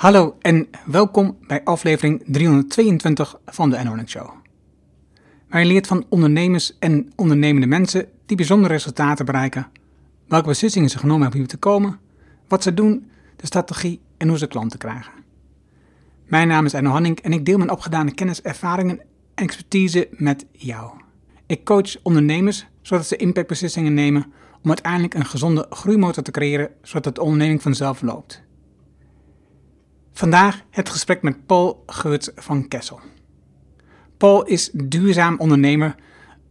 Hallo 0.00 0.36
en 0.38 0.68
welkom 0.84 1.36
bij 1.46 1.64
aflevering 1.64 2.22
322 2.26 3.40
van 3.46 3.70
de 3.70 3.76
Enhoning 3.76 4.08
Show. 4.08 4.30
Je 5.50 5.64
leert 5.64 5.86
van 5.86 6.04
ondernemers 6.08 6.78
en 6.78 7.12
ondernemende 7.16 7.66
mensen 7.66 8.06
die 8.26 8.36
bijzondere 8.36 8.72
resultaten 8.72 9.24
bereiken, 9.24 9.68
welke 10.28 10.46
beslissingen 10.46 10.88
ze 10.88 10.98
genomen 10.98 11.22
hebben 11.22 11.40
om 11.40 11.46
te 11.46 11.56
komen, 11.56 11.98
wat 12.48 12.62
ze 12.62 12.74
doen, 12.74 13.10
de 13.36 13.46
strategie 13.46 14.00
en 14.16 14.28
hoe 14.28 14.38
ze 14.38 14.46
klanten 14.46 14.78
krijgen. 14.78 15.12
Mijn 16.26 16.48
naam 16.48 16.64
is 16.64 16.72
Enno 16.72 16.90
Hanning 16.90 17.20
en 17.20 17.32
ik 17.32 17.44
deel 17.44 17.58
mijn 17.58 17.70
opgedane 17.70 18.14
kennis, 18.14 18.42
ervaringen 18.42 19.00
en 19.34 19.44
expertise 19.44 20.08
met 20.10 20.46
jou. 20.52 20.90
Ik 21.46 21.64
coach 21.64 22.02
ondernemers 22.02 22.66
zodat 22.82 23.06
ze 23.06 23.16
impactbeslissingen 23.16 23.94
nemen 23.94 24.32
om 24.62 24.68
uiteindelijk 24.68 25.14
een 25.14 25.26
gezonde 25.26 25.66
groeimotor 25.70 26.22
te 26.22 26.30
creëren 26.30 26.70
zodat 26.82 27.14
de 27.14 27.22
onderneming 27.22 27.62
vanzelf 27.62 28.02
loopt. 28.02 28.48
Vandaag 30.12 30.62
het 30.70 30.88
gesprek 30.88 31.22
met 31.22 31.46
Paul 31.46 31.82
Geurts 31.86 32.30
van 32.34 32.68
Kessel. 32.68 33.00
Paul 34.16 34.44
is 34.44 34.70
duurzaam 34.72 35.38
ondernemer 35.38 35.94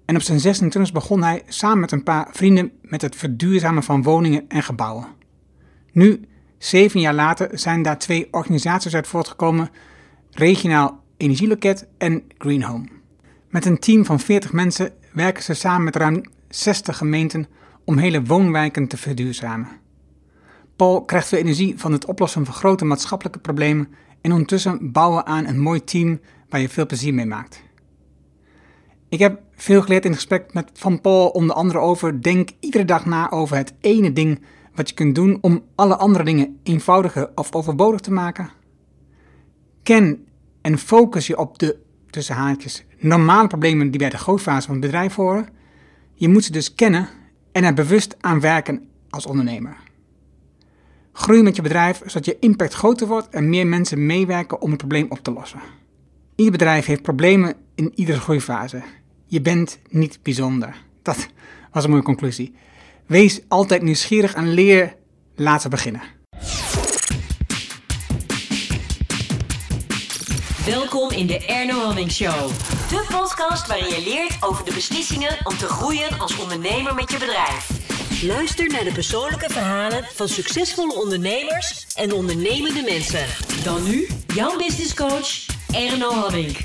en 0.06 0.16
op 0.16 0.22
zijn 0.22 0.40
26 0.40 0.92
begon 0.92 1.24
hij 1.24 1.44
samen 1.48 1.80
met 1.80 1.92
een 1.92 2.04
paar 2.04 2.28
vrienden 2.32 2.72
met 2.82 3.02
het 3.02 3.16
verduurzamen 3.16 3.84
van 3.84 4.04
woningen 4.04 4.46
en 4.48 4.64
gebouwen. 4.64 5.08
Nu, 5.92 6.28
zeven 6.58 7.00
jaar 7.00 7.14
later, 7.14 7.60
zijn 7.60 7.82
daar 7.82 7.98
twee 7.98 8.28
organisaties 8.32 8.96
uit 8.96 9.08
voortgekomen: 9.08 9.70
Regionaal 10.32 11.04
Energieloket 11.18 11.88
en 11.98 12.24
Green 12.38 12.64
Home. 12.64 12.88
Met 13.50 13.66
een 13.66 13.80
team 13.80 14.06
van 14.06 14.20
40 14.20 14.54
mensen 14.54 14.92
werken 15.14 15.44
ze 15.44 15.54
samen 15.54 15.84
met 15.84 15.96
ruim 15.96 16.24
60 16.48 16.98
gemeenten 16.98 17.48
om 17.86 17.98
hele 17.98 18.24
woonwijken 18.24 18.88
te 18.88 18.98
verduurzamen. 18.98 19.68
Paul 20.80 21.06
krijgt 21.06 21.28
veel 21.28 21.40
energie 21.40 21.74
van 21.78 21.92
het 21.92 22.06
oplossen 22.06 22.46
van 22.46 22.54
grote 22.54 22.86
maatschappelijke 22.86 23.40
problemen 23.40 23.88
en 24.22 24.32
ondertussen 24.32 24.92
bouwen 24.92 25.26
aan 25.26 25.46
een 25.46 25.60
mooi 25.60 25.84
team 25.84 26.20
waar 26.50 26.62
je 26.62 26.70
veel 26.70 26.86
plezier 26.86 27.14
mee 27.14 27.26
maakt. 27.26 27.64
Ik 29.10 29.20
heb 29.20 29.42
veel 29.56 29.82
geleerd 29.82 30.04
in 30.04 30.12
het 30.12 30.20
gesprek 30.20 30.54
met 30.54 30.70
Van 30.74 31.02
Paul 31.02 31.30
onder 31.30 31.56
andere 31.56 31.80
over 31.80 32.22
denk 32.22 32.50
iedere 32.60 32.86
dag 32.86 33.06
na 33.06 33.32
over 33.32 33.58
het 33.58 33.74
ene 33.82 34.14
ding 34.14 34.42
wat 34.76 34.90
je 34.90 34.96
kunt 34.96 35.16
doen 35.16 35.38
om 35.42 35.64
alle 35.76 35.96
andere 35.96 36.24
dingen 36.24 36.60
eenvoudiger 36.64 37.32
of 37.36 37.56
overbodig 37.56 38.00
te 38.00 38.12
maken. 38.12 38.50
Ken 39.84 40.28
en 40.62 40.78
focus 40.78 41.28
je 41.28 41.38
op 41.38 41.60
de, 41.60 41.78
tussen 42.10 42.36
haakjes, 42.36 42.86
normale 43.00 43.48
problemen 43.48 43.92
die 43.92 44.00
bij 44.00 44.10
de 44.10 44.18
grootfase 44.18 44.66
van 44.66 44.76
het 44.76 44.86
bedrijf 44.86 45.16
horen. 45.16 45.48
Je 46.14 46.30
moet 46.30 46.44
ze 46.44 46.52
dus 46.52 46.76
kennen 46.76 47.10
en 47.52 47.64
er 47.64 47.74
bewust 47.74 48.16
aan 48.20 48.40
werken 48.40 48.88
als 49.10 49.26
ondernemer. 49.26 49.88
Groei 51.20 51.42
met 51.42 51.56
je 51.56 51.62
bedrijf 51.62 52.02
zodat 52.06 52.26
je 52.26 52.38
impact 52.40 52.74
groter 52.74 53.08
wordt 53.08 53.30
en 53.30 53.50
meer 53.50 53.68
mensen 53.68 54.06
meewerken 54.06 54.62
om 54.62 54.70
het 54.70 54.78
probleem 54.78 55.06
op 55.10 55.20
te 55.24 55.32
lossen. 55.32 55.60
Ieder 56.36 56.52
bedrijf 56.52 56.86
heeft 56.86 57.02
problemen 57.02 57.56
in 57.76 57.92
iedere 57.96 58.20
groeifase. 58.20 58.82
Je 59.26 59.42
bent 59.42 59.80
niet 59.90 60.20
bijzonder. 60.24 60.76
Dat 61.02 61.28
was 61.72 61.84
een 61.84 61.90
mooie 61.90 62.04
conclusie. 62.04 62.56
Wees 63.06 63.42
altijd 63.48 63.82
nieuwsgierig 63.82 64.34
en 64.34 64.54
leer 64.54 64.96
laten 65.36 65.70
beginnen. 65.70 66.02
Welkom 70.66 71.12
in 71.12 71.28
de 71.28 71.46
Erno 71.46 71.80
Hamming 71.80 72.12
Show. 72.12 72.50
De 72.90 73.06
podcast 73.10 73.68
waarin 73.68 73.90
je 73.90 74.02
leert 74.04 74.38
over 74.44 74.66
de 74.66 74.74
beslissingen 74.74 75.38
om 75.44 75.58
te 75.58 75.68
groeien 75.68 76.20
als 76.20 76.38
ondernemer 76.38 76.96
met 76.96 77.12
je 77.12 77.18
bedrijf. 77.18 77.79
Luister 78.28 78.68
naar 78.68 78.84
de 78.84 78.92
persoonlijke 78.94 79.50
verhalen 79.50 80.04
van 80.04 80.28
succesvolle 80.28 80.94
ondernemers 80.94 81.96
en 81.96 82.12
ondernemende 82.12 82.82
mensen. 82.82 83.26
Dan 83.64 83.84
nu 83.84 84.08
jouw 84.28 84.58
business 84.58 84.96
coach 84.96 85.46
Erno 85.74 86.12
Hamming. 86.12 86.58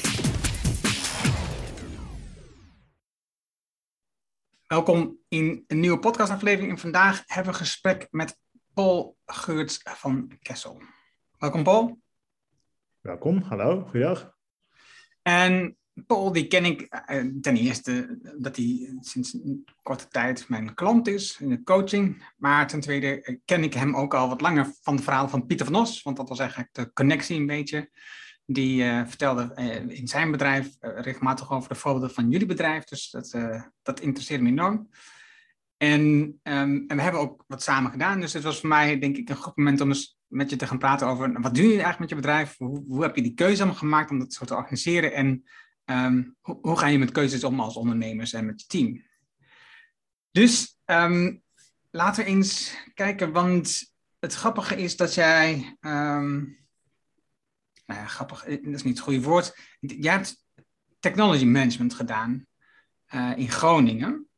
Welkom 4.67 5.19
in 5.29 5.65
een 5.67 5.81
nieuwe 5.81 5.99
podcastaflevering 5.99 6.71
en 6.71 6.79
vandaag 6.79 7.23
hebben 7.27 7.53
we 7.53 7.59
een 7.59 7.65
gesprek 7.65 8.09
met 8.11 8.39
Paul 8.73 9.17
Geurts 9.27 9.81
van 9.83 10.39
Kessel. 10.43 10.83
Welkom 11.39 11.63
Paul. 11.63 12.01
Welkom, 13.01 13.43
hallo, 13.43 13.81
goeiedag. 13.81 14.37
En 15.23 15.77
Paul, 16.07 16.33
die 16.33 16.47
ken 16.47 16.65
ik 16.65 16.81
eh, 16.81 17.25
ten 17.41 17.57
eerste 17.57 18.19
dat 18.39 18.57
hij 18.57 18.97
sinds 19.01 19.33
een 19.33 19.65
korte 19.83 20.09
tijd 20.09 20.49
mijn 20.49 20.75
klant 20.75 21.07
is 21.07 21.39
in 21.41 21.49
de 21.49 21.63
coaching. 21.63 22.33
Maar 22.37 22.67
ten 22.67 22.81
tweede 22.81 23.23
eh, 23.23 23.37
ken 23.45 23.63
ik 23.63 23.75
hem 23.75 23.97
ook 23.97 24.15
al 24.15 24.29
wat 24.29 24.41
langer 24.41 24.73
van 24.83 24.95
het 24.95 25.05
verhaal 25.05 25.29
van 25.29 25.47
Pieter 25.47 25.67
van 25.67 25.75
Os. 25.75 26.03
Want 26.03 26.17
dat 26.17 26.29
was 26.29 26.39
eigenlijk 26.39 26.69
de 26.73 26.93
connectie 26.93 27.37
een 27.37 27.47
beetje. 27.47 27.91
Die 28.47 28.83
uh, 28.83 29.07
vertelde 29.07 29.53
in 29.89 30.09
zijn 30.09 30.31
bedrijf 30.31 30.77
regelmatig 30.81 31.53
over 31.53 31.69
de 31.69 31.75
voorbeelden 31.75 32.11
van 32.11 32.31
jullie 32.31 32.47
bedrijf. 32.47 32.85
Dus 32.85 33.11
dat, 33.11 33.37
dat 33.83 34.01
interesseert 34.01 34.41
me 34.41 34.49
enorm. 34.49 34.89
En, 35.77 36.01
um, 36.43 36.85
en 36.87 36.97
we 36.97 37.03
hebben 37.03 37.21
ook 37.21 37.45
wat 37.47 37.63
samen 37.63 37.91
gedaan. 37.91 38.21
Dus 38.21 38.33
het 38.33 38.43
was 38.43 38.61
voor 38.61 38.69
mij 38.69 38.99
denk 38.99 39.17
ik 39.17 39.29
een 39.29 39.37
goed 39.37 39.57
moment 39.57 39.81
om 39.81 39.89
eens 39.89 40.19
met 40.27 40.51
je 40.51 40.57
te 40.57 40.67
gaan 40.67 40.79
praten 40.79 41.07
over... 41.07 41.41
Wat 41.41 41.55
doe 41.55 41.65
je 41.65 41.71
eigenlijk 41.71 41.99
met 41.99 42.09
je 42.09 42.15
bedrijf? 42.15 42.57
Hoe, 42.59 42.85
hoe 42.89 43.03
heb 43.03 43.17
je 43.17 43.23
die 43.23 43.35
keuze 43.35 43.75
gemaakt 43.75 44.11
om 44.11 44.19
dat 44.19 44.33
zo 44.33 44.45
te 44.45 44.55
organiseren? 44.55 45.13
En 45.13 45.45
Um, 45.87 46.37
hoe, 46.41 46.59
hoe, 46.61 46.79
ga 46.79 46.87
je 46.87 46.99
met 46.99 47.11
keuzes 47.11 47.45
om 47.45 47.61
als 47.61 47.77
ondernemers 47.77 48.33
en 48.33 48.47
met 48.47 48.61
je 48.61 48.67
team? 48.67 49.05
Dus 50.31 50.79
um, 50.87 51.43
laten 51.91 52.25
we 52.25 52.31
eens 52.31 52.77
kijken, 52.95 53.33
want 53.33 53.95
het 54.19 54.35
grappige 54.35 54.77
is 54.77 54.97
dat 54.97 55.15
jij. 55.15 55.77
Um, 55.81 56.63
nou 57.87 58.01
ja, 58.01 58.07
grappig, 58.07 58.45
eh, 58.45 58.65
dat 58.65 58.75
is 58.75 58.83
niet 58.83 58.95
het 58.95 59.05
goede 59.05 59.23
woord. 59.23 59.59
Jij 59.81 60.13
hebt 60.13 60.45
technology 61.01 61.45
management 61.45 61.95
gedaan 61.95 62.47
uh, 63.15 63.33
in 63.37 63.51
Groningen. 63.51 64.29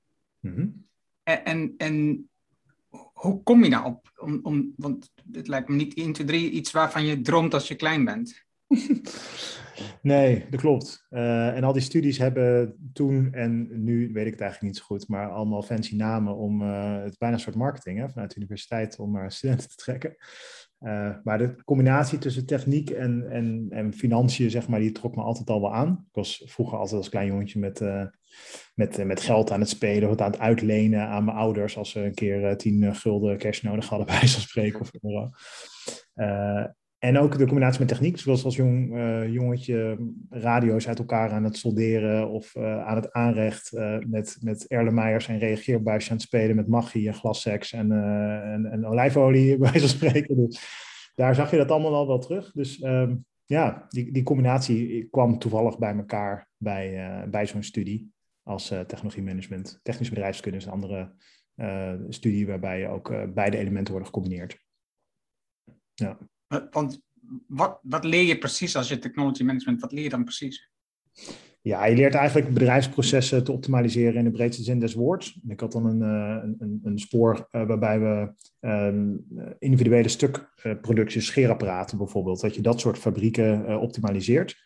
Mm 0.41 0.55
-hmm. 0.55 0.87
en, 1.23 1.45
en, 1.45 1.75
en, 1.77 2.29
hoe 3.13 3.43
kom 3.43 3.65
je 3.65 3.71
daarop? 3.71 4.13
Om, 4.17 4.41
om, 4.43 4.73
want 4.77 5.13
het 5.33 5.49
lijkt 5.49 5.69
me 5.69 5.75
niet 5.75 5.95
1, 5.95 6.13
2, 6.13 6.27
3 6.27 6.51
iets 6.51 6.71
waarvan 6.71 7.05
je 7.05 7.21
droomt 7.21 7.55
als 7.55 7.69
je 7.69 7.75
klein 7.75 8.05
bent. 8.05 8.45
Nee, 10.03 10.47
dat 10.51 10.61
klopt. 10.61 11.07
Uh, 11.11 11.57
en 11.57 11.65
al 11.65 11.73
die 11.73 11.83
studies 11.83 12.19
hebben 12.19 12.77
toen 12.93 13.33
en 13.33 13.85
nu 13.85 14.13
weet 14.13 14.27
ik 14.27 14.33
het 14.33 14.41
eigenlijk 14.41 14.73
niet 14.73 14.77
zo 14.77 14.85
goed, 14.85 15.09
maar 15.09 15.31
allemaal 15.31 15.63
fancy 15.63 15.97
namen 15.97 16.37
om 16.37 16.63
uh, 16.63 17.03
het 17.03 17.19
bijna 17.19 17.35
een 17.35 17.41
soort 17.41 17.57
marketing 17.57 17.99
hè, 17.99 18.09
vanuit 18.09 18.31
de 18.31 18.37
universiteit 18.37 18.99
om 18.99 19.17
uh, 19.17 19.25
studenten 19.29 19.69
te 19.69 19.75
trekken. 19.77 20.17
maar 21.23 21.39
de 21.39 21.63
combinatie 21.65 22.19
tussen 22.19 22.47
techniek 22.47 22.91
en, 22.91 23.31
en, 23.31 23.67
en 23.71 23.93
financiën, 23.93 24.51
zeg 24.51 24.69
maar, 24.69 24.81
die 24.81 24.93
trok 24.93 25.17
me 25.17 25.23
altijd 25.23 25.51
al 25.51 25.61
wel 25.61 25.75
aan. 25.75 26.05
Ik 26.09 26.15
was 26.15 26.43
vroeger 26.47 26.79
altijd 26.79 26.99
als 26.99 27.09
klein 27.09 27.27
jongetje 27.27 27.59
met, 27.59 27.81
met, 28.75 29.05
met 29.05 29.21
geld 29.21 29.51
aan 29.51 29.61
het 29.61 29.69
spelen 29.69 30.11
of 30.11 30.17
aan 30.17 30.31
het 30.31 30.41
uitlenen 30.41 31.09
aan 31.09 31.25
mijn 31.25 31.37
ouders 31.37 31.77
als 31.77 31.91
ze 31.91 32.05
een 32.05 32.15
keer 32.15 32.57
tien 32.57 32.95
gulden 32.95 33.39
cash 33.39 33.61
nodig 33.61 33.89
hadden 33.89 34.07
bij 34.19 34.27
zo'n 34.27 34.41
spreken 34.41 34.81
of 34.81 34.91
euro. 35.03 35.31
En 37.07 37.19
ook 37.19 37.39
de 37.39 37.47
combinatie 37.47 37.79
met 37.79 37.89
techniek, 37.89 38.19
zoals 38.19 38.45
als 38.45 38.57
jong 38.57 38.97
uh, 38.97 39.33
jongetje 39.33 39.99
radio's 40.31 40.89
uit 40.89 40.99
elkaar 40.99 41.31
aan 41.31 41.45
het 41.45 41.57
solderen 41.57 42.29
of 42.29 42.55
uh, 42.55 42.87
aan 42.87 42.97
het 42.97 43.13
aanrecht 43.13 43.73
uh, 43.73 43.99
met, 43.99 44.37
met 44.41 44.67
Erlenmeyers 44.67 45.29
en 45.29 45.39
reageerbuisjes 45.39 46.11
aan 46.11 46.17
het 46.17 46.27
spelen 46.27 46.57
met 46.57 46.69
magie 46.69 47.07
en 47.07 47.15
glasseks 47.15 47.73
en, 47.73 47.93
en, 48.43 48.67
en, 48.67 48.87
olijfolie 48.87 49.59
bij 49.59 49.79
zo'n 49.79 49.89
spreken. 49.89 50.37
Dus 50.37 50.61
daar 51.15 51.35
zag 51.35 51.51
je 51.51 51.57
dat 51.57 51.71
allemaal 51.71 51.95
al 51.95 52.07
wel 52.07 52.19
terug. 52.19 52.53
Dus 52.53 52.83
um, 52.83 53.25
ja, 53.45 53.87
die, 53.89 54.13
die 54.13 54.23
combinatie 54.23 55.09
kwam 55.11 55.39
toevallig 55.39 55.79
bij 55.79 55.97
elkaar 55.97 56.49
bij, 56.57 57.25
bij 57.31 57.47
zo'n 57.47 57.63
studie 57.63 58.13
als 58.43 58.69
technologie 58.69 59.23
management, 59.23 59.81
technische 59.83 60.15
bedrijfskunde 60.15 60.59
is 60.59 60.65
een 60.65 60.73
andere 60.73 61.13
studie 62.09 62.47
waarbij 62.47 62.89
ook 62.89 63.35
beide 63.35 63.57
elementen 63.57 63.93
worden 63.93 64.13
gecombineerd. 64.13 64.65
Ja. 65.95 66.19
Want 66.71 67.03
wat, 67.47 67.79
wat 67.83 68.05
leer 68.05 68.23
je 68.23 68.39
precies 68.39 68.77
als 68.77 68.89
je 68.89 68.99
technology 68.99 69.43
management, 69.43 69.81
wat 69.81 69.93
leer 69.93 70.03
je 70.03 70.09
dan 70.09 70.25
precies? 70.25 70.71
Ja, 71.63 71.87
je 71.87 71.97
leert 71.97 72.15
eigenlijk 72.15 72.53
bedrijfsprocessen 72.53 73.45
te 73.45 73.53
optimaliseren 73.53 74.15
in 74.15 74.25
de 74.25 74.31
breedste 74.31 74.63
zin 74.63 74.79
des 74.79 74.95
woords. 74.95 75.41
Ik 75.49 75.61
had 75.61 75.73
dan 75.73 75.87
een, 75.87 76.01
een, 76.01 76.81
een 76.83 76.99
spoor 76.99 77.49
waarbij 77.51 78.01
we 78.01 78.33
um, 78.61 79.27
individuele 79.59 80.09
stukproductie, 80.09 81.21
scheerapparaten 81.21 81.99
bijvoorbeeld, 81.99 82.41
dat 82.41 82.55
je 82.55 82.61
dat 82.61 82.81
soort 82.81 82.99
fabrieken 82.99 83.81
optimaliseert. 83.81 84.57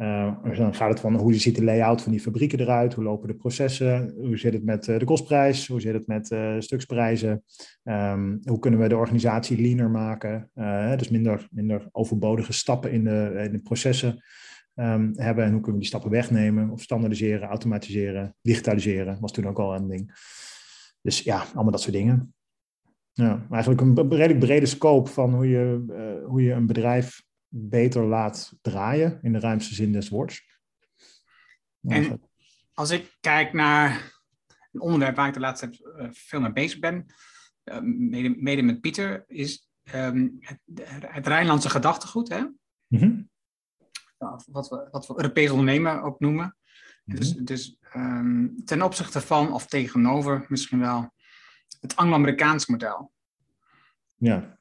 Uh, 0.00 0.56
dan 0.56 0.74
gaat 0.74 0.88
het 0.88 1.00
van 1.00 1.14
hoe 1.16 1.34
ziet 1.34 1.56
de 1.56 1.64
layout 1.64 2.02
van 2.02 2.12
die 2.12 2.20
fabrieken 2.20 2.60
eruit, 2.60 2.94
hoe 2.94 3.04
lopen 3.04 3.28
de 3.28 3.34
processen, 3.34 4.14
hoe 4.16 4.36
zit 4.36 4.52
het 4.52 4.64
met 4.64 4.86
uh, 4.86 4.98
de 4.98 5.04
kostprijs, 5.04 5.66
hoe 5.66 5.80
zit 5.80 5.94
het 5.94 6.06
met 6.06 6.30
uh, 6.30 6.54
stuksprijzen, 6.58 7.44
um, 7.84 8.40
hoe 8.42 8.58
kunnen 8.58 8.80
we 8.80 8.88
de 8.88 8.96
organisatie 8.96 9.60
leaner 9.60 9.90
maken, 9.90 10.50
dus 10.96 11.08
minder, 11.08 11.48
minder 11.50 11.88
overbodige 11.92 12.52
stappen 12.52 12.92
in 12.92 13.04
de, 13.04 13.40
in 13.44 13.52
de 13.52 13.62
processen 13.62 14.24
um, 14.74 15.12
hebben. 15.14 15.44
En 15.44 15.52
hoe 15.52 15.60
kunnen 15.60 15.72
we 15.72 15.78
die 15.78 15.88
stappen 15.88 16.10
wegnemen 16.10 16.70
of 16.70 16.82
standaardiseren, 16.82 17.48
automatiseren, 17.48 18.36
digitaliseren, 18.42 19.20
was 19.20 19.32
toen 19.32 19.46
ook 19.46 19.58
al 19.58 19.74
een 19.74 19.88
ding. 19.88 20.12
Dus 21.02 21.20
ja, 21.20 21.44
allemaal 21.54 21.72
dat 21.72 21.82
soort 21.82 21.94
dingen. 21.94 22.34
Ja, 23.12 23.46
eigenlijk 23.50 23.80
een 23.80 24.08
redelijk 24.08 24.38
brede 24.38 24.66
scope 24.66 25.10
van 25.10 25.34
hoe 25.34 25.48
je, 25.48 25.84
hoe 26.26 26.42
je 26.42 26.52
een 26.52 26.66
bedrijf 26.66 27.28
beter 27.50 28.04
laat 28.04 28.52
draaien, 28.60 29.18
in 29.22 29.32
de 29.32 29.40
ruimste 29.40 29.74
zin 29.74 29.92
des 29.92 30.08
woords. 30.08 30.58
En 31.82 32.20
als 32.74 32.90
ik 32.90 33.16
kijk 33.20 33.52
naar 33.52 34.12
een 34.72 34.80
onderwerp 34.80 35.16
waar 35.16 35.28
ik 35.28 35.34
de 35.34 35.40
laatste 35.40 35.68
tijd 35.68 35.80
uh, 35.80 36.08
veel 36.10 36.40
mee 36.40 36.52
bezig 36.52 36.78
ben, 36.78 37.06
uh, 37.64 37.78
mede, 37.80 38.28
mede, 38.28 38.62
met 38.62 38.80
Pieter, 38.80 39.24
is 39.26 39.70
um, 39.94 40.36
het, 40.40 40.58
het, 41.06 41.26
Rijnlandse 41.26 41.70
gedachtegoed. 41.70 42.28
Hè? 42.28 42.40
Mm 42.86 42.98
-hmm. 42.98 43.30
wat, 44.46 44.68
we, 44.68 44.88
wat 44.90 45.06
we 45.06 45.16
Europees 45.16 45.50
ondernemen 45.50 46.02
ook 46.02 46.20
noemen. 46.20 46.44
Mm 46.44 46.54
-hmm. 47.04 47.16
Dus, 47.20 47.32
dus 47.32 47.76
um, 47.96 48.64
ten 48.64 48.82
opzichte 48.82 49.20
van, 49.20 49.52
of 49.52 49.66
tegenover 49.66 50.46
misschien 50.48 50.78
wel, 50.78 51.12
het 51.80 51.96
Anglo-Amerikaans 51.96 52.66
model. 52.66 53.12
Ja. 54.16 54.59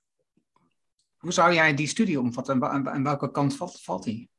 Hoe 1.19 1.31
zou 1.31 1.53
jij 1.53 1.73
die 1.73 1.87
studie 1.87 2.19
omvatten 2.19 2.61
en 2.61 2.89
aan 2.89 3.03
welke 3.03 3.31
kant 3.31 3.55
valt, 3.55 3.81
valt 3.81 4.03
die? 4.03 4.29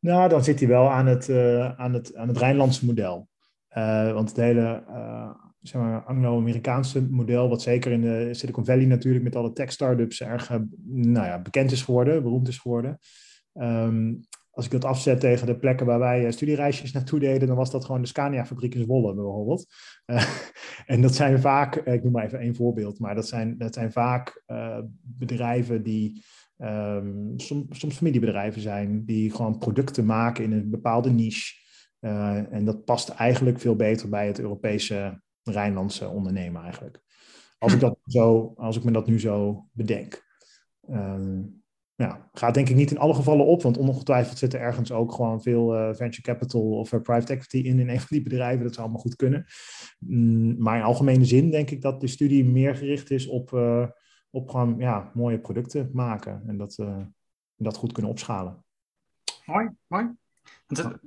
Nou, 0.00 0.28
dan 0.28 0.44
zit 0.44 0.58
hij 0.58 0.68
wel 0.68 0.90
aan 0.90 1.06
het, 1.06 1.28
uh, 1.28 1.78
aan 1.78 1.92
het, 1.92 2.16
aan 2.16 2.28
het 2.28 2.38
Rijnlandse 2.38 2.86
model. 2.86 3.28
Uh, 3.76 4.12
want 4.12 4.28
het 4.28 4.38
hele 4.38 4.84
uh, 4.88 5.30
zeg 5.60 5.82
maar, 5.82 6.04
Anglo-Amerikaanse 6.04 7.08
model, 7.10 7.48
wat 7.48 7.62
zeker 7.62 7.92
in 7.92 8.00
de 8.00 8.34
Silicon 8.34 8.64
Valley 8.64 8.84
natuurlijk 8.84 9.24
met 9.24 9.36
alle 9.36 9.52
tech-startups 9.52 10.20
erg 10.20 10.48
nou 10.84 11.26
ja, 11.26 11.38
bekend 11.42 11.72
is 11.72 11.82
geworden, 11.82 12.22
beroemd 12.22 12.48
is 12.48 12.58
geworden. 12.58 12.98
Um, 13.54 14.20
als 14.58 14.66
ik 14.66 14.72
dat 14.72 14.84
afzet 14.84 15.20
tegen 15.20 15.46
de 15.46 15.56
plekken 15.56 15.86
waar 15.86 15.98
wij 15.98 16.32
studiereisjes 16.32 16.92
naartoe 16.92 17.18
deden, 17.20 17.48
dan 17.48 17.56
was 17.56 17.70
dat 17.70 17.84
gewoon 17.84 18.00
de 18.00 18.06
Scania-fabriek 18.06 18.74
in 18.74 18.82
Zwolle 18.82 19.14
bijvoorbeeld. 19.14 19.66
Uh, 20.06 20.22
en 20.86 21.00
dat 21.00 21.14
zijn 21.14 21.40
vaak, 21.40 21.76
ik 21.76 22.02
noem 22.02 22.12
maar 22.12 22.24
even 22.24 22.38
één 22.38 22.54
voorbeeld, 22.54 22.98
maar 22.98 23.14
dat 23.14 23.28
zijn, 23.28 23.58
dat 23.58 23.74
zijn 23.74 23.92
vaak 23.92 24.42
uh, 24.46 24.78
bedrijven 25.00 25.82
die 25.82 26.24
um, 26.56 27.32
som, 27.36 27.66
soms 27.70 27.96
familiebedrijven 27.96 28.60
zijn, 28.60 29.04
die 29.04 29.30
gewoon 29.30 29.58
producten 29.58 30.06
maken 30.06 30.44
in 30.44 30.52
een 30.52 30.70
bepaalde 30.70 31.10
niche. 31.10 31.54
Uh, 32.00 32.52
en 32.52 32.64
dat 32.64 32.84
past 32.84 33.08
eigenlijk 33.08 33.60
veel 33.60 33.76
beter 33.76 34.08
bij 34.08 34.26
het 34.26 34.40
Europese 34.40 35.22
Rijnlandse 35.42 36.08
ondernemen 36.08 36.62
eigenlijk. 36.62 37.00
Als 37.58 37.72
ik, 37.72 37.80
dat 37.80 37.98
zo, 38.04 38.52
als 38.56 38.76
ik 38.76 38.84
me 38.84 38.90
dat 38.90 39.06
nu 39.06 39.20
zo 39.20 39.66
bedenk. 39.72 40.26
Um, 40.90 41.57
ja, 41.98 42.28
gaat 42.32 42.54
denk 42.54 42.68
ik 42.68 42.76
niet 42.76 42.90
in 42.90 42.98
alle 42.98 43.14
gevallen 43.14 43.46
op, 43.46 43.62
want 43.62 43.78
ongetwijfeld 43.78 44.38
zit 44.38 44.54
er 44.54 44.60
ergens 44.60 44.92
ook 44.92 45.12
gewoon 45.12 45.42
veel 45.42 45.74
uh, 45.74 45.94
venture 45.94 46.22
capital 46.22 46.60
of 46.60 46.92
uh, 46.92 47.00
private 47.00 47.32
equity 47.32 47.56
in, 47.56 47.78
in 47.78 47.88
een 47.88 47.98
van 47.98 48.06
die 48.08 48.22
bedrijven. 48.22 48.62
Dat 48.62 48.72
zou 48.74 48.82
allemaal 48.82 49.02
goed 49.02 49.16
kunnen. 49.16 49.46
Mm, 49.98 50.56
maar 50.58 50.76
in 50.76 50.82
algemene 50.82 51.24
zin 51.24 51.50
denk 51.50 51.70
ik 51.70 51.82
dat 51.82 52.00
de 52.00 52.06
studie 52.06 52.44
meer 52.44 52.76
gericht 52.76 53.10
is 53.10 53.26
op, 53.26 53.52
uh, 53.52 53.86
op 54.30 54.48
gewoon 54.48 54.74
ja, 54.78 55.10
mooie 55.14 55.38
producten 55.40 55.90
maken 55.92 56.42
en 56.46 56.56
dat, 56.56 56.78
dat 57.56 57.76
goed 57.76 57.92
kunnen 57.92 58.12
opschalen. 58.12 58.64
Mooi, 59.44 59.68
mooi. 59.86 60.10
Want, 60.66 60.98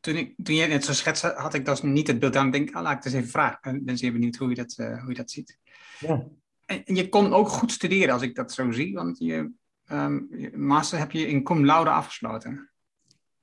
toen, 0.00 0.16
ik, 0.16 0.34
toen 0.42 0.54
jij 0.54 0.66
net 0.66 0.84
zo 0.84 0.92
schetste, 0.92 1.34
had 1.36 1.54
ik 1.54 1.64
dus 1.64 1.82
niet 1.82 2.06
het 2.06 2.18
beeld 2.18 2.36
aan. 2.36 2.50
denk, 2.50 2.74
ah, 2.74 2.82
laat 2.82 2.96
ik 2.96 3.04
het 3.04 3.06
eens 3.06 3.14
even 3.14 3.30
vragen. 3.30 3.74
Ik 3.74 3.84
ben 3.84 3.98
zeer 3.98 4.12
benieuwd 4.12 4.36
hoe 4.36 4.48
je 4.48 4.54
dat, 4.54 4.74
hoe 4.76 5.08
je 5.08 5.14
dat 5.14 5.30
ziet. 5.30 5.58
Ja. 6.00 6.26
En, 6.66 6.84
en 6.84 6.94
je 6.94 7.08
kon 7.08 7.32
ook 7.32 7.48
goed 7.48 7.72
studeren 7.72 8.12
als 8.12 8.22
ik 8.22 8.34
dat 8.34 8.52
zo 8.52 8.70
zie, 8.70 8.94
want 8.94 9.18
je 9.18 9.52
um, 9.92 10.28
master 10.54 10.98
heb 10.98 11.10
je 11.10 11.28
in 11.28 11.42
cum 11.42 11.64
laude 11.64 11.90
afgesloten. 11.90 12.70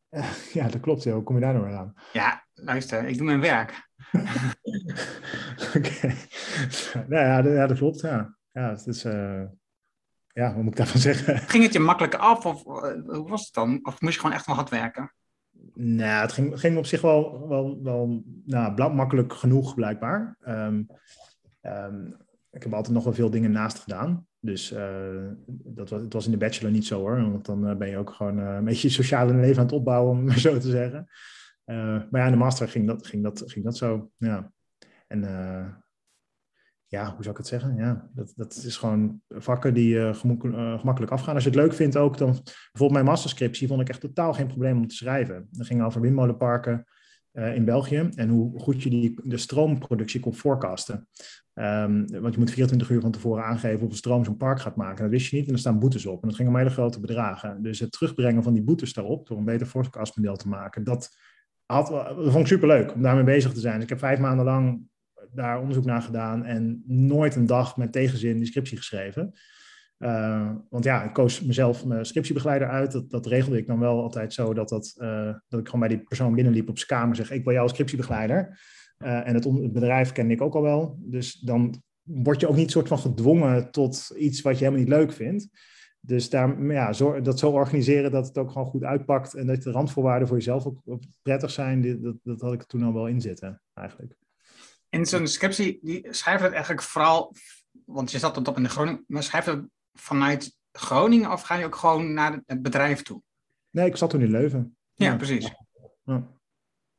Ja, 0.53 0.67
dat 0.67 0.81
klopt. 0.81 1.03
Hoe 1.03 1.23
kom 1.23 1.35
je 1.35 1.41
daar 1.41 1.53
nou 1.53 1.65
weer 1.65 1.75
aan? 1.75 1.93
Ja, 2.13 2.45
luister, 2.53 3.07
ik 3.07 3.17
doe 3.17 3.25
mijn 3.25 3.39
werk. 3.39 3.89
Oké. 5.75 5.77
Okay. 5.77 6.15
Nou 7.07 7.25
ja, 7.25 7.53
ja, 7.53 7.67
dat 7.67 7.77
klopt. 7.77 8.01
Ja, 8.01 8.37
ja 8.51 8.69
het 8.69 8.87
is... 8.87 9.05
Uh... 9.05 9.43
Ja, 10.33 10.53
wat 10.53 10.63
moet 10.63 10.71
ik 10.71 10.77
daarvan 10.77 11.01
zeggen? 11.11 11.37
Ging 11.37 11.63
het 11.63 11.73
je 11.73 11.79
makkelijk 11.79 12.15
af 12.15 12.45
of 12.45 12.65
uh, 12.65 13.15
hoe 13.15 13.29
was 13.29 13.45
het 13.45 13.53
dan? 13.53 13.79
Of 13.83 14.01
moest 14.01 14.13
je 14.13 14.19
gewoon 14.19 14.35
echt 14.35 14.47
nog 14.47 14.55
hard 14.55 14.69
werken? 14.69 15.13
Nou, 15.73 16.21
het 16.21 16.31
ging, 16.31 16.59
ging 16.59 16.77
op 16.77 16.85
zich 16.85 17.01
wel, 17.01 17.47
wel, 17.47 17.79
wel 17.83 18.23
nou, 18.45 18.93
makkelijk 18.93 19.33
genoeg, 19.33 19.75
blijkbaar. 19.75 20.37
Um, 20.47 20.87
um, 21.61 22.17
ik 22.51 22.63
heb 22.63 22.73
altijd 22.73 22.93
nog 22.93 23.03
wel 23.03 23.13
veel 23.13 23.29
dingen 23.29 23.51
naast 23.51 23.79
gedaan. 23.79 24.27
Dus 24.45 24.71
uh, 24.71 25.31
dat 25.47 25.89
was, 25.89 26.01
het 26.01 26.13
was 26.13 26.25
in 26.25 26.31
de 26.31 26.37
bachelor 26.37 26.71
niet 26.71 26.85
zo 26.85 26.99
hoor. 26.99 27.31
Want 27.31 27.45
dan 27.45 27.69
uh, 27.69 27.75
ben 27.75 27.89
je 27.89 27.97
ook 27.97 28.09
gewoon 28.09 28.39
uh, 28.39 28.55
een 28.55 28.63
beetje 28.63 28.89
sociale 28.89 29.33
leven 29.33 29.57
aan 29.57 29.65
het 29.65 29.75
opbouwen, 29.75 30.11
om 30.17 30.29
het 30.29 30.39
zo 30.39 30.57
te 30.57 30.69
zeggen. 30.69 31.07
maar 31.65 32.21
ja, 32.21 32.25
in 32.25 32.31
de 32.31 32.37
master 32.37 32.67
ging 32.67 32.87
dat, 32.87 33.07
ging 33.07 33.23
dat, 33.23 33.43
ging 33.45 33.65
dat 33.65 33.77
zo. 33.77 34.11
Ja. 34.17 34.51
En 35.07 35.19
ja, 36.85 37.05
hoe 37.05 37.23
zou 37.23 37.29
ik 37.29 37.37
het 37.37 37.47
zeggen? 37.47 37.75
Ja, 37.75 38.09
dat, 38.13 38.33
dat 38.35 38.55
is 38.55 38.77
gewoon 38.77 39.21
vakken 39.29 39.73
die 39.73 40.13
gemakkelijk 40.13 41.11
afgaan. 41.11 41.35
Als 41.35 41.43
je 41.43 41.49
het 41.49 41.59
leuk 41.59 41.73
vindt 41.73 41.97
ook, 41.97 42.17
dan 42.17 42.31
bijvoorbeeld 42.31 42.91
mijn 42.91 43.05
masterscriptie 43.05 43.67
vond 43.67 43.81
ik 43.81 43.89
echt 43.89 44.01
totaal 44.01 44.33
geen 44.33 44.47
probleem 44.47 44.77
om 44.77 44.87
te 44.87 44.95
schrijven. 44.95 45.47
Dat 45.51 45.67
ging 45.67 45.83
over 45.83 46.01
windmolenparken 46.01 46.85
uh, 47.33 47.55
in 47.55 47.65
België 47.65 48.09
en 48.15 48.29
hoe 48.29 48.59
goed 48.59 48.83
je 48.83 48.89
die, 48.89 49.19
de 49.23 49.37
stroomproductie 49.37 50.19
kon 50.19 50.33
forecasten. 50.33 51.07
Um, 51.53 52.07
want 52.21 52.33
je 52.33 52.39
moet 52.39 52.51
24 52.51 52.89
uur 52.89 53.01
van 53.01 53.11
tevoren 53.11 53.43
aangeven 53.43 53.79
hoeveel 53.79 53.97
stroom 53.97 54.25
zo'n 54.25 54.37
park 54.37 54.59
gaat 54.59 54.75
maken. 54.75 55.01
Dat 55.01 55.11
wist 55.11 55.29
je 55.29 55.37
niet 55.37 55.47
en 55.47 55.53
er 55.53 55.59
staan 55.59 55.79
boetes 55.79 56.05
op. 56.05 56.21
En 56.21 56.27
dat 56.27 56.37
ging 56.37 56.49
om 56.49 56.57
hele 56.57 56.69
grote 56.69 56.99
bedragen. 56.99 57.61
Dus 57.61 57.79
het 57.79 57.91
terugbrengen 57.91 58.43
van 58.43 58.53
die 58.53 58.63
boetes 58.63 58.93
daarop, 58.93 59.27
door 59.27 59.37
een 59.37 59.45
beter 59.45 59.67
forecastmodel 59.67 60.35
te 60.35 60.47
maken, 60.47 60.83
dat, 60.83 61.09
had, 61.65 61.87
dat 61.87 62.15
vond 62.15 62.35
ik 62.35 62.47
superleuk 62.47 62.93
om 62.93 63.01
daarmee 63.01 63.23
bezig 63.23 63.53
te 63.53 63.59
zijn. 63.59 63.73
Dus 63.73 63.83
ik 63.83 63.89
heb 63.89 63.99
vijf 63.99 64.19
maanden 64.19 64.45
lang 64.45 64.87
daar 65.31 65.59
onderzoek 65.59 65.85
naar 65.85 66.01
gedaan 66.01 66.45
en 66.45 66.83
nooit 66.85 67.35
een 67.35 67.45
dag 67.45 67.77
met 67.77 67.91
tegenzin 67.91 68.37
die 68.37 68.45
scriptie 68.45 68.77
geschreven. 68.77 69.33
Uh, 69.99 70.51
want 70.69 70.83
ja, 70.83 71.03
ik 71.03 71.13
koos 71.13 71.41
mezelf 71.41 71.85
mijn 71.85 72.05
scriptiebegeleider 72.05 72.69
uit. 72.69 72.91
Dat, 72.91 73.09
dat 73.09 73.25
regelde 73.25 73.57
ik 73.57 73.67
dan 73.67 73.79
wel 73.79 74.01
altijd 74.01 74.33
zo 74.33 74.53
dat, 74.53 74.69
dat, 74.69 74.95
uh, 74.97 75.33
dat 75.47 75.59
ik 75.59 75.65
gewoon 75.65 75.79
bij 75.79 75.89
die 75.89 76.03
persoon 76.03 76.35
binnenliep 76.35 76.69
op 76.69 76.77
zijn 76.77 76.99
kamer 76.99 77.15
zeg: 77.15 77.31
Ik 77.31 77.43
wil 77.43 77.53
jou 77.53 77.63
als 77.63 77.73
scriptiebegeleider. 77.73 78.59
En 78.97 79.33
het, 79.33 79.73
bedrijf 79.73 80.11
ken 80.11 80.31
ik 80.31 80.41
ook 80.41 80.55
al 80.55 80.61
wel. 80.61 80.97
Dus 80.99 81.39
dan 81.39 81.81
word 82.01 82.39
je 82.39 82.47
ook 82.47 82.55
niet 82.55 82.71
soort 82.71 82.87
van 82.87 82.99
gedwongen 82.99 83.71
tot 83.71 84.13
iets 84.17 84.41
wat 84.41 84.57
je 84.57 84.65
helemaal 84.65 84.85
niet 84.85 84.93
leuk 84.93 85.11
vindt. 85.13 85.49
Dus 86.05 86.29
daar, 86.29 86.63
ja, 86.63 86.93
zo, 86.93 87.21
dat 87.21 87.39
zo 87.39 87.49
organiseren 87.49 88.11
dat 88.11 88.27
het 88.27 88.37
ook 88.37 88.51
gewoon 88.51 88.67
goed 88.67 88.83
uitpakt 88.83 89.33
en 89.33 89.47
dat 89.47 89.61
de 89.61 89.71
randvoorwaarden 89.71 90.27
voor 90.27 90.37
jezelf 90.37 90.65
ook, 90.65 91.03
prettig 91.21 91.51
zijn, 91.51 92.01
dat, 92.01 92.15
dat 92.23 92.41
had 92.41 92.53
ik 92.53 92.63
toen 92.63 92.83
al 92.83 92.93
wel 92.93 93.07
in 93.07 93.21
zitten, 93.21 93.61
eigenlijk. 93.73 94.15
In 94.89 95.05
zo'n 95.05 95.27
scriptie, 95.27 95.79
die 95.81 96.07
schrijft 96.09 96.43
het 96.43 96.51
eigenlijk 96.51 96.81
vooral, 96.81 97.35
want 97.85 98.11
je 98.11 98.19
zat 98.19 98.47
op 98.47 98.57
in 98.57 98.63
de 98.63 98.69
Groningen, 98.69 99.03
maar 99.07 99.23
schrijft 99.23 99.47
het 99.47 99.65
vanuit 99.93 100.57
Groningen 100.71 101.31
of 101.31 101.41
ga 101.41 101.55
je 101.55 101.65
ook 101.65 101.75
gewoon 101.75 102.13
naar 102.13 102.41
het 102.45 102.61
bedrijf 102.61 103.01
toe? 103.01 103.21
Nee, 103.69 103.85
ik 103.85 103.97
zat 103.97 104.09
toen 104.09 104.21
in 104.21 104.31
Leuven. 104.31 104.77
Ja, 104.93 105.11
ja. 105.11 105.15
precies. 105.15 105.53
Ja. 106.03 106.27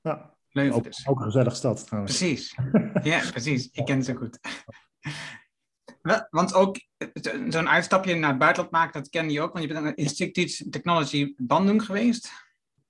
ja. 0.00 0.36
Leuven 0.50 0.74
ook, 0.74 0.84
dus. 0.84 1.06
Ook 1.06 1.18
een 1.18 1.24
gezellige 1.24 1.56
stad 1.56 1.86
trouwens. 1.86 2.16
Precies. 2.16 2.54
Ja, 3.02 3.30
precies. 3.30 3.68
Ik 3.70 3.84
ken 3.84 4.04
ze 4.04 4.14
goed. 4.14 4.38
Want 6.30 6.54
ook 6.54 6.76
zo'n 7.48 7.68
uitstapje 7.68 8.14
naar 8.14 8.30
het 8.30 8.38
buitenland 8.38 8.72
maken, 8.72 9.02
dat 9.02 9.10
ken 9.10 9.30
je 9.30 9.40
ook, 9.40 9.52
want 9.52 9.64
je 9.64 9.72
bent 9.72 9.86
aan 9.86 9.94
Institute 9.94 10.68
Technology 10.68 11.34
Bandung 11.36 11.84
geweest. 11.84 12.32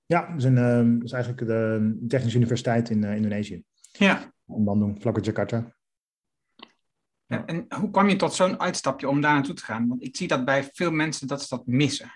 Ja, 0.05 0.27
dat 0.27 0.37
is, 0.37 0.43
een, 0.43 0.93
dat 0.93 1.03
is 1.03 1.11
eigenlijk 1.11 1.47
de 1.47 2.05
Technische 2.07 2.37
Universiteit 2.37 2.89
in 2.89 3.03
uh, 3.03 3.15
Indonesië. 3.15 3.63
Ja. 3.91 4.33
In 4.47 4.63
Bandung, 4.63 5.01
vlak 5.01 5.25
Jakarta. 5.25 5.75
Ja. 7.27 7.45
En 7.45 7.65
hoe 7.79 7.89
kwam 7.91 8.09
je 8.09 8.15
tot 8.15 8.33
zo'n 8.33 8.59
uitstapje 8.59 9.09
om 9.09 9.21
daar 9.21 9.33
naartoe 9.33 9.55
te 9.55 9.63
gaan? 9.63 9.87
Want 9.87 10.03
ik 10.03 10.15
zie 10.15 10.27
dat 10.27 10.45
bij 10.45 10.69
veel 10.73 10.91
mensen 10.91 11.27
dat 11.27 11.41
ze 11.41 11.55
dat 11.55 11.65
missen. 11.65 12.11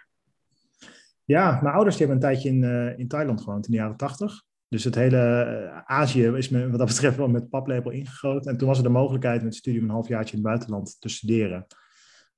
Ja, 1.24 1.60
mijn 1.62 1.76
ouders 1.76 1.98
die 1.98 2.08
hebben 2.08 2.24
een 2.24 2.32
tijdje 2.32 2.50
in, 2.50 2.64
uh, 2.64 3.00
in 3.00 3.08
Thailand 3.08 3.42
gewoond 3.42 3.66
in 3.66 3.72
de 3.72 3.78
jaren 3.78 3.98
tachtig. 3.98 4.44
Dus 4.68 4.84
het 4.84 4.96
hele 4.96 5.48
uh, 5.72 5.82
Azië 5.86 6.26
is 6.26 6.50
me 6.50 6.70
wat 6.70 6.80
dat 6.80 6.88
betreft 6.88 7.18
wel 7.18 7.28
met 7.28 7.50
paplepel 7.50 7.92
ingegoten. 7.92 8.52
En 8.52 8.58
toen 8.58 8.68
was 8.68 8.78
er 8.78 8.84
de 8.84 8.90
mogelijkheid 8.90 9.42
met 9.42 9.50
het 9.50 9.60
studium 9.60 9.84
een 9.84 9.90
halfjaartje 9.90 10.38
in 10.38 10.40
het 10.40 10.48
buitenland 10.48 10.98
te 11.00 11.10
studeren. 11.10 11.66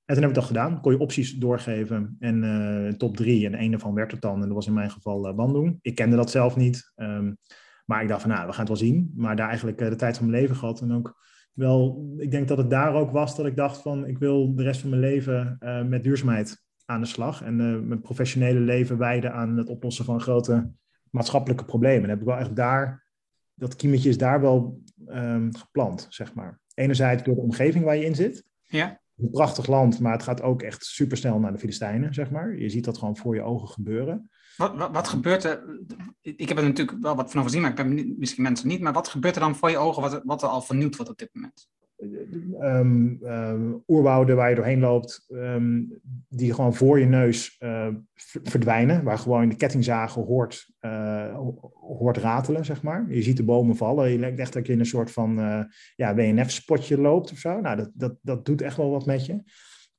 En 0.04 0.14
toen 0.14 0.20
heb 0.20 0.28
ik 0.28 0.34
dat 0.34 0.44
gedaan. 0.44 0.80
Kon 0.80 0.92
je 0.92 0.98
opties 0.98 1.32
doorgeven 1.34 2.16
en 2.18 2.42
uh, 2.42 2.92
top 2.92 3.16
drie. 3.16 3.46
En 3.46 3.62
een 3.62 3.70
daarvan 3.70 3.94
werd 3.94 4.12
het 4.12 4.20
dan. 4.20 4.34
En 4.34 4.40
dat 4.40 4.52
was 4.52 4.66
in 4.66 4.72
mijn 4.72 4.90
geval 4.90 5.28
uh, 5.28 5.34
Bandung. 5.34 5.78
Ik 5.82 5.94
kende 5.94 6.16
dat 6.16 6.30
zelf 6.30 6.56
niet. 6.56 6.92
Um, 6.96 7.36
maar 7.86 8.02
ik 8.02 8.08
dacht 8.08 8.20
van, 8.20 8.30
nou, 8.30 8.46
we 8.46 8.52
gaan 8.52 8.66
het 8.66 8.68
wel 8.68 8.88
zien. 8.88 9.12
Maar 9.16 9.36
daar 9.36 9.48
eigenlijk 9.48 9.78
de 9.78 9.96
tijd 9.96 10.16
van 10.16 10.30
mijn 10.30 10.40
leven 10.40 10.56
gehad. 10.56 10.80
En 10.80 10.92
ook 10.92 11.16
wel, 11.52 12.12
ik 12.16 12.30
denk 12.30 12.48
dat 12.48 12.58
het 12.58 12.70
daar 12.70 12.94
ook 12.94 13.10
was 13.10 13.36
dat 13.36 13.46
ik 13.46 13.56
dacht 13.56 13.82
van, 13.82 14.06
ik 14.06 14.18
wil 14.18 14.54
de 14.54 14.62
rest 14.62 14.80
van 14.80 14.90
mijn 14.90 15.02
leven 15.02 15.56
uh, 15.60 15.82
met 15.84 16.02
duurzaamheid 16.02 16.62
aan 16.84 17.00
de 17.00 17.06
slag. 17.06 17.42
En 17.42 17.60
uh, 17.60 17.80
mijn 17.80 18.00
professionele 18.00 18.60
leven 18.60 18.98
wijden 18.98 19.32
aan 19.32 19.56
het 19.56 19.68
oplossen 19.68 20.04
van 20.04 20.20
grote 20.20 20.70
maatschappelijke 21.10 21.64
problemen. 21.64 22.02
En 22.02 22.08
heb 22.08 22.20
ik 22.20 22.26
wel 22.26 22.36
echt 22.36 22.56
daar, 22.56 23.06
dat 23.54 23.76
kiemetje 23.76 24.08
is 24.08 24.18
daar 24.18 24.40
wel 24.40 24.80
um, 25.06 25.56
geplant, 25.56 26.06
zeg 26.08 26.34
maar. 26.34 26.60
Enerzijds 26.74 27.22
door 27.22 27.34
de 27.34 27.40
omgeving 27.40 27.84
waar 27.84 27.96
je 27.96 28.04
in 28.04 28.14
zit. 28.14 28.44
Ja. 28.60 29.00
Een 29.16 29.30
prachtig 29.30 29.66
land, 29.66 30.00
maar 30.00 30.12
het 30.12 30.22
gaat 30.22 30.42
ook 30.42 30.62
echt 30.62 30.84
supersnel 30.84 31.38
naar 31.38 31.52
de 31.52 31.58
Filistijnen, 31.58 32.14
zeg 32.14 32.30
maar. 32.30 32.58
Je 32.58 32.68
ziet 32.68 32.84
dat 32.84 32.98
gewoon 32.98 33.16
voor 33.16 33.34
je 33.34 33.42
ogen 33.42 33.68
gebeuren. 33.68 34.30
Wat, 34.56 34.76
wat, 34.76 34.90
wat, 34.92 35.08
gebeurt 35.08 35.44
er? 35.44 35.62
Ik 36.20 36.48
heb 36.48 36.58
er 36.58 36.64
natuurlijk 36.64 36.98
wel 37.00 37.16
wat 37.16 37.30
van 37.30 37.42
gezien, 37.42 37.60
maar 37.60 37.70
ik 37.70 37.76
ben 37.76 38.14
misschien 38.18 38.42
mensen 38.42 38.68
niet. 38.68 38.80
Maar 38.80 38.92
wat 38.92 39.08
gebeurt 39.08 39.34
er 39.34 39.40
dan 39.40 39.56
voor 39.56 39.70
je 39.70 39.78
ogen 39.78 40.02
wat, 40.02 40.20
wat 40.24 40.42
er 40.42 40.48
al 40.48 40.62
vernieuwd 40.62 40.96
wordt 40.96 41.10
op 41.10 41.18
dit 41.18 41.30
moment? 41.32 41.68
um, 42.60 43.18
um, 43.22 43.82
oerwouden 43.88 44.36
waar 44.36 44.48
je 44.48 44.54
doorheen 44.54 44.80
loopt, 44.80 45.26
um, 45.28 46.00
die 46.28 46.54
gewoon 46.54 46.74
voor 46.74 46.98
je 46.98 47.06
neus 47.06 47.56
uh, 47.60 47.88
verdwijnen, 48.42 49.04
waar 49.04 49.18
gewoon 49.18 49.48
de 49.48 49.56
kettingzagen 49.56 50.22
hoort, 50.22 50.70
uh, 50.80 51.38
hoort 51.74 52.16
ratelen, 52.16 52.64
zeg 52.64 52.82
maar. 52.82 53.06
Je 53.08 53.22
ziet 53.22 53.36
de 53.36 53.44
bomen 53.44 53.76
vallen, 53.76 54.10
je 54.10 54.18
lijkt 54.18 54.38
echt 54.38 54.52
dat 54.52 54.66
je 54.66 54.72
in 54.72 54.78
een 54.78 54.86
soort 54.86 55.10
van 55.10 55.38
uh, 55.38 55.62
ja, 55.96 56.14
WNF-spotje 56.14 57.00
loopt 57.00 57.32
of 57.32 57.38
zo. 57.38 57.60
Nou, 57.60 57.76
dat, 57.76 57.90
dat, 57.94 58.14
dat 58.22 58.44
doet 58.44 58.62
echt 58.62 58.76
wel 58.76 58.90
wat 58.90 59.06
met 59.06 59.26
je. 59.26 59.42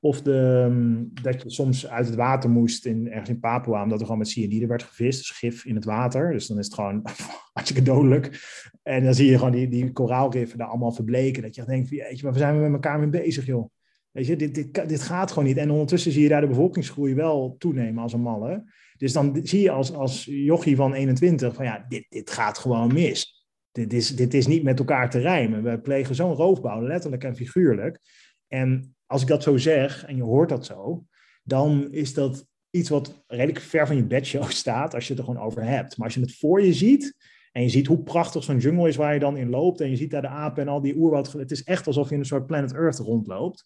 Of 0.04 0.22
de, 0.22 1.10
dat 1.22 1.42
je 1.42 1.50
soms 1.50 1.88
uit 1.88 2.06
het 2.06 2.16
water 2.16 2.50
moest, 2.50 2.86
in, 2.86 3.08
ergens 3.08 3.30
in 3.30 3.40
Papua, 3.40 3.84
omdat 3.84 4.00
er 4.00 4.06
gewoon 4.06 4.20
met 4.20 4.30
cyanide 4.30 4.68
werd 4.68 4.84
gevist, 4.84 5.18
dus 5.18 5.30
gif 5.30 5.66
in 5.66 5.76
het 5.76 5.86
water. 5.86 6.32
Dus 6.32 6.48
dan 6.48 6.60
is 6.60 6.66
het 6.66 6.74
gewoon 6.74 7.02
hartstikke 7.54 7.84
dodelijk. 7.84 8.42
En 8.82 9.04
dan 9.04 9.14
zie 9.14 9.30
je 9.30 9.38
gewoon 9.38 9.52
die, 9.52 9.68
die 9.68 9.92
koraalriffen 9.92 10.58
daar 10.58 10.68
allemaal 10.68 10.92
verbleken. 10.92 11.42
Dat 11.42 11.56
je 11.56 11.66
denkt, 11.66 11.90
weet 11.90 12.20
je, 12.20 12.26
waar 12.26 12.38
zijn 12.38 12.56
we 12.56 12.62
met 12.62 12.74
elkaar 12.74 13.00
mee 13.00 13.10
bezig, 13.10 13.46
joh? 13.46 13.70
Weet 14.12 14.26
je, 14.26 14.36
dit, 14.36 14.56
dit, 14.56 14.90
dit 14.90 15.02
gaat 15.02 15.32
gewoon 15.32 15.48
niet. 15.48 15.58
En 15.58 15.72
ondertussen 15.72 16.12
zie 16.12 16.24
je 16.24 16.30
daar 16.30 16.42
de 16.42 16.48
bevolkingsgroei 16.48 17.14
wel 17.14 17.56
toenemen 17.58 18.04
als 18.04 18.14
een 18.14 18.22
malle. 18.22 18.64
Dus 18.98 19.14
dan 19.14 19.40
zie 19.44 19.62
je 19.62 19.72
als, 19.72 19.94
als 19.94 20.26
jochie 20.26 20.76
van 20.76 20.94
21 20.94 21.56
van 21.56 21.66
ja, 21.66 21.86
dit, 21.88 22.06
dit 22.10 22.32
gaat 22.32 22.58
gewoon 22.58 22.94
mis. 22.94 23.48
Dit 23.72 23.94
is, 23.94 24.16
dit 24.16 24.34
is 24.34 24.48
niet 24.48 24.64
met 24.64 24.80
elkaar 24.80 25.10
te 25.10 25.20
rijmen. 25.20 25.64
We 25.64 25.80
plegen 25.80 26.16
zo'n 26.16 26.34
roofbouw, 26.34 26.82
letterlijk 26.82 27.24
en 27.24 27.36
figuurlijk. 27.36 28.00
En 28.48 28.96
als 29.14 29.22
ik 29.22 29.28
dat 29.28 29.44
zo 29.44 29.58
zeg 29.58 30.06
en 30.06 30.16
je 30.16 30.24
hoort 30.24 30.50
dat 30.50 30.66
zo, 30.66 31.06
dan 31.44 31.92
is 31.92 32.14
dat 32.14 32.48
iets 32.70 32.90
wat 32.90 33.24
redelijk 33.28 33.60
ver 33.60 33.88
van 33.88 33.96
je 33.96 34.06
bedshow 34.06 34.50
staat 34.62 34.94
als 34.94 35.08
je 35.08 35.14
het 35.14 35.22
er 35.22 35.28
gewoon 35.28 35.46
over 35.46 35.64
hebt. 35.64 35.98
Maar 35.98 36.06
als 36.06 36.16
je 36.16 36.22
het 36.22 36.38
voor 36.38 36.62
je 36.62 36.74
ziet 36.74 37.16
en 37.52 37.62
je 37.62 37.70
ziet 37.70 37.88
hoe 37.88 38.04
prachtig 38.04 38.44
zo'n 38.44 38.58
jungle 38.58 38.88
is 38.88 38.96
waar 38.96 39.14
je 39.14 39.20
dan 39.20 39.38
in 39.38 39.50
loopt 39.50 39.82
en 39.82 39.90
je 39.90 39.96
ziet 39.96 40.12
daar 40.12 40.22
de 40.22 40.28
apen 40.28 40.62
en 40.62 40.68
al 40.68 40.82
die 40.82 40.96
oerwoud, 40.96 41.32
het 41.32 41.52
is 41.52 41.64
echt 41.64 41.88
alsof 41.88 42.08
je 42.08 42.14
in 42.14 42.20
een 42.20 42.26
soort 42.26 42.46
planet 42.46 42.74
Earth 42.74 42.98
rondloopt. 42.98 43.66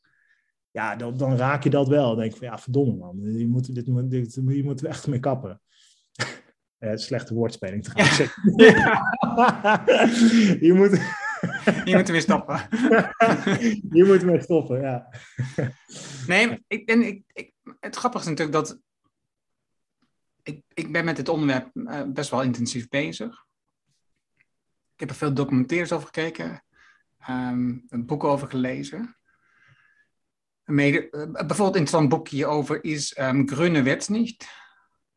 Ja, 0.71 0.95
dan, 0.95 1.17
dan 1.17 1.35
raak 1.35 1.63
je 1.63 1.69
dat 1.69 1.87
wel. 1.87 2.07
Dan 2.07 2.17
denk 2.17 2.31
ik 2.31 2.37
van 2.37 2.47
ja, 2.47 2.57
verdomme 2.57 2.95
man, 2.95 3.37
je 3.37 3.47
moet, 3.47 3.75
dit, 3.75 3.85
dit, 3.85 4.09
dit, 4.09 4.41
je 4.47 4.63
moet 4.63 4.81
er 4.81 4.87
echt 4.87 5.07
mee 5.07 5.19
kappen. 5.19 5.61
Uh, 6.79 6.95
slechte 7.07 7.33
woordspeling 7.33 7.83
trouwens. 7.83 8.17
Ja. 8.55 9.83
je 10.67 10.73
moet... 10.75 11.25
Je 11.85 11.95
moet 11.95 12.07
weer 12.07 12.21
stoppen. 12.21 12.55
je 13.97 14.03
moet 14.05 14.21
weer 14.21 14.41
stoppen, 14.41 14.81
ja. 14.81 15.09
Nee, 16.27 16.63
ik, 16.67 16.89
en 16.89 17.01
ik, 17.01 17.23
ik, 17.33 17.53
het 17.79 17.95
grappige 17.95 18.23
is 18.23 18.29
natuurlijk 18.29 18.57
dat 18.57 18.79
ik, 20.43 20.63
ik 20.73 20.91
ben 20.91 21.05
met 21.05 21.15
dit 21.15 21.29
onderwerp 21.29 21.69
uh, 21.73 22.01
best 22.07 22.29
wel 22.29 22.41
intensief 22.41 22.87
bezig. 22.87 23.45
Ik 24.93 24.99
heb 24.99 25.09
er 25.09 25.15
veel 25.15 25.33
documentaires 25.33 25.91
over 25.91 26.05
gekeken, 26.05 26.63
um, 27.29 27.85
een 27.89 28.05
boek 28.05 28.23
over 28.23 28.49
gelezen. 28.49 29.17
Mede, 30.63 31.07
uh, 31.11 31.11
bijvoorbeeld 31.11 31.75
een 31.75 31.81
interessant 31.81 32.09
boekje 32.09 32.45
over 32.45 32.83
is 32.83 33.17
um, 33.17 33.49
Grüne 33.49 33.81
Wet 33.81 34.09
niet. 34.09 34.47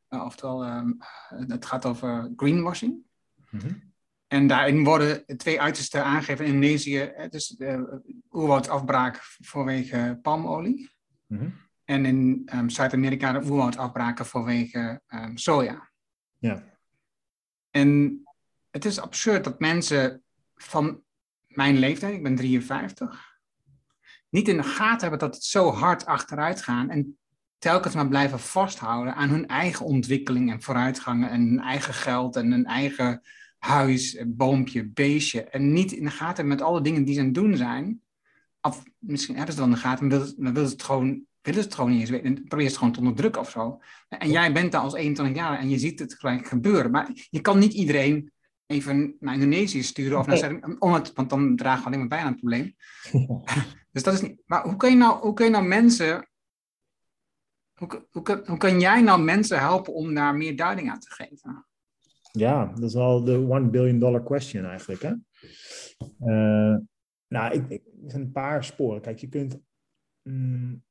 Uh, 0.08 0.24
oftewel, 0.24 0.66
um, 0.66 0.96
het 1.28 1.66
gaat 1.66 1.86
over 1.86 2.32
greenwashing. 2.36 3.02
Mm 3.50 3.60
-hmm. 3.60 3.89
En 4.30 4.46
daarin 4.46 4.84
worden 4.84 5.24
twee 5.36 5.60
uitersten 5.60 6.04
aangegeven 6.04 6.44
in 6.44 6.52
Indonesië. 6.52 7.12
Dus 7.30 7.48
de 7.48 8.00
oerwoudafbraak 8.30 9.18
vanwege 9.22 10.18
palmolie. 10.22 10.90
Mm 11.26 11.38
-hmm. 11.38 11.54
En 11.84 12.04
in 12.04 12.48
um, 12.54 12.70
Zuid-Amerika 12.70 13.32
de 13.32 13.38
oerwoudafbraken 13.38 14.26
vanwege 14.26 15.00
um, 15.08 15.36
soja. 15.36 15.90
Ja. 16.38 16.64
En 17.70 18.20
het 18.70 18.84
is 18.84 19.00
absurd 19.00 19.44
dat 19.44 19.60
mensen 19.60 20.22
van 20.54 21.02
mijn 21.46 21.78
leeftijd, 21.78 22.14
ik 22.14 22.22
ben 22.22 22.36
53, 22.36 23.38
niet 24.28 24.48
in 24.48 24.56
de 24.56 24.62
gaten 24.62 25.00
hebben 25.00 25.18
dat 25.18 25.34
het 25.34 25.44
zo 25.44 25.70
hard 25.70 26.06
achteruit 26.06 26.62
gaat. 26.62 26.88
En 26.88 27.18
telkens 27.58 27.94
maar 27.94 28.08
blijven 28.08 28.40
vasthouden 28.40 29.14
aan 29.14 29.28
hun 29.28 29.46
eigen 29.46 29.86
ontwikkeling 29.86 30.50
en 30.50 30.62
vooruitgangen 30.62 31.30
en 31.30 31.40
hun 31.40 31.60
eigen 31.60 31.94
geld 31.94 32.36
en 32.36 32.50
hun 32.50 32.64
eigen 32.64 33.22
huis, 33.60 34.22
boompje, 34.26 34.88
beestje. 34.88 35.44
En 35.44 35.72
niet 35.72 35.92
in 35.92 36.04
de 36.04 36.10
gaten 36.10 36.48
met 36.48 36.62
alle 36.62 36.80
dingen 36.80 37.04
die 37.04 37.14
ze 37.14 37.20
aan 37.20 37.26
het 37.26 37.34
doen 37.34 37.56
zijn. 37.56 38.00
Of 38.60 38.82
misschien 38.98 39.36
hebben 39.36 39.54
ze 39.54 39.60
het 39.60 39.68
wel 39.68 39.78
in 39.78 39.82
de 39.82 39.88
gaten, 39.88 40.06
maar 40.06 40.18
willen, 40.18 40.52
willen, 40.54 40.70
het 40.70 40.82
gewoon, 40.82 41.24
willen 41.42 41.60
het 41.60 41.74
gewoon 41.74 41.90
niet 41.90 42.00
eens 42.00 42.10
weten. 42.10 42.44
Probeer 42.44 42.66
het 42.66 42.76
gewoon 42.76 42.92
te 42.92 42.98
onderdrukken 42.98 43.40
of 43.40 43.50
zo. 43.50 43.80
En 44.08 44.30
jij 44.30 44.52
bent 44.52 44.72
daar 44.72 44.80
als 44.80 44.94
21 44.94 45.36
jaar 45.36 45.58
en 45.58 45.68
je 45.68 45.78
ziet 45.78 45.98
het 45.98 46.14
gelijk 46.14 46.46
gebeuren. 46.46 46.90
Maar 46.90 47.10
je 47.30 47.40
kan 47.40 47.58
niet 47.58 47.72
iedereen 47.72 48.32
even 48.66 49.16
naar 49.20 49.34
Indonesië 49.34 49.82
sturen 49.82 50.18
of 50.18 50.26
naar 50.26 50.52
nee. 50.52 50.80
om 50.80 50.92
het, 50.92 51.12
want 51.12 51.30
dan 51.30 51.56
dragen 51.56 51.80
we 51.80 51.86
alleen 51.86 51.98
maar 51.98 52.08
bij 52.08 52.18
aan 52.18 52.32
het 52.32 52.40
probleem. 52.40 52.76
dus 53.92 54.02
dat 54.02 54.14
is 54.14 54.20
niet. 54.20 54.42
Maar 54.46 54.62
hoe 54.62 54.76
kun 54.76 54.90
je 54.90 54.96
nou, 54.96 55.20
hoe 55.20 55.34
kun 55.34 55.44
je 55.44 55.50
nou 55.50 55.64
mensen. 55.64 56.28
Hoe, 57.74 58.06
hoe, 58.10 58.42
hoe 58.46 58.56
kan 58.56 58.80
jij 58.80 59.00
nou 59.00 59.22
mensen 59.22 59.58
helpen 59.58 59.94
om 59.94 60.14
daar 60.14 60.34
meer 60.34 60.56
duiding 60.56 60.90
aan 60.90 61.00
te 61.00 61.10
geven? 61.10 61.66
Ja, 62.30 62.66
dat 62.66 62.82
is 62.82 62.94
wel 62.94 63.24
de 63.24 63.36
one 63.36 63.70
billion 63.70 63.98
dollar 63.98 64.22
question 64.22 64.64
eigenlijk. 64.64 65.02
Hè? 65.02 65.12
Uh, 66.20 66.78
nou, 67.28 67.54
ik, 67.54 67.68
ik, 67.68 67.84
er 68.04 68.10
zijn 68.10 68.22
een 68.22 68.32
paar 68.32 68.64
sporen. 68.64 69.00
Kijk, 69.00 69.18
je 69.18 69.28
kunt. 69.28 69.60
Mm, 70.22 70.84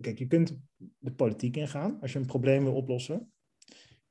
kijk, 0.00 0.18
je 0.18 0.26
kunt 0.26 0.58
de 0.98 1.12
politiek 1.12 1.56
ingaan 1.56 2.00
als 2.00 2.12
je 2.12 2.18
een 2.18 2.26
probleem 2.26 2.64
wil 2.64 2.74
oplossen. 2.74 3.32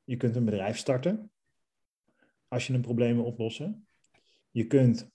Je 0.04 0.18
kunt 0.18 0.36
een 0.36 0.46
bedrijf 0.46 0.78
starten 0.78 1.32
als 2.48 2.68
je 2.68 2.74
een 2.74 2.82
probleem 2.82 3.16
wil 3.16 3.26
oplossen. 3.26 3.88
Je 4.52 4.68
kunt 4.68 5.10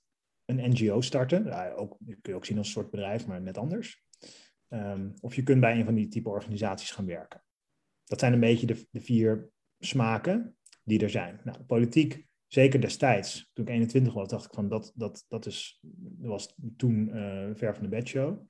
een 0.45 0.71
NGO 0.71 1.01
starten. 1.01 1.45
Ja, 1.45 1.73
ook, 1.73 1.97
kun 1.99 2.19
je 2.23 2.35
ook 2.35 2.45
zien 2.45 2.59
als 2.59 2.67
een 2.67 2.73
soort 2.73 2.91
bedrijf, 2.91 3.27
maar 3.27 3.43
net 3.43 3.59
anders. 3.59 4.05
Um, 4.69 5.15
of 5.21 5.35
je 5.35 5.43
kunt 5.43 5.61
bij 5.61 5.79
een 5.79 5.85
van 5.85 5.95
die 5.95 6.09
type 6.09 6.29
organisaties 6.29 6.91
gaan 6.91 7.07
werken. 7.07 7.45
Dat 8.05 8.21
zijn 8.21 8.33
een 8.33 8.41
beetje 8.41 8.67
de, 8.67 8.87
de 8.91 9.01
vier 9.01 9.52
smaken 9.85 10.57
die 10.85 11.01
er 11.01 11.11
zijn. 11.11 11.41
Nou, 11.45 11.63
politiek, 11.63 12.27
zeker 12.47 12.81
destijds, 12.81 13.51
toen 13.53 13.65
ik 13.65 13.71
21 13.71 14.13
was, 14.15 14.29
dacht 14.29 14.45
ik 14.45 14.55
van 14.55 14.69
dat, 14.69 14.93
dat, 14.95 15.25
dat, 15.29 15.47
is, 15.47 15.81
was 16.19 16.55
toen 16.77 17.09
uh, 17.09 17.51
ver 17.55 17.75
van 17.75 17.83
de 17.83 17.89
bedshow. 17.89 18.47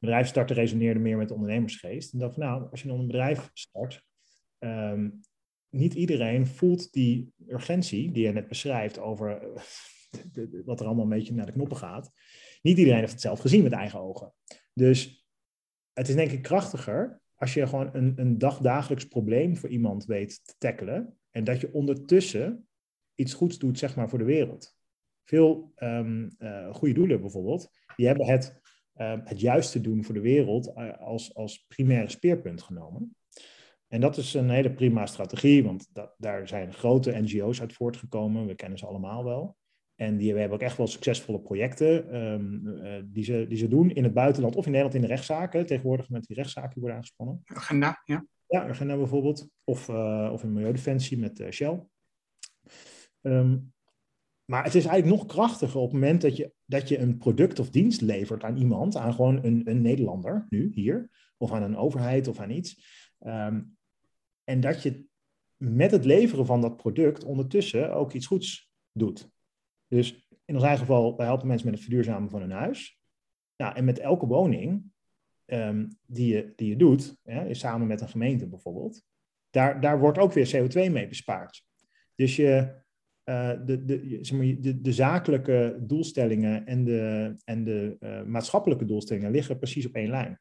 Starten 0.00 0.56
resoneerde 0.56 1.00
meer 1.00 1.16
met 1.16 1.28
de 1.28 1.34
ondernemersgeest. 1.34 2.12
En 2.12 2.18
dacht 2.18 2.34
van 2.34 2.42
nou, 2.42 2.70
als 2.70 2.82
je 2.82 2.88
een 2.88 3.06
bedrijf 3.06 3.50
start, 3.52 4.04
um, 4.58 5.20
niet 5.68 5.94
iedereen 5.94 6.46
voelt 6.46 6.92
die 6.92 7.32
urgentie 7.48 8.12
die 8.12 8.26
je 8.26 8.32
net 8.32 8.48
beschrijft 8.48 8.98
over 8.98 9.40
de, 10.32 10.48
de, 10.48 10.62
wat 10.64 10.80
er 10.80 10.86
allemaal 10.86 11.04
een 11.04 11.10
beetje 11.10 11.34
naar 11.34 11.46
de 11.46 11.52
knoppen 11.52 11.76
gaat. 11.76 12.10
Niet 12.62 12.78
iedereen 12.78 12.98
heeft 12.98 13.12
het 13.12 13.20
zelf 13.20 13.40
gezien 13.40 13.62
met 13.62 13.72
eigen 13.72 14.00
ogen. 14.00 14.32
Dus 14.74 15.26
het 15.92 16.08
is 16.08 16.14
denk 16.14 16.30
ik 16.30 16.42
krachtiger 16.42 17.20
als 17.36 17.54
je 17.54 17.66
gewoon 17.66 17.90
een, 17.92 18.12
een 18.16 18.38
dagdagelijks 18.38 19.06
probleem 19.08 19.56
voor 19.56 19.68
iemand 19.68 20.04
weet 20.04 20.44
te 20.44 20.54
tackelen. 20.58 21.18
En 21.30 21.44
dat 21.44 21.60
je 21.60 21.72
ondertussen 21.72 22.68
iets 23.14 23.34
goeds 23.34 23.58
doet, 23.58 23.78
zeg 23.78 23.96
maar, 23.96 24.08
voor 24.08 24.18
de 24.18 24.24
wereld. 24.24 24.76
Veel 25.24 25.72
um, 25.76 26.30
goede 26.72 26.94
doelen 26.94 27.20
bijvoorbeeld, 27.20 27.70
die 27.96 28.06
hebben 28.06 28.26
het, 28.26 28.60
uh, 28.96 29.14
het 29.24 29.40
juiste 29.40 29.80
doen 29.80 30.04
voor 30.04 30.14
de 30.14 30.20
wereld 30.20 30.74
als, 30.98 31.34
als 31.34 31.64
primaire 31.68 32.10
speerpunt 32.10 32.62
genomen. 32.62 33.16
En 33.88 34.00
dat 34.00 34.16
is 34.16 34.34
een 34.34 34.50
hele 34.50 34.72
prima 34.72 35.06
strategie, 35.06 35.64
want 35.64 35.90
daar 36.16 36.48
zijn 36.48 36.72
grote 36.72 37.20
NGO's 37.20 37.60
uit 37.60 37.72
voortgekomen. 37.72 38.46
We 38.46 38.54
kennen 38.54 38.78
ze 38.78 38.86
allemaal 38.86 39.24
wel. 39.24 39.56
En 39.96 40.16
die, 40.16 40.32
we 40.32 40.40
hebben 40.40 40.58
ook 40.58 40.64
echt 40.64 40.76
wel 40.76 40.86
succesvolle 40.86 41.40
projecten 41.40 42.16
um, 42.16 42.66
uh, 42.66 43.02
die, 43.04 43.24
ze, 43.24 43.46
die 43.48 43.58
ze 43.58 43.68
doen 43.68 43.90
in 43.90 44.04
het 44.04 44.14
buitenland 44.14 44.56
of 44.56 44.64
in 44.64 44.70
Nederland 44.70 44.96
in 44.96 45.02
de 45.02 45.14
rechtszaken. 45.14 45.66
Tegenwoordig 45.66 46.08
met 46.08 46.26
die 46.26 46.36
rechtszaken 46.36 46.70
die 46.70 46.80
worden 46.80 46.96
aangespannen. 46.96 47.42
Agenda, 47.44 48.02
ja. 48.04 48.26
Ja, 48.48 48.68
Agenda 48.68 48.96
bijvoorbeeld. 48.96 49.48
Of, 49.64 49.88
uh, 49.88 50.30
of 50.32 50.42
in 50.42 50.52
Milieudefensie 50.52 51.18
met 51.18 51.40
uh, 51.40 51.50
Shell. 51.50 51.86
Um, 53.22 53.74
maar 54.44 54.64
het 54.64 54.74
is 54.74 54.84
eigenlijk 54.84 55.18
nog 55.18 55.32
krachtiger 55.32 55.80
op 55.80 55.90
het 55.90 56.00
moment 56.00 56.20
dat 56.20 56.36
je, 56.36 56.52
dat 56.64 56.88
je 56.88 56.98
een 56.98 57.18
product 57.18 57.58
of 57.58 57.70
dienst 57.70 58.00
levert 58.00 58.44
aan 58.44 58.56
iemand, 58.56 58.96
aan 58.96 59.14
gewoon 59.14 59.44
een, 59.44 59.62
een 59.64 59.80
Nederlander, 59.80 60.46
nu, 60.48 60.70
hier, 60.74 61.10
of 61.36 61.52
aan 61.52 61.62
een 61.62 61.76
overheid 61.76 62.28
of 62.28 62.38
aan 62.40 62.50
iets. 62.50 62.84
Um, 63.20 63.76
en 64.44 64.60
dat 64.60 64.82
je 64.82 65.04
met 65.56 65.90
het 65.90 66.04
leveren 66.04 66.46
van 66.46 66.60
dat 66.60 66.76
product 66.76 67.24
ondertussen 67.24 67.94
ook 67.94 68.12
iets 68.12 68.26
goeds 68.26 68.70
doet. 68.92 69.30
Dus 69.88 70.28
in 70.44 70.54
ons 70.54 70.64
eigen 70.64 70.86
geval, 70.86 71.16
wij 71.16 71.26
helpen 71.26 71.46
mensen 71.46 71.66
met 71.66 71.74
het 71.74 71.84
verduurzamen 71.84 72.30
van 72.30 72.40
hun 72.40 72.50
huis. 72.50 73.00
Ja, 73.56 73.76
en 73.76 73.84
met 73.84 73.98
elke 73.98 74.26
woning 74.26 74.84
um, 75.46 75.98
die, 76.06 76.34
je, 76.34 76.52
die 76.56 76.68
je 76.68 76.76
doet, 76.76 77.16
hè, 77.22 77.54
samen 77.54 77.86
met 77.86 78.00
een 78.00 78.08
gemeente 78.08 78.48
bijvoorbeeld, 78.48 79.02
daar, 79.50 79.80
daar 79.80 79.98
wordt 79.98 80.18
ook 80.18 80.32
weer 80.32 80.56
CO2 80.56 80.92
mee 80.92 81.08
bespaard. 81.08 81.64
Dus 82.14 82.36
je, 82.36 82.84
uh, 83.24 83.52
de, 83.64 83.84
de, 83.84 84.18
zeg 84.20 84.38
maar, 84.38 84.76
de, 84.82 84.92
zakelijke 84.92 85.78
doelstellingen 85.80 86.66
en 86.66 86.84
de, 86.84 87.34
en 87.44 87.64
de 87.64 87.96
uh, 88.00 88.22
maatschappelijke 88.22 88.84
doelstellingen 88.84 89.30
liggen 89.30 89.58
precies 89.58 89.86
op 89.86 89.94
één 89.94 90.10
lijn. 90.10 90.40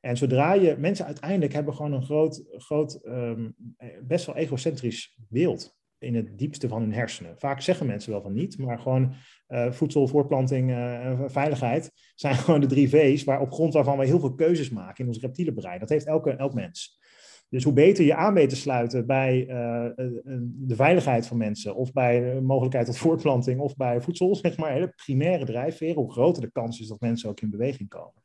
En 0.00 0.16
zodra 0.16 0.52
je, 0.52 0.76
mensen 0.78 1.06
uiteindelijk 1.06 1.52
hebben 1.52 1.74
gewoon 1.74 1.92
een 1.92 2.02
groot, 2.02 2.44
groot 2.50 3.00
um, 3.06 3.54
best 4.02 4.26
wel 4.26 4.36
egocentrisch 4.36 5.18
beeld 5.28 5.80
in 6.02 6.14
het 6.14 6.38
diepste 6.38 6.68
van 6.68 6.80
hun 6.80 6.92
hersenen. 6.92 7.38
Vaak 7.38 7.60
zeggen 7.60 7.86
mensen 7.86 8.10
wel 8.10 8.22
van 8.22 8.32
niet, 8.32 8.58
maar 8.58 8.78
gewoon 8.78 9.14
uh, 9.48 9.72
voedsel, 9.72 10.08
voortplanting, 10.08 10.70
uh, 10.70 11.20
veiligheid 11.26 11.90
zijn 12.14 12.34
gewoon 12.44 12.60
de 12.60 12.66
drie 12.66 12.88
V's 12.88 13.24
waar, 13.24 13.40
op 13.40 13.52
grond 13.52 13.74
waarvan 13.74 13.98
we 13.98 14.06
heel 14.06 14.20
veel 14.20 14.34
keuzes 14.34 14.70
maken 14.70 15.04
in 15.04 15.06
ons 15.06 15.20
reptiele 15.20 15.52
brein. 15.52 15.80
Dat 15.80 15.88
heeft 15.88 16.06
elke, 16.06 16.30
elk 16.30 16.54
mens. 16.54 17.00
Dus 17.48 17.64
hoe 17.64 17.72
beter 17.72 18.04
je 18.04 18.14
aan 18.14 18.34
weet 18.34 18.48
te 18.48 18.56
sluiten 18.56 19.06
bij 19.06 19.40
uh, 19.40 20.06
de 20.44 20.74
veiligheid 20.74 21.26
van 21.26 21.36
mensen, 21.36 21.74
of 21.74 21.92
bij 21.92 22.34
de 22.34 22.40
mogelijkheid 22.40 22.86
tot 22.86 22.98
voortplanting, 22.98 23.60
of 23.60 23.76
bij 23.76 24.00
voedsel, 24.00 24.36
zeg 24.42 24.56
maar, 24.56 24.72
hele 24.72 24.92
primaire 24.96 25.44
drijfveren, 25.44 25.94
hoe 25.94 26.12
groter 26.12 26.42
de 26.42 26.50
kans 26.50 26.80
is 26.80 26.88
dat 26.88 27.00
mensen 27.00 27.28
ook 27.28 27.40
in 27.40 27.50
beweging 27.50 27.88
komen. 27.88 28.22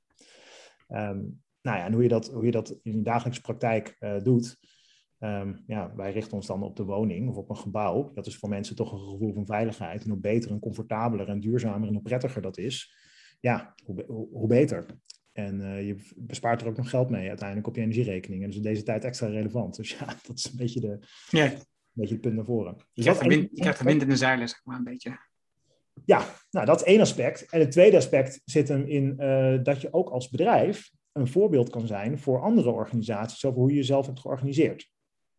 Um, 0.90 1.42
nou 1.62 1.78
ja, 1.78 1.86
en 1.86 1.94
hoe 1.94 2.04
je 2.04 2.10
dat, 2.10 2.32
hoe 2.32 2.46
je 2.46 2.52
dat 2.52 2.80
in 2.84 2.92
de 2.92 3.02
dagelijkse 3.02 3.42
praktijk 3.42 3.98
doet, 4.24 4.58
um, 5.20 5.64
ja, 5.68 5.96
wij 5.96 6.12
richten 6.12 6.34
ons 6.34 6.48
dan 6.48 6.64
op 6.64 6.76
de 6.76 6.84
woning 6.84 7.30
of 7.30 7.36
op 7.36 7.50
een 7.50 7.58
gebouw. 7.58 8.12
Dat 8.14 8.28
is 8.28 8.38
voor 8.38 8.50
mensen 8.50 8.76
toch 8.76 8.92
een 8.92 9.10
gevoel 9.10 9.34
van 9.34 9.46
veiligheid. 9.46 10.04
En 10.04 10.10
hoe 10.10 10.20
beter 10.20 10.52
en 10.52 10.60
comfortabeler 10.60 11.30
en 11.30 11.40
duurzamer 11.40 11.88
en 11.88 11.94
hoe 11.94 12.04
prettiger 12.04 12.42
dat 12.42 12.58
is, 12.58 12.96
ja, 13.40 13.76
hoe, 13.86 14.04
hoe, 14.08 14.28
hoe 14.32 14.48
beter. 14.48 14.86
En 15.32 15.60
uh, 15.60 15.88
je 15.88 15.96
bespaart 16.16 16.62
er 16.62 16.68
ook 16.68 16.78
nog 16.78 16.90
geld 16.90 17.10
mee 17.10 17.28
uiteindelijk 17.28 17.68
op 17.68 17.76
je 17.76 17.82
energierekening. 17.82 18.42
En 18.42 18.48
dus 18.48 18.58
in 18.58 18.64
deze 18.64 18.84
tijd 18.84 19.04
extra 19.04 19.28
relevant. 19.28 19.76
Dus 19.76 19.98
ja, 19.98 20.06
dat 20.28 20.38
is 20.38 20.46
een 20.46 20.58
beetje, 20.58 20.80
de, 20.80 21.00
ja. 21.30 21.52
een 21.52 21.60
beetje 21.92 22.14
het 22.14 22.22
punt 22.22 22.36
naar 22.36 22.46
voren. 22.46 22.76
Dus 22.76 23.06
je 23.06 23.12
krijgt, 23.12 23.28
wind, 23.28 23.50
je 23.52 23.62
krijgt 23.62 23.80
de 23.80 23.86
wind 23.86 24.02
in 24.02 24.10
de 24.10 24.16
zeilen, 24.16 24.48
zeg 24.50 24.62
maar, 24.64 24.78
een 24.78 24.84
beetje. 24.84 25.20
Ja, 26.06 26.26
nou 26.52 26.66
dat 26.66 26.80
is 26.80 26.86
één 26.86 27.02
aspect. 27.02 27.46
En 27.50 27.60
het 27.60 27.72
tweede 27.72 27.98
aspect 27.98 28.42
zit 28.46 28.68
hem 28.68 28.86
in 28.86 29.16
uh, 29.20 29.64
dat 29.64 29.82
je 29.82 29.94
ook 29.94 30.10
als 30.10 30.30
bedrijf 30.30 30.92
een 31.12 31.28
voorbeeld 31.28 31.70
kan 31.70 31.88
zijn 31.88 32.20
voor 32.20 32.42
andere 32.42 32.72
organisaties 32.72 33.46
over 33.46 33.60
hoe 33.60 33.70
je 33.70 33.76
jezelf 33.76 34.06
hebt 34.06 34.20
georganiseerd. 34.20 34.90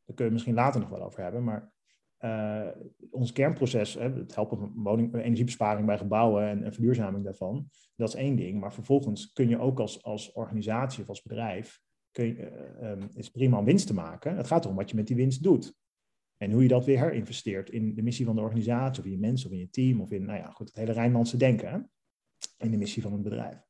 Daar 0.09 0.17
kun 0.17 0.27
je 0.27 0.33
misschien 0.33 0.55
later 0.55 0.81
nog 0.81 0.89
wel 0.89 1.03
over 1.03 1.23
hebben, 1.23 1.45
maar 1.45 1.73
uh, 2.21 2.69
ons 3.11 3.33
kernproces, 3.33 3.95
hè, 3.95 4.13
het 4.13 4.35
helpen 4.35 4.59
van 4.59 4.73
woning, 4.75 5.15
energiebesparing 5.15 5.87
bij 5.87 5.99
gebouwen 5.99 6.49
en, 6.49 6.73
verduurzaming 6.73 7.25
daarvan, 7.25 7.69
dat 7.97 8.09
is 8.09 8.15
één 8.15 8.37
ding. 8.37 8.61
Maar 8.61 8.73
vervolgens 8.73 9.33
kun 9.33 9.49
je 9.49 9.59
ook 9.59 9.81
als, 9.81 10.03
als 10.03 10.33
organisatie 10.33 11.03
of 11.03 11.09
als 11.09 11.23
bedrijf, 11.23 11.81
kun 12.11 12.27
je, 12.27 12.35
uh, 12.81 12.91
um, 12.91 13.09
is 13.15 13.31
prima 13.31 13.59
om 13.59 13.65
winst 13.65 13.87
te 13.87 13.95
maken. 13.95 14.37
Het 14.37 14.47
gaat 14.47 14.65
erom 14.65 14.77
wat 14.77 14.91
je 14.91 14.97
met 14.97 15.07
die 15.07 15.17
winst 15.17 15.43
doet. 15.43 15.75
En 16.37 16.51
hoe 16.51 16.63
je 16.63 16.69
dat 16.69 16.85
weer 16.85 16.99
herinvesteert 16.99 17.71
in 17.71 17.95
de 17.95 18.03
missie 18.03 18.27
van 18.27 18.35
de 18.35 18.43
organisatie, 18.43 19.01
of 19.01 19.07
in 19.07 19.13
je 19.13 19.19
mensen, 19.19 19.47
of 19.49 19.53
in 19.53 19.61
je 19.61 19.71
team, 19.71 20.01
of 20.01 20.11
in, 20.11 20.25
nou 20.25 20.39
ja, 20.39 20.51
goed, 20.51 20.69
het 20.69 20.77
hele 20.77 20.93
Rijnlandse 20.93 21.37
denken, 21.37 21.91
in 22.59 22.71
de 22.71 22.77
missie 22.77 23.03
van 23.03 23.13
het 23.13 23.23
bedrijf. 23.23 23.67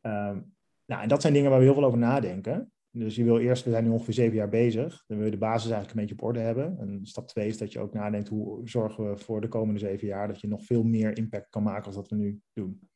Um, 0.00 0.54
nou, 0.86 1.02
en 1.02 1.08
dat 1.08 1.20
zijn 1.20 1.32
dingen 1.32 1.50
waar 1.50 1.58
we 1.58 1.64
heel 1.64 1.74
veel 1.74 1.84
over 1.84 1.98
nadenken. 1.98 2.72
Dus 2.98 3.16
je 3.16 3.24
wil 3.24 3.38
eerst, 3.38 3.64
we 3.64 3.70
zijn 3.70 3.84
nu 3.84 3.90
ongeveer 3.90 4.14
zeven 4.14 4.36
jaar 4.36 4.48
bezig. 4.48 5.04
Dan 5.06 5.16
wil 5.16 5.26
je 5.26 5.32
de 5.32 5.38
basis 5.38 5.70
eigenlijk 5.70 5.90
een 5.90 6.00
beetje 6.00 6.22
op 6.22 6.28
orde 6.28 6.40
hebben. 6.40 6.78
En 6.78 7.06
stap 7.06 7.28
twee 7.28 7.48
is 7.48 7.58
dat 7.58 7.72
je 7.72 7.78
ook 7.78 7.92
nadenkt 7.92 8.28
hoe 8.28 8.68
zorgen 8.68 9.10
we 9.10 9.16
voor 9.16 9.40
de 9.40 9.48
komende 9.48 9.80
zeven 9.80 10.06
jaar 10.06 10.28
dat 10.28 10.40
je 10.40 10.48
nog 10.48 10.64
veel 10.64 10.82
meer 10.82 11.16
impact 11.16 11.48
kan 11.50 11.62
maken 11.62 11.86
als 11.86 11.94
dat 11.94 12.08
we 12.08 12.16
nu 12.16 12.40
doen. 12.52 12.88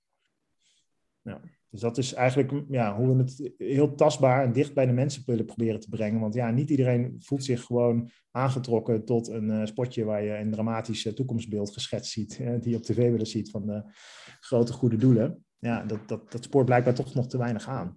Ja. 1.23 1.41
Dus 1.71 1.81
dat 1.81 1.99
is 1.99 2.13
eigenlijk 2.13 2.53
ja, 2.69 2.97
hoe 2.97 3.17
we 3.17 3.23
het 3.23 3.53
heel 3.59 3.95
tastbaar 3.95 4.45
en 4.45 4.53
dicht 4.53 4.75
bij 4.75 4.87
de 4.87 4.93
mensen 4.93 5.23
willen 5.27 5.45
proberen 5.45 5.81
te 5.81 5.89
brengen. 5.89 6.21
Want 6.21 6.35
ja, 6.35 6.51
niet 6.51 6.71
iedereen 6.71 7.17
voelt 7.19 7.45
zich 7.45 7.63
gewoon 7.63 8.11
aangetrokken 8.31 9.05
tot 9.05 9.29
een 9.29 9.49
uh, 9.49 9.67
spotje 9.67 10.05
waar 10.05 10.23
je 10.23 10.37
een 10.37 10.51
dramatisch 10.51 11.05
uh, 11.05 11.13
toekomstbeeld 11.13 11.73
geschetst 11.73 12.13
ziet. 12.13 12.39
Hè, 12.39 12.59
die 12.59 12.71
je 12.71 12.77
op 12.77 12.83
tv 12.83 13.11
willen 13.11 13.27
ziet 13.27 13.51
van 13.51 13.93
grote 14.41 14.73
goede 14.73 14.97
doelen. 14.97 15.45
Ja, 15.59 15.85
dat, 15.85 16.09
dat, 16.09 16.33
dat 16.33 16.45
spoort 16.45 16.67
blijkbaar 16.67 16.95
toch 16.95 17.15
nog 17.15 17.27
te 17.27 17.39
weinig 17.39 17.69
aan. 17.69 17.97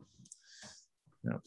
Ja. 1.19 1.41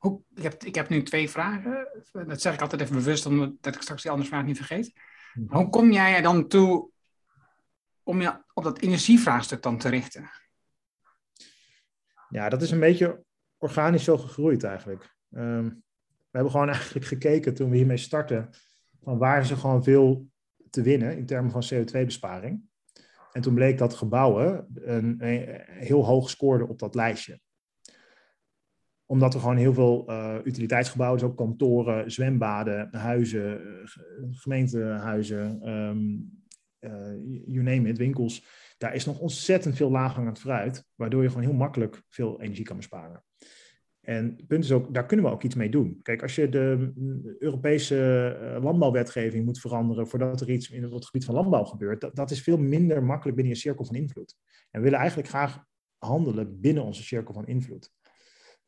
Hoe, 0.00 0.22
ik, 0.34 0.42
heb, 0.42 0.64
ik 0.64 0.74
heb 0.74 0.88
nu 0.88 1.02
twee 1.02 1.30
vragen. 1.30 1.88
Dat 2.12 2.40
zeg 2.40 2.54
ik 2.54 2.60
altijd 2.60 2.80
even 2.80 2.94
bewust, 2.94 3.26
omdat 3.26 3.66
ik 3.66 3.82
straks 3.82 4.02
die 4.02 4.10
andere 4.10 4.28
vraag 4.28 4.44
niet 4.44 4.56
vergeet. 4.56 4.92
Mhm. 5.34 5.56
Hoe 5.56 5.68
kom 5.68 5.92
jij 5.92 6.14
er 6.16 6.22
dan 6.22 6.48
toe 6.48 6.90
om 8.02 8.20
je 8.20 8.42
op 8.54 8.64
dat 8.64 8.78
energievraagstuk 8.78 9.62
dan 9.62 9.78
te 9.78 9.88
richten? 9.88 10.30
Ja, 12.28 12.48
dat 12.48 12.62
is 12.62 12.70
een 12.70 12.80
beetje 12.80 13.24
organisch 13.58 14.04
zo 14.04 14.18
gegroeid 14.18 14.64
eigenlijk. 14.64 15.16
Um, 15.30 15.82
we 16.04 16.36
hebben 16.36 16.50
gewoon 16.50 16.68
eigenlijk 16.74 17.06
gekeken 17.06 17.54
toen 17.54 17.70
we 17.70 17.76
hiermee 17.76 17.96
starten, 17.96 18.50
van 19.02 19.18
waar 19.18 19.40
is 19.40 19.50
er 19.50 19.56
gewoon 19.56 19.84
veel 19.84 20.26
te 20.70 20.82
winnen 20.82 21.16
in 21.16 21.26
termen 21.26 21.50
van 21.50 21.64
CO2-besparing. 21.74 22.62
En 23.32 23.42
toen 23.42 23.54
bleek 23.54 23.78
dat 23.78 23.94
gebouwen 23.94 24.66
een, 24.74 25.16
een, 25.18 25.62
heel 25.66 26.04
hoog 26.04 26.30
scoorden 26.30 26.68
op 26.68 26.78
dat 26.78 26.94
lijstje 26.94 27.40
omdat 29.10 29.34
er 29.34 29.40
gewoon 29.40 29.56
heel 29.56 29.74
veel 29.74 30.04
uh, 30.08 30.36
utiliteitsgebouwen, 30.44 31.20
dus 31.20 31.28
ook 31.28 31.36
kantoren, 31.36 32.10
zwembaden, 32.10 32.88
huizen, 32.96 33.60
gemeentehuizen, 34.30 35.68
um, 35.68 36.30
uh, 36.80 36.90
you 37.46 37.62
name 37.62 37.88
it, 37.88 37.98
winkels. 37.98 38.44
Daar 38.78 38.94
is 38.94 39.04
nog 39.04 39.18
ontzettend 39.18 39.76
veel 39.76 39.90
laaghangend 39.90 40.38
fruit, 40.38 40.84
waardoor 40.94 41.22
je 41.22 41.28
gewoon 41.28 41.44
heel 41.44 41.52
makkelijk 41.52 42.02
veel 42.08 42.40
energie 42.40 42.64
kan 42.64 42.76
besparen. 42.76 43.24
En 44.00 44.24
het 44.36 44.46
punt 44.46 44.64
is 44.64 44.72
ook, 44.72 44.94
daar 44.94 45.06
kunnen 45.06 45.26
we 45.26 45.32
ook 45.32 45.42
iets 45.42 45.54
mee 45.54 45.70
doen. 45.70 46.00
Kijk, 46.02 46.22
als 46.22 46.34
je 46.34 46.48
de 46.48 46.92
Europese 47.38 48.28
eh, 48.40 48.62
landbouwwetgeving 48.62 49.44
moet 49.44 49.60
veranderen 49.60 50.08
voordat 50.08 50.40
er 50.40 50.50
iets 50.50 50.70
in 50.70 50.82
het 50.82 51.04
gebied 51.04 51.24
van 51.24 51.34
landbouw 51.34 51.64
gebeurt, 51.64 52.00
dat, 52.00 52.16
dat 52.16 52.30
is 52.30 52.42
veel 52.42 52.58
minder 52.58 53.04
makkelijk 53.04 53.36
binnen 53.36 53.54
je 53.54 53.60
cirkel 53.60 53.84
van 53.84 53.96
invloed. 53.96 54.36
En 54.70 54.78
we 54.78 54.84
willen 54.84 54.98
eigenlijk 54.98 55.28
graag 55.28 55.64
handelen 55.98 56.60
binnen 56.60 56.84
onze 56.84 57.02
cirkel 57.02 57.34
van 57.34 57.46
invloed. 57.46 57.92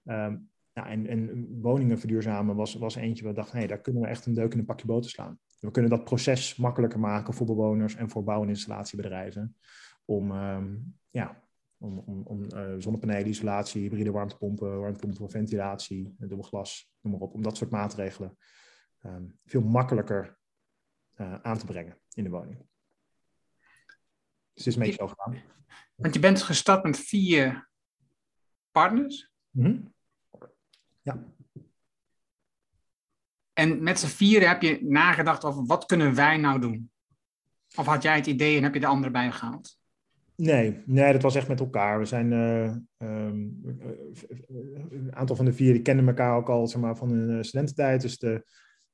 Um, 0.05 0.51
ja, 0.73 0.87
en, 0.89 1.07
en, 1.07 1.49
woningen 1.61 1.99
verduurzamen 1.99 2.57
was, 2.57 2.75
was 2.75 2.95
eentje 2.95 3.25
waar 3.25 3.33
we 3.33 3.39
dachten, 3.39 3.59
nee, 3.59 3.69
daar 3.69 3.81
kunnen 3.81 4.03
we 4.03 4.09
echt 4.09 4.27
een 4.27 4.35
deuk 4.35 4.53
in 4.53 4.59
een 4.59 4.65
pakje 4.65 4.87
boter 4.87 5.11
slaan. 5.11 5.39
We 5.61 5.71
kunnen 5.71 5.91
dat 5.91 6.05
proces 6.05 6.57
makkelijker 6.57 7.01
maken 7.01 7.35
voor 7.35 7.47
bewoners 7.47 7.95
en 7.95 8.11
voor 8.11 8.25
bouw- 8.25 8.43
en 8.43 8.49
installatiebedrijven. 8.49 9.57
Om, 10.05 10.31
um, 10.31 10.97
ja, 11.11 11.43
om, 11.79 11.99
om, 11.99 12.23
om 12.23 12.43
uh, 12.43 12.75
zonnepanelen, 12.79 13.29
isolatie, 13.29 13.83
hybride 13.83 14.11
warmtepompen, 14.11 14.81
warmtepompen 14.81 15.19
voor 15.19 15.31
ventilatie, 15.31 16.15
dubbel 16.19 16.43
glas, 16.43 16.93
noem 17.01 17.13
maar 17.13 17.23
op. 17.23 17.35
Om 17.35 17.43
dat 17.43 17.57
soort 17.57 17.71
maatregelen 17.71 18.37
um, 19.05 19.39
veel 19.45 19.61
makkelijker 19.61 20.39
uh, 21.17 21.35
aan 21.35 21.59
te 21.59 21.67
brengen 21.67 21.99
in 22.15 22.25
de 22.25 22.31
woning. 22.31 22.59
Dus 24.55 24.65
het 24.65 24.67
is 24.67 24.75
een 24.75 24.83
beetje 24.83 25.07
zo 25.07 25.07
gegaan. 25.07 25.43
Want 25.95 26.15
je 26.15 26.21
bent 26.21 26.43
gestart 26.43 26.83
met 26.83 26.99
vier 26.99 27.71
partners. 28.71 29.32
Mm 29.53 29.65
-hmm. 29.65 29.93
Ja. 31.03 31.25
En 33.53 33.83
met 33.83 33.99
z'n 33.99 34.07
vieren 34.07 34.49
heb 34.49 34.63
je 34.63 34.79
nagedacht 34.83 35.45
over 35.45 35.65
wat 35.65 35.87
kunnen 35.87 36.15
wij 36.15 36.37
nou 36.37 36.61
doen? 36.61 36.91
Of 37.77 37.87
had 37.87 38.03
jij 38.03 38.17
het 38.17 38.27
idee 38.27 38.57
en 38.57 38.63
heb 38.63 38.75
je 38.75 38.81
de 38.81 38.87
anderen 38.87 39.13
bij 39.13 39.33
gehaald? 39.33 39.81
Nee, 40.37 40.83
nee, 40.87 41.13
dat 41.13 41.23
was 41.23 41.35
echt 41.35 41.49
met 41.49 41.61
elkaar. 41.61 41.99
We 41.99 42.05
zijn 42.05 42.33
uh, 42.33 42.75
um, 43.09 43.61
een 44.91 45.15
aantal 45.15 45.37
van 45.37 45.45
de 45.45 45.53
vier 45.53 45.73
die 45.73 45.83
kenden 45.83 46.09
elkaar 46.09 46.37
ook 46.37 46.49
al 46.49 46.67
zeg 46.67 46.81
maar, 46.81 46.97
van 46.97 47.11
hun 47.11 47.45
studententijd. 47.45 48.01
Dus 48.01 48.19
de, 48.19 48.45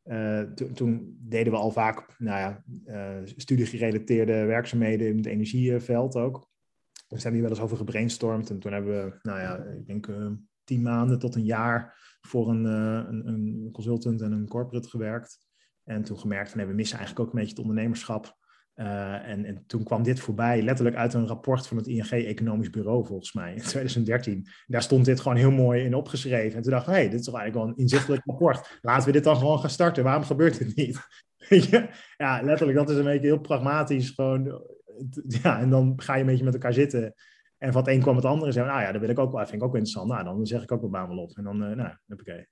uh, 0.05 0.41
to, 0.41 0.73
toen 0.73 1.17
deden 1.21 1.53
we 1.53 1.59
al 1.59 1.71
vaak 1.71 2.15
nou 2.19 2.39
ja, 2.39 2.63
uh, 2.87 3.27
studiegerelateerde 3.37 4.45
werkzaamheden 4.45 5.09
in 5.09 5.17
het 5.17 5.27
energieveld 5.27 6.17
ook. 6.17 6.49
Dus 7.09 7.23
hebben 7.23 7.41
hier 7.41 7.49
wel 7.49 7.59
eens 7.59 7.67
over 7.67 7.77
gebrainstormd. 7.77 8.51
En 8.51 8.59
toen 8.59 8.73
hebben 8.73 9.05
we, 9.05 9.19
nou 9.23 9.41
ja, 9.41 9.57
ik 9.57 9.87
denk 9.87 10.07
uh, 10.07 10.31
tien 10.65 10.83
maanden 10.83 11.19
tot 11.19 11.35
een 11.35 11.45
jaar 11.45 11.99
voor 12.21 12.49
een, 12.49 12.65
uh, 12.65 13.05
een, 13.09 13.29
een, 13.29 13.69
consultant 13.73 14.23
en 14.23 14.33
een 14.33 14.49
corporate 14.49 14.89
gewerkt. 14.89 15.39
En 15.85 16.03
toen 16.03 16.19
gemerkt 16.19 16.51
van, 16.51 16.67
we 16.67 16.73
missen 16.73 16.99
eigenlijk 16.99 17.29
ook 17.29 17.35
een 17.35 17.41
beetje 17.41 17.57
het 17.57 17.65
ondernemerschap. 17.65 18.37
Uh, 18.75 19.29
en, 19.29 19.45
en, 19.45 19.65
toen 19.67 19.85
kwam 19.85 20.03
dit 20.03 20.21
voorbij, 20.21 20.63
letterlijk 20.63 20.97
uit 20.97 21.15
een 21.15 21.27
rapport 21.27 21.67
van 21.67 21.77
het 21.77 21.87
ING 21.87 22.11
Economisch 22.11 22.71
Bureau, 22.71 23.07
volgens 23.07 23.33
mij, 23.33 23.55
in 23.55 23.63
2013. 23.73 24.47
Daar 24.67 24.83
stond 24.83 25.05
dit 25.05 25.21
gewoon 25.21 25.37
heel 25.37 25.51
mooi 25.51 25.85
in 25.85 25.95
opgeschreven. 25.95 26.57
En 26.57 26.63
toen 26.63 26.73
dacht 26.73 26.89
ik, 26.89 26.95
hé, 26.95 27.09
dit 27.09 27.19
is 27.19 27.25
toch 27.25 27.35
eigenlijk 27.35 27.65
wel 27.65 27.75
een 27.75 27.83
inzichtelijk 27.83 28.23
rapport. 28.25 28.79
Laten 28.83 29.07
we 29.07 29.13
dit 29.13 29.25
dan 29.25 29.37
gewoon 29.37 29.59
gaan 29.59 29.71
starten. 29.71 30.05
Waarom 30.05 30.25
gebeurt 30.25 30.59
dit 30.59 30.77
niet? 30.77 30.99
ja, 32.17 32.43
letterlijk, 32.43 32.79
dat 32.79 32.91
is 32.91 32.97
een 32.97 33.05
beetje 33.05 33.27
heel 33.27 33.41
pragmatisch. 33.41 34.11
Gewoon 34.11 34.63
ja, 35.43 35.61
en 35.61 35.71
dan 35.71 35.93
ga 35.97 36.15
je 36.15 36.21
een 36.21 36.27
beetje 36.27 36.45
met 36.45 36.55
elkaar 36.55 36.73
zitten. 36.73 37.15
En 37.59 37.73
van 37.73 37.83
het 37.83 37.91
een 37.91 38.01
kwam 38.01 38.17
het 38.17 38.25
andere. 38.25 38.47
En 38.47 38.53
zei, 38.53 38.67
nou 38.67 38.81
ja, 38.81 38.93
dat 38.93 39.01
wil 39.01 39.11
ik 39.11 39.19
ook 39.19 39.33
wel. 39.33 39.47
vind 39.47 39.63
ik 39.63 39.69
ook 39.69 39.75
interessant. 39.75 40.09
Nou, 40.09 40.25
dan 40.25 40.47
zeg 40.47 40.63
ik 40.63 40.73
ook 40.73 40.81
wel 40.81 40.91
baan 40.91 41.09
wel 41.09 41.19
op. 41.19 41.37
En 41.37 41.45
dan, 41.45 41.71
uh, 41.71 41.77
nou, 41.77 41.97
oké. 42.09 42.47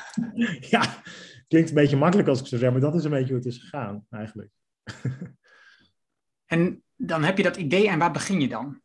ja, 0.74 1.02
klinkt 1.48 1.68
een 1.68 1.74
beetje 1.74 1.96
makkelijk 1.96 2.28
als 2.28 2.40
ik 2.40 2.46
zo 2.46 2.56
zeg, 2.56 2.70
maar 2.70 2.80
dat 2.80 2.94
is 2.94 3.04
een 3.04 3.10
beetje 3.10 3.34
hoe 3.34 3.36
het 3.36 3.46
is 3.46 3.58
gegaan, 3.58 4.06
eigenlijk. 4.10 4.50
en 6.46 6.82
dan 6.96 7.24
heb 7.24 7.36
je 7.36 7.42
dat 7.42 7.56
idee 7.56 7.88
en 7.88 7.98
waar 7.98 8.12
begin 8.12 8.40
je 8.40 8.48
dan? 8.48 8.82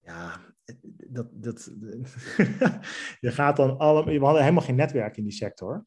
Ja, 0.00 0.40
dat, 1.08 1.28
dat, 1.32 1.72
je 3.20 3.30
gaat 3.30 3.56
dan 3.56 3.78
alle, 3.78 4.04
we 4.04 4.24
hadden 4.24 4.42
helemaal 4.42 4.64
geen 4.64 4.74
netwerk 4.74 5.16
in 5.16 5.24
die 5.24 5.32
sector 5.32 5.86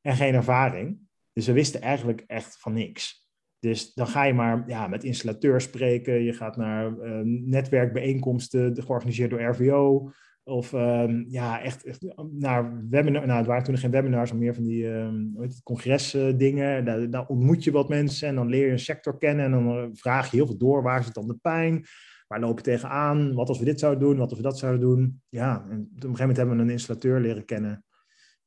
en 0.00 0.16
geen 0.16 0.34
ervaring. 0.34 0.98
Dus 1.32 1.46
we 1.46 1.52
wisten 1.52 1.80
eigenlijk 1.80 2.24
echt 2.26 2.58
van 2.58 2.72
niks. 2.72 3.23
Dus 3.64 3.94
dan 3.94 4.06
ga 4.06 4.24
je 4.24 4.34
maar 4.34 4.64
ja, 4.66 4.86
met 4.86 5.04
installateurs 5.04 5.64
spreken. 5.64 6.22
Je 6.22 6.32
gaat 6.32 6.56
naar 6.56 6.92
uh, 6.92 7.20
netwerkbijeenkomsten 7.24 8.82
georganiseerd 8.82 9.30
door 9.30 9.42
RVO. 9.42 10.10
Of 10.42 10.72
ehm, 10.72 11.24
ja, 11.28 11.60
echt, 11.62 11.84
echt 11.84 12.04
naar 12.30 12.88
webinar. 12.88 13.26
Nou, 13.26 13.38
het 13.38 13.46
waren 13.46 13.64
toen 13.64 13.78
geen 13.78 13.90
webinars, 13.90 14.30
maar 14.30 14.40
meer 14.40 14.54
van 14.54 14.64
die 14.64 14.86
um, 14.86 15.36
congresdingen. 15.62 16.84
Daar, 16.84 17.10
daar, 17.10 17.26
ontmoet 17.26 17.64
je 17.64 17.70
wat 17.70 17.88
mensen 17.88 18.28
en 18.28 18.34
dan 18.34 18.48
leer 18.48 18.66
je 18.66 18.72
een 18.72 18.78
sector 18.78 19.18
kennen. 19.18 19.44
En 19.44 19.50
dan 19.50 19.68
eh, 19.68 19.88
vraag 19.92 20.30
je 20.30 20.36
heel 20.36 20.46
veel 20.46 20.58
door. 20.58 20.82
Waar 20.82 21.04
zit 21.04 21.14
dan 21.14 21.26
de 21.26 21.38
pijn? 21.42 21.84
Waar 22.26 22.40
loop 22.40 22.58
je 22.58 22.64
tegenaan? 22.64 23.34
Wat 23.34 23.48
als 23.48 23.58
we 23.58 23.64
dit 23.64 23.80
zouden 23.80 24.08
doen? 24.08 24.16
Wat 24.16 24.28
als 24.28 24.38
we 24.38 24.44
dat 24.44 24.58
zouden 24.58 24.80
doen? 24.80 25.22
Ja, 25.28 25.66
en 25.70 25.80
op 25.80 25.94
een 25.94 26.00
gegeven 26.00 26.18
moment 26.18 26.36
hebben 26.36 26.56
we 26.56 26.62
een 26.62 26.70
installateur 26.70 27.20
leren 27.20 27.44
kennen. 27.44 27.84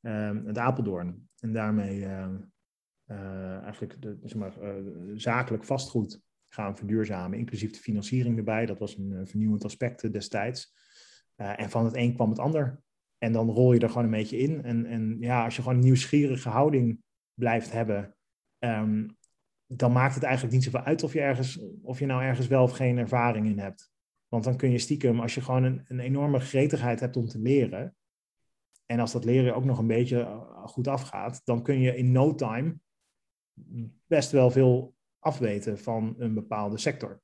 Um, 0.00 0.46
het 0.46 0.58
Apeldoorn. 0.58 1.28
En 1.40 1.52
daarmee 1.52 2.06
eigenlijk 3.62 4.02
de, 4.02 4.18
zeg 4.22 4.34
maar, 4.34 4.62
uh, 4.62 4.70
zakelijk 5.14 5.64
vastgoed 5.64 6.20
gaan 6.48 6.76
verduurzamen. 6.76 7.38
Inclusief 7.38 7.72
de 7.72 7.78
financiering 7.78 8.36
erbij. 8.36 8.66
Dat 8.66 8.78
was 8.78 8.96
een 8.96 9.26
vernieuwend 9.26 9.64
aspect 9.64 10.12
destijds. 10.12 10.74
En 11.36 11.70
van 11.70 11.84
het 11.84 11.96
een 11.96 12.14
kwam 12.14 12.28
het 12.30 12.38
ander. 12.38 12.82
En 13.18 13.32
dan 13.32 13.50
rol 13.50 13.72
je 13.72 13.80
er 13.80 13.88
gewoon 13.88 14.04
een 14.04 14.10
beetje 14.10 14.38
in. 14.38 14.64
En, 14.64 14.86
en 14.86 15.16
ja, 15.20 15.44
als 15.44 15.56
je 15.56 15.62
gewoon 15.62 15.76
een 15.76 15.84
nieuwsgierige 15.84 16.48
houding 16.48 17.02
blijft 17.34 17.72
hebben, 17.72 18.16
um, 18.58 19.16
dan 19.66 19.92
maakt 19.92 20.14
het 20.14 20.22
eigenlijk 20.22 20.54
niet 20.54 20.64
zoveel 20.64 20.80
uit 20.80 21.02
of 21.02 21.12
je, 21.12 21.20
ergens, 21.20 21.60
of 21.82 21.98
je 21.98 22.06
nou 22.06 22.22
ergens 22.22 22.46
wel 22.46 22.62
of 22.62 22.72
geen 22.72 22.98
ervaring 22.98 23.46
in 23.46 23.58
hebt. 23.58 23.90
Want 24.28 24.44
dan 24.44 24.56
kun 24.56 24.70
je 24.70 24.78
stiekem, 24.78 25.20
als 25.20 25.34
je 25.34 25.40
gewoon 25.40 25.62
een, 25.62 25.84
een 25.84 26.00
enorme 26.00 26.40
gretigheid 26.40 27.00
hebt 27.00 27.16
om 27.16 27.26
te 27.26 27.38
leren, 27.38 27.96
en 28.86 29.00
als 29.00 29.12
dat 29.12 29.24
leren 29.24 29.54
ook 29.54 29.64
nog 29.64 29.78
een 29.78 29.86
beetje 29.86 30.20
eh, 30.20 30.66
goed 30.66 30.88
afgaat, 30.88 31.40
dan 31.44 31.62
kun 31.62 31.80
je 31.80 31.96
in 31.96 32.12
no 32.12 32.34
time 32.34 32.78
best 34.06 34.30
wel 34.30 34.50
veel 34.50 34.94
afweten 35.18 35.78
van 35.78 36.14
een 36.18 36.34
bepaalde 36.34 36.78
sector. 36.78 37.20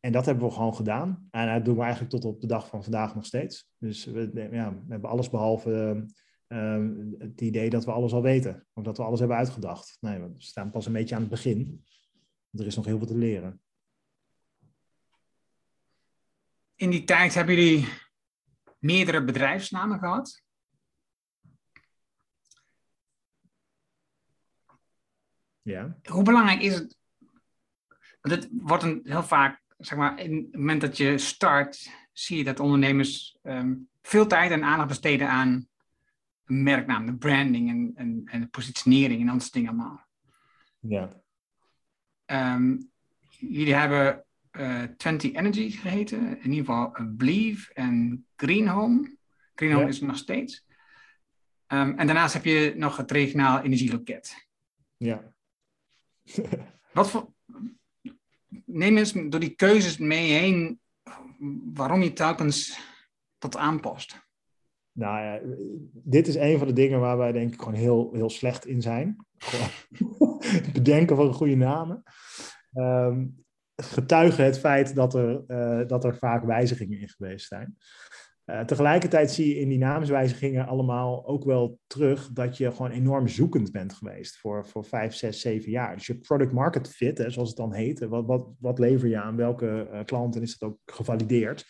En 0.00 0.12
dat 0.12 0.26
hebben 0.26 0.44
we 0.44 0.54
gewoon 0.54 0.74
gedaan. 0.74 1.28
En 1.30 1.54
dat 1.54 1.64
doen 1.64 1.76
we 1.76 1.82
eigenlijk 1.82 2.10
tot 2.10 2.24
op 2.24 2.40
de 2.40 2.46
dag 2.46 2.68
van 2.68 2.82
vandaag 2.82 3.14
nog 3.14 3.26
steeds. 3.26 3.70
Dus 3.78 4.04
we, 4.04 4.48
ja, 4.50 4.74
we 4.74 4.84
hebben 4.88 5.10
alles 5.10 5.30
behalve 5.30 6.06
uh, 6.48 6.86
het 7.18 7.40
idee 7.40 7.70
dat 7.70 7.84
we 7.84 7.92
alles 7.92 8.12
al 8.12 8.22
weten. 8.22 8.66
Of 8.72 8.84
dat 8.84 8.96
we 8.96 9.02
alles 9.02 9.18
hebben 9.18 9.36
uitgedacht. 9.36 9.96
Nee, 10.00 10.20
we 10.20 10.34
staan 10.36 10.70
pas 10.70 10.86
een 10.86 10.92
beetje 10.92 11.14
aan 11.14 11.20
het 11.20 11.30
begin. 11.30 11.84
Er 12.50 12.66
is 12.66 12.76
nog 12.76 12.84
heel 12.84 12.98
veel 12.98 13.06
te 13.06 13.16
leren. 13.16 13.60
In 16.74 16.90
die 16.90 17.04
tijd 17.04 17.34
hebben 17.34 17.54
jullie 17.54 17.88
meerdere 18.78 19.24
bedrijfsnamen 19.24 19.98
gehad. 19.98 20.42
Ja. 25.62 25.96
Hoe 26.02 26.22
belangrijk 26.22 26.60
is 26.62 26.74
het? 26.74 26.98
Want 28.20 28.34
het 28.34 28.48
wordt 28.52 28.82
een, 28.82 29.00
heel 29.04 29.22
vaak 29.22 29.62
zeg 29.78 29.98
maar, 29.98 30.20
in 30.20 30.36
het 30.36 30.54
moment 30.54 30.80
dat 30.80 30.96
je 30.96 31.18
start, 31.18 31.90
zie 32.12 32.38
je 32.38 32.44
dat 32.44 32.60
ondernemers 32.60 33.38
um, 33.42 33.88
veel 34.02 34.26
tijd 34.26 34.50
en 34.50 34.64
aandacht 34.64 34.88
besteden 34.88 35.28
aan 35.28 35.68
merknaam, 36.44 37.06
de 37.06 37.16
branding 37.16 37.68
en, 37.68 37.92
en, 37.94 38.22
en 38.24 38.40
de 38.40 38.46
positionering 38.46 39.20
en 39.20 39.26
dat 39.26 39.40
soort 39.40 39.52
dingen 39.52 39.68
allemaal. 39.68 40.06
Ja. 40.78 41.08
Um, 42.54 42.90
jullie 43.38 43.74
hebben 43.74 44.24
uh, 44.52 44.82
20 44.82 45.32
Energy 45.32 45.70
geheten, 45.70 46.42
in 46.42 46.52
ieder 46.52 46.64
geval 46.64 46.94
Believe 47.08 47.74
en 47.74 48.26
Green 48.36 48.68
Home. 48.68 49.16
Green 49.54 49.72
Home 49.72 49.84
ja. 49.84 49.90
is 49.90 50.00
er 50.00 50.06
nog 50.06 50.16
steeds. 50.16 50.64
Um, 51.68 51.98
en 51.98 52.06
daarnaast 52.06 52.34
heb 52.34 52.44
je 52.44 52.72
nog 52.76 52.96
het 52.96 53.10
regionaal 53.10 53.60
energieloket. 53.60 54.48
Ja. 54.96 55.34
Wat 56.92 57.10
voor, 57.10 57.32
neem 58.64 58.96
eens 58.96 59.12
door 59.12 59.40
die 59.40 59.54
keuzes 59.54 59.98
mee 59.98 60.32
heen 60.32 60.80
waarom 61.72 62.02
je 62.02 62.12
telkens 62.12 62.80
dat 63.38 63.56
aanpast. 63.56 64.28
Nou 64.92 65.20
ja, 65.20 65.40
dit 65.92 66.26
is 66.26 66.34
een 66.34 66.58
van 66.58 66.66
de 66.66 66.72
dingen 66.72 67.00
waar 67.00 67.18
wij 67.18 67.32
denk 67.32 67.52
ik 67.52 67.58
gewoon 67.58 67.74
heel, 67.74 68.10
heel 68.12 68.30
slecht 68.30 68.66
in 68.66 68.82
zijn. 68.82 69.26
bedenken 70.72 71.16
van 71.16 71.32
goede 71.32 71.56
namen. 71.56 72.02
Um, 72.72 73.44
getuigen 73.76 74.44
het 74.44 74.58
feit 74.58 74.94
dat 74.94 75.14
er, 75.14 75.44
uh, 75.46 75.88
dat 75.88 76.04
er 76.04 76.16
vaak 76.16 76.44
wijzigingen 76.44 77.00
in 77.00 77.08
geweest 77.08 77.46
zijn. 77.46 77.76
Uh, 78.50 78.60
tegelijkertijd 78.60 79.30
zie 79.30 79.48
je 79.48 79.60
in 79.60 79.68
die 79.68 79.78
naamswijzigingen 79.78 80.66
allemaal 80.66 81.26
ook 81.26 81.44
wel 81.44 81.78
terug 81.86 82.30
dat 82.32 82.56
je 82.56 82.70
gewoon 82.70 82.90
enorm 82.90 83.28
zoekend 83.28 83.72
bent 83.72 83.92
geweest 83.92 84.38
voor, 84.38 84.66
voor 84.66 84.84
vijf, 84.84 85.14
zes, 85.14 85.40
zeven 85.40 85.70
jaar. 85.70 85.96
Dus 85.96 86.06
je 86.06 86.18
product 86.18 86.52
market 86.52 86.88
fit, 86.88 87.18
hè, 87.18 87.30
zoals 87.30 87.48
het 87.48 87.56
dan 87.56 87.74
heet, 87.74 87.98
wat, 87.98 88.26
wat, 88.26 88.46
wat 88.58 88.78
lever 88.78 89.08
je 89.08 89.20
aan 89.20 89.36
welke 89.36 89.88
uh, 89.92 90.00
klanten 90.04 90.42
is 90.42 90.58
dat 90.58 90.68
ook 90.68 90.78
gevalideerd? 90.84 91.66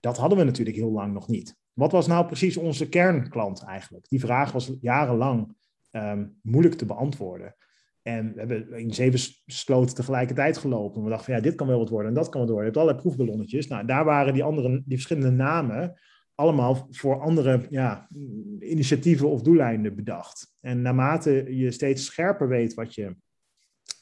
Dat 0.00 0.16
hadden 0.16 0.38
we 0.38 0.44
natuurlijk 0.44 0.76
heel 0.76 0.90
lang 0.90 1.12
nog 1.12 1.28
niet. 1.28 1.56
Wat 1.72 1.92
was 1.92 2.06
nou 2.06 2.26
precies 2.26 2.56
onze 2.56 2.88
kernklant 2.88 3.62
eigenlijk? 3.64 4.08
Die 4.08 4.20
vraag 4.20 4.52
was 4.52 4.72
jarenlang 4.80 5.56
um, 5.90 6.38
moeilijk 6.42 6.74
te 6.74 6.86
beantwoorden. 6.86 7.54
En 8.06 8.32
we 8.32 8.38
hebben 8.38 8.72
in 8.72 8.94
zeven 8.94 9.34
sloten 9.46 9.94
tegelijkertijd 9.94 10.58
gelopen. 10.58 11.02
We 11.02 11.08
dachten 11.08 11.26
van 11.26 11.34
ja, 11.34 11.40
dit 11.40 11.54
kan 11.54 11.66
wel 11.66 11.78
wat 11.78 11.88
worden 11.88 12.08
en 12.08 12.14
dat 12.14 12.28
kan 12.28 12.40
wat 12.40 12.50
worden. 12.50 12.66
Je 12.66 12.72
hebt 12.72 12.82
allerlei 12.82 13.02
proefballonnetjes. 13.02 13.66
Nou, 13.66 13.86
daar 13.86 14.04
waren 14.04 14.32
die 14.32 14.44
andere, 14.44 14.68
die 14.84 14.96
verschillende 14.96 15.30
namen 15.30 16.00
allemaal 16.34 16.86
voor 16.90 17.20
andere 17.20 17.66
ja, 17.70 18.08
initiatieven 18.58 19.28
of 19.28 19.42
doeleinden 19.42 19.94
bedacht. 19.94 20.54
En 20.60 20.82
naarmate 20.82 21.56
je 21.56 21.70
steeds 21.70 22.04
scherper 22.04 22.48
weet 22.48 22.74
wat 22.74 22.94
je, 22.94 23.16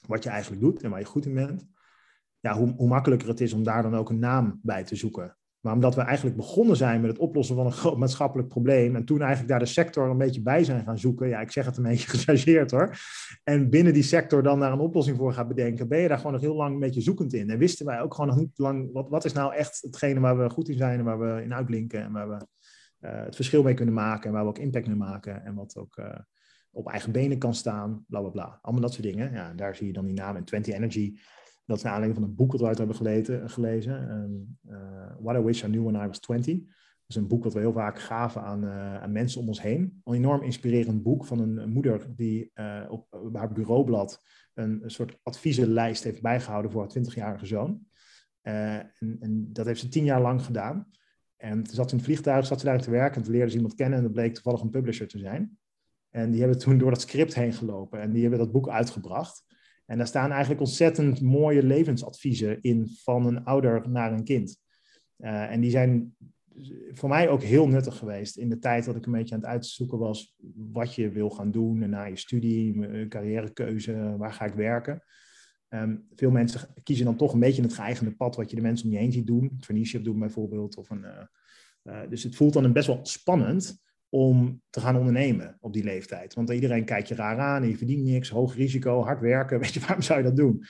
wat 0.07 0.23
je 0.23 0.31
eigenlijk 0.31 0.63
doet 0.63 0.83
en 0.83 0.91
waar 0.91 1.01
je 1.01 1.07
goed 1.07 1.27
in 1.27 1.35
bent, 1.35 1.67
ja, 2.41 2.57
hoe, 2.57 2.75
hoe 2.77 2.89
makkelijker 2.89 3.29
het 3.29 3.41
is 3.41 3.53
om 3.53 3.63
daar 3.63 3.83
dan 3.83 3.95
ook 3.95 4.11
een 4.11 4.19
naam 4.19 4.61
bij 4.63 4.85
te 4.85 4.97
zoeken. 4.97 5.37
Maar 5.65 5.75
omdat 5.75 5.95
we 5.95 6.01
eigenlijk 6.01 6.37
begonnen 6.37 6.77
zijn 6.77 7.01
met 7.01 7.11
het 7.11 7.19
oplossen 7.19 7.57
van 7.57 7.67
een 7.67 7.73
groot 7.73 7.97
maatschappelijk 7.97 8.49
probleem. 8.49 8.97
En 8.97 9.05
toen 9.05 9.21
eigenlijk 9.21 9.49
daar 9.49 9.59
de 9.59 9.67
sector 9.67 10.11
een 10.11 10.19
beetje 10.19 10.43
bij 10.43 10.65
zijn 10.65 10.85
gaan 10.85 10.99
zoeken. 10.99 11.29
Ja, 11.29 11.41
ik 11.41 11.51
zeg 11.51 11.65
het 11.65 11.77
een 11.77 11.83
beetje 11.83 12.09
gechargeerd 12.17 12.71
hoor. 12.71 12.97
En 13.45 13.71
binnen 13.71 13.93
die 13.93 14.03
sector 14.03 14.43
dan 14.43 14.61
daar 14.61 14.73
een 14.73 14.79
oplossing 14.79 15.17
voor 15.17 15.33
gaat 15.33 15.49
bedenken. 15.49 15.89
Ben 15.89 16.01
je 16.01 16.09
daar 16.09 16.17
gewoon 16.17 16.33
nog 16.33 16.41
heel 16.41 16.55
lang 16.55 16.75
een 16.75 16.81
beetje 16.81 17.01
zoekend 17.01 17.33
in. 17.33 17.51
En 17.51 17.59
wisten 17.59 17.87
wij 17.87 18.01
ook 18.01 18.15
gewoon 18.15 18.31
nog 18.31 18.39
niet 18.39 18.59
lang. 18.59 18.93
Wat, 18.93 19.09
wat 19.09 19.25
is 19.25 19.33
nou 19.33 19.55
echt 19.55 19.79
hetgene 19.83 20.21
waar 20.21 20.39
we 20.39 20.51
goed 20.51 20.69
in 20.69 20.77
zijn. 20.77 20.99
En 20.99 21.05
waar 21.05 21.19
we 21.19 21.43
in 21.43 21.55
uitblinken. 21.55 22.03
En 22.03 22.13
waar 22.13 22.29
we 22.29 22.47
uh, 23.01 23.25
het 23.25 23.35
verschil 23.35 23.63
mee 23.63 23.75
kunnen 23.75 23.95
maken. 23.95 24.27
En 24.27 24.33
waar 24.33 24.43
we 24.43 24.49
ook 24.49 24.59
impact 24.59 24.87
mee 24.87 24.97
maken. 24.97 25.45
En 25.45 25.55
wat 25.55 25.77
ook 25.77 25.97
uh, 25.97 26.07
op 26.71 26.89
eigen 26.89 27.13
benen 27.13 27.39
kan 27.39 27.55
staan. 27.55 28.05
Bla 28.09 28.21
bla 28.21 28.31
bla. 28.31 28.59
Allemaal 28.63 28.83
dat 28.83 28.93
soort 28.93 29.07
dingen. 29.07 29.33
Ja, 29.33 29.53
daar 29.53 29.77
zie 29.77 29.87
je 29.87 29.93
dan 29.93 30.05
die 30.05 30.15
naam. 30.15 30.37
En 30.37 30.45
20 30.45 30.75
Energy 30.75 31.15
dat 31.67 31.77
is 31.77 31.83
naar 31.83 31.93
aanleiding 31.93 32.21
van 32.21 32.31
een 32.31 32.37
boek 32.37 32.51
dat 32.51 32.61
we 32.61 32.67
uit 32.67 32.79
hebben 32.79 32.97
geleten, 32.97 33.51
gelezen. 33.51 34.11
Um, 34.11 34.59
uh, 34.69 35.13
What 35.21 35.37
I 35.37 35.39
Wish 35.39 35.63
I 35.63 35.67
Knew 35.67 35.83
When 35.83 36.05
I 36.05 36.07
Was 36.07 36.21
20. 36.21 36.59
Dat 36.59 37.17
is 37.17 37.17
een 37.17 37.29
boek 37.29 37.43
dat 37.43 37.53
we 37.53 37.61
heel 37.61 37.73
vaak 37.73 37.99
gaven 37.99 38.43
aan, 38.43 38.65
uh, 38.65 39.03
aan 39.03 39.13
mensen 39.13 39.41
om 39.41 39.49
ons 39.49 39.63
heen. 39.63 40.01
Een 40.05 40.15
enorm 40.15 40.43
inspirerend 40.43 41.03
boek 41.03 41.25
van 41.25 41.39
een, 41.39 41.71
moeder 41.71 42.07
die 42.17 42.53
op, 42.89 43.07
op, 43.11 43.37
haar 43.37 43.53
bureaublad 43.53 44.23
een, 44.55 44.83
soort 44.87 45.19
adviezenlijst 45.23 46.05
heeft 46.05 46.23
bijgehouden 46.23 46.71
voor 46.71 46.81
haar 46.81 47.05
20-jarige 47.05 47.47
zoon. 47.47 47.87
En, 48.43 49.49
dat 49.53 49.67
heeft 49.67 49.81
ze 49.81 49.89
tien 49.89 50.05
jaar 50.05 50.21
lang 50.21 50.43
gedaan. 50.43 50.87
En 51.37 51.63
toen 51.63 51.75
zat 51.75 51.91
in 51.91 51.97
het 51.97 52.07
vliegtuig, 52.07 52.47
zat 52.47 52.61
ze 52.61 52.67
daar 52.67 52.81
te 52.81 52.91
werken 52.91 53.17
en 53.17 53.23
toen 53.23 53.33
leerde 53.33 53.51
ze 53.51 53.57
iemand 53.57 53.75
kennen 53.75 53.99
en 53.99 54.05
dat 54.05 54.13
bleek 54.13 54.35
toevallig 54.35 54.61
een 54.61 54.71
publisher 54.71 55.09
te 55.09 55.19
zijn. 55.19 55.59
En 56.11 56.31
die 56.31 56.41
hebben 56.41 56.59
toen 56.59 56.79
door 56.79 56.91
dat 56.91 57.01
script 57.01 57.35
heen 57.35 57.53
gelopen 57.53 58.01
en 58.01 58.13
die 58.13 58.21
hebben 58.21 58.39
dat 58.39 58.53
boek 58.53 58.69
uitgebracht. 58.69 59.45
En 59.87 59.97
daar 59.97 60.07
staan 60.07 60.31
eigenlijk 60.31 60.61
ontzettend 60.61 61.21
mooie 61.21 61.63
levensadviezen 61.63 62.61
in 62.61 62.89
van 63.03 63.27
een 63.27 63.45
ouder 63.45 63.91
naar 63.91 64.13
een 64.13 64.25
kind. 64.25 64.63
Uh, 65.19 65.51
en 65.51 65.61
die 65.61 65.71
zijn 65.71 66.15
voor 66.93 67.09
mij 67.09 67.29
ook 67.29 67.43
heel 67.43 67.69
nuttig 67.69 67.97
geweest 67.97 68.37
in 68.37 68.49
de 68.49 68.59
tijd 68.59 68.85
dat 68.85 68.97
ik 68.97 69.07
een 69.07 69.13
beetje 69.13 69.35
aan 69.35 69.41
het 69.41 69.51
uitzoeken 69.51 69.99
was 69.99 70.37
wat 70.55 70.95
je 70.95 71.11
wil 71.11 71.31
gaan 71.31 71.51
doen 71.51 71.89
na 71.89 72.05
je 72.05 72.17
studie, 72.17 73.09
carrièrekeuze, 73.09 74.15
waar 74.19 74.33
ga 74.33 74.45
ik 74.45 74.55
werken. 74.55 75.03
Um, 75.69 76.07
veel 76.15 76.31
mensen 76.31 76.69
kiezen 76.83 77.05
dan 77.05 77.17
toch 77.17 77.33
een 77.33 77.41
beetje 77.41 77.63
het 77.63 77.75
geëigende 77.75 78.15
pad 78.15 78.37
wat 78.37 78.51
je 78.51 78.57
de 78.57 78.63
mensen 78.63 78.87
om 78.87 78.93
je 78.93 78.99
heen 78.99 79.13
ziet 79.13 79.27
doen. 79.27 79.57
Traineeship 79.61 80.05
doen 80.05 80.19
bijvoorbeeld. 80.19 80.77
Of 80.77 80.91
een, 80.91 81.05
uh, 81.83 82.01
dus 82.09 82.23
het 82.23 82.37
voelt 82.37 82.53
dan 82.53 82.65
een 82.65 82.73
best 82.73 82.87
wel 82.87 83.01
spannend 83.03 83.84
om 84.15 84.63
te 84.71 84.81
gaan 84.81 84.97
ondernemen 84.97 85.57
op 85.61 85.73
die 85.73 85.85
leeftijd. 85.85 86.35
Want 86.35 86.51
iedereen 86.51 86.85
kijkt 86.85 87.09
je 87.09 87.15
raar 87.15 87.39
aan 87.39 87.69
je 87.69 87.77
verdient 87.77 88.05
niks, 88.05 88.29
hoog 88.29 88.55
risico, 88.55 89.03
hard 89.03 89.21
werken. 89.21 89.59
Weet 89.61 89.75
je, 89.75 89.81
waarom 89.81 90.03
zou 90.03 90.19
je 90.19 90.25
dat 90.25 90.37
doen? 90.37 90.65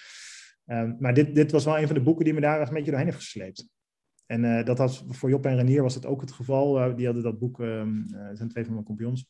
Um, 0.66 0.96
maar 0.98 1.14
dit, 1.14 1.34
dit 1.34 1.52
was 1.52 1.64
wel 1.64 1.78
een 1.78 1.86
van 1.86 1.96
de 1.96 2.02
boeken 2.02 2.24
die 2.24 2.34
me 2.34 2.40
daar 2.40 2.60
een 2.60 2.74
beetje 2.74 2.90
doorheen 2.90 3.06
heeft 3.06 3.16
gesleept. 3.16 3.68
En 4.26 4.44
uh, 4.44 4.64
dat 4.64 4.78
had, 4.78 5.04
voor 5.08 5.30
Job 5.30 5.46
en 5.46 5.56
Renier 5.56 5.82
was 5.82 5.94
dat 5.94 6.06
ook 6.06 6.20
het 6.20 6.32
geval. 6.32 6.88
Uh, 6.88 6.96
die 6.96 7.04
hadden 7.04 7.22
dat 7.22 7.38
boek, 7.38 7.58
um, 7.58 8.06
zijn 8.32 8.48
twee 8.48 8.64
van 8.64 8.72
mijn 8.72 8.86
compagnons. 8.86 9.26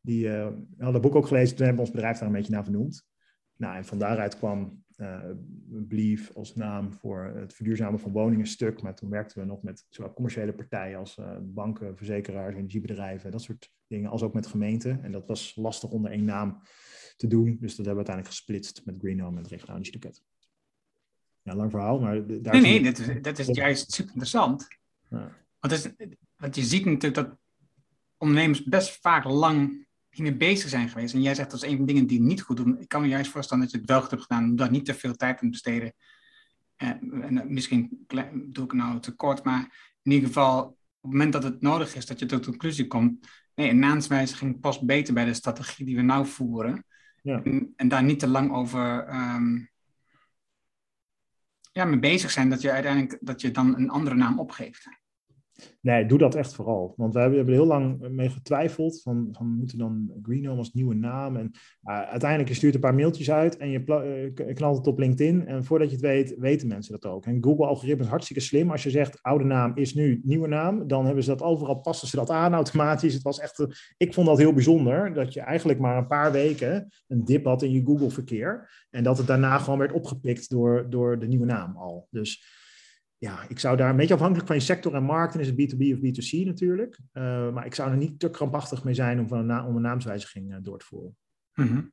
Die 0.00 0.28
hadden 0.28 0.92
dat 0.92 1.00
boek 1.00 1.14
ook 1.14 1.26
gelezen. 1.26 1.56
Toen 1.56 1.66
hebben 1.66 1.82
we 1.84 1.88
ons 1.88 1.96
bedrijf 1.98 2.18
daar 2.18 2.28
een 2.28 2.34
beetje 2.34 2.52
naar 2.52 2.64
vernoemd. 2.64 3.06
Nou, 3.56 3.76
en 3.76 3.84
van 3.84 3.98
daaruit 3.98 4.36
kwam 4.36 4.84
uh, 5.00 5.20
Believe 5.66 6.32
als 6.32 6.54
naam 6.54 6.92
voor 6.92 7.24
het 7.24 7.54
verduurzamen 7.54 8.00
van 8.00 8.12
woningen 8.12 8.46
stuk. 8.46 8.82
Maar 8.82 8.94
toen 8.94 9.10
werkten 9.10 9.38
we 9.38 9.44
nog 9.44 9.62
met 9.62 9.86
zowel 9.88 10.12
commerciële 10.12 10.52
partijen 10.52 10.98
als 10.98 11.16
uh, 11.16 11.36
banken, 11.42 11.96
verzekeraars, 11.96 12.54
energiebedrijven, 12.54 13.30
dat 13.30 13.42
soort 13.42 13.72
dingen, 13.86 14.10
als 14.10 14.22
ook 14.22 14.34
met 14.34 14.46
gemeenten. 14.46 15.02
En 15.02 15.12
dat 15.12 15.26
was 15.26 15.54
lastig 15.56 15.90
onder 15.90 16.10
één 16.10 16.24
naam 16.24 16.62
te 17.16 17.26
doen. 17.26 17.56
Dus 17.60 17.76
dat 17.76 17.86
hebben 17.86 18.04
we 18.04 18.10
uiteindelijk 18.10 18.34
gesplitst 18.36 18.84
met 18.84 18.96
Green 18.98 19.20
Home 19.20 19.36
en 19.36 19.42
het 19.42 19.50
regionaal 19.50 19.76
energiepakket. 19.76 20.22
Ja, 21.42 21.54
lang 21.54 21.70
verhaal, 21.70 22.00
maar... 22.00 22.26
Daar 22.26 22.60
nee, 22.60 22.60
nee, 22.60 22.82
dat 22.82 22.98
is, 22.98 23.22
dat 23.22 23.38
is 23.38 23.46
juist 23.46 23.92
super 23.92 24.10
interessant. 24.10 24.68
Ja. 25.10 25.32
Want, 25.60 25.72
is, 25.72 25.90
want 26.36 26.56
je 26.56 26.62
ziet 26.62 26.84
natuurlijk 26.84 27.14
dat 27.14 27.38
ondernemers 28.16 28.64
best 28.64 29.00
vaak 29.00 29.24
lang 29.24 29.86
hiermee 30.10 30.36
bezig 30.36 30.68
zijn 30.68 30.88
geweest. 30.88 31.14
En 31.14 31.22
jij 31.22 31.34
zegt 31.34 31.50
dat 31.50 31.62
is 31.62 31.68
een 31.68 31.76
van 31.76 31.86
de 31.86 31.92
dingen 31.92 32.06
die 32.06 32.20
niet 32.20 32.42
goed 32.42 32.56
doen. 32.56 32.80
Ik 32.80 32.88
kan 32.88 33.00
me 33.00 33.08
juist 33.08 33.30
voorstellen 33.30 33.62
dat 33.62 33.72
je 33.72 33.78
het 33.78 33.88
wel 33.88 34.00
goed 34.00 34.10
hebt 34.10 34.22
gedaan, 34.22 34.44
om 34.44 34.56
daar 34.56 34.70
niet 34.70 34.84
te 34.84 34.94
veel 34.94 35.16
tijd 35.16 35.40
aan 35.40 35.50
besteden. 35.50 35.92
Eh, 36.76 36.88
en 36.88 37.44
misschien 37.48 38.06
doe 38.32 38.64
ik 38.64 38.72
nou 38.72 39.00
te 39.00 39.12
kort, 39.12 39.44
maar 39.44 39.94
in 40.02 40.12
ieder 40.12 40.28
geval, 40.28 40.60
op 40.60 40.76
het 41.00 41.10
moment 41.10 41.32
dat 41.32 41.42
het 41.42 41.60
nodig 41.60 41.94
is 41.94 42.06
dat 42.06 42.18
je 42.18 42.26
tot 42.26 42.44
de 42.44 42.50
conclusie 42.50 42.86
komt, 42.86 43.28
nee, 43.54 43.70
een 43.70 43.78
naamswijziging 43.78 44.60
past 44.60 44.86
beter 44.86 45.14
bij 45.14 45.24
de 45.24 45.34
strategie 45.34 45.86
die 45.86 45.96
we 45.96 46.02
nou 46.02 46.26
voeren. 46.26 46.84
Ja. 47.22 47.42
En, 47.42 47.72
en, 47.76 47.88
daar 47.88 48.02
niet 48.02 48.18
te 48.18 48.28
lang 48.28 48.52
over 48.52 49.14
um, 49.14 49.70
ja, 51.72 51.84
mee 51.84 51.98
bezig 51.98 52.30
zijn, 52.30 52.50
dat 52.50 52.60
je 52.60 52.70
uiteindelijk 52.70 53.18
dat 53.20 53.40
je 53.40 53.50
dan 53.50 53.76
een 53.76 53.90
andere 53.90 54.16
naam 54.16 54.38
opgeeft. 54.38 54.88
Nee, 55.80 56.06
doe 56.06 56.18
dat 56.18 56.34
echt 56.34 56.54
vooral. 56.54 56.94
Want 56.96 57.14
we 57.14 57.20
hebben, 57.20 57.38
er 57.38 57.52
heel 57.52 57.66
lang 57.66 58.08
mee 58.08 58.28
getwijfeld. 58.28 59.02
Van, 59.02 59.28
van 59.32 59.46
moeten 59.46 59.78
dan 59.78 60.10
Greenhome 60.22 60.58
als 60.58 60.72
nieuwe 60.72 60.94
naam? 60.94 61.36
En 61.36 61.50
uh, 61.84 62.00
uiteindelijk 62.00 62.48
je 62.48 62.54
stuurt 62.54 62.74
een 62.74 62.80
paar 62.80 62.94
mailtjes 62.94 63.30
uit 63.30 63.56
en 63.56 63.70
je 63.70 64.32
uh, 64.34 64.54
knalt 64.54 64.76
het 64.76 64.86
op 64.86 64.98
LinkedIn. 64.98 65.46
En 65.46 65.64
voordat 65.64 65.88
je 65.88 65.96
het 65.96 66.04
weet, 66.04 66.34
weten 66.38 66.68
mensen 66.68 67.00
dat 67.00 67.12
ook. 67.12 67.26
En 67.26 67.44
Google-algoritme 67.44 68.04
is 68.04 68.10
hartstikke 68.10 68.42
slim. 68.42 68.70
Als 68.70 68.82
je 68.82 68.90
zegt 68.90 69.22
oude 69.22 69.44
naam 69.44 69.72
is 69.74 69.94
nu 69.94 70.20
nieuwe 70.24 70.48
naam, 70.48 70.86
dan 70.86 71.04
hebben 71.04 71.22
ze 71.22 71.30
dat 71.30 71.42
overal, 71.42 71.80
passen 71.80 72.08
ze 72.08 72.16
dat 72.16 72.30
aan 72.30 72.54
automatisch. 72.54 73.14
Het 73.14 73.22
was 73.22 73.38
echt, 73.38 73.66
ik 73.96 74.14
vond 74.14 74.26
dat 74.26 74.38
heel 74.38 74.52
bijzonder. 74.52 75.14
Dat 75.14 75.32
je 75.32 75.40
eigenlijk 75.40 75.78
maar 75.78 75.96
een 75.96 76.06
paar 76.06 76.32
weken 76.32 76.88
een 77.08 77.24
dip 77.24 77.44
had 77.44 77.62
in 77.62 77.72
je 77.72 77.84
Google-verkeer. 77.84 78.70
En 78.90 79.02
dat 79.02 79.18
het 79.18 79.26
daarna 79.26 79.58
gewoon 79.58 79.78
werd 79.78 79.92
opgepikt 79.92 80.50
door, 80.50 80.86
door 80.90 81.18
de 81.18 81.26
nieuwe 81.26 81.46
naam 81.46 81.76
al. 81.76 82.06
Dus 82.10 82.58
ja, 83.20 83.44
ik 83.48 83.58
zou 83.58 83.76
daar 83.76 83.90
een 83.90 83.96
beetje 83.96 84.14
afhankelijk 84.14 84.46
van 84.46 84.56
je 84.56 84.62
sector 84.62 84.94
en 84.94 85.02
markt, 85.02 85.34
en 85.34 85.40
is 85.40 85.46
het 85.46 85.56
B2B 85.56 85.92
of 85.92 85.98
B2C 85.98 86.46
natuurlijk. 86.46 86.98
Uh, 87.12 87.52
maar 87.52 87.66
ik 87.66 87.74
zou 87.74 87.90
er 87.90 87.96
niet 87.96 88.20
te 88.20 88.30
krampachtig 88.30 88.84
mee 88.84 88.94
zijn 88.94 89.20
om, 89.20 89.28
van 89.28 89.38
een, 89.38 89.46
na 89.46 89.66
om 89.66 89.76
een 89.76 89.82
naamswijziging 89.82 90.52
uh, 90.52 90.56
door 90.62 90.78
te 90.78 90.84
voeren. 90.84 91.16
Mm 91.54 91.66
-hmm. 91.66 91.92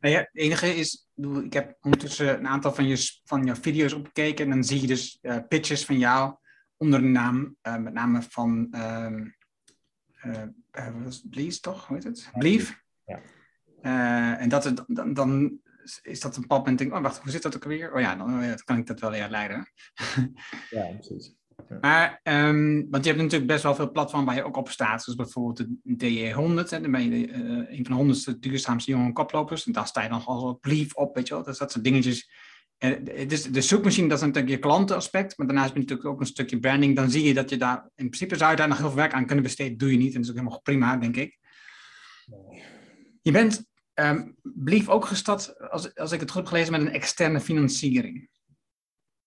nou 0.00 0.14
ja, 0.14 0.18
het 0.18 0.30
enige 0.32 0.66
is, 0.66 1.08
ik 1.42 1.52
heb 1.52 1.76
ondertussen 1.80 2.38
een 2.38 2.46
aantal 2.46 2.74
van 2.74 2.86
je, 2.86 3.20
van 3.24 3.44
je 3.44 3.56
video's 3.56 3.92
opgekeken 3.92 4.44
en 4.44 4.50
dan 4.50 4.64
zie 4.64 4.80
je 4.80 4.86
dus 4.86 5.18
uh, 5.22 5.36
pitches 5.48 5.84
van 5.84 5.98
jou 5.98 6.36
onder 6.76 7.00
de 7.00 7.06
naam, 7.06 7.56
met 7.62 7.92
name 7.92 8.22
van 8.22 8.74
um, 8.76 9.36
Blees, 11.30 11.60
toch? 11.60 11.86
Hoe 11.86 11.96
heet 11.96 12.04
het? 12.04 12.30
Believe. 12.34 12.74
Ja. 13.04 14.38
en 14.38 14.48
dat 14.48 14.64
het, 14.64 14.84
dan, 14.86 15.14
dan 15.14 15.60
is 16.02 16.20
dat 16.20 16.36
een 16.36 16.46
pad 16.46 16.66
en 16.66 16.76
denk, 16.76 16.94
oh 16.94 17.02
wacht, 17.02 17.22
hoe 17.22 17.30
zit 17.30 17.42
dat 17.42 17.56
ook 17.56 17.62
alweer? 17.62 17.94
Oh 17.94 18.00
ja, 18.00 18.16
dan, 18.16 18.42
oh 18.42 18.54
kan 18.64 18.78
ik 18.78 18.86
dat 18.86 19.00
wel 19.00 19.10
weer 19.10 19.28
leiden. 19.28 19.72
ja, 20.70 20.86
precies. 20.92 21.34
Ja. 21.68 21.78
Maar, 21.80 22.20
um, 22.22 22.86
want 22.90 23.04
je 23.04 23.10
hebt 23.10 23.22
natuurlijk 23.22 23.50
best 23.50 23.62
wel 23.62 23.74
veel 23.74 23.90
platformen 23.90 24.26
waar 24.26 24.36
je 24.36 24.44
ook 24.44 24.56
op 24.56 24.68
staat. 24.68 25.02
Zoals 25.02 25.18
bijvoorbeeld 25.18 25.66
de 25.82 26.32
DE100. 26.32 26.68
Hè, 26.68 26.80
dan 26.80 26.90
ben 26.90 27.10
je 27.10 27.28
uh, 27.28 27.36
een 27.70 27.84
van 27.84 27.84
de 27.84 27.94
honderdste 27.94 28.38
duurzaamste 28.38 28.90
jonge 28.90 29.12
koplopers. 29.12 29.66
En 29.66 29.72
daar 29.72 29.86
sta 29.86 30.02
je 30.02 30.08
dan 30.08 30.24
al 30.24 30.58
brief 30.60 30.94
op, 30.94 31.14
weet 31.14 31.28
je 31.28 31.34
wel. 31.34 31.42
Dus 31.42 31.58
dat 31.58 31.72
soort 31.72 31.84
dingetjes. 31.84 32.30
Uh, 32.78 33.26
dus 33.28 33.42
de 33.42 33.60
zoekmachine, 33.60 34.08
dat 34.08 34.18
is 34.18 34.24
natuurlijk 34.24 34.52
je 34.52 34.58
klantenaspect. 34.58 35.38
Maar 35.38 35.46
daarnaast 35.46 35.68
heb 35.68 35.76
je 35.76 35.82
natuurlijk 35.82 36.08
ook 36.08 36.20
een 36.20 36.26
stukje 36.26 36.58
branding. 36.58 36.96
Dan 36.96 37.10
zie 37.10 37.24
je 37.24 37.34
dat 37.34 37.50
je 37.50 37.56
daar, 37.56 37.90
in 37.94 38.08
principe 38.08 38.36
zou 38.36 38.50
je 38.50 38.56
daar 38.56 38.68
nog 38.68 38.78
heel 38.78 38.86
veel 38.86 38.96
werk 38.96 39.12
aan 39.12 39.26
kunnen 39.26 39.44
besteden. 39.44 39.78
doe 39.78 39.90
je 39.90 39.96
niet. 39.96 40.14
En 40.14 40.20
dat 40.20 40.22
is 40.22 40.30
ook 40.30 40.36
helemaal 40.36 40.60
prima, 40.60 40.96
denk 40.96 41.16
ik. 41.16 41.38
Je 43.22 43.30
bent 43.30 43.69
Um, 44.00 44.36
blief 44.42 44.88
ook 44.88 45.04
gestart, 45.04 45.58
als, 45.70 45.94
als 45.94 46.12
ik 46.12 46.20
het 46.20 46.30
goed 46.30 46.40
heb 46.40 46.50
gelezen, 46.50 46.72
met 46.72 46.80
een 46.80 46.92
externe 46.92 47.40
financiering. 47.40 48.28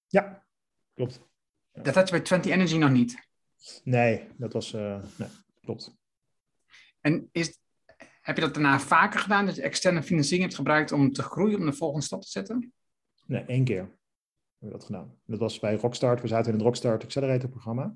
Ja, 0.08 0.46
klopt. 0.94 1.22
Dat 1.72 1.96
had 1.96 2.10
je 2.10 2.16
bij 2.16 2.24
20 2.24 2.52
Energy 2.52 2.78
nog 2.78 2.92
niet? 2.92 3.28
Nee, 3.84 4.28
dat 4.38 4.54
was, 4.54 4.74
uh, 4.74 5.04
nee, 5.18 5.30
klopt. 5.62 5.96
En 7.02 7.30
is, 7.32 7.60
heb 8.22 8.36
je 8.36 8.42
dat 8.42 8.54
daarna 8.54 8.80
vaker 8.80 9.20
gedaan, 9.20 9.46
dat 9.46 9.56
je 9.56 9.62
externe 9.62 10.04
financiering 10.04 10.44
hebt 10.44 10.56
gebruikt 10.56 10.92
om 10.92 11.12
te 11.12 11.22
groeien, 11.24 11.60
om 11.60 11.66
de 11.66 11.74
volgende 11.74 12.06
stap 12.06 12.22
te 12.22 12.30
zetten? 12.30 12.74
Nee, 13.26 13.44
één 13.46 13.64
keer 13.64 13.78
hebben 13.78 13.98
we 14.60 14.70
dat 14.70 14.84
gedaan. 14.84 15.18
Dat 15.26 15.40
was 15.40 15.60
bij 15.60 15.76
Rockstart. 15.76 16.22
We 16.22 16.28
zaten 16.28 16.48
in 16.48 16.54
het 16.54 16.62
Rockstart 16.62 17.04
Accelerator 17.04 17.50
programma. 17.50 17.96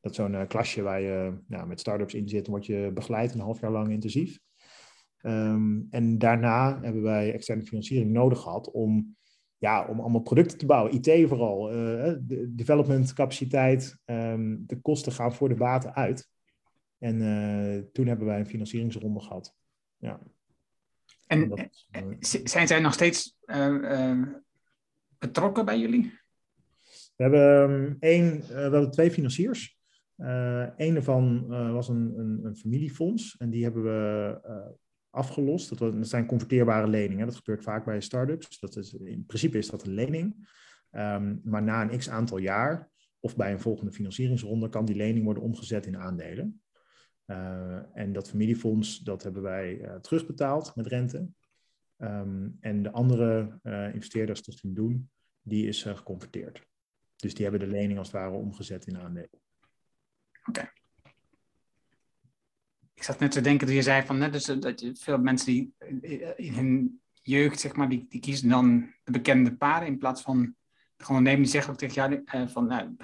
Dat 0.00 0.10
is 0.10 0.16
zo'n 0.16 0.32
uh, 0.32 0.46
klasje 0.46 0.82
waar 0.82 1.00
je 1.00 1.38
nou, 1.46 1.66
met 1.66 1.80
startups 1.80 2.14
in 2.14 2.28
zit. 2.28 2.44
Dan 2.44 2.54
word 2.54 2.66
je 2.66 2.90
begeleid 2.94 3.34
een 3.34 3.40
half 3.40 3.60
jaar 3.60 3.70
lang 3.70 3.90
intensief. 3.90 4.38
Um, 5.22 5.86
en 5.90 6.18
daarna 6.18 6.80
hebben 6.82 7.02
wij 7.02 7.32
externe 7.32 7.62
financiering 7.62 8.10
nodig 8.10 8.40
gehad 8.40 8.70
om, 8.70 9.16
ja, 9.58 9.86
om 9.86 10.00
allemaal 10.00 10.20
producten 10.20 10.58
te 10.58 10.66
bouwen. 10.66 10.94
IT 10.94 11.28
vooral, 11.28 11.74
uh, 11.74 12.14
de 12.20 12.54
development 12.54 13.12
capaciteit, 13.12 13.98
um, 14.04 14.64
de 14.66 14.80
kosten 14.80 15.12
gaan 15.12 15.32
voor 15.32 15.48
de 15.48 15.56
water 15.56 15.92
uit. 15.92 16.28
En 16.98 17.20
uh, 17.20 17.82
toen 17.92 18.06
hebben 18.06 18.26
wij 18.26 18.38
een 18.38 18.46
financieringsronde 18.46 19.20
gehad. 19.20 19.54
Ja. 19.96 20.20
En, 21.26 21.70
en 21.90 22.10
uh, 22.10 22.16
zijn 22.20 22.66
zij 22.66 22.80
nog 22.80 22.92
steeds 22.92 23.36
betrokken 25.18 25.64
bij 25.64 25.78
jullie? 25.78 26.20
We 27.16 27.22
hebben, 27.22 27.70
um, 27.70 27.96
één, 28.00 28.40
we 28.40 28.54
hebben 28.54 28.90
twee 28.90 29.10
financiers. 29.10 29.80
Uh, 30.16 30.66
een 30.76 30.94
daarvan 30.94 31.46
uh, 31.50 31.72
was 31.72 31.88
een, 31.88 32.18
een, 32.18 32.40
een, 32.44 32.56
familiefonds 32.56 33.36
en 33.36 33.50
die 33.50 33.62
hebben 33.62 33.82
we 33.82 34.40
uh, 34.46 34.72
afgelost. 35.12 35.78
Dat, 35.78 35.94
zijn 36.06 36.26
converteerbare 36.26 36.88
leningen. 36.88 37.26
Dat 37.26 37.36
gebeurt 37.36 37.62
vaak 37.62 37.84
bij 37.84 38.00
start-ups. 38.00 38.60
Dat 38.60 38.76
is, 38.76 38.92
in 38.92 39.26
principe 39.26 39.58
is 39.58 39.70
dat 39.70 39.86
een 39.86 39.94
lening. 39.94 40.48
Um, 40.90 41.40
maar 41.44 41.62
na 41.62 41.82
een 41.82 41.98
x 41.98 42.10
aantal 42.10 42.38
jaar 42.38 42.90
of 43.20 43.36
bij 43.36 43.52
een 43.52 43.60
volgende 43.60 43.92
financieringsronde 43.92 44.68
kan 44.68 44.84
die 44.84 44.96
lening 44.96 45.24
worden 45.24 45.42
omgezet 45.42 45.86
in 45.86 45.96
aandelen. 45.96 46.62
Uh, 47.26 47.78
en 47.92 48.12
dat 48.12 48.30
familiefonds, 48.30 48.98
dat 48.98 49.22
hebben 49.22 49.42
wij 49.42 49.78
uh, 49.78 49.94
terugbetaald 49.94 50.76
met 50.76 50.86
rente. 50.86 51.28
Um, 51.98 52.56
en 52.60 52.82
de 52.82 52.90
andere 52.90 53.58
uh, 53.62 53.94
investeerders, 53.94 54.42
dat 54.42 54.56
toen 54.56 54.74
doen, 54.74 55.10
die 55.42 55.66
is 55.66 55.82
geconverteerd. 55.82 56.66
Dus 57.16 57.34
die 57.34 57.46
hebben 57.46 57.68
de 57.68 57.74
lening 57.74 57.98
als 57.98 58.12
het 58.12 58.16
ware 58.16 58.34
omgezet 58.34 58.86
in 58.86 58.98
aandelen. 58.98 59.40
Oké. 60.48 60.72
Ik 63.02 63.08
zat 63.08 63.18
net 63.18 63.30
te 63.30 63.40
denken 63.40 63.66
dat 63.66 63.76
je 63.76 63.82
zei 63.82 64.06
van, 64.06 64.18
net 64.18 64.32
dus, 64.32 64.44
dat 64.44 64.80
je 64.80 64.94
veel 64.94 65.18
mensen 65.18 65.46
die 65.46 65.74
in 66.36 66.54
hun 66.54 67.00
jeugd, 67.22 67.60
zeg 67.60 67.74
maar, 67.74 67.88
die, 67.88 68.06
die 68.08 68.20
kiezen 68.20 68.48
dan 68.48 68.92
de 69.04 69.12
bekende 69.12 69.56
paden 69.56 69.88
in 69.88 69.98
plaats 69.98 70.22
van 70.22 70.54
gewoon 70.96 71.16
ondernemen. 71.16 71.42
Die 71.42 71.52
zeggen 71.52 71.72
ook 71.72 71.78
tegen 71.78 71.94
jou 71.94 72.22
uh, 72.24 72.48
van, 72.48 72.66
nou, 72.66 72.96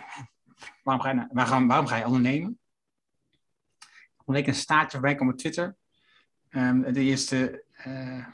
waarom, 0.83 1.05
ga 1.05 1.11
je, 1.11 1.29
waarom, 1.33 1.67
waarom 1.67 1.87
ga 1.87 1.97
je 1.97 2.07
ondernemen? 2.07 2.59
Een 4.27 4.35
week 4.35 4.47
een 4.47 4.55
staartje 4.55 4.99
voorbij 4.99 5.19
op 5.19 5.37
Twitter. 5.37 5.77
Um, 6.51 6.93
de 6.93 7.01
eerste 7.01 7.65
uh, 7.87 8.27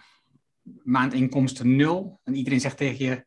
maandinkomsten 0.83 1.77
nul. 1.77 2.21
En 2.25 2.35
iedereen 2.35 2.61
zegt 2.61 2.77
tegen 2.77 3.05
je, 3.05 3.27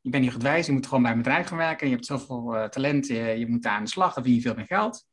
je 0.00 0.10
bent 0.10 0.22
niet 0.22 0.32
goed 0.32 0.42
wijs, 0.42 0.66
je 0.66 0.72
moet 0.72 0.86
gewoon 0.86 1.02
bij 1.02 1.12
een 1.12 1.18
bedrijf 1.18 1.46
gaan 1.46 1.58
werken. 1.58 1.86
Je 1.86 1.94
hebt 1.94 2.06
zoveel 2.06 2.68
talent, 2.70 3.06
je, 3.06 3.14
je 3.14 3.48
moet 3.48 3.62
daar 3.62 3.72
aan 3.72 3.84
de 3.84 3.90
slag, 3.90 4.14
dan 4.14 4.22
verdien 4.22 4.34
je 4.34 4.40
veel 4.40 4.54
meer 4.54 4.66
geld 4.66 5.12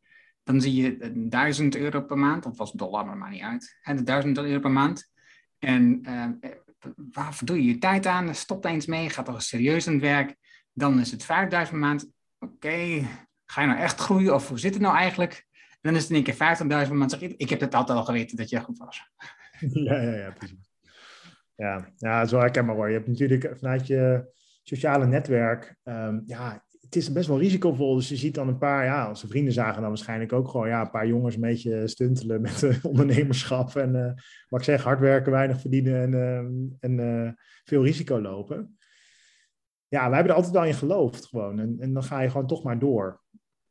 dan 0.52 0.62
zie 0.62 0.82
je 0.82 1.12
1000 1.30 1.76
euro 1.76 2.02
per 2.02 2.18
maand, 2.18 2.46
of 2.46 2.58
was 2.58 2.72
dollar, 2.72 3.06
maar 3.06 3.18
maakt 3.18 3.32
niet 3.32 3.42
uit. 3.42 3.80
En 3.82 4.06
1000 4.06 4.38
euro 4.38 4.60
per 4.60 4.72
maand. 4.72 5.12
En 5.60 6.02
uh, 6.08 6.52
waar 7.12 7.40
doe 7.44 7.58
je 7.58 7.66
je 7.66 7.78
tijd 7.78 8.06
aan? 8.06 8.36
Stop 8.36 8.66
eens 8.66 8.86
mee, 8.86 9.10
gaat 9.10 9.26
toch 9.26 9.42
serieus 9.42 9.88
aan 9.88 9.94
het 9.94 10.02
werk. 10.02 10.36
Dan 10.74 11.00
is 11.00 11.12
het 11.12 11.24
5000 11.24 11.80
per 11.80 11.88
maand. 11.88 12.12
Oké, 12.40 13.08
ga 13.46 13.62
je 13.62 13.68
nou 13.68 13.80
echt 13.80 14.00
groeien 14.00 14.34
of 14.34 14.48
hoe 14.48 14.60
zit 14.60 14.74
het 14.74 14.84
nou 14.84 14.96
eigenlijk? 14.96 15.48
En 15.72 15.80
dan 15.82 15.96
is 15.96 16.02
het 16.02 16.10
in 16.10 16.16
één 16.16 16.24
keer 16.24 16.58
50.000 16.58 16.68
per 16.68 16.96
maand. 16.96 17.12
Zeg 17.12 17.22
ik, 17.22 17.34
ik 17.38 17.50
heb 17.50 17.60
het 17.60 17.76
altijd 17.76 17.98
al 17.98 18.06
geweten 18.06 18.38
dat 18.38 18.50
je 18.50 18.60
goed 18.60 18.78
was. 18.78 19.02
Ja, 19.60 20.02
ja, 20.02 20.16
ja, 20.16 20.32
precies. 20.32 20.72
Ja, 21.56 21.92
ja 21.98 22.26
zo 22.26 22.40
herkenbaar 22.40 22.76
hoor. 22.76 22.88
Je 22.88 22.94
hebt 22.94 23.08
natuurlijk 23.08 23.54
vanuit 23.58 23.88
je 23.88 24.32
sociale 24.64 25.08
netwerk, 25.08 25.76
um, 25.84 26.24
ja, 26.26 26.64
het 26.92 27.02
is 27.02 27.12
best 27.12 27.28
wel 27.28 27.40
risicovol. 27.40 27.96
Dus 27.96 28.10
je 28.10 28.16
ziet 28.16 28.36
dan 28.36 28.48
een 28.48 28.58
paar, 28.58 28.86
ja, 28.86 29.10
onze 29.10 29.28
vrienden 29.28 29.54
zagen 29.54 29.82
dan 29.82 29.90
waarschijnlijk 29.90 30.34
ook 30.34 30.48
gewoon 30.48 30.68
ja, 30.68 30.82
een 30.82 30.90
paar 30.90 31.08
jongens 31.08 31.36
een 31.36 31.42
beetje 31.42 31.88
stuntelen 31.88 32.42
met 32.42 32.70
ondernemerschap. 32.82 33.76
En 33.76 33.96
uh, 33.96 34.12
wat 34.50 34.60
ik 34.60 34.66
zeg, 34.66 34.84
hard 34.84 35.00
werken, 35.00 35.32
weinig 35.32 35.62
verdienen 35.62 36.02
en, 36.02 36.12
uh, 36.12 36.80
en 36.80 36.98
uh, 37.26 37.32
veel 37.64 37.84
risico 37.84 38.22
lopen. 38.22 38.78
Ja, 39.88 40.06
wij 40.06 40.14
hebben 40.14 40.32
er 40.32 40.38
altijd 40.38 40.54
wel 40.54 40.66
in 40.66 40.74
geloofd 40.74 41.26
gewoon. 41.26 41.60
En, 41.60 41.76
en 41.80 41.94
dan 41.94 42.04
ga 42.04 42.20
je 42.20 42.30
gewoon 42.30 42.48
toch 42.48 42.64
maar 42.64 42.80
door. 42.80 43.22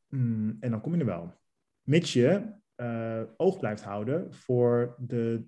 Mm, 0.08 0.56
en 0.60 0.70
dan 0.70 0.80
kom 0.80 0.94
je 0.94 1.00
er 1.00 1.06
wel. 1.06 1.34
Mits 1.82 2.12
je 2.12 2.58
oog 3.36 3.58
blijft 3.58 3.82
houden 3.82 4.34
voor 4.34 4.94
de, 4.98 5.46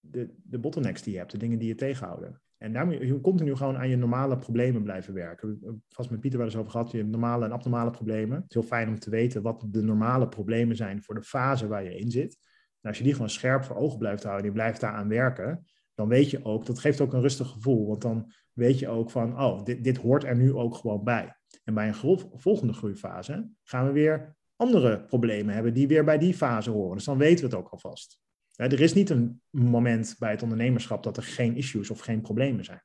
de, 0.00 0.34
de 0.42 0.58
bottlenecks 0.58 1.02
die 1.02 1.12
je 1.12 1.18
hebt, 1.18 1.30
de 1.30 1.38
dingen 1.38 1.58
die 1.58 1.68
je 1.68 1.74
tegenhouden. 1.74 2.42
En 2.64 2.72
daar 2.72 2.86
moet 2.86 2.98
je 2.98 3.20
continu 3.20 3.56
gewoon 3.56 3.76
aan 3.76 3.88
je 3.88 3.96
normale 3.96 4.38
problemen 4.38 4.82
blijven 4.82 5.14
werken. 5.14 5.82
Vast 5.88 6.10
met 6.10 6.20
Pieter 6.20 6.38
wel 6.38 6.48
eens 6.48 6.56
over 6.56 6.70
gehad. 6.70 6.90
Je 6.90 7.04
normale 7.04 7.44
en 7.44 7.52
abnormale 7.52 7.90
problemen. 7.90 8.36
Het 8.36 8.48
is 8.48 8.54
heel 8.54 8.62
fijn 8.62 8.88
om 8.88 8.98
te 8.98 9.10
weten 9.10 9.42
wat 9.42 9.66
de 9.70 9.82
normale 9.82 10.28
problemen 10.28 10.76
zijn 10.76 11.02
voor 11.02 11.14
de 11.14 11.22
fase 11.22 11.66
waar 11.66 11.84
je 11.84 11.96
in 11.96 12.10
zit. 12.10 12.38
Als 12.80 12.98
je 12.98 13.04
die 13.04 13.12
gewoon 13.12 13.30
scherp 13.30 13.64
voor 13.64 13.76
ogen 13.76 13.98
blijft 13.98 14.22
houden 14.22 14.44
en 14.44 14.50
je 14.50 14.56
blijft 14.56 14.80
daaraan 14.80 15.08
werken, 15.08 15.64
dan 15.94 16.08
weet 16.08 16.30
je 16.30 16.44
ook, 16.44 16.66
dat 16.66 16.78
geeft 16.78 17.00
ook 17.00 17.12
een 17.12 17.20
rustig 17.20 17.48
gevoel. 17.48 17.86
Want 17.86 18.02
dan 18.02 18.32
weet 18.52 18.78
je 18.78 18.88
ook 18.88 19.10
van, 19.10 19.40
oh, 19.40 19.64
dit, 19.64 19.84
dit 19.84 19.96
hoort 19.96 20.24
er 20.24 20.36
nu 20.36 20.52
ook 20.52 20.74
gewoon 20.74 21.04
bij. 21.04 21.36
En 21.64 21.74
bij 21.74 21.88
een 21.88 22.18
volgende 22.34 22.72
groeifase 22.72 23.50
gaan 23.62 23.86
we 23.86 23.92
weer 23.92 24.36
andere 24.56 25.04
problemen 25.04 25.54
hebben 25.54 25.74
die 25.74 25.88
weer 25.88 26.04
bij 26.04 26.18
die 26.18 26.34
fase 26.34 26.70
horen. 26.70 26.96
Dus 26.96 27.04
dan 27.04 27.18
weten 27.18 27.44
we 27.44 27.56
het 27.56 27.64
ook 27.64 27.70
alvast. 27.70 28.20
Er 28.56 28.80
is 28.80 28.94
niet 28.94 29.10
een 29.10 29.42
moment 29.50 30.16
bij 30.18 30.30
het 30.30 30.42
ondernemerschap 30.42 31.02
dat 31.02 31.16
er 31.16 31.22
geen 31.22 31.56
issues 31.56 31.90
of 31.90 32.00
geen 32.00 32.20
problemen 32.20 32.64
zijn. 32.64 32.82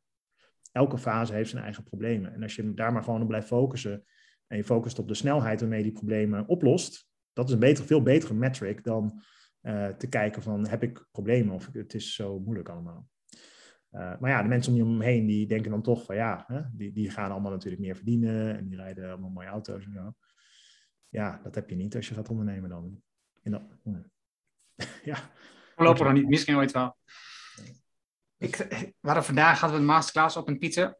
Elke 0.71 0.97
fase 0.97 1.33
heeft 1.33 1.49
zijn 1.49 1.63
eigen 1.63 1.83
problemen. 1.83 2.33
En 2.33 2.43
als 2.43 2.55
je 2.55 2.73
daar 2.73 2.93
maar 2.93 3.03
gewoon 3.03 3.21
op 3.21 3.27
blijft 3.27 3.47
focussen 3.47 4.03
en 4.47 4.57
je 4.57 4.63
focust 4.63 4.99
op 4.99 5.07
de 5.07 5.13
snelheid 5.13 5.59
waarmee 5.59 5.77
je 5.77 5.83
die 5.83 5.93
problemen 5.93 6.47
oplost, 6.47 7.09
dat 7.33 7.49
is 7.49 7.55
een 7.55 7.85
veel 7.85 8.01
betere 8.01 8.33
metric 8.33 8.83
dan 8.83 9.21
uh, 9.61 9.87
te 9.87 10.09
kijken 10.09 10.41
van 10.41 10.67
heb 10.67 10.83
ik 10.83 11.07
problemen 11.11 11.55
of 11.55 11.69
het 11.73 11.93
is 11.93 12.15
zo 12.15 12.39
moeilijk 12.39 12.69
allemaal. 12.69 13.07
Uh, 13.91 14.19
maar 14.19 14.29
ja, 14.29 14.41
de 14.41 14.47
mensen 14.47 14.83
om 14.83 14.97
je 14.97 15.03
heen 15.03 15.25
die 15.25 15.47
denken 15.47 15.71
dan 15.71 15.81
toch 15.81 16.05
van 16.05 16.15
ja, 16.15 16.43
hè, 16.47 16.61
die, 16.73 16.91
die 16.91 17.09
gaan 17.09 17.31
allemaal 17.31 17.51
natuurlijk 17.51 17.81
meer 17.81 17.95
verdienen 17.95 18.57
en 18.57 18.67
die 18.67 18.77
rijden 18.77 19.09
allemaal 19.09 19.29
mooie 19.29 19.47
auto's 19.47 19.85
en 19.85 19.93
zo. 19.93 20.13
Ja, 21.09 21.39
dat 21.43 21.55
heb 21.55 21.69
je 21.69 21.75
niet 21.75 21.95
als 21.95 22.07
je 22.07 22.13
gaat 22.13 22.29
ondernemen 22.29 22.69
dan. 22.69 23.01
Ja. 25.03 25.31
Voorlopig 25.79 26.05
nog 26.05 26.13
niet, 26.13 26.27
misschien 26.27 26.55
ooit 26.55 26.71
wel. 26.71 26.97
Ik, 28.37 28.55
we 28.55 28.93
hadden 29.01 29.23
vandaag 29.23 29.59
hadden 29.59 29.77
we 29.79 29.85
een 29.85 29.91
masterclass 29.91 30.37
op 30.37 30.47
een 30.47 30.57
pizza 30.57 30.97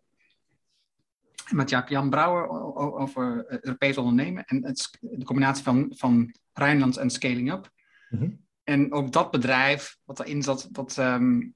met 1.50 1.70
Jan 1.70 2.10
Brouwer 2.10 2.50
over 2.76 3.46
Europees 3.48 3.98
ondernemen 3.98 4.46
en 4.46 4.66
het, 4.66 4.98
de 5.00 5.26
combinatie 5.26 5.64
van, 5.64 5.94
van 5.96 6.36
Rijnlands 6.54 6.98
en 6.98 7.10
scaling 7.10 7.52
up. 7.52 7.72
Mhm. 8.10 8.32
En 8.64 8.92
ook 8.92 9.12
dat 9.12 9.32
bedrijf, 9.32 9.98
wat 10.04 10.20
erin 10.20 10.44
zat, 10.44 10.68
dat, 10.72 10.98
um, 10.98 11.56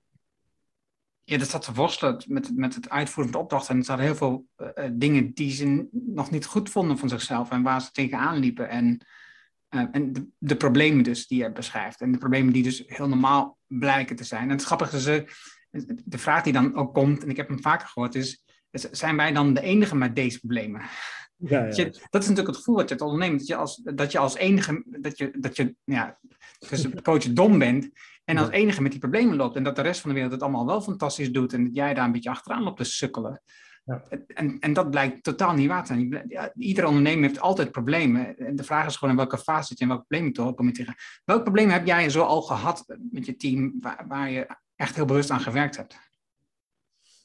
ja, 1.23 1.37
dat 1.37 1.49
zat 1.49 1.61
te 1.61 1.73
worstelen 1.73 2.23
met, 2.27 2.55
met 2.55 2.75
het 2.75 2.89
uitvoeren 2.89 3.31
van 3.31 3.41
de 3.41 3.45
opdracht. 3.45 3.69
En 3.69 3.77
er 3.77 3.85
zaten 3.85 4.03
heel 4.03 4.15
veel 4.15 4.47
uh, 4.57 4.89
dingen 4.93 5.33
die 5.33 5.51
ze 5.51 5.87
nog 5.91 6.31
niet 6.31 6.45
goed 6.45 6.69
vonden 6.69 6.97
van 6.97 7.09
zichzelf 7.09 7.49
en 7.49 7.61
waar 7.61 7.81
ze 7.81 7.91
tegenaan 7.91 8.37
liepen. 8.37 8.69
En, 8.69 9.05
uh, 9.75 9.85
en 9.91 10.13
de, 10.13 10.27
de, 10.37 10.55
problemen 10.55 11.03
dus 11.03 11.27
die 11.27 11.43
je 11.43 11.51
beschrijft. 11.51 12.01
En 12.01 12.11
de 12.11 12.17
problemen 12.17 12.53
die 12.53 12.63
dus 12.63 12.83
heel 12.85 13.07
normaal 13.07 13.57
blijken 13.67 14.15
te 14.15 14.23
zijn. 14.23 14.43
En 14.43 14.49
het 14.49 14.63
grappige 14.63 14.95
is, 14.95 15.07
uh, 15.07 15.23
de 16.05 16.17
vraag 16.17 16.43
die 16.43 16.53
dan 16.53 16.75
ook 16.75 16.93
komt, 16.93 17.23
en 17.23 17.29
ik 17.29 17.37
heb 17.37 17.47
hem 17.47 17.61
vaker 17.61 17.87
gehoord, 17.87 18.15
is 18.15 18.43
zijn 18.91 19.17
wij 19.17 19.31
dan 19.31 19.53
de 19.53 19.61
enige 19.61 19.95
met 19.95 20.15
deze 20.15 20.39
problemen? 20.39 20.81
Ja, 21.37 21.65
ja. 21.65 21.83
dat 22.09 22.21
is 22.21 22.27
natuurlijk 22.27 22.47
het 22.47 22.55
gevoel 22.55 22.75
wat 22.75 22.87
je 22.89 22.93
het 22.93 23.03
onderneemt. 23.03 23.39
Dat 23.39 23.47
je 23.47 23.55
als, 23.55 23.81
dat 23.83 24.11
je 24.11 24.17
als 24.17 24.35
enige, 24.35 24.83
dat 24.85 25.17
je, 25.17 25.37
dat 25.39 25.55
je 25.55 25.75
ja, 25.83 26.19
dus 26.69 26.87
coach 27.01 27.33
dom 27.33 27.59
bent 27.59 27.89
en 28.23 28.37
als 28.37 28.49
enige 28.49 28.81
met 28.81 28.91
die 28.91 28.99
problemen 28.99 29.35
loopt. 29.35 29.55
En 29.55 29.63
dat 29.63 29.75
de 29.75 29.81
rest 29.81 30.01
van 30.01 30.09
de 30.09 30.15
wereld 30.15 30.33
het 30.33 30.43
allemaal 30.43 30.65
wel 30.65 30.81
fantastisch 30.81 31.31
doet 31.31 31.53
en 31.53 31.63
dat 31.63 31.75
jij 31.75 31.93
daar 31.93 32.05
een 32.05 32.11
beetje 32.11 32.29
achteraan 32.29 32.63
loopt 32.63 32.77
te 32.77 32.83
sukkelen. 32.83 33.41
Ja. 33.83 34.03
En, 34.27 34.59
en 34.59 34.73
dat 34.73 34.89
blijkt 34.89 35.23
totaal 35.23 35.53
niet 35.53 35.67
waar 35.67 35.85
te 35.85 35.93
zijn. 35.93 36.23
Ja, 36.27 36.53
iedere 36.55 36.87
ondernemer 36.87 37.27
heeft 37.29 37.39
altijd 37.39 37.71
problemen. 37.71 38.37
En 38.37 38.55
de 38.55 38.63
vraag 38.63 38.85
is 38.85 38.95
gewoon 38.95 39.13
in 39.13 39.19
welke 39.19 39.37
fase 39.37 39.67
zit 39.67 39.77
je 39.77 39.83
en 39.83 39.89
welke 39.89 40.05
problemen 40.07 40.33
te 40.33 40.41
om 40.41 40.73
te 40.73 40.83
gaan. 40.83 40.95
Welke 41.25 41.43
problemen 41.43 41.73
heb 41.73 41.85
jij 41.85 42.09
zo 42.09 42.21
al 42.21 42.41
gehad 42.41 42.85
met 43.11 43.25
je 43.25 43.35
team 43.35 43.73
waar, 43.79 44.05
waar 44.07 44.31
je 44.31 44.47
echt 44.75 44.95
heel 44.95 45.05
bewust 45.05 45.29
aan 45.29 45.39
gewerkt 45.39 45.77
hebt? 45.77 45.97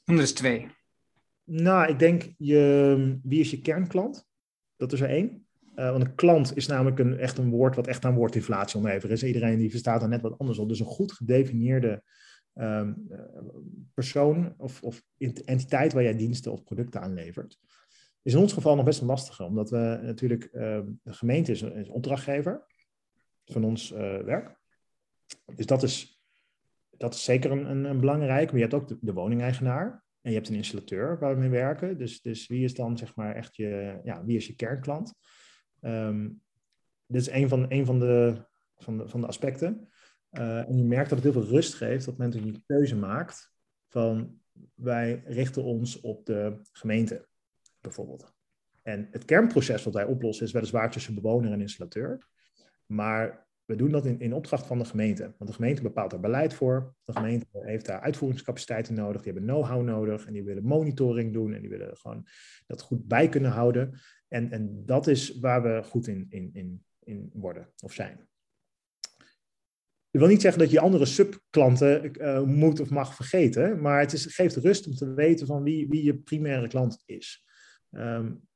Noem 0.04 0.16
er 0.16 0.22
eens 0.22 0.32
twee. 0.32 0.68
Nou, 1.44 1.88
ik 1.88 1.98
denk, 1.98 2.32
je, 2.36 3.18
wie 3.22 3.40
is 3.40 3.50
je 3.50 3.60
kernklant? 3.60 4.26
Dat 4.76 4.92
is 4.92 5.00
er 5.00 5.08
één. 5.08 5.46
Uh, 5.76 5.90
want 5.90 6.04
een 6.04 6.14
klant 6.14 6.56
is 6.56 6.66
namelijk 6.66 6.98
een, 6.98 7.18
echt 7.18 7.38
een 7.38 7.50
woord 7.50 7.76
wat 7.76 7.86
echt 7.86 8.04
aan 8.04 8.14
woordinflatie 8.14 8.76
onderhevig 8.76 9.10
is. 9.10 9.22
Iedereen 9.22 9.58
die 9.58 9.70
verstaat 9.70 10.02
er 10.02 10.08
net 10.08 10.20
wat 10.20 10.38
anders 10.38 10.58
op. 10.58 10.68
Dus 10.68 10.80
een 10.80 10.86
goed 10.86 11.12
gedefinieerde 11.12 12.02
um, 12.60 13.08
persoon 13.94 14.54
of, 14.56 14.82
of, 14.82 15.02
entiteit 15.44 15.92
waar 15.92 16.02
jij 16.02 16.16
diensten 16.16 16.52
of 16.52 16.64
producten 16.64 17.00
aan 17.00 17.14
levert. 17.14 17.58
Is 18.22 18.34
in 18.34 18.40
ons 18.40 18.52
geval 18.52 18.76
nog 18.76 18.84
best 18.84 19.00
wel 19.00 19.08
lastiger, 19.08 19.46
omdat 19.46 19.70
we 19.70 19.98
natuurlijk, 20.02 20.48
uh, 20.52 20.80
de 21.02 21.12
gemeente 21.12 21.52
is, 21.52 21.62
is 21.62 21.88
opdrachtgever 21.88 22.64
van 23.44 23.64
ons 23.64 23.92
uh, 23.92 23.98
werk. 23.98 24.58
Dus 25.54 25.66
dat 25.66 25.82
is, 25.82 26.22
dat 26.90 27.14
is 27.14 27.24
zeker 27.24 27.50
een, 27.50 27.70
een, 27.70 27.84
een 27.84 28.00
belangrijk. 28.00 28.46
Maar 28.46 28.60
je 28.60 28.66
hebt 28.66 28.74
ook 28.74 28.98
de, 29.00 29.12
woningeigenaar. 29.12 30.04
En 30.20 30.30
je 30.30 30.36
hebt 30.36 30.48
een 30.48 30.56
installateur 30.56 31.18
waar 31.18 31.34
we 31.34 31.40
mee 31.40 31.50
werken. 31.50 31.98
Dus, 31.98 32.20
dus 32.20 32.46
wie 32.46 32.64
is 32.64 32.74
dan 32.74 32.98
zeg 32.98 33.14
maar 33.14 33.34
echt 33.34 33.56
je, 33.56 34.00
ja, 34.04 34.24
wie 34.24 34.36
is 34.36 34.46
je 34.46 34.56
kernklant? 34.56 35.14
Um, 35.80 36.42
dit 37.06 37.20
is 37.20 37.30
een 37.30 37.48
van, 37.48 37.66
een 37.68 37.86
van, 37.86 37.98
de, 37.98 38.44
van, 38.76 38.98
de, 38.98 39.08
van 39.08 39.20
de 39.20 39.26
aspecten. 39.26 39.88
Uh, 40.32 40.68
en 40.68 40.76
je 40.76 40.84
merkt 40.84 41.10
dat 41.10 41.22
het 41.22 41.32
heel 41.32 41.42
veel 41.42 41.52
rust 41.52 41.74
geeft 41.74 42.04
dat 42.04 42.32
je 42.34 42.40
een 42.40 42.64
keuze 42.66 42.96
maakt 42.96 43.52
van 43.86 44.40
wij 44.74 45.22
richten 45.26 45.64
ons 45.64 46.00
op 46.00 46.26
de 46.26 46.60
gemeente 46.72 47.28
bijvoorbeeld. 47.80 48.36
En 48.82 49.08
het 49.10 49.24
kernproces 49.24 49.84
wat 49.84 49.94
wij 49.94 50.04
oplossen 50.04 50.46
is 50.46 50.52
weliswaar 50.52 50.90
tussen 50.90 51.14
bewoner 51.14 51.52
en 51.52 51.60
installateur. 51.60 52.26
Maar 52.86 53.46
we 53.64 53.76
doen 53.76 53.90
dat 53.90 54.06
in, 54.06 54.20
in 54.20 54.32
opdracht 54.32 54.66
van 54.66 54.78
de 54.78 54.84
gemeente. 54.84 55.22
Want 55.22 55.50
de 55.50 55.56
gemeente 55.56 55.82
bepaalt 55.82 56.10
daar 56.10 56.20
beleid 56.20 56.54
voor. 56.54 56.94
De 57.04 57.12
gemeente 57.12 57.46
heeft 57.52 57.86
daar 57.86 58.00
uitvoeringscapaciteiten 58.00 58.94
nodig. 58.94 59.22
Die 59.22 59.32
hebben 59.32 59.50
know-how 59.50 59.82
nodig. 59.82 60.26
En 60.26 60.32
die 60.32 60.44
willen 60.44 60.64
monitoring 60.64 61.32
doen. 61.32 61.54
En 61.54 61.60
die 61.60 61.70
willen 61.70 61.96
gewoon 61.96 62.26
dat 62.66 62.82
goed 62.82 63.06
bij 63.06 63.28
kunnen 63.28 63.50
houden. 63.50 64.00
En, 64.28 64.50
en 64.50 64.82
dat 64.86 65.06
is 65.06 65.38
waar 65.38 65.62
we 65.62 65.82
goed 65.82 66.06
in, 66.06 66.26
in, 66.28 66.50
in, 66.52 66.84
in 67.04 67.30
worden 67.34 67.68
of 67.82 67.92
zijn. 67.92 68.27
Ik 70.10 70.20
wil 70.20 70.28
niet 70.28 70.40
zeggen 70.40 70.60
dat 70.60 70.70
je 70.70 70.80
andere 70.80 71.06
subklanten 71.06 72.20
uh, 72.20 72.42
moet 72.42 72.80
of 72.80 72.90
mag 72.90 73.14
vergeten. 73.14 73.80
Maar 73.80 74.00
het 74.00 74.12
is, 74.12 74.26
geeft 74.26 74.56
rust 74.56 74.86
om 74.86 74.94
te 74.94 75.14
weten 75.14 75.46
van 75.46 75.62
wie, 75.62 75.88
wie 75.88 76.04
je 76.04 76.18
primaire 76.18 76.68
klant 76.68 77.02
is. 77.06 77.44
Um, 77.90 78.46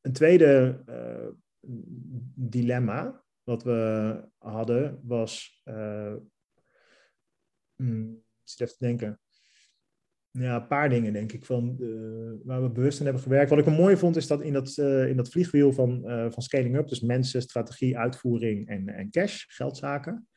een 0.00 0.12
tweede 0.12 0.82
uh, 0.88 1.28
dilemma 2.34 3.24
wat 3.42 3.62
we 3.62 4.22
hadden 4.38 5.00
was, 5.02 5.62
uh, 5.64 6.14
even 7.76 8.22
te 8.54 8.76
denken, 8.78 9.20
ja, 10.30 10.56
een 10.56 10.66
paar 10.66 10.88
dingen 10.88 11.12
denk 11.12 11.32
ik, 11.32 11.44
van, 11.44 11.76
waar 12.44 12.62
we 12.62 12.70
bewust 12.70 12.98
aan 12.98 13.04
hebben 13.04 13.22
gewerkt. 13.22 13.50
Wat 13.50 13.58
ik 13.58 13.66
mooi 13.66 13.96
vond 13.96 14.16
is 14.16 14.26
dat 14.26 14.42
in 14.42 14.52
dat, 14.52 14.76
in 14.78 15.16
dat 15.16 15.28
vliegwiel 15.28 15.72
van, 15.72 16.02
van 16.32 16.42
scaling 16.42 16.76
up, 16.76 16.88
dus 16.88 17.00
mensen, 17.00 17.42
strategie, 17.42 17.98
uitvoering 17.98 18.68
en, 18.68 18.88
en 18.88 19.10
cash, 19.10 19.44
geldzaken, 19.46 20.28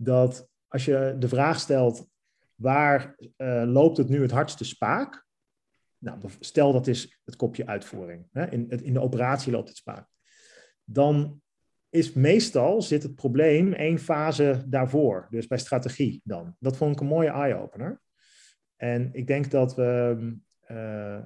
dat 0.00 0.48
als 0.68 0.84
je 0.84 1.16
de 1.18 1.28
vraag 1.28 1.60
stelt, 1.60 2.08
waar 2.54 3.16
loopt 3.64 3.96
het 3.96 4.08
nu 4.08 4.22
het 4.22 4.30
hardste 4.30 4.64
spaak? 4.64 5.26
Nou, 5.98 6.18
stel 6.40 6.72
dat 6.72 6.86
is 6.86 7.20
het 7.24 7.36
kopje 7.36 7.66
uitvoering. 7.66 8.28
Hè? 8.32 8.50
In, 8.50 8.68
in 8.68 8.92
de 8.92 9.00
operatie 9.00 9.52
loopt 9.52 9.68
het 9.68 9.76
spaak. 9.76 10.08
Dan 10.84 11.40
is 11.90 12.12
meestal 12.12 12.82
zit 12.82 13.02
het 13.02 13.14
probleem 13.14 13.72
één 13.72 13.98
fase 13.98 14.64
daarvoor. 14.66 15.26
Dus 15.30 15.46
bij 15.46 15.58
strategie 15.58 16.20
dan. 16.24 16.56
Dat 16.58 16.76
vond 16.76 16.94
ik 16.94 17.00
een 17.00 17.06
mooie 17.06 17.30
eye-opener. 17.30 18.00
En 18.76 19.08
ik 19.12 19.26
denk 19.26 19.50
dat 19.50 19.74
we, 19.74 20.16
uh, 20.70 21.18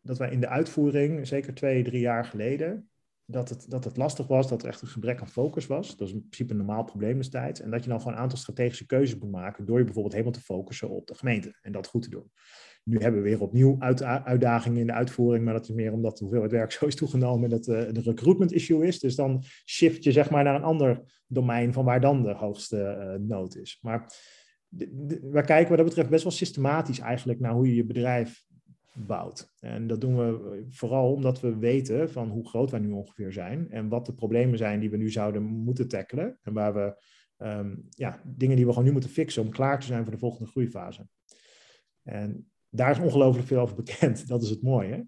dat 0.00 0.18
wij 0.18 0.30
in 0.30 0.40
de 0.40 0.48
uitvoering, 0.48 1.26
zeker 1.26 1.54
twee, 1.54 1.84
drie 1.84 2.00
jaar 2.00 2.24
geleden, 2.24 2.90
dat 3.30 3.48
het, 3.48 3.70
dat 3.70 3.84
het 3.84 3.96
lastig 3.96 4.26
was, 4.26 4.48
dat 4.48 4.62
er 4.62 4.68
echt 4.68 4.82
een 4.82 4.88
gebrek 4.88 5.20
aan 5.20 5.28
focus 5.28 5.66
was. 5.66 5.96
Dat 5.96 6.08
is 6.08 6.14
in 6.14 6.20
principe 6.20 6.50
een 6.50 6.56
normaal 6.56 6.84
probleem 6.84 7.16
destijds. 7.16 7.60
En 7.60 7.70
dat 7.70 7.82
je 7.82 7.88
dan 7.88 7.98
gewoon 7.98 8.14
een 8.14 8.20
aantal 8.20 8.38
strategische 8.38 8.86
keuzes 8.86 9.18
moet 9.18 9.30
maken 9.30 9.64
door 9.64 9.78
je 9.78 9.84
bijvoorbeeld 9.84 10.14
helemaal 10.14 10.34
te 10.34 10.44
focussen 10.44 10.88
op 10.88 11.06
de 11.06 11.14
gemeente 11.14 11.58
en 11.62 11.72
dat 11.72 11.86
goed 11.86 12.02
te 12.02 12.10
doen. 12.10 12.30
Nu 12.84 12.98
hebben 12.98 13.22
we 13.22 13.28
weer 13.28 13.40
opnieuw 13.40 13.76
uit, 13.78 14.02
uitdagingen 14.02 14.80
in 14.80 14.86
de 14.86 14.92
uitvoering, 14.92 15.44
maar 15.44 15.54
dat 15.54 15.68
is 15.68 15.74
meer 15.74 15.92
omdat 15.92 16.16
de 16.16 16.24
hoeveelheid 16.24 16.52
werk 16.52 16.72
zo 16.78 16.86
is 16.86 16.94
toegenomen 16.94 17.44
en 17.44 17.50
dat 17.50 17.66
uh, 17.66 17.92
de 17.92 18.00
recruitment 18.00 18.52
issue 18.52 18.86
is. 18.86 18.98
Dus 18.98 19.14
dan 19.14 19.42
shift 19.66 20.04
je 20.04 20.12
zeg 20.12 20.30
maar 20.30 20.44
naar 20.44 20.54
een 20.54 20.62
ander 20.62 21.02
domein 21.26 21.72
van 21.72 21.84
waar 21.84 22.00
dan 22.00 22.22
de 22.22 22.32
hoogste 22.32 22.76
uh, 22.76 23.26
nood 23.26 23.56
is. 23.56 23.78
Maar 23.82 24.12
we 24.68 25.42
kijken 25.44 25.68
wat 25.68 25.76
dat 25.76 25.86
betreft 25.86 26.10
best 26.10 26.22
wel 26.22 26.32
systematisch 26.32 26.98
eigenlijk 26.98 27.40
naar 27.40 27.52
hoe 27.52 27.68
je 27.68 27.74
je 27.74 27.84
bedrijf 27.84 28.44
bouwt. 29.06 29.54
En 29.60 29.86
dat 29.86 30.00
doen 30.00 30.16
we 30.16 30.64
vooral 30.70 31.12
omdat 31.12 31.40
we 31.40 31.56
weten 31.56 32.10
van 32.10 32.28
hoe 32.28 32.48
groot 32.48 32.70
wij 32.70 32.80
nu 32.80 32.90
ongeveer 32.90 33.32
zijn 33.32 33.70
en 33.70 33.88
wat 33.88 34.06
de 34.06 34.14
problemen 34.14 34.58
zijn 34.58 34.80
die 34.80 34.90
we 34.90 34.96
nu 34.96 35.10
zouden 35.10 35.42
moeten 35.42 35.88
tackelen 35.88 36.38
en 36.42 36.52
waar 36.52 36.74
we 36.74 37.02
um, 37.38 37.86
ja, 37.90 38.20
dingen 38.24 38.56
die 38.56 38.64
we 38.64 38.70
gewoon 38.70 38.86
nu 38.86 38.92
moeten 38.92 39.10
fixen 39.10 39.42
om 39.42 39.50
klaar 39.50 39.80
te 39.80 39.86
zijn 39.86 40.02
voor 40.02 40.12
de 40.12 40.18
volgende 40.18 40.50
groeifase. 40.50 41.08
En 42.02 42.50
daar 42.68 42.90
is 42.90 42.98
ongelooflijk 42.98 43.46
veel 43.46 43.60
over 43.60 43.76
bekend. 43.76 44.26
Dat 44.28 44.42
is 44.42 44.50
het 44.50 44.62
mooie. 44.62 45.06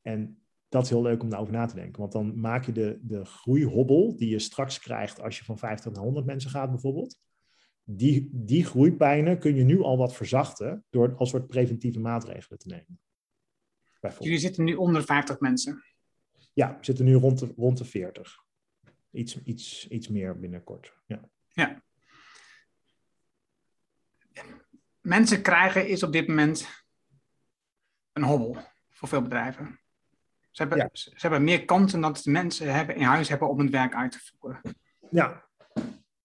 En 0.00 0.42
dat 0.68 0.82
is 0.82 0.90
heel 0.90 1.02
leuk 1.02 1.22
om 1.22 1.28
daarover 1.28 1.54
na 1.54 1.66
te 1.66 1.74
denken. 1.74 2.00
Want 2.00 2.12
dan 2.12 2.40
maak 2.40 2.64
je 2.64 2.72
de, 2.72 2.98
de 3.02 3.24
groeihobbel 3.24 4.16
die 4.16 4.28
je 4.28 4.38
straks 4.38 4.78
krijgt 4.78 5.20
als 5.20 5.38
je 5.38 5.44
van 5.44 5.58
50 5.58 5.92
naar 5.92 6.02
100 6.02 6.26
mensen 6.26 6.50
gaat 6.50 6.70
bijvoorbeeld. 6.70 7.18
Die, 7.84 8.30
die 8.32 8.64
groeipijnen 8.64 9.38
kun 9.38 9.54
je 9.54 9.64
nu 9.64 9.82
al 9.82 9.96
wat 9.96 10.14
verzachten 10.14 10.84
door 10.90 11.14
als 11.16 11.30
soort 11.30 11.46
preventieve 11.46 12.00
maatregelen 12.00 12.58
te 12.58 12.68
nemen. 12.68 13.00
Jullie 14.18 14.38
zitten 14.38 14.64
nu 14.64 14.74
onder 14.74 15.04
50 15.04 15.40
mensen? 15.40 15.84
Ja, 16.52 16.76
we 16.78 16.84
zitten 16.84 17.04
nu 17.04 17.14
rond 17.14 17.38
de, 17.38 17.52
rond 17.56 17.78
de 17.78 17.84
40. 17.84 18.44
Iets, 19.10 19.42
iets, 19.42 19.88
iets 19.88 20.08
meer 20.08 20.38
binnenkort. 20.38 20.92
Ja. 21.06 21.20
ja. 21.48 21.82
Mensen 25.00 25.42
krijgen 25.42 25.88
is 25.88 26.02
op 26.02 26.12
dit 26.12 26.28
moment 26.28 26.84
een 28.12 28.22
hobbel 28.22 28.56
voor 28.88 29.08
veel 29.08 29.22
bedrijven. 29.22 29.80
Ze 30.50 30.62
hebben, 30.62 30.78
Ja. 30.78 30.88
ze 30.92 31.10
hebben 31.16 31.44
meer 31.44 31.64
kansen 31.64 32.00
dan 32.00 32.12
de 32.12 32.30
mensen 32.30 32.74
hebben 32.74 32.96
in 32.96 33.02
huis 33.02 33.28
hebben 33.28 33.48
om 33.48 33.58
het 33.58 33.70
werk 33.70 33.94
uit 33.94 34.12
te 34.12 34.18
voeren. 34.18 34.60
Ja, 35.10 35.48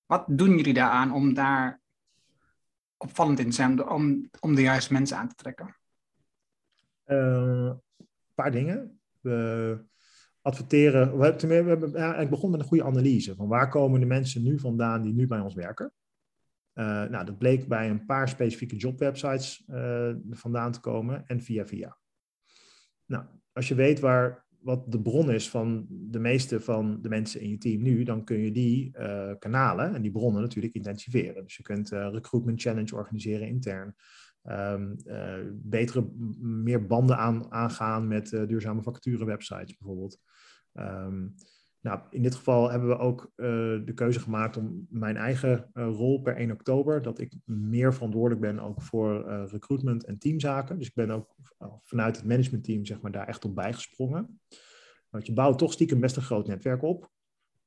Wat 0.05 0.25
doen 0.28 0.57
jullie 0.57 0.73
daaraan 0.73 1.13
om 1.13 1.34
daar 1.34 1.82
opvallend 2.97 3.39
in 3.39 3.49
te 3.49 3.55
zijn, 3.55 3.89
om, 3.89 4.30
om 4.39 4.55
de 4.55 4.61
juiste 4.61 4.93
mensen 4.93 5.17
aan 5.17 5.28
te 5.28 5.36
trekken? 5.36 5.78
Een 7.08 7.82
paar 8.36 8.51
dingen. 8.51 8.99
We 9.22 9.80
adverteren. 10.41 11.18
We 11.18 11.26
hebben, 11.26 11.80
we 11.80 11.88
ja, 11.88 12.03
eigenlijk 12.03 12.30
begonnen 12.30 12.51
met 12.51 12.60
een 12.60 12.68
goede 12.68 12.84
analyse. 12.84 13.36
Van 13.36 13.47
waar 13.47 13.70
komen 13.70 13.99
de 13.99 14.05
mensen 14.05 14.43
nu 14.43 14.60
vandaan 14.60 15.01
die 15.01 15.14
nu 15.14 15.28
bij 15.28 15.39
ons 15.39 15.53
werken? 15.53 15.93
Eh, 16.78 17.03
nou, 17.03 17.26
dat 17.26 17.38
bleek 17.38 17.68
bij 17.68 17.89
een 17.89 18.05
paar 18.05 18.30
specifieke 18.30 18.76
jobwebsites 18.76 19.64
eh, 19.68 20.14
vandaan 20.30 20.72
te 20.72 20.80
komen 20.80 21.24
en 21.28 21.41
via 21.41 21.66
via. 21.66 21.97
Nou, 23.05 23.26
als 23.51 23.68
je 23.68 23.76
weet 23.76 23.99
waar, 23.99 24.45
wat 24.60 24.91
de 24.91 25.01
bron 25.01 25.32
is 25.32 25.49
van 25.49 25.86
de 25.89 26.20
meeste 26.20 26.60
van 26.60 27.01
de 27.01 27.10
mensen 27.10 27.41
in 27.41 27.49
je 27.49 27.58
team 27.58 27.82
nu, 27.82 28.03
dan 28.03 28.24
kun 28.24 28.38
je 28.38 28.51
die 28.51 28.97
eh, 28.97 29.32
kanalen 29.39 29.95
en 29.95 30.01
die 30.01 30.12
bronnen 30.12 30.41
natuurlijk 30.41 30.74
intensiveren. 30.74 31.43
Dus 31.43 31.58
je 31.58 31.64
kunt 31.64 31.89
recruitment 31.89 32.62
challenge 32.62 32.95
organiseren 32.95 33.47
intern. 33.47 33.95
Eh, 34.47 35.39
betere, 35.53 36.09
meer 36.39 36.85
banden 36.85 37.17
aan, 37.17 37.51
aangaan 37.51 38.07
met 38.07 38.33
eh, 38.33 38.47
duurzame 38.47 38.81
vacaturewebsites 38.81 39.77
bijvoorbeeld. 39.77 40.19
Ehm, 40.73 41.27
nou, 41.81 41.99
in 42.09 42.21
dit 42.21 42.35
geval 42.35 42.71
hebben 42.71 42.89
we 42.89 42.97
ook 42.97 43.31
eh, 43.35 43.45
de 43.85 43.91
keuze 43.95 44.19
gemaakt 44.19 44.57
om 44.57 44.85
mijn 44.89 45.17
eigen 45.17 45.69
rol 45.73 46.21
per 46.21 46.35
1 46.35 46.51
oktober, 46.51 47.01
dat 47.01 47.19
ik 47.19 47.33
meer 47.45 47.93
verantwoordelijk 47.93 48.41
ben 48.41 48.59
ook 48.59 48.81
voor 48.81 49.29
recruitment 49.45 50.05
en 50.05 50.17
teamzaken. 50.17 50.77
Dus 50.77 50.87
ik 50.87 50.95
ben 50.95 51.11
ook 51.11 51.35
vanuit 51.83 52.15
het 52.15 52.25
managementteam 52.25 52.85
zeg 52.85 53.01
maar, 53.01 53.11
daar 53.11 53.27
echt 53.27 53.45
op 53.45 53.55
bijgesprongen. 53.55 54.39
Want 55.09 55.25
je 55.25 55.33
bouwt 55.33 55.57
toch 55.57 55.73
stiekem 55.73 55.99
best 55.99 56.15
een 56.15 56.21
groot 56.21 56.47
netwerk 56.47 56.81
op 56.81 57.11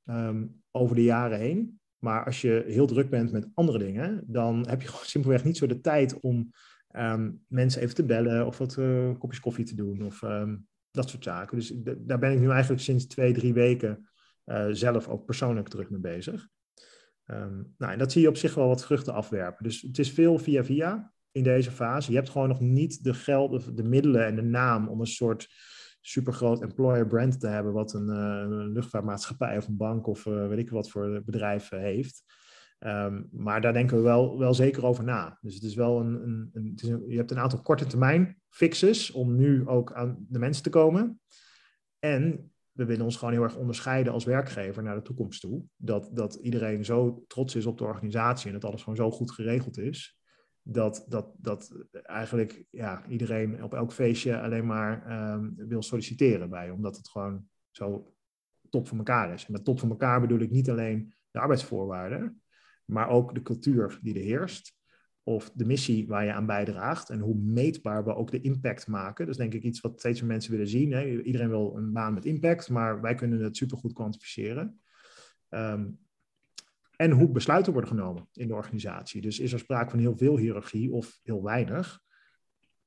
ehm, 0.04 0.46
over 0.70 0.96
de 0.96 1.02
jaren 1.02 1.38
heen. 1.38 1.79
Maar 2.00 2.24
als 2.24 2.40
je 2.40 2.64
heel 2.66 2.86
druk 2.86 3.10
bent 3.10 3.32
met 3.32 3.48
andere 3.54 3.78
dingen, 3.78 4.22
dan 4.26 4.66
heb 4.68 4.82
je 4.82 4.88
gewoon 4.88 5.06
simpelweg 5.14 5.44
niet 5.44 5.56
zo 5.56 5.66
de 5.66 5.80
tijd 5.80 6.20
om 6.20 6.52
ehm, 6.88 7.30
mensen 7.46 7.82
even 7.82 7.94
te 7.94 8.04
bellen 8.04 8.46
of 8.46 8.58
wat 8.58 8.76
eh, 8.76 9.10
kopjes 9.18 9.40
koffie 9.40 9.64
te 9.64 9.74
doen 9.74 10.04
of 10.04 10.22
ehm, 10.22 10.56
dat 10.90 11.08
soort 11.08 11.24
zaken. 11.24 11.56
Dus 11.56 11.72
daar 11.98 12.18
ben 12.18 12.32
ik 12.32 12.40
nu 12.40 12.50
eigenlijk 12.50 12.82
sinds 12.82 13.06
twee, 13.06 13.32
drie 13.32 13.52
weken 13.52 14.08
eh, 14.44 14.66
zelf 14.70 15.08
ook 15.08 15.24
persoonlijk 15.24 15.68
druk 15.68 15.90
mee 15.90 16.00
bezig. 16.00 16.48
Ehm, 17.24 17.62
nou, 17.78 17.92
en 17.92 17.98
dat 17.98 18.12
zie 18.12 18.22
je 18.22 18.28
op 18.28 18.36
zich 18.36 18.54
wel 18.54 18.68
wat 18.68 18.84
vruchten 18.84 19.14
afwerpen. 19.14 19.64
Dus 19.64 19.80
het 19.80 19.98
is 19.98 20.10
veel 20.10 20.38
via 20.38 20.64
via 20.64 21.12
in 21.32 21.42
deze 21.42 21.70
fase. 21.70 22.10
Je 22.10 22.16
hebt 22.16 22.30
gewoon 22.30 22.48
nog 22.48 22.60
niet 22.60 23.04
de 23.04 23.14
geld, 23.14 23.76
de 23.76 23.82
middelen 23.82 24.26
en 24.26 24.36
de 24.36 24.42
naam 24.42 24.88
om 24.88 25.00
een 25.00 25.06
soort 25.06 25.48
supergroot 26.00 26.62
employer 26.62 27.06
brand 27.06 27.40
te 27.40 27.46
hebben, 27.46 27.72
wat 27.72 27.94
een, 27.94 28.08
eh, 28.08 28.72
luchtvaartmaatschappij 28.72 29.56
of 29.56 29.68
een 29.68 29.76
bank 29.76 30.06
of 30.06 30.26
eh, 30.26 30.48
weet 30.48 30.58
ik 30.58 30.70
wat 30.70 30.90
voor 30.90 31.22
bedrijf 31.24 31.68
heeft. 31.68 32.22
Ehm, 32.78 33.22
maar 33.30 33.60
daar 33.60 33.72
denken 33.72 33.96
we 33.96 34.02
wel, 34.02 34.38
wel 34.38 34.54
zeker 34.54 34.86
over 34.86 35.04
na. 35.04 35.38
Dus 35.40 35.54
het 35.54 35.62
is 35.62 35.74
wel 35.74 36.00
een, 36.00 36.14
een, 36.22 36.50
een, 36.52 36.70
het 36.70 36.82
is 36.82 36.88
een- 36.88 37.04
je 37.08 37.16
hebt 37.16 37.30
een 37.30 37.38
aantal 37.38 37.62
korte 37.62 37.86
termijn 37.86 38.40
fixes 38.48 39.10
om 39.10 39.36
nu 39.36 39.68
ook 39.68 39.92
aan 39.92 40.26
de 40.28 40.38
mensen 40.38 40.62
te 40.62 40.70
komen. 40.70 41.20
En 41.98 42.52
we 42.72 42.84
willen 42.84 43.04
ons 43.04 43.16
gewoon 43.16 43.34
heel 43.34 43.42
erg 43.42 43.56
onderscheiden 43.56 44.12
als 44.12 44.24
werkgever 44.24 44.82
naar 44.82 44.94
de 44.94 45.02
toekomst 45.02 45.40
toe. 45.40 45.62
Dat, 45.76 46.10
dat 46.12 46.34
iedereen 46.34 46.84
zo 46.84 47.24
trots 47.26 47.54
is 47.54 47.66
op 47.66 47.78
de 47.78 47.84
organisatie 47.84 48.46
en 48.46 48.52
dat 48.52 48.64
alles 48.64 48.80
gewoon 48.82 48.96
zo 48.96 49.10
goed 49.10 49.30
geregeld 49.30 49.78
is. 49.78 50.19
Dat, 50.72 51.04
dat, 51.08 51.34
dat 51.38 51.86
eigenlijk 52.02 52.64
ja, 52.70 53.06
iedereen 53.08 53.62
op 53.62 53.74
elk 53.74 53.92
feestje 53.92 54.40
alleen 54.40 54.66
maar 54.66 55.06
ehm, 55.06 55.50
wil 55.54 55.82
solliciteren 55.82 56.50
bij. 56.50 56.70
Omdat 56.70 56.96
het 56.96 57.08
gewoon 57.08 57.48
zo 57.70 58.14
top 58.68 58.88
voor 58.88 58.98
elkaar 58.98 59.32
is. 59.32 59.46
En 59.46 59.52
met 59.52 59.64
top 59.64 59.80
voor 59.80 59.88
elkaar 59.88 60.20
bedoel 60.20 60.40
ik 60.40 60.50
niet 60.50 60.70
alleen 60.70 61.14
de 61.30 61.38
arbeidsvoorwaarden, 61.38 62.42
maar 62.84 63.08
ook 63.08 63.34
de 63.34 63.42
cultuur 63.42 63.98
die 64.02 64.14
er 64.14 64.20
heerst. 64.20 64.78
Of 65.22 65.50
de 65.54 65.64
missie 65.64 66.06
waar 66.06 66.24
je 66.24 66.32
aan 66.32 66.46
bijdraagt 66.46 67.10
en 67.10 67.20
hoe 67.20 67.36
meetbaar 67.36 68.04
we 68.04 68.14
ook 68.14 68.30
de 68.30 68.40
impact 68.40 68.86
maken. 68.86 69.26
Dat 69.26 69.34
is 69.34 69.40
denk 69.40 69.54
ik 69.54 69.62
iets 69.62 69.80
wat 69.80 69.98
steeds 69.98 70.20
meer 70.20 70.30
mensen 70.30 70.50
willen 70.50 70.68
zien. 70.68 70.92
Hè. 70.92 71.22
Iedereen 71.22 71.48
wil 71.48 71.76
een 71.76 71.92
baan 71.92 72.14
met 72.14 72.24
impact, 72.24 72.68
maar 72.68 73.00
wij 73.00 73.14
kunnen 73.14 73.40
het 73.40 73.56
supergoed 73.56 73.92
kwantificeren. 73.92 74.80
Ehm, 75.48 75.88
en 77.00 77.10
hoe 77.10 77.30
besluiten 77.30 77.72
worden 77.72 77.90
genomen 77.90 78.28
in 78.32 78.48
de 78.48 78.54
organisatie. 78.54 79.20
Dus 79.20 79.38
is 79.38 79.52
er 79.52 79.58
sprake 79.58 79.90
van 79.90 79.98
heel 79.98 80.16
veel 80.16 80.36
hiërarchie 80.36 80.92
of 80.92 81.20
heel 81.22 81.42
weinig? 81.42 82.00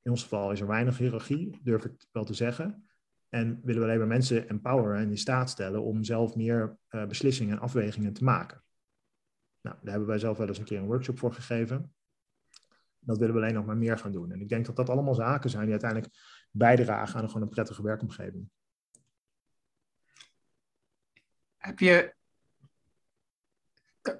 In 0.01 0.11
ons 0.11 0.23
geval 0.23 0.51
is 0.51 0.59
er 0.59 0.67
weinig 0.67 0.97
hiërarchie, 0.97 1.59
durf 1.63 1.85
ik 1.85 2.05
wel 2.11 2.23
te 2.23 2.33
zeggen. 2.33 2.89
En 3.29 3.59
willen 3.63 3.81
we 3.81 3.87
alleen 3.87 3.97
maar 3.97 4.07
mensen 4.07 4.49
empoweren 4.49 4.97
en 4.97 5.09
in 5.09 5.17
staat 5.17 5.49
stellen 5.49 5.83
om 5.83 6.03
zelf 6.03 6.35
meer 6.35 6.77
eh, 6.87 7.05
beslissingen 7.05 7.55
en 7.55 7.61
afwegingen 7.61 8.13
te 8.13 8.23
maken. 8.23 8.63
Nou, 9.61 9.75
daar 9.81 9.91
hebben 9.91 10.09
wij 10.09 10.19
zelf 10.19 10.37
wel 10.37 10.47
eens 10.47 10.57
een 10.57 10.63
keer 10.63 10.79
een 10.79 10.85
workshop 10.85 11.19
voor 11.19 11.33
gegeven. 11.33 11.93
Dat 12.99 13.17
willen 13.17 13.35
we 13.35 13.41
alleen 13.41 13.53
nog 13.53 13.65
maar 13.65 13.77
meer 13.77 13.97
gaan 13.97 14.11
doen. 14.11 14.31
En 14.31 14.41
ik 14.41 14.49
denk 14.49 14.65
dat 14.65 14.75
dat 14.75 14.89
allemaal 14.89 15.15
zaken 15.15 15.49
zijn 15.49 15.63
die 15.63 15.71
uiteindelijk 15.71 16.13
bijdragen 16.51 17.19
aan 17.19 17.27
gewoon 17.27 17.41
een 17.41 17.49
prettige 17.49 17.83
werkomgeving. 17.83 18.49
Heb 21.57 21.79
je, 21.79 22.15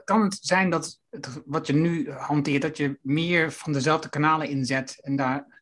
kan 0.04 0.24
het 0.24 0.38
zijn 0.42 0.70
dat 0.70 1.00
het, 1.10 1.42
wat 1.46 1.68
je 1.68 1.74
nu 1.74 2.12
hanteert, 2.12 2.62
dat 2.62 2.78
je 2.78 3.00
meer 3.02 3.52
van 3.52 3.74
dezelfde 3.74 4.10
kanalen 4.10 4.50
inzet 4.50 5.00
en 5.02 5.16
daar 5.16 5.62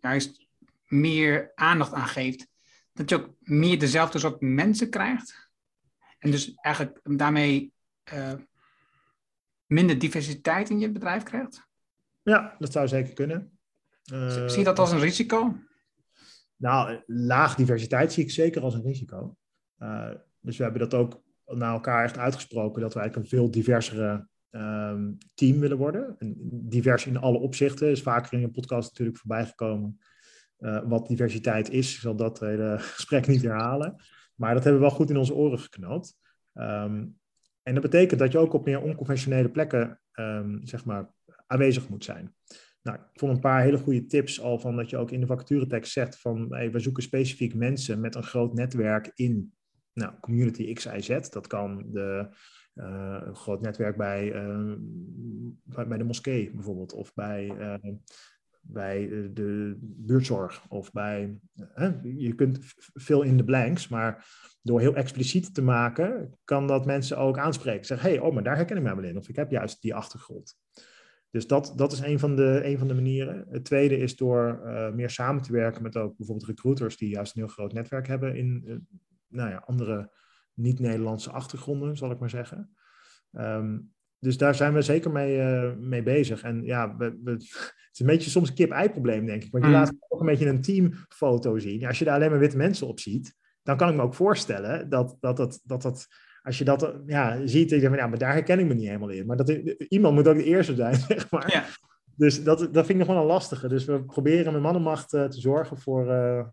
juist 0.00 0.46
meer 0.86 1.52
aandacht 1.54 1.92
aan 1.92 2.08
geeft, 2.08 2.46
dat 2.92 3.08
je 3.08 3.16
ook 3.16 3.34
meer 3.40 3.78
dezelfde 3.78 4.18
soort 4.18 4.40
mensen 4.40 4.90
krijgt? 4.90 5.50
En 6.18 6.30
dus 6.30 6.54
eigenlijk 6.54 7.00
daarmee 7.02 7.72
uh, 8.14 8.32
minder 9.66 9.98
diversiteit 9.98 10.70
in 10.70 10.78
je 10.78 10.90
bedrijf 10.90 11.22
krijgt? 11.22 11.68
Ja, 12.22 12.56
dat 12.58 12.72
zou 12.72 12.88
zeker 12.88 13.14
kunnen. 13.14 13.58
Uh, 14.12 14.48
zie 14.48 14.58
je 14.58 14.64
dat 14.64 14.78
als 14.78 14.92
een 14.92 15.00
risico? 15.00 15.56
Nou, 16.56 17.02
laag 17.06 17.54
diversiteit 17.54 18.12
zie 18.12 18.24
ik 18.24 18.30
zeker 18.30 18.62
als 18.62 18.74
een 18.74 18.82
risico. 18.82 19.36
Uh, 19.78 20.10
dus 20.40 20.56
we 20.56 20.62
hebben 20.62 20.80
dat 20.80 20.94
ook 20.94 21.22
naar 21.54 21.72
elkaar 21.72 22.04
echt 22.04 22.18
uitgesproken, 22.18 22.82
dat 22.82 22.94
we 22.94 23.00
eigenlijk 23.00 23.32
een 23.32 23.38
veel 23.38 23.50
diversere 23.50 24.28
um, 24.50 25.18
team 25.34 25.60
willen 25.60 25.76
worden. 25.76 26.16
En 26.18 26.34
divers 26.50 27.06
in 27.06 27.16
alle 27.16 27.38
opzichten, 27.38 27.90
is 27.90 28.02
vaker 28.02 28.32
in 28.32 28.42
een 28.42 28.50
podcast 28.50 28.88
natuurlijk 28.88 29.18
voorbij 29.18 29.46
gekomen. 29.46 29.98
Uh, 30.58 30.82
wat 30.84 31.08
diversiteit 31.08 31.70
is, 31.70 31.94
ik 31.94 32.00
zal 32.00 32.16
dat 32.16 32.40
hele 32.40 32.76
gesprek 32.96 33.26
niet 33.26 33.42
herhalen. 33.42 33.96
Maar 34.34 34.54
dat 34.54 34.64
hebben 34.64 34.82
we 34.82 34.88
wel 34.88 34.96
goed 34.96 35.10
in 35.10 35.16
onze 35.16 35.34
oren 35.34 35.58
geknoopt. 35.58 36.16
Um, 36.54 37.18
en 37.62 37.74
dat 37.74 37.82
betekent 37.82 38.20
dat 38.20 38.32
je 38.32 38.38
ook 38.38 38.52
op 38.52 38.64
meer 38.64 38.80
onconventionele 38.80 39.50
plekken, 39.50 40.00
um, 40.14 40.60
zeg 40.62 40.84
maar, 40.84 41.12
aanwezig 41.46 41.88
moet 41.88 42.04
zijn. 42.04 42.34
Nou, 42.82 42.98
ik 42.98 43.18
vond 43.18 43.32
een 43.32 43.40
paar 43.40 43.62
hele 43.62 43.78
goede 43.78 44.06
tips 44.06 44.40
al 44.40 44.58
van 44.58 44.76
dat 44.76 44.90
je 44.90 44.96
ook 44.96 45.10
in 45.10 45.20
de 45.20 45.26
vacaturetekst 45.26 45.92
zegt 45.92 46.20
van 46.20 46.46
hey, 46.54 46.70
we 46.70 46.78
zoeken 46.78 47.02
specifiek 47.02 47.54
mensen 47.54 48.00
met 48.00 48.14
een 48.14 48.22
groot 48.22 48.54
netwerk 48.54 49.12
in 49.14 49.52
nou, 49.92 50.12
community 50.20 50.74
X, 50.74 50.84
Y, 50.84 51.00
Z. 51.00 51.28
Dat 51.28 51.46
kan 51.46 51.84
de, 51.92 52.28
uh, 52.74 53.20
een 53.24 53.36
groot 53.36 53.60
netwerk 53.60 53.96
bij, 53.96 54.34
uh, 54.34 54.74
bij 55.64 55.98
de 55.98 56.04
moskee 56.04 56.50
bijvoorbeeld 56.54 56.92
of 56.92 57.14
bij, 57.14 57.54
uh, 57.58 57.92
bij 58.60 59.08
de 59.32 59.76
buurtzorg 59.80 60.64
of 60.68 60.92
bij, 60.92 61.38
je 62.02 62.34
kunt 62.34 62.58
veel 62.94 63.22
in 63.22 63.36
de 63.36 63.44
blanks, 63.44 63.88
maar 63.88 64.26
door 64.62 64.80
heel 64.80 64.94
expliciet 64.94 65.54
te 65.54 65.62
maken 65.62 66.38
kan 66.44 66.66
dat 66.66 66.86
mensen 66.86 67.18
ook 67.18 67.38
aanspreken. 67.38 67.86
Zeggen, 67.86 68.10
hey, 68.10 68.18
oh, 68.18 68.34
maar 68.34 68.42
daar 68.42 68.56
herken 68.56 68.76
ik 68.76 68.82
mij 68.82 68.96
wel 68.96 69.04
in 69.04 69.16
of 69.16 69.28
ik 69.28 69.36
heb 69.36 69.50
juist 69.50 69.82
die 69.82 69.94
achtergrond. 69.94 70.56
Dus 71.30 71.46
dat, 71.46 71.72
dat 71.76 71.92
is 71.92 72.00
een 72.00 72.18
van, 72.18 72.36
de, 72.36 72.60
een 72.64 72.78
van 72.78 72.88
de 72.88 72.94
manieren. 72.94 73.46
Het 73.50 73.64
tweede 73.64 73.96
is 73.96 74.16
door 74.16 74.60
meer 74.94 75.10
samen 75.10 75.42
te 75.42 75.52
werken 75.52 75.82
met 75.82 75.96
ook 75.96 76.16
bijvoorbeeld 76.16 76.48
recruiters 76.48 76.96
die 76.96 77.08
juist 77.08 77.36
een 77.36 77.42
heel 77.42 77.52
groot 77.52 77.72
netwerk 77.72 78.06
hebben 78.06 78.36
in 78.36 78.86
nou 79.30 79.50
ja, 79.50 79.62
andere 79.66 80.10
niet-Nederlandse 80.54 81.30
achtergronden, 81.30 81.96
zal 81.96 82.10
ik 82.10 82.18
maar 82.18 82.30
zeggen. 82.30 82.76
Um, 83.32 83.92
dus 84.18 84.36
daar 84.36 84.54
zijn 84.54 84.74
we 84.74 84.82
zeker 84.82 85.10
mee, 85.10 85.36
uh, 85.36 85.72
mee 85.76 86.02
bezig. 86.02 86.42
En 86.42 86.64
ja, 86.64 86.96
we, 86.96 87.18
we, 87.24 87.30
het 87.30 87.88
is 87.92 88.00
een 88.00 88.06
beetje 88.06 88.30
soms 88.30 88.48
een 88.48 88.54
kip-ei 88.54 88.90
probleem, 88.90 89.26
denk 89.26 89.44
ik. 89.44 89.52
Want 89.52 89.64
je 89.64 89.70
mm. 89.70 89.76
laat 89.76 89.92
ook 90.08 90.20
een 90.20 90.26
beetje 90.26 90.48
een 90.48 90.60
teamfoto 90.60 91.58
zien. 91.58 91.86
Als 91.86 91.98
je 91.98 92.04
daar 92.04 92.14
alleen 92.14 92.30
maar 92.30 92.38
witte 92.38 92.56
mensen 92.56 92.86
op 92.86 93.00
ziet, 93.00 93.34
dan 93.62 93.76
kan 93.76 93.88
ik 93.88 93.94
me 93.94 94.02
ook 94.02 94.14
voorstellen 94.14 94.88
dat 94.88 95.16
dat, 95.20 95.36
dat, 95.36 95.60
dat, 95.64 95.82
dat 95.82 96.06
als 96.42 96.58
je 96.58 96.64
dat 96.64 96.94
ja, 97.06 97.46
ziet, 97.46 97.70
dan 97.70 97.78
denk 97.78 97.92
je, 97.92 97.98
ja, 97.98 98.06
maar 98.06 98.18
daar 98.18 98.32
herken 98.32 98.58
ik 98.58 98.66
me 98.66 98.74
niet 98.74 98.86
helemaal 98.86 99.08
in. 99.08 99.26
Maar 99.26 99.36
dat, 99.36 99.48
iemand 99.88 100.14
moet 100.14 100.28
ook 100.28 100.36
de 100.36 100.44
eerste 100.44 100.74
zijn, 100.74 100.94
zeg 101.08 101.30
maar. 101.30 101.52
Ja. 101.52 101.64
Dus 102.16 102.44
dat, 102.44 102.58
dat 102.58 102.86
vind 102.86 102.88
ik 102.88 103.06
nog 103.06 103.06
wel 103.06 103.16
een 103.16 103.30
lastige. 103.30 103.68
Dus 103.68 103.84
we 103.84 104.04
proberen 104.04 104.52
met 104.52 104.62
mannenmacht 104.62 105.12
uh, 105.12 105.24
te 105.24 105.40
zorgen 105.40 105.78
voor, 105.78 106.06
uh, 106.06 106.46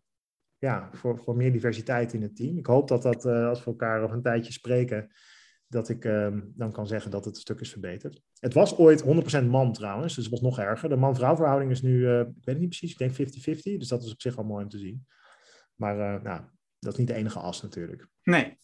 ja, 0.58 0.90
voor, 0.92 1.20
voor 1.20 1.36
meer 1.36 1.52
diversiteit 1.52 2.14
in 2.14 2.22
het 2.22 2.36
team. 2.36 2.58
Ik 2.58 2.66
hoop 2.66 2.88
dat 2.88 3.02
dat, 3.02 3.26
uh, 3.26 3.48
als 3.48 3.60
we 3.60 3.66
elkaar 3.66 4.02
nog 4.02 4.12
een 4.12 4.22
tijdje 4.22 4.52
spreken, 4.52 5.12
dat 5.68 5.90
ik 5.90 6.02
dan 6.56 6.72
kan 6.72 6.88
zeggen 6.88 7.12
dat 7.12 7.26
het 7.26 7.36
een 7.36 7.42
stuk 7.42 7.60
is 7.60 7.72
verbeterd. 7.72 8.22
Het 8.40 8.54
was 8.54 8.78
ooit 8.78 9.04
100% 9.44 9.46
man 9.46 9.74
trouwens, 9.74 10.16
dus 10.16 10.24
het 10.24 10.34
was 10.34 10.42
nog 10.42 10.60
erger. 10.60 10.90
De 10.90 10.96
man-vrouw 10.96 11.36
verhouding 11.36 11.72
is 11.72 11.82
nu, 11.82 12.20
ik 12.20 12.26
weet 12.26 12.46
het 12.46 12.60
niet 12.60 12.70
precies, 12.70 12.92
ik 12.92 12.98
denk 12.98 13.12
50-50. 13.12 13.78
Dus 13.78 13.88
dat 13.88 14.04
is 14.04 14.12
op 14.12 14.22
zich 14.22 14.38
al 14.38 14.44
mooi 14.44 14.64
om 14.64 14.70
te 14.70 14.78
zien. 14.78 15.08
Maar 15.76 16.22
nou, 16.22 16.42
dat 16.80 16.94
is 16.94 17.00
niet 17.00 17.08
de 17.08 17.14
enige 17.14 17.40
as 17.40 17.62
natuurlijk. 17.62 18.08
Nee. 18.24 18.58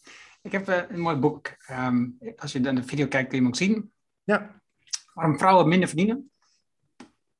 Ik 0.43 0.51
heb 0.51 0.69
uh, 0.69 0.81
een 0.89 0.99
mooi 0.99 1.15
boek. 1.15 1.55
Ehm, 1.65 2.09
als 2.35 2.51
je 2.51 2.59
naar 2.59 2.75
de 2.75 2.83
video 2.83 3.07
kijkt, 3.07 3.29
kun 3.29 3.37
je 3.37 3.43
hem 3.43 3.51
ook 3.51 3.59
zien. 3.59 3.91
Ja. 4.23 4.61
Waarom 5.13 5.37
vrouwen 5.37 5.67
minder 5.67 5.87
verdienen. 5.87 6.31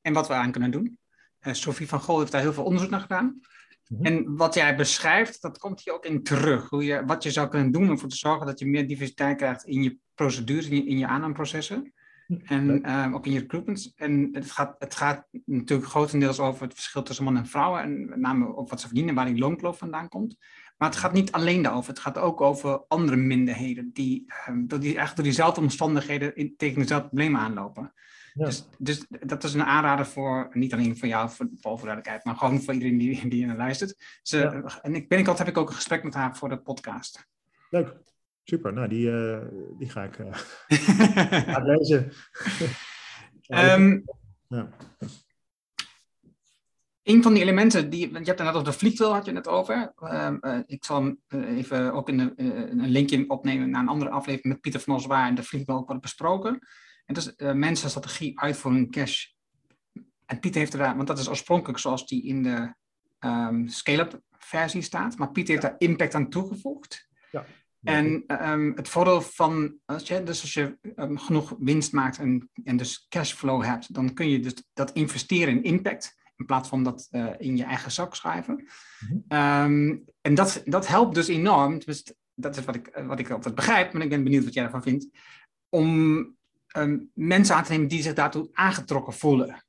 En 0.00 0.12
wat 0.12 0.28
we 0.28 0.34
aan 0.34 0.50
kunnen 0.50 0.70
doen. 0.70 0.98
Uh, 1.40 1.52
Sophie 1.52 1.88
van 1.88 2.00
Gol 2.00 2.18
heeft 2.18 2.32
daar 2.32 2.40
heel 2.40 2.52
veel 2.52 2.64
onderzoek 2.64 2.90
naar 2.90 3.00
gedaan. 3.00 3.40
Mhm. 3.88 4.04
En 4.04 4.36
wat 4.36 4.54
jij 4.54 4.76
beschrijft, 4.76 5.42
dat 5.42 5.58
komt 5.58 5.84
hier 5.84 5.94
ook 5.94 6.04
in 6.04 6.22
terug. 6.22 6.68
Hoe 6.68 6.84
je, 6.84 7.04
wat 7.04 7.22
je 7.22 7.30
zou 7.30 7.48
kunnen 7.48 7.72
doen 7.72 7.82
om 7.82 7.90
ervoor 7.90 8.08
te 8.08 8.16
zorgen 8.16 8.46
dat 8.46 8.58
je 8.58 8.66
meer 8.66 8.86
diversiteit 8.86 9.36
krijgt 9.36 9.64
in 9.64 9.82
je 9.82 9.98
procedures, 10.14 10.68
in 10.68 10.76
je, 10.76 10.86
in 10.86 10.98
je 10.98 11.06
aannameprocessen. 11.06 11.92
En 12.44 12.90
um, 12.90 13.14
ook 13.14 13.26
in 13.26 13.32
je 13.32 13.38
recruitment. 13.38 13.92
En 13.96 14.28
het 14.32 14.50
gaat, 14.50 14.74
het 14.78 14.94
gaat 14.94 15.26
natuurlijk 15.44 15.88
grotendeels 15.88 16.38
over 16.38 16.62
het 16.62 16.74
verschil 16.74 17.02
tussen 17.02 17.24
mannen 17.24 17.42
en 17.42 17.48
vrouwen. 17.48 17.82
En 17.82 18.08
met 18.08 18.18
name 18.18 18.54
op 18.54 18.70
wat 18.70 18.80
ze 18.80 18.86
verdienen, 18.86 19.14
waar 19.14 19.24
die 19.26 19.38
loonkloof 19.38 19.78
vandaan 19.78 20.08
komt. 20.08 20.36
Maar 20.76 20.88
het 20.88 20.98
gaat 20.98 21.12
niet 21.12 21.32
alleen 21.32 21.62
daarover. 21.62 21.90
Het 21.90 21.98
gaat 21.98 22.18
ook 22.18 22.40
over 22.40 22.84
andere 22.88 23.16
minderheden. 23.16 23.90
Die, 23.92 24.32
um, 24.48 24.66
die 24.66 24.78
eigenlijk 24.82 25.16
door 25.16 25.24
diezelfde 25.24 25.60
omstandigheden 25.60 26.36
in, 26.36 26.54
tegen 26.56 26.80
dezelfde 26.80 27.08
problemen 27.08 27.40
aanlopen. 27.40 27.92
Dus, 28.34 28.68
dus, 28.78 29.06
dat 29.08 29.44
is 29.44 29.54
een 29.54 29.64
aanrader 29.64 30.06
voor, 30.06 30.48
niet 30.52 30.72
alleen 30.72 30.98
voor 30.98 31.08
jou, 31.08 31.30
voor 31.30 31.48
voor 31.60 31.76
duidelijkheid, 31.76 32.24
maar 32.24 32.36
gewoon 32.36 32.62
voor 32.62 32.74
iedereen 32.74 32.98
die, 32.98 33.28
die 33.28 33.46
naar 33.46 33.56
luistert. 33.56 34.20
Ze, 34.22 34.64
En 34.82 34.94
ik, 34.94 35.08
binnenkort 35.08 35.38
heb 35.38 35.48
ik 35.48 35.58
ook 35.58 35.68
een 35.68 35.74
gesprek 35.74 36.02
met 36.02 36.14
haar 36.14 36.36
voor 36.36 36.48
de 36.48 36.58
podcast. 36.58 37.26
Leuk. 37.70 37.96
Super, 38.44 38.72
nou 38.72 38.88
die, 38.88 39.06
uh, 39.06 39.38
die 39.78 39.90
ga 39.90 40.02
ik 40.02 40.18
uh, 40.18 41.64
lezen. 41.64 42.12
um, 43.78 44.04
ja. 44.48 44.68
Een 47.04 47.22
van 47.22 47.32
die 47.32 47.42
elementen, 47.42 47.90
die, 47.90 48.08
je 48.10 48.24
hebt 48.24 48.38
net 48.38 48.48
over 48.48 48.64
de 48.64 48.72
vliegtuig, 48.72 49.12
had 49.12 49.24
je 49.24 49.32
het 49.32 49.48
over. 49.48 49.92
Um, 50.00 50.38
uh, 50.40 50.58
ik 50.66 50.84
zal 50.84 51.16
even 51.30 51.92
ook 51.92 52.08
in 52.08 52.16
de, 52.16 52.32
een 52.36 52.88
linkje 52.88 53.28
opnemen 53.28 53.70
naar 53.70 53.80
een 53.80 53.88
andere 53.88 54.10
aflevering 54.10 54.52
met 54.52 54.60
Pieter 54.60 54.80
van 54.80 54.94
Oswaar 54.94 55.28
en 55.28 55.34
de 55.34 55.42
vliegtuig 55.42 55.78
ook 55.78 55.84
worden 55.84 56.02
besproken. 56.02 56.58
En 57.04 57.14
dat 57.14 57.26
is 57.26 57.46
uh, 57.46 57.52
mensenstrategie 57.52 58.40
uitvoering 58.40 58.90
cash. 58.90 59.26
En 60.26 60.40
Pieter 60.40 60.60
heeft 60.60 60.72
er 60.72 60.78
daar, 60.78 60.96
want 60.96 61.08
dat 61.08 61.18
is 61.18 61.28
oorspronkelijk 61.28 61.78
zoals 61.78 62.06
die 62.06 62.24
in 62.24 62.42
de 62.42 62.74
um, 63.20 63.68
scale-up 63.68 64.20
versie 64.38 64.82
staat, 64.82 65.18
maar 65.18 65.30
Pieter 65.30 65.52
heeft 65.52 65.66
daar 65.66 65.74
impact 65.78 66.14
aan 66.14 66.28
toegevoegd. 66.30 67.08
Ja. 67.30 67.46
En 67.82 68.24
um, 68.50 68.72
het 68.74 68.88
voordeel 68.88 69.20
van, 69.20 69.74
als 69.84 70.08
je, 70.08 70.22
dus 70.22 70.40
als 70.40 70.52
je 70.52 70.78
um, 70.96 71.18
genoeg 71.18 71.54
winst 71.58 71.92
maakt 71.92 72.18
en, 72.18 72.50
en 72.64 72.76
dus 72.76 73.06
cashflow 73.08 73.64
hebt, 73.64 73.94
dan 73.94 74.14
kun 74.14 74.28
je 74.28 74.40
dus 74.40 74.54
dat 74.72 74.92
investeren 74.92 75.54
in 75.54 75.62
impact, 75.62 76.22
in 76.44 76.50
plaats 76.50 76.68
van 76.68 76.82
dat 76.82 77.08
uh, 77.10 77.30
in 77.38 77.56
je 77.56 77.64
eigen 77.64 77.90
zak 77.90 78.14
schrijven. 78.14 78.54
Mm 78.54 79.24
-hmm. 79.28 79.38
um, 79.38 80.04
en 80.20 80.34
dat, 80.34 80.62
dat 80.64 80.86
helpt 80.86 81.14
dus 81.14 81.28
enorm, 81.28 81.78
dus 81.78 82.14
dat 82.34 82.56
is 82.56 82.64
wat 82.64 82.74
ik, 82.74 83.02
wat 83.06 83.18
ik 83.18 83.30
altijd 83.30 83.54
begrijp, 83.54 83.92
maar 83.92 84.02
ik 84.02 84.08
ben 84.08 84.24
benieuwd 84.24 84.44
wat 84.44 84.54
jij 84.54 84.64
ervan 84.64 84.82
vindt, 84.82 85.08
om 85.68 86.36
mensen 87.14 87.56
aan 87.56 87.64
te 87.64 87.72
nemen 87.72 87.88
die 87.88 88.02
zich 88.02 88.14
daartoe 88.14 88.48
aangetrokken 88.52 89.12
voelen. 89.12 89.64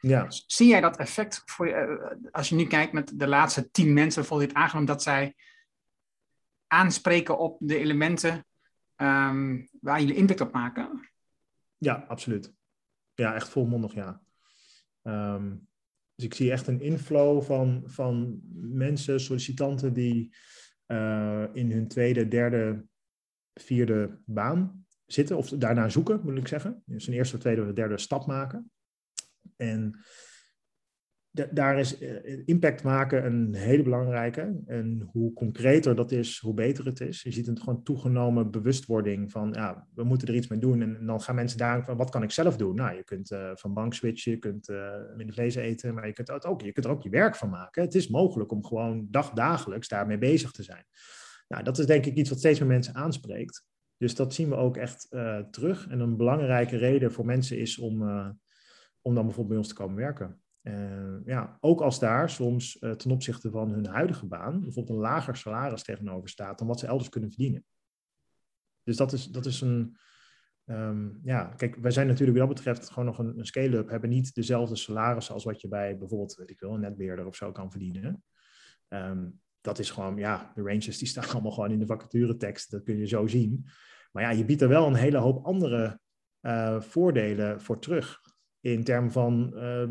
Ja. 0.00 0.26
Zie 0.28 0.68
jij 0.68 0.80
dat 0.80 0.96
effect 0.96 1.42
voor 1.44 1.68
je, 1.68 1.74
uh, 1.74 2.32
als 2.32 2.48
je 2.48 2.54
nu 2.54 2.66
kijkt 2.66 2.92
met 2.92 3.18
de 3.18 3.26
laatste 3.26 3.70
tien 3.70 3.92
mensen 3.92 4.20
bijvoorbeeld 4.20 4.54
aangenomen 4.54 4.86
dat 4.86 5.02
zij 5.02 5.34
aanspreken 6.66 7.38
op 7.38 7.56
de 7.60 7.78
elementen 7.78 8.46
um, 8.96 9.68
waar 9.80 10.00
jullie 10.00 10.14
impact 10.14 10.40
op 10.40 10.52
maken? 10.52 11.10
Ja, 11.78 12.04
absoluut. 12.08 12.52
Ja, 13.14 13.34
echt 13.34 13.48
volmondig 13.48 13.94
ja. 13.94 14.20
Um, 15.02 15.68
dus 16.20 16.28
ik 16.28 16.34
zie 16.34 16.50
echt 16.50 16.66
een 16.66 16.80
inflow 16.80 17.42
van, 17.42 17.82
van 17.86 18.40
mensen, 18.54 19.20
sollicitanten 19.20 19.92
die 19.92 20.36
uh, 20.86 21.44
in 21.52 21.72
hun 21.72 21.88
tweede, 21.88 22.28
derde, 22.28 22.84
vierde 23.54 24.20
baan 24.24 24.86
zitten, 25.06 25.36
of 25.36 25.48
daarna 25.48 25.88
zoeken, 25.88 26.20
moet 26.22 26.38
ik 26.38 26.48
zeggen. 26.48 26.82
Dus 26.86 27.06
een 27.06 27.14
eerste, 27.14 27.38
tweede 27.38 27.62
of 27.62 27.72
derde 27.72 27.98
stap 27.98 28.26
maken. 28.26 28.70
En 29.56 30.00
daar 31.32 31.78
is 31.78 31.98
eh, 31.98 32.42
impact 32.44 32.82
maken 32.82 33.24
een 33.26 33.54
hele 33.54 33.82
belangrijke. 33.82 34.62
En 34.66 35.08
hoe 35.12 35.32
concreter 35.32 35.94
dat 35.94 36.12
is, 36.12 36.38
hoe 36.38 36.54
beter 36.54 36.84
het 36.84 37.00
is. 37.00 37.22
Je 37.22 37.32
ziet 37.32 37.46
een 37.46 37.58
gewoon 37.58 37.82
toegenomen 37.82 38.50
bewustwording 38.50 39.30
van, 39.30 39.52
ja, 39.52 39.86
we 39.94 40.04
moeten 40.04 40.28
er 40.28 40.34
iets 40.34 40.48
mee 40.48 40.58
doen. 40.58 40.82
En, 40.82 41.06
dan 41.06 41.20
gaan 41.20 41.34
mensen 41.34 41.58
daar 41.58 41.84
van, 41.84 41.96
wat 41.96 42.10
kan 42.10 42.22
ik 42.22 42.30
zelf 42.30 42.56
doen? 42.56 42.74
Nou, 42.74 42.96
je 42.96 43.04
kunt 43.04 43.30
uh, 43.30 43.50
van 43.54 43.74
bank 43.74 43.94
switchen, 43.94 44.32
je 44.32 44.38
kunt 44.38 44.68
uh, 44.68 44.94
minder 45.16 45.34
vlees 45.34 45.54
eten, 45.54 45.94
maar 45.94 46.06
je 46.06 46.12
kunt, 46.12 46.44
ook, 46.44 46.60
je 46.60 46.72
kunt 46.72 46.86
er 46.86 46.92
ook 46.92 47.02
je 47.02 47.10
werk 47.10 47.36
van 47.36 47.50
maken. 47.50 47.82
Het 47.82 47.94
is 47.94 48.08
mogelijk 48.08 48.52
om 48.52 48.64
gewoon 48.64 49.06
dagdagelijks 49.10 49.88
daarmee 49.88 50.18
bezig 50.18 50.50
te 50.50 50.62
zijn. 50.62 50.84
Nou, 51.48 51.62
dat 51.62 51.78
is 51.78 51.86
denk 51.86 52.06
ik 52.06 52.14
iets 52.14 52.30
wat 52.30 52.38
steeds 52.38 52.58
meer 52.58 52.68
mensen 52.68 52.94
aanspreekt. 52.94 53.64
Dus 53.96 54.14
dat 54.14 54.34
zien 54.34 54.48
we 54.48 54.54
ook 54.54 54.76
echt 54.76 55.08
terug. 55.50 55.88
En 55.88 56.00
een 56.00 56.16
belangrijke 56.16 56.76
reden 56.76 57.12
voor 57.12 57.24
mensen 57.24 57.58
is 57.58 57.78
om, 57.78 58.02
om 59.02 59.14
dan 59.14 59.24
bijvoorbeeld 59.24 59.48
bij 59.48 59.56
ons 59.56 59.68
te 59.68 59.74
komen 59.74 59.96
werken. 59.96 60.40
Uh, 60.62 61.16
ja, 61.24 61.56
ook 61.60 61.80
als 61.80 61.98
daar 61.98 62.30
soms 62.30 62.76
uh, 62.80 62.90
ten 62.90 63.10
opzichte 63.10 63.50
van 63.50 63.70
hun 63.70 63.86
huidige 63.86 64.26
baan 64.26 64.60
bijvoorbeeld 64.60 64.96
een 64.96 65.02
lager 65.02 65.36
salaris 65.36 65.82
tegenover 65.82 66.28
staat 66.28 66.58
dan 66.58 66.66
wat 66.66 66.78
ze 66.78 66.86
elders 66.86 67.08
kunnen 67.08 67.30
verdienen. 67.30 67.64
Dus 68.82 68.96
dat 68.96 69.12
is, 69.12 69.26
dat 69.26 69.46
is 69.46 69.60
een. 69.60 69.96
Um, 70.64 71.20
ja, 71.22 71.44
kijk, 71.44 71.76
wij 71.76 71.90
zijn 71.90 72.06
natuurlijk 72.06 72.38
wat 72.38 72.46
dat 72.46 72.56
betreft 72.56 72.90
gewoon 72.90 73.04
nog 73.04 73.18
een, 73.18 73.46
scale-up, 73.46 73.88
hebben 73.88 74.10
niet 74.10 74.34
dezelfde 74.34 74.76
salarissen 74.76 75.34
als 75.34 75.44
wat 75.44 75.60
je 75.60 75.68
bij 75.68 75.98
bijvoorbeeld, 75.98 76.34
weet 76.34 76.50
ik 76.50 76.60
wel, 76.60 76.74
een 76.74 76.80
netbeheerder 76.80 77.26
of 77.26 77.36
zo 77.36 77.52
kan 77.52 77.70
verdienen. 77.70 78.22
Um, 78.88 79.40
dat 79.60 79.78
is 79.78 79.90
gewoon, 79.90 80.16
ja, 80.16 80.52
de 80.54 80.62
ranges 80.62 80.98
die 80.98 81.08
staan 81.08 81.28
allemaal 81.32 81.52
gewoon 81.52 81.70
in 81.70 81.78
de 81.78 81.86
vacaturetekst, 81.86 82.70
dat 82.70 82.82
kun 82.82 82.98
je 82.98 83.06
zo 83.06 83.26
zien. 83.26 83.66
Maar 84.12 84.22
ja, 84.22 84.30
je 84.30 84.44
biedt 84.44 84.62
er 84.62 84.68
wel 84.68 84.86
een 84.86 84.94
hele 84.94 85.18
hoop 85.18 85.44
andere 85.44 86.00
uh, 86.40 86.80
voordelen 86.80 87.60
voor 87.60 87.80
terug 87.80 88.20
in 88.60 88.84
termen 88.84 89.12
van 89.12 89.52
uh, 89.54 89.88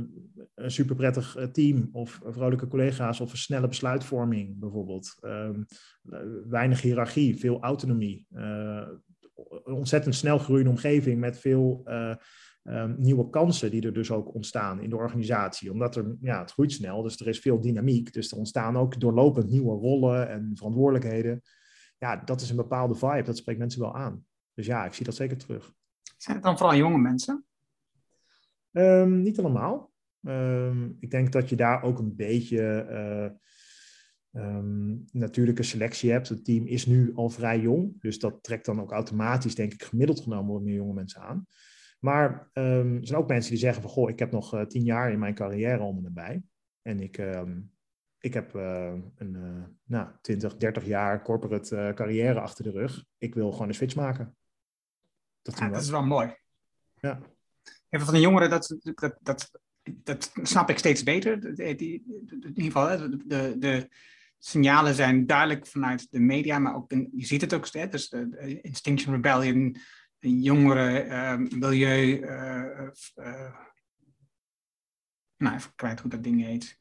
een 0.55 0.71
super 0.71 0.95
prettig 0.95 1.35
eh, 1.35 1.45
team 1.45 1.89
of 1.91 2.19
vrolijke 2.23 2.67
collega's 2.67 3.19
of 3.19 3.31
een 3.31 3.37
snelle 3.37 3.67
besluitvorming 3.67 4.59
bijvoorbeeld. 4.59 5.17
Um, 5.21 5.65
weinig 6.49 6.81
hiërarchie, 6.81 7.39
veel 7.39 7.61
autonomie. 7.61 8.27
Uh, 8.35 8.87
ontzettend 9.63 10.15
snel 10.15 10.37
groeiende 10.37 10.69
omgeving 10.69 11.19
met 11.19 11.39
veel 11.39 11.81
um, 12.63 12.95
nieuwe 12.97 13.29
kansen 13.29 13.71
die 13.71 13.81
er 13.81 13.93
dus 13.93 14.11
ook 14.11 14.33
ontstaan 14.33 14.81
in 14.81 14.89
de 14.89 14.95
organisatie. 14.95 15.71
Omdat 15.71 15.95
er, 15.95 16.15
ja, 16.21 16.39
het 16.39 16.51
groeit 16.51 16.71
snel, 16.71 17.01
dus 17.01 17.19
er 17.19 17.27
is 17.27 17.39
veel 17.39 17.61
dynamiek. 17.61 18.13
Dus 18.13 18.31
er 18.31 18.37
ontstaan 18.37 18.77
ook 18.77 18.99
doorlopend 18.99 19.49
nieuwe 19.49 19.75
rollen 19.75 20.29
en 20.29 20.51
verantwoordelijkheden. 20.55 21.41
Ja, 21.97 22.15
dat 22.15 22.41
is 22.41 22.49
een 22.49 22.55
bepaalde 22.55 22.95
vibe, 22.95 23.23
dat 23.23 23.37
spreekt 23.37 23.59
mensen 23.59 23.81
wel 23.81 23.95
aan. 23.95 24.25
Dus 24.53 24.65
ja, 24.65 24.85
ik 24.85 24.93
zie 24.93 25.05
dat 25.05 25.15
zeker 25.15 25.37
terug. 25.37 25.73
Zijn 26.17 26.35
het 26.35 26.45
dan 26.45 26.57
vooral 26.57 26.75
jonge 26.75 26.97
mensen? 26.97 27.43
Um, 28.79 29.21
niet 29.21 29.39
allemaal. 29.39 29.91
Um, 30.21 30.97
ik 30.99 31.11
denk 31.11 31.31
dat 31.31 31.49
je 31.49 31.55
daar 31.55 31.83
ook 31.83 31.99
een 31.99 32.15
beetje 32.15 32.87
uh, 34.33 34.41
um, 34.43 35.05
natuurlijke 35.11 35.63
selectie 35.63 36.11
hebt. 36.11 36.29
Het 36.29 36.45
team 36.45 36.65
is 36.65 36.85
nu 36.85 37.11
al 37.15 37.29
vrij 37.29 37.59
jong, 37.59 38.01
dus 38.01 38.19
dat 38.19 38.43
trekt 38.43 38.65
dan 38.65 38.81
ook 38.81 38.91
automatisch, 38.91 39.55
denk 39.55 39.73
ik, 39.73 39.83
gemiddeld 39.83 40.19
genomen 40.19 40.53
wat 40.53 40.61
meer 40.61 40.75
jonge 40.75 40.93
mensen 40.93 41.21
aan. 41.21 41.45
Maar 41.99 42.49
er 42.53 42.99
zijn 43.01 43.19
ook 43.19 43.27
mensen 43.27 43.51
die 43.51 43.59
zeggen 43.59 43.81
van, 43.81 43.91
goh, 43.91 44.09
ik 44.09 44.19
heb 44.19 44.31
nog 44.31 44.55
uh, 44.55 44.61
tien 44.61 44.83
jaar 44.83 45.11
in 45.11 45.19
mijn 45.19 45.33
carrière 45.33 45.83
om 45.83 45.97
en 45.97 46.03
nabij. 46.03 46.43
En 46.81 46.99
ik, 46.99 47.21
ik 48.19 48.33
heb 48.33 48.55
uh, 48.55 48.93
een 49.15 49.37
nou, 49.83 50.09
20, 50.21 50.57
30 50.57 50.85
jaar 50.85 51.23
corporate 51.23 51.91
carrière 51.95 52.39
achter 52.39 52.63
de 52.63 52.71
rug. 52.71 53.05
Ik 53.17 53.35
wil 53.35 53.51
gewoon 53.51 53.67
een 53.67 53.73
switch 53.73 53.95
maken. 53.95 54.37
Dat, 55.41 55.59
ja, 55.59 55.69
dat 55.69 55.81
is 55.81 55.89
wel 55.89 56.05
mooi. 56.05 56.35
Ja. 56.95 57.19
Even 57.89 58.05
van 58.05 58.15
de 58.15 58.21
jongeren, 58.21 58.49
dat, 58.49 58.75
dat, 58.81 59.17
dat, 59.21 59.51
dat 59.83 60.31
snap 60.41 60.69
ik 60.69 60.77
steeds 60.77 61.03
beter. 61.03 61.55
Die, 61.55 61.75
die, 61.75 62.03
in 62.29 62.53
ieder 62.55 62.63
geval, 62.63 63.09
de, 63.25 63.55
de 63.57 63.89
signalen 64.39 64.95
zijn 64.95 65.25
duidelijk 65.25 65.67
vanuit 65.67 66.07
de 66.11 66.19
media, 66.19 66.59
maar 66.59 66.75
ook 66.75 66.91
in, 66.91 67.09
je 67.15 67.25
ziet 67.25 67.41
het 67.41 67.53
ook 67.53 67.65
steeds. 67.65 67.91
Dus 67.91 68.09
de, 68.09 68.59
Instinction 68.61 69.13
Rebellion, 69.13 69.77
jongeren, 70.19 71.05
uh, 71.05 71.59
milieu. 71.59 72.19
Uh, 72.19 72.89
uh, 73.15 73.55
nou, 75.37 75.55
even 75.55 75.75
kwijt 75.75 75.99
hoe 75.99 76.09
dat 76.09 76.23
ding 76.23 76.45
heet. 76.45 76.77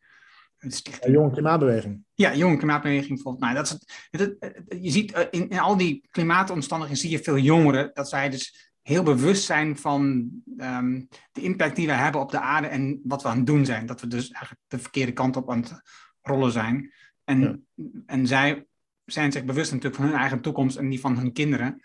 Ja, 0.59 1.11
jonge 1.11 1.31
klimaatbeweging. 1.31 2.05
Ja, 2.15 2.35
jonge 2.35 2.57
klimaatbeweging 2.57 3.21
volgens 3.21 3.45
mij. 3.45 3.55
Dat 3.55 3.65
is 3.67 3.79
het, 4.11 4.37
je 4.83 4.91
ziet 4.91 5.29
in, 5.31 5.49
in 5.49 5.59
al 5.59 5.77
die 5.77 6.07
klimaatomstandigheden 6.11 7.03
zie 7.03 7.11
je 7.11 7.23
veel 7.23 7.39
jongeren 7.39 7.91
dat 7.95 8.09
zij 8.09 8.29
dus 8.29 8.73
heel 8.89 9.03
bewust 9.03 9.45
zijn 9.45 9.76
van 9.76 10.30
um, 10.57 11.09
de 11.32 11.41
impact 11.41 11.76
die 11.76 11.86
we 11.86 11.93
hebben 11.93 12.20
op 12.20 12.30
de 12.30 12.41
aarde 12.41 12.66
en 12.66 13.01
wat 13.05 13.22
we 13.22 13.28
aan 13.28 13.36
het 13.36 13.47
doen 13.47 13.64
zijn. 13.64 13.86
Dat 13.86 14.01
we 14.01 14.07
dus 14.07 14.30
eigenlijk 14.30 14.62
de 14.66 14.78
verkeerde 14.78 15.12
kant 15.12 15.36
op 15.36 15.51
aan 15.51 15.61
het 15.61 15.82
rollen 16.22 16.53
zijn. 16.53 16.93
En, 17.24 17.66
en 18.07 18.26
zij 18.26 18.66
zijn 19.05 19.32
zich 19.32 19.45
bewust 19.45 19.70
natuurlijk 19.72 20.01
van 20.01 20.11
hun 20.11 20.18
eigen 20.18 20.41
toekomst 20.41 20.76
en 20.76 20.89
die 20.89 21.01
van 21.01 21.18
hun 21.18 21.32
kinderen. 21.32 21.82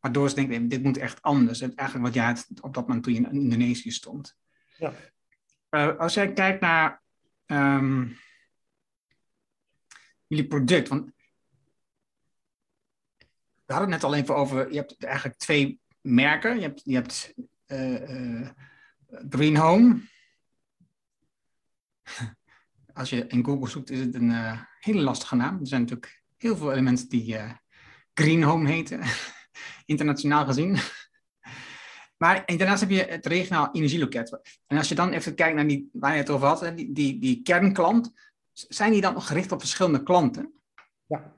Waardoor 0.00 0.28
ze 0.28 0.34
denken, 0.34 0.68
dit 0.68 0.82
moet 0.82 0.96
echt 0.96 1.22
anders. 1.22 1.60
En 1.60 1.74
eigenlijk 1.74 2.08
wat 2.08 2.16
jij 2.16 2.36
op 2.60 2.74
dat 2.74 2.86
moment 2.86 3.04
toen 3.04 3.14
je 3.14 3.20
in 3.20 3.32
Indonesië 3.32 3.90
stond. 3.90 4.36
Ja. 4.76 4.92
Uh, 5.70 5.98
als 5.98 6.14
jij 6.14 6.32
kijkt 6.32 6.60
naar 6.60 7.02
um, 7.46 8.16
jullie 10.26 10.46
product. 10.46 10.88
Want 10.88 11.12
we 13.64 13.72
hadden 13.72 13.92
het 13.92 14.02
net 14.02 14.10
al 14.10 14.14
even 14.14 14.36
over, 14.36 14.70
je 14.70 14.76
hebt 14.76 15.04
eigenlijk 15.04 15.38
twee 15.38 15.80
merken. 16.02 16.54
Je 16.54 16.62
hebt, 16.62 16.80
je 16.84 16.94
hebt 16.94 17.34
uh, 17.66 18.40
uh, 18.40 18.48
Green 19.28 19.56
Home. 19.56 20.00
Als 22.92 23.10
je 23.10 23.26
in 23.26 23.44
Google 23.44 23.68
zoekt, 23.68 23.90
is 23.90 24.00
het 24.00 24.14
een 24.14 24.30
uh, 24.30 24.60
hele 24.80 25.00
lastige 25.00 25.36
naam. 25.36 25.60
Er 25.60 25.66
zijn 25.66 25.80
natuurlijk 25.80 26.22
heel 26.36 26.56
veel 26.56 26.72
elementen 26.72 27.08
die 27.08 27.36
Green 28.14 28.42
Home 28.42 28.68
heten, 28.68 29.00
internationaal 29.86 30.44
gezien. 30.44 30.76
Maar 32.22 32.42
daarnaast 32.46 32.80
heb 32.80 32.90
je 32.90 33.02
het 33.02 33.26
regionaal 33.26 33.68
energieloket. 33.72 34.40
En 34.66 34.76
als 34.76 34.88
je 34.88 34.94
dan 34.94 35.12
even 35.12 35.34
kijkt 35.34 35.54
naar 35.54 35.66
die, 35.66 35.88
waar 35.92 36.12
je 36.12 36.18
het 36.18 36.30
over 36.30 36.46
had, 36.46 36.76
die, 36.76 36.92
die, 36.92 37.18
die 37.18 37.42
kernklant, 37.42 38.12
zijn 38.52 38.92
die 38.92 39.00
dan 39.00 39.14
nog 39.14 39.26
gericht 39.26 39.52
op 39.52 39.60
verschillende 39.60 40.02
klanten? 40.02 40.52
Ja. 41.06 41.36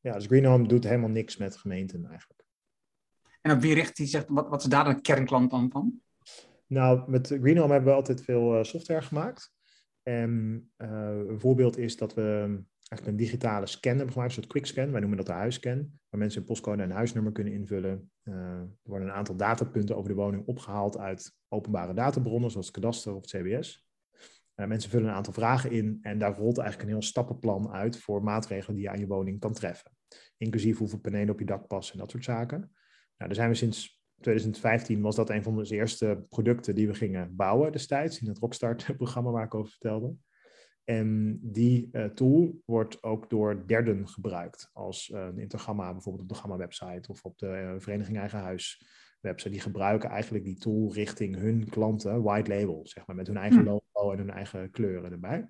ja, 0.00 0.12
dus 0.12 0.26
Green 0.26 0.44
Home 0.44 0.68
doet 0.68 0.84
helemaal 0.84 1.08
niks 1.08 1.36
met 1.36 1.56
gemeenten 1.56 2.06
eigenlijk. 2.06 2.39
En 3.40 3.52
op 3.52 3.60
wie 3.60 3.74
richt 3.74 3.98
hij 3.98 4.06
zich, 4.06 4.24
wat, 4.28 4.48
wat 4.48 4.60
is 4.60 4.68
daar 4.68 4.94
de 4.94 5.00
kernklant 5.00 5.50
dan 5.50 5.70
van? 5.70 6.00
Nou, 6.66 7.10
met 7.10 7.26
Green 7.26 7.56
Home 7.56 7.72
hebben 7.72 7.90
we 7.90 7.96
altijd 7.96 8.22
veel 8.24 8.58
uh, 8.58 8.62
software 8.62 9.02
gemaakt. 9.02 9.52
En 10.02 10.30
uh, 10.78 10.88
een 11.28 11.40
voorbeeld 11.40 11.78
is 11.78 11.96
dat 11.96 12.14
we 12.14 12.22
eigenlijk 12.88 13.06
een 13.06 13.16
digitale 13.16 13.66
scan 13.66 13.96
hebben 13.96 14.12
gemaakt, 14.12 14.30
een 14.30 14.36
soort 14.36 14.52
quickscan. 14.52 14.90
Wij 14.90 15.00
noemen 15.00 15.18
dat 15.18 15.26
de 15.26 15.32
huisscan, 15.32 15.76
waar 16.08 16.20
mensen 16.20 16.40
een 16.40 16.46
postcode 16.46 16.82
en 16.82 16.90
huisnummer 16.90 17.32
kunnen 17.32 17.52
invullen. 17.52 18.10
Uh, 18.24 18.34
er 18.34 18.68
worden 18.82 19.08
een 19.08 19.14
aantal 19.14 19.36
datapunten 19.36 19.96
over 19.96 20.08
de 20.08 20.16
woning 20.16 20.46
opgehaald 20.46 20.98
uit 20.98 21.34
openbare 21.48 21.94
databronnen, 21.94 22.50
zoals 22.50 22.66
het 22.66 22.74
kadaster 22.74 23.14
of 23.14 23.20
het 23.20 23.30
CBS. 23.30 23.88
Mensen 24.54 24.90
vullen 24.90 25.08
een 25.08 25.14
aantal 25.14 25.32
vragen 25.32 25.70
in 25.70 25.98
en 26.02 26.18
daar 26.18 26.36
rolt 26.36 26.58
eigenlijk 26.58 26.88
een 26.88 26.94
heel 26.94 27.06
stappenplan 27.06 27.70
uit 27.70 27.98
voor 27.98 28.22
maatregelen 28.22 28.76
die 28.76 28.84
je 28.84 28.90
aan 28.90 28.98
je 28.98 29.06
woning 29.06 29.40
kan 29.40 29.52
treffen. 29.52 29.90
Inclusief 30.36 30.78
hoeveel 30.78 30.98
panelen 30.98 31.30
op 31.30 31.38
je 31.38 31.44
dak 31.44 31.66
passen 31.66 31.94
en 31.94 32.00
dat 32.00 32.10
soort 32.10 32.24
zaken. 32.24 32.72
Nou, 33.20 33.32
daar 33.32 33.34
zijn 33.34 33.48
we 33.48 33.54
sinds 33.54 34.02
2015 34.20 35.00
was 35.00 35.16
dat 35.16 35.30
een 35.30 35.42
van 35.42 35.58
onze 35.58 35.74
eerste 35.74 36.26
producten 36.28 36.74
die 36.74 36.86
we 36.86 36.94
gingen 36.94 37.36
bouwen 37.36 37.72
destijds 37.72 38.20
in 38.20 38.28
het 38.28 38.38
Rockstart-programma 38.38 39.30
waar 39.30 39.44
ik 39.44 39.54
over 39.54 39.70
vertelde. 39.70 40.14
En 40.84 41.38
die 41.42 41.88
uh, 41.92 42.04
tool 42.04 42.62
wordt 42.64 43.02
ook 43.02 43.30
door 43.30 43.66
derden 43.66 44.08
gebruikt, 44.08 44.70
als 44.72 45.08
uh, 45.08 45.28
in 45.36 45.58
Gamma, 45.58 45.92
bijvoorbeeld 45.92 46.22
op 46.22 46.28
de 46.28 46.40
Gamma-website 46.40 47.10
of 47.10 47.24
op 47.24 47.38
de 47.38 47.46
uh, 47.46 47.80
Vereniging 47.80 48.18
Eigen 48.18 48.38
Huis 48.38 48.84
website. 49.20 49.50
Die 49.50 49.60
gebruiken 49.60 50.10
eigenlijk 50.10 50.44
die 50.44 50.58
tool 50.58 50.92
richting 50.92 51.36
hun 51.36 51.68
klanten, 51.68 52.22
white 52.22 52.50
label, 52.50 52.80
zeg 52.86 53.06
maar, 53.06 53.16
met 53.16 53.26
hun 53.26 53.36
eigen 53.36 53.64
logo 53.64 54.12
en 54.12 54.18
hun 54.18 54.30
eigen 54.30 54.70
kleuren 54.70 55.12
erbij. 55.12 55.48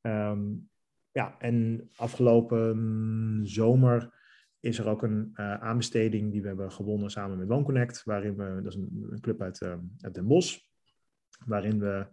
Um, 0.00 0.70
ja, 1.10 1.38
en 1.38 1.90
afgelopen 1.96 3.40
zomer 3.42 4.19
is 4.60 4.78
er 4.78 4.88
ook 4.88 5.02
een 5.02 5.30
aanbesteding 5.38 6.32
die 6.32 6.40
we 6.40 6.46
hebben 6.46 6.72
gewonnen 6.72 7.10
samen 7.10 7.38
met 7.38 7.48
WoonConnect, 7.48 8.04
waarin 8.04 8.36
we, 8.36 8.60
dat 8.62 8.72
is 8.72 8.78
een, 8.78 9.18
club 9.20 9.42
uit, 9.42 9.62
uit 9.98 10.14
Den 10.14 10.26
Bosch, 10.26 10.58
waarin 11.46 11.78
we 11.78 12.06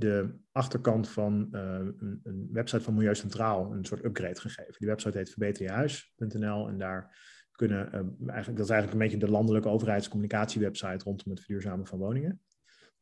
de 0.00 0.34
achterkant 0.52 1.08
van 1.08 1.48
uh, 1.52 1.78
een, 2.22 2.48
website 2.52 2.82
van 2.82 2.94
Milieu 2.94 3.14
Centraal 3.14 3.72
een 3.72 3.84
soort 3.84 4.04
upgrade 4.04 4.40
gegeven. 4.40 4.74
Die 4.78 4.88
website 4.88 5.18
heet 5.18 5.30
verbeterjehuis.nl 5.30 6.68
en 6.68 6.78
daar 6.78 7.18
kunnen, 7.52 7.86
uh, 7.86 7.94
eigenlijk, 8.26 8.58
dat 8.58 8.66
is 8.66 8.70
eigenlijk 8.70 8.92
een 8.92 8.98
beetje 8.98 9.26
de 9.26 9.30
landelijke 9.30 9.68
overheidscommunicatiewebsite 9.68 11.04
rondom 11.04 11.30
het 11.30 11.40
verduurzamen 11.40 11.86
van 11.86 11.98
woningen. 11.98 12.40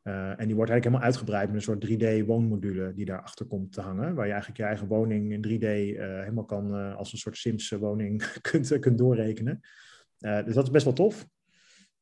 Uh, 0.02 0.40
en 0.40 0.46
die 0.46 0.54
wordt 0.56 0.70
eigenlijk 0.70 0.84
helemaal 0.84 1.06
uitgebreid 1.06 1.46
met 1.46 1.56
een 1.56 1.62
soort 1.62 1.86
3D-woonmodule 1.86 2.94
die 2.94 3.04
daarachter 3.04 3.46
komt 3.46 3.72
te 3.72 3.80
hangen, 3.80 4.14
waar 4.14 4.24
je 4.24 4.32
eigenlijk 4.32 4.60
je 4.60 4.66
eigen 4.66 4.86
woning 4.86 5.32
in 5.32 5.44
3D 5.46 5.66
helemaal 5.98 6.44
kan 6.44 6.96
als 6.96 7.12
een 7.12 7.18
soort 7.18 7.36
Sims-woning 7.36 8.24
kunt, 8.50 8.78
kunt 8.78 8.98
doorrekenen. 8.98 9.60
dus 10.18 10.54
dat 10.54 10.64
is 10.64 10.70
best 10.70 10.84
wel 10.84 10.94
tof. 10.94 11.28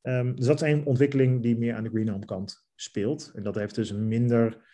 Um, 0.02 0.36
dus 0.36 0.46
dat 0.46 0.62
is 0.62 0.72
een 0.72 0.84
ontwikkeling 0.84 1.42
die 1.42 1.58
meer 1.58 1.74
aan 1.74 1.82
de 1.82 1.90
Green 1.90 2.08
Home 2.08 2.24
kant 2.24 2.66
speelt. 2.74 3.32
En 3.34 3.42
dat 3.42 3.54
heeft 3.54 3.74
dus 3.74 3.92
minder 3.92 4.64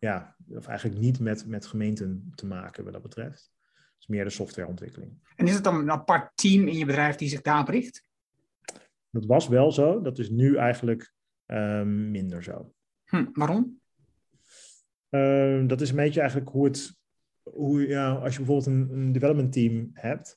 ja, 0.00 0.36
of 0.48 0.66
eigenlijk 0.66 1.00
niet 1.00 1.20
met, 1.20 1.46
met 1.46 1.66
gemeenten 1.66 2.32
te 2.34 2.46
maken 2.46 2.84
wat 2.84 2.92
dat 2.92 3.02
betreft. 3.02 3.50
Het 3.74 3.98
is 3.98 4.06
meer 4.06 4.24
de 4.24 4.30
softwareontwikkeling. 4.30 5.12
En 5.36 5.46
is 5.46 5.54
het 5.54 5.64
dan 5.64 5.78
een 5.78 5.90
apart 5.90 6.30
team 6.34 6.66
in 6.66 6.78
je 6.78 6.86
bedrijf 6.86 7.16
die 7.16 7.28
zich 7.28 7.42
daarop 7.42 7.68
richt? 7.68 8.04
Dat 9.10 9.26
was 9.26 9.48
wel 9.48 9.72
zo. 9.72 10.00
Dat 10.00 10.18
is 10.18 10.30
nu 10.30 10.56
eigenlijk 10.56 11.14
uh, 11.46 11.82
minder 11.82 12.42
zo. 12.42 12.74
Hm, 13.04 13.24
waarom? 13.32 13.80
Uh, 15.10 15.66
dat 15.66 15.80
is 15.80 15.90
een 15.90 15.96
beetje 15.96 16.20
eigenlijk 16.20 16.50
hoe 16.50 16.64
het... 16.64 16.98
Hoe, 17.42 17.86
ja, 17.86 18.12
als 18.12 18.32
je 18.32 18.44
bijvoorbeeld 18.44 18.66
een, 18.66 18.98
een 18.98 19.12
development 19.12 19.52
team 19.52 19.90
hebt... 19.92 20.34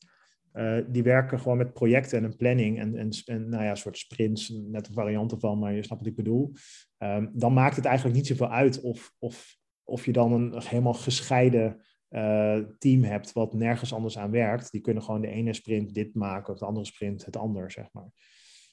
Uh, 0.53 0.79
die 0.87 1.03
werken 1.03 1.39
gewoon 1.39 1.57
met 1.57 1.73
projecten 1.73 2.17
en 2.17 2.23
een 2.23 2.35
planning 2.35 2.79
en, 2.79 2.95
en, 2.95 3.09
en 3.25 3.49
nou 3.49 3.63
ja, 3.63 3.69
een 3.69 3.77
soort 3.77 3.97
sprints, 3.97 4.49
net 4.49 4.87
een 4.87 4.93
variant 4.93 5.31
ervan, 5.31 5.59
maar 5.59 5.73
je 5.73 5.83
snapt 5.83 6.01
wat 6.01 6.09
ik 6.09 6.15
bedoel. 6.15 6.51
Um, 6.97 7.31
dan 7.33 7.53
maakt 7.53 7.75
het 7.75 7.85
eigenlijk 7.85 8.15
niet 8.15 8.27
zoveel 8.27 8.49
uit 8.49 8.81
of, 8.81 9.13
of, 9.19 9.57
of 9.83 10.05
je 10.05 10.11
dan 10.11 10.31
een 10.31 10.61
helemaal 10.61 10.93
gescheiden 10.93 11.81
uh, 12.09 12.59
team 12.77 13.03
hebt 13.03 13.33
wat 13.33 13.53
nergens 13.53 13.93
anders 13.93 14.17
aan 14.17 14.31
werkt. 14.31 14.71
Die 14.71 14.81
kunnen 14.81 15.03
gewoon 15.03 15.21
de 15.21 15.27
ene 15.27 15.53
sprint 15.53 15.93
dit 15.93 16.15
maken 16.15 16.53
of 16.53 16.59
de 16.59 16.65
andere 16.65 16.85
sprint 16.85 17.25
het 17.25 17.37
ander, 17.37 17.71
zeg 17.71 17.87
maar. 17.91 18.09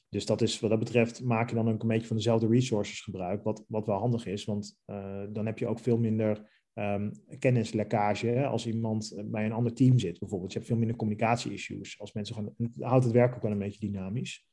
Dus 0.08 0.26
dat 0.26 0.42
is, 0.42 0.60
wat 0.60 0.70
dat 0.70 0.78
betreft 0.78 1.22
maak 1.24 1.48
je 1.48 1.54
dan 1.54 1.68
ook 1.68 1.82
een 1.82 1.88
beetje 1.88 2.06
van 2.06 2.16
dezelfde 2.16 2.46
resources 2.46 3.00
gebruik, 3.00 3.42
wat, 3.42 3.64
wat 3.68 3.86
wel 3.86 3.98
handig 3.98 4.26
is, 4.26 4.44
want 4.44 4.78
uh, 4.86 5.22
dan 5.28 5.46
heb 5.46 5.58
je 5.58 5.66
ook 5.66 5.78
veel 5.78 5.98
minder 5.98 6.50
um, 6.74 7.12
kennislekkage 7.38 8.46
als 8.46 8.66
iemand 8.66 9.22
bij 9.24 9.44
een 9.44 9.52
ander 9.52 9.74
team 9.74 9.98
zit, 9.98 10.18
bijvoorbeeld. 10.18 10.52
Je 10.52 10.58
hebt 10.58 10.70
veel 10.70 10.78
minder 10.78 10.96
communicatie-issues. 10.96 12.00
Als 12.00 12.12
mensen 12.12 12.34
gewoon, 12.34 12.54
houdt 12.78 13.04
het 13.04 13.12
werk 13.12 13.34
ook 13.34 13.42
wel 13.42 13.50
een 13.52 13.58
beetje 13.58 13.90
dynamisch. 13.90 14.46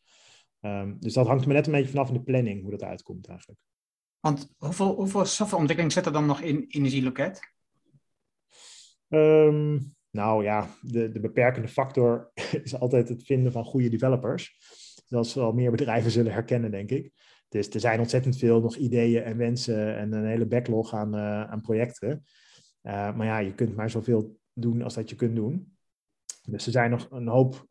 Um, 0.59 0.97
dus 0.99 1.13
dat 1.13 1.27
hangt 1.27 1.45
er 1.45 1.53
net 1.53 1.65
een 1.65 1.71
beetje 1.71 1.89
vanaf 1.89 2.07
in 2.07 2.13
de 2.13 2.23
planning, 2.23 2.61
hoe 2.61 2.71
dat 2.71 2.83
uitkomt 2.83 3.27
eigenlijk. 3.27 3.59
Want 4.19 4.53
hoeveel, 4.57 4.95
hoeveel 4.95 5.25
softwareontwikkeling 5.25 5.93
zit 5.93 6.05
er 6.05 6.11
dan 6.11 6.25
nog 6.25 6.41
in 6.41 6.65
Energieloket? 6.67 7.53
Um, 9.07 9.95
nou 10.09 10.43
ja, 10.43 10.69
de, 10.81 11.09
de 11.11 11.19
beperkende 11.19 11.67
factor 11.67 12.31
is 12.63 12.79
altijd 12.79 13.09
het 13.09 13.23
vinden 13.23 13.51
van 13.51 13.65
goede 13.65 13.89
developers. 13.89 14.57
Dat 15.07 15.27
zal 15.27 15.51
meer 15.51 15.71
bedrijven 15.71 16.11
zullen 16.11 16.31
herkennen, 16.31 16.71
denk 16.71 16.89
ik. 16.89 17.11
Dus 17.47 17.69
er 17.69 17.79
zijn 17.79 17.99
ontzettend 17.99 18.37
veel 18.37 18.61
nog 18.61 18.75
ideeën 18.75 19.23
en 19.23 19.37
wensen 19.37 19.97
en 19.97 20.13
een 20.13 20.25
hele 20.25 20.45
backlog 20.45 20.93
aan, 20.93 21.15
uh, 21.15 21.43
aan 21.43 21.61
projecten. 21.61 22.23
Uh, 22.83 23.15
maar 23.15 23.25
ja, 23.25 23.37
je 23.37 23.55
kunt 23.55 23.75
maar 23.75 23.89
zoveel 23.89 24.39
doen 24.53 24.81
als 24.81 24.93
dat 24.93 25.09
je 25.09 25.15
kunt 25.15 25.35
doen. 25.35 25.77
Dus 26.49 26.65
er 26.65 26.71
zijn 26.71 26.89
nog 26.89 27.07
een 27.11 27.27
hoop, 27.27 27.65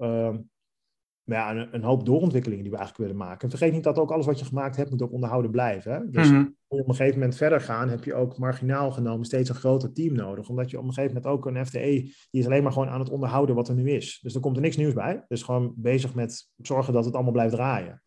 uh, 1.24 1.36
ja, 1.36 1.50
een, 1.50 1.74
een, 1.74 1.82
hoop 1.82 2.06
doorontwikkelingen 2.06 2.62
die 2.62 2.72
we 2.72 2.78
eigenlijk 2.78 3.08
willen 3.08 3.26
maken. 3.26 3.42
En 3.42 3.56
vergeet 3.56 3.72
niet 3.72 3.84
dat 3.84 3.98
ook 3.98 4.10
alles 4.10 4.26
wat 4.26 4.38
je 4.38 4.44
gemaakt 4.44 4.76
hebt, 4.76 4.90
moet 4.90 5.02
ook 5.02 5.12
onderhouden 5.12 5.50
blijven. 5.50 5.92
Hè? 5.92 6.10
Dus 6.10 6.28
mm-hmm. 6.28 6.56
op 6.66 6.88
een 6.88 6.94
gegeven 6.94 7.18
moment 7.18 7.36
verder 7.36 7.60
gaan, 7.60 7.88
heb 7.88 8.04
je 8.04 8.14
ook 8.14 8.38
marginaal 8.38 8.90
genomen 8.90 9.26
steeds 9.26 9.48
een 9.48 9.54
groter 9.54 9.92
team 9.92 10.14
nodig. 10.14 10.48
Omdat 10.48 10.70
je 10.70 10.78
op 10.78 10.84
een 10.84 10.92
gegeven 10.92 11.14
moment 11.14 11.32
ook 11.32 11.46
een 11.46 11.66
FTE, 11.66 11.80
die 12.30 12.40
is 12.40 12.46
alleen 12.46 12.62
maar 12.62 12.72
gewoon 12.72 12.88
aan 12.88 13.00
het 13.00 13.10
onderhouden 13.10 13.54
wat 13.54 13.68
er 13.68 13.74
nu 13.74 13.90
is. 13.90 14.18
Dus 14.22 14.34
er 14.34 14.40
komt 14.40 14.56
er 14.56 14.62
niks 14.62 14.76
nieuws 14.76 14.94
bij. 14.94 15.24
Dus 15.28 15.42
gewoon 15.42 15.72
bezig 15.76 16.14
met 16.14 16.48
zorgen 16.56 16.92
dat 16.92 17.04
het 17.04 17.14
allemaal 17.14 17.32
blijft 17.32 17.54
draaien. 17.54 18.02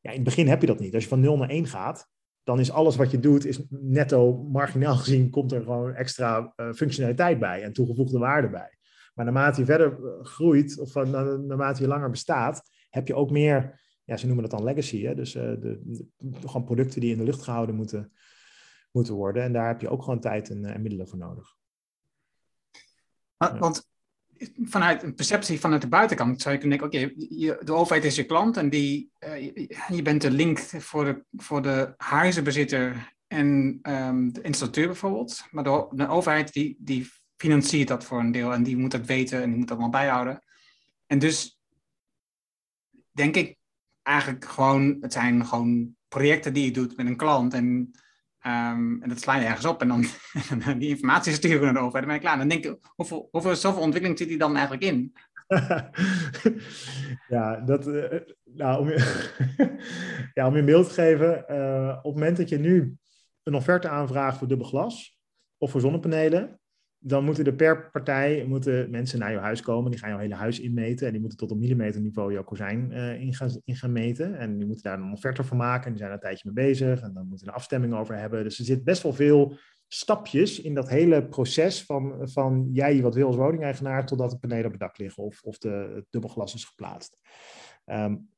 Ja, 0.00 0.10
in 0.10 0.16
het 0.16 0.24
begin 0.24 0.48
heb 0.48 0.60
je 0.60 0.66
dat 0.66 0.80
niet. 0.80 0.94
Als 0.94 1.02
je 1.02 1.08
van 1.08 1.20
0 1.20 1.36
naar 1.36 1.48
1 1.48 1.66
gaat, 1.66 2.08
dan 2.42 2.60
is 2.60 2.70
alles 2.70 2.96
wat 2.96 3.10
je 3.10 3.20
doet, 3.20 3.44
is 3.44 3.62
netto 3.70 4.32
marginaal 4.32 4.96
gezien, 4.96 5.30
komt 5.30 5.52
er 5.52 5.62
gewoon 5.62 5.94
extra 5.94 6.52
uh, 6.56 6.72
functionaliteit 6.72 7.38
bij 7.38 7.62
en 7.62 7.72
toegevoegde 7.72 8.18
waarde 8.18 8.50
bij. 8.50 8.77
Maar 9.18 9.26
naarmate 9.26 9.60
je 9.60 9.66
verder 9.66 9.92
eh, 9.92 10.24
groeit, 10.24 10.78
of 10.78 10.94
naarmate 10.94 11.82
je 11.82 11.88
langer 11.88 12.10
bestaat, 12.10 12.70
heb 12.90 13.06
je 13.06 13.14
ook 13.14 13.30
meer, 13.30 13.80
ja, 14.04 14.16
ze 14.16 14.26
noemen 14.26 14.48
dat 14.48 14.58
dan 14.58 14.64
legacy, 14.64 15.02
hè? 15.02 15.14
dus 15.14 15.34
uh, 15.34 15.42
de, 15.42 15.80
de, 16.16 16.48
gewoon 16.48 16.64
producten 16.64 17.00
die 17.00 17.12
in 17.12 17.18
de 17.18 17.24
lucht 17.24 17.42
gehouden 17.42 17.74
moeten, 17.74 18.12
moeten 18.92 19.14
worden. 19.14 19.42
En 19.42 19.52
daar 19.52 19.66
heb 19.66 19.80
je 19.80 19.88
ook 19.88 20.02
gewoon 20.02 20.20
tijd 20.20 20.50
en, 20.50 20.64
en 20.64 20.82
middelen 20.82 21.08
voor 21.08 21.18
nodig. 21.18 21.56
Want 23.36 23.88
vanuit 24.64 25.02
een 25.02 25.14
perceptie 25.14 25.60
vanuit 25.60 25.82
de 25.82 25.88
buitenkant 25.88 26.42
zou 26.42 26.54
je 26.54 26.60
kunnen 26.60 26.78
denken, 26.78 26.98
oké, 26.98 27.12
okay, 27.12 27.64
de 27.64 27.72
overheid 27.72 28.04
is 28.04 28.16
je 28.16 28.24
klant 28.24 28.56
en 28.56 28.70
die, 28.70 29.10
uh, 29.24 29.40
je, 29.40 29.76
je, 29.88 30.02
bent 30.02 30.22
de 30.22 30.30
link 30.30 30.58
voor 30.58 31.04
de, 31.04 31.24
voor 31.30 31.62
de 31.62 31.94
huizenbezitter 31.96 33.14
en 33.26 33.78
um, 33.82 34.32
de 34.32 34.42
installateur 34.42 34.86
bijvoorbeeld. 34.86 35.44
Maar 35.50 35.64
de, 35.64 35.88
de, 35.90 36.08
overheid 36.08 36.52
die, 36.52 36.76
die 36.80 37.10
financiert 37.38 37.88
dat 37.88 38.04
voor 38.04 38.18
een 38.18 38.32
deel 38.32 38.52
en 38.52 38.62
die 38.62 38.76
moet 38.76 38.90
dat 38.90 39.06
weten 39.06 39.42
en 39.42 39.48
die 39.48 39.58
moet 39.58 39.68
dat 39.68 39.78
allemaal 39.78 40.00
bijhouden. 40.00 40.42
En 41.06 41.18
dus 41.18 41.60
denk 43.10 43.36
ik 43.36 43.56
eigenlijk 44.02 44.44
gewoon, 44.44 44.96
het 45.00 45.12
zijn 45.12 45.46
gewoon 45.46 45.96
projecten 46.08 46.52
die 46.52 46.64
je 46.64 46.70
doet 46.70 46.96
met 46.96 47.06
een 47.06 47.16
klant 47.16 47.54
en 47.54 47.92
Um, 48.46 49.02
en 49.02 49.08
dat 49.08 49.20
sla 49.20 49.36
je 49.36 49.46
ergens 49.46 49.66
op 49.66 49.80
en 49.80 49.88
dan 49.88 50.04
die 50.78 50.88
informatie 50.88 51.32
sturen 51.32 51.62
naar 51.62 51.72
de 51.72 51.78
overheid. 51.78 52.04
Dan 52.04 52.06
ben 52.06 52.14
je 52.14 52.20
klaar. 52.20 52.38
Dan 52.38 52.48
denk 52.48 52.64
ik, 52.64 52.78
hoeveel, 52.94 53.28
hoeveel 53.30 53.56
zoveel 53.56 53.82
ontwikkeling 53.82 54.18
zit 54.18 54.28
die 54.28 54.38
dan 54.38 54.56
eigenlijk 54.56 54.84
in? 54.84 55.12
ja, 57.36 57.56
dat, 57.56 57.86
uh, 57.86 58.20
nou, 58.44 58.80
om, 58.80 58.88
je, 58.88 59.00
ja, 60.34 60.46
om 60.46 60.56
je 60.56 60.64
beeld 60.64 60.88
te 60.88 60.94
geven. 60.94 61.44
Uh, 61.48 61.88
op 61.88 62.04
het 62.04 62.14
moment 62.14 62.36
dat 62.36 62.48
je 62.48 62.58
nu 62.58 62.96
een 63.42 63.54
offerte 63.54 63.88
aanvraagt 63.88 64.38
voor 64.38 64.48
dubbel 64.48 64.66
glas 64.66 65.18
of 65.58 65.70
voor 65.70 65.80
zonnepanelen. 65.80 66.60
Dan 67.08 67.24
moeten 67.24 67.44
er 67.44 67.54
per 67.54 67.90
partij 67.90 68.44
moeten 68.48 68.90
mensen 68.90 69.18
naar 69.18 69.32
je 69.32 69.38
huis 69.38 69.60
komen. 69.60 69.90
Die 69.90 70.00
gaan 70.00 70.10
jouw 70.10 70.18
hele 70.18 70.34
huis 70.34 70.60
inmeten. 70.60 71.06
En 71.06 71.12
die 71.12 71.20
moeten 71.20 71.38
tot 71.38 71.50
een 71.50 71.58
millimeter 71.58 72.00
niveau 72.00 72.32
jouw 72.32 72.44
kozijn 72.44 72.90
uh, 72.92 73.20
in, 73.20 73.34
gaan, 73.34 73.60
in, 73.64 73.76
gaan, 73.76 73.92
meten. 73.92 74.38
En 74.38 74.56
die 74.56 74.66
moeten 74.66 74.84
daar 74.84 74.98
een 74.98 75.12
offerte 75.12 75.44
voor 75.44 75.56
maken. 75.56 75.84
En 75.84 75.90
die 75.90 75.98
zijn 75.98 76.10
er 76.10 76.16
een 76.16 76.22
tijdje 76.22 76.50
mee 76.52 76.66
bezig. 76.66 77.00
En 77.00 77.12
dan 77.12 77.26
moeten 77.26 77.46
we 77.46 77.52
een 77.52 77.58
afstemming 77.58 77.94
over 77.94 78.18
hebben. 78.18 78.44
Dus 78.44 78.58
er 78.58 78.64
zit 78.64 78.84
best 78.84 79.02
wel 79.02 79.12
veel 79.12 79.58
stapjes 79.88 80.60
in 80.60 80.74
dat 80.74 80.88
hele 80.88 81.28
proces 81.28 81.84
van, 81.84 82.28
van 82.30 82.68
jij 82.72 83.02
wat 83.02 83.14
wil 83.14 83.26
als 83.26 83.36
woningeigenaar 83.36 84.06
totdat 84.06 84.30
de 84.30 84.38
panelen 84.38 84.64
op 84.64 84.70
het 84.70 84.80
dak 84.80 84.98
liggen 84.98 85.22
of, 85.22 85.42
of 85.42 85.58
de, 85.58 85.92
het 85.94 86.06
dubbelglas 86.10 86.54
is 86.54 86.64
geplaatst. 86.64 87.18
Um, 87.86 88.28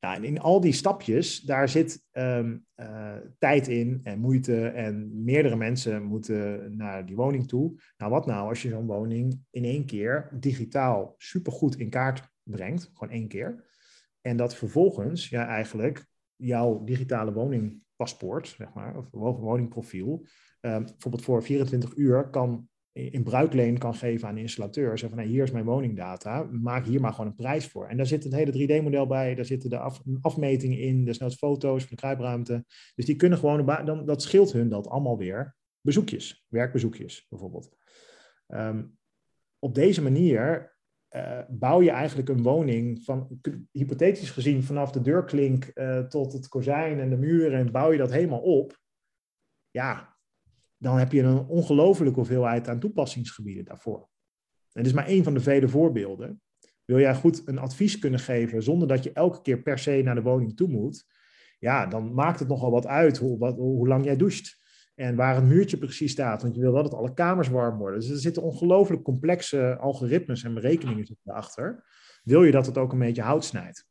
nou, 0.00 0.16
en 0.16 0.24
in 0.24 0.40
al 0.40 0.60
die 0.60 0.72
stapjes, 0.72 1.40
daar 1.40 1.68
zit 1.68 2.06
um, 2.12 2.66
uh, 2.76 3.16
tijd 3.38 3.68
in 3.68 4.00
en 4.02 4.18
moeite 4.18 4.66
en 4.66 5.24
meerdere 5.24 5.56
mensen 5.56 6.02
moeten 6.02 6.76
naar 6.76 7.06
die 7.06 7.16
woning 7.16 7.48
toe. 7.48 7.80
Nou, 7.96 8.10
wat 8.10 8.26
nou 8.26 8.48
als 8.48 8.62
je 8.62 8.68
zo'n 8.68 8.86
woning 8.86 9.40
in 9.50 9.64
één 9.64 9.84
keer 9.86 10.28
digitaal 10.40 11.14
supergoed 11.18 11.76
in 11.76 11.90
kaart 11.90 12.28
brengt, 12.42 12.90
gewoon 12.94 13.14
één 13.14 13.28
keer, 13.28 13.64
en 14.20 14.36
dat 14.36 14.54
vervolgens 14.54 15.28
ja, 15.28 15.46
eigenlijk 15.46 16.06
jouw 16.36 16.84
digitale 16.84 17.32
woningpaspoort, 17.32 18.48
zeg 18.48 18.72
maar, 18.72 18.96
of 18.96 19.08
woningprofiel, 19.10 20.26
um, 20.60 20.84
bijvoorbeeld 20.84 21.24
voor 21.24 21.42
24 21.42 21.96
uur 21.96 22.30
kan 22.30 22.68
in 22.92 23.22
bruikleen 23.22 23.78
kan 23.78 23.94
geven 23.94 24.28
aan 24.28 24.34
de 24.34 24.40
installateur. 24.40 24.98
Van, 24.98 25.18
hier 25.18 25.42
is 25.42 25.50
mijn 25.50 25.64
woningdata, 25.64 26.42
maak 26.42 26.86
hier 26.86 27.00
maar 27.00 27.12
gewoon 27.12 27.26
een 27.26 27.34
prijs 27.34 27.66
voor. 27.66 27.86
En 27.86 27.96
daar 27.96 28.06
zit 28.06 28.24
een 28.24 28.34
hele 28.34 28.80
3D-model 28.80 29.06
bij, 29.06 29.34
daar 29.34 29.44
zitten 29.44 29.70
de 29.70 29.78
af, 29.78 30.02
afmetingen 30.20 30.78
in, 30.78 31.04
desnoods 31.04 31.36
foto's 31.36 31.80
van 31.80 31.90
de 31.90 31.96
kruipruimte. 31.96 32.64
Dus 32.94 33.04
die 33.04 33.16
kunnen 33.16 33.38
gewoon, 33.38 33.84
dan, 33.84 34.06
dat 34.06 34.22
scheelt 34.22 34.52
hun 34.52 34.68
dat 34.68 34.88
allemaal 34.88 35.18
weer. 35.18 35.56
Bezoekjes, 35.80 36.44
werkbezoekjes 36.48 37.26
bijvoorbeeld. 37.28 37.76
Um, 38.48 38.98
op 39.58 39.74
deze 39.74 40.02
manier 40.02 40.76
uh, 41.10 41.40
bouw 41.48 41.82
je 41.82 41.90
eigenlijk 41.90 42.28
een 42.28 42.42
woning 42.42 43.04
van, 43.04 43.40
hypothetisch 43.70 44.30
gezien, 44.30 44.62
vanaf 44.62 44.90
de 44.90 45.00
deurklink 45.00 45.70
uh, 45.74 45.98
tot 45.98 46.32
het 46.32 46.48
kozijn 46.48 47.00
en 47.00 47.10
de 47.10 47.16
muren, 47.16 47.58
en 47.58 47.72
bouw 47.72 47.92
je 47.92 47.98
dat 47.98 48.12
helemaal 48.12 48.40
op. 48.40 48.78
Ja, 49.70 50.09
dan 50.80 50.98
heb 50.98 51.12
je 51.12 51.22
een 51.22 51.46
ongelofelijke 51.46 52.18
hoeveelheid 52.18 52.68
aan 52.68 52.80
toepassingsgebieden 52.80 53.64
daarvoor. 53.64 54.08
En 54.72 54.82
dit 54.82 54.86
is 54.86 54.92
maar 54.92 55.06
één 55.06 55.24
van 55.24 55.34
de 55.34 55.40
vele 55.40 55.68
voorbeelden. 55.68 56.42
Wil 56.84 56.98
jij 56.98 57.14
goed 57.14 57.42
een 57.44 57.58
advies 57.58 57.98
kunnen 57.98 58.20
geven 58.20 58.62
zonder 58.62 58.88
dat 58.88 59.04
je 59.04 59.12
elke 59.12 59.42
keer 59.42 59.62
per 59.62 59.78
se 59.78 60.00
naar 60.04 60.14
de 60.14 60.22
woning 60.22 60.56
toe 60.56 60.68
moet, 60.68 61.04
ja, 61.58 61.86
dan 61.86 62.14
maakt 62.14 62.38
het 62.38 62.48
nogal 62.48 62.70
wat 62.70 62.86
uit 62.86 63.18
hoe, 63.18 63.52
hoe 63.52 63.88
lang 63.88 64.04
jij 64.04 64.16
doucht. 64.16 64.58
En 64.94 65.16
waar 65.16 65.36
een 65.36 65.48
muurtje 65.48 65.78
precies 65.78 66.12
staat, 66.12 66.42
want 66.42 66.54
je 66.54 66.60
wil 66.60 66.72
dat 66.72 66.94
alle 66.94 67.14
kamers 67.14 67.48
warm 67.48 67.78
worden. 67.78 68.00
Dus 68.00 68.10
er 68.10 68.16
zitten 68.16 68.42
ongelooflijk 68.42 69.02
complexe 69.02 69.76
algoritmes 69.76 70.42
en 70.42 70.54
berekeningen 70.54 71.18
erachter. 71.24 71.84
Wil 72.22 72.42
je 72.42 72.50
dat 72.50 72.66
het 72.66 72.78
ook 72.78 72.92
een 72.92 72.98
beetje 72.98 73.22
hout 73.22 73.44
snijdt? 73.44 73.88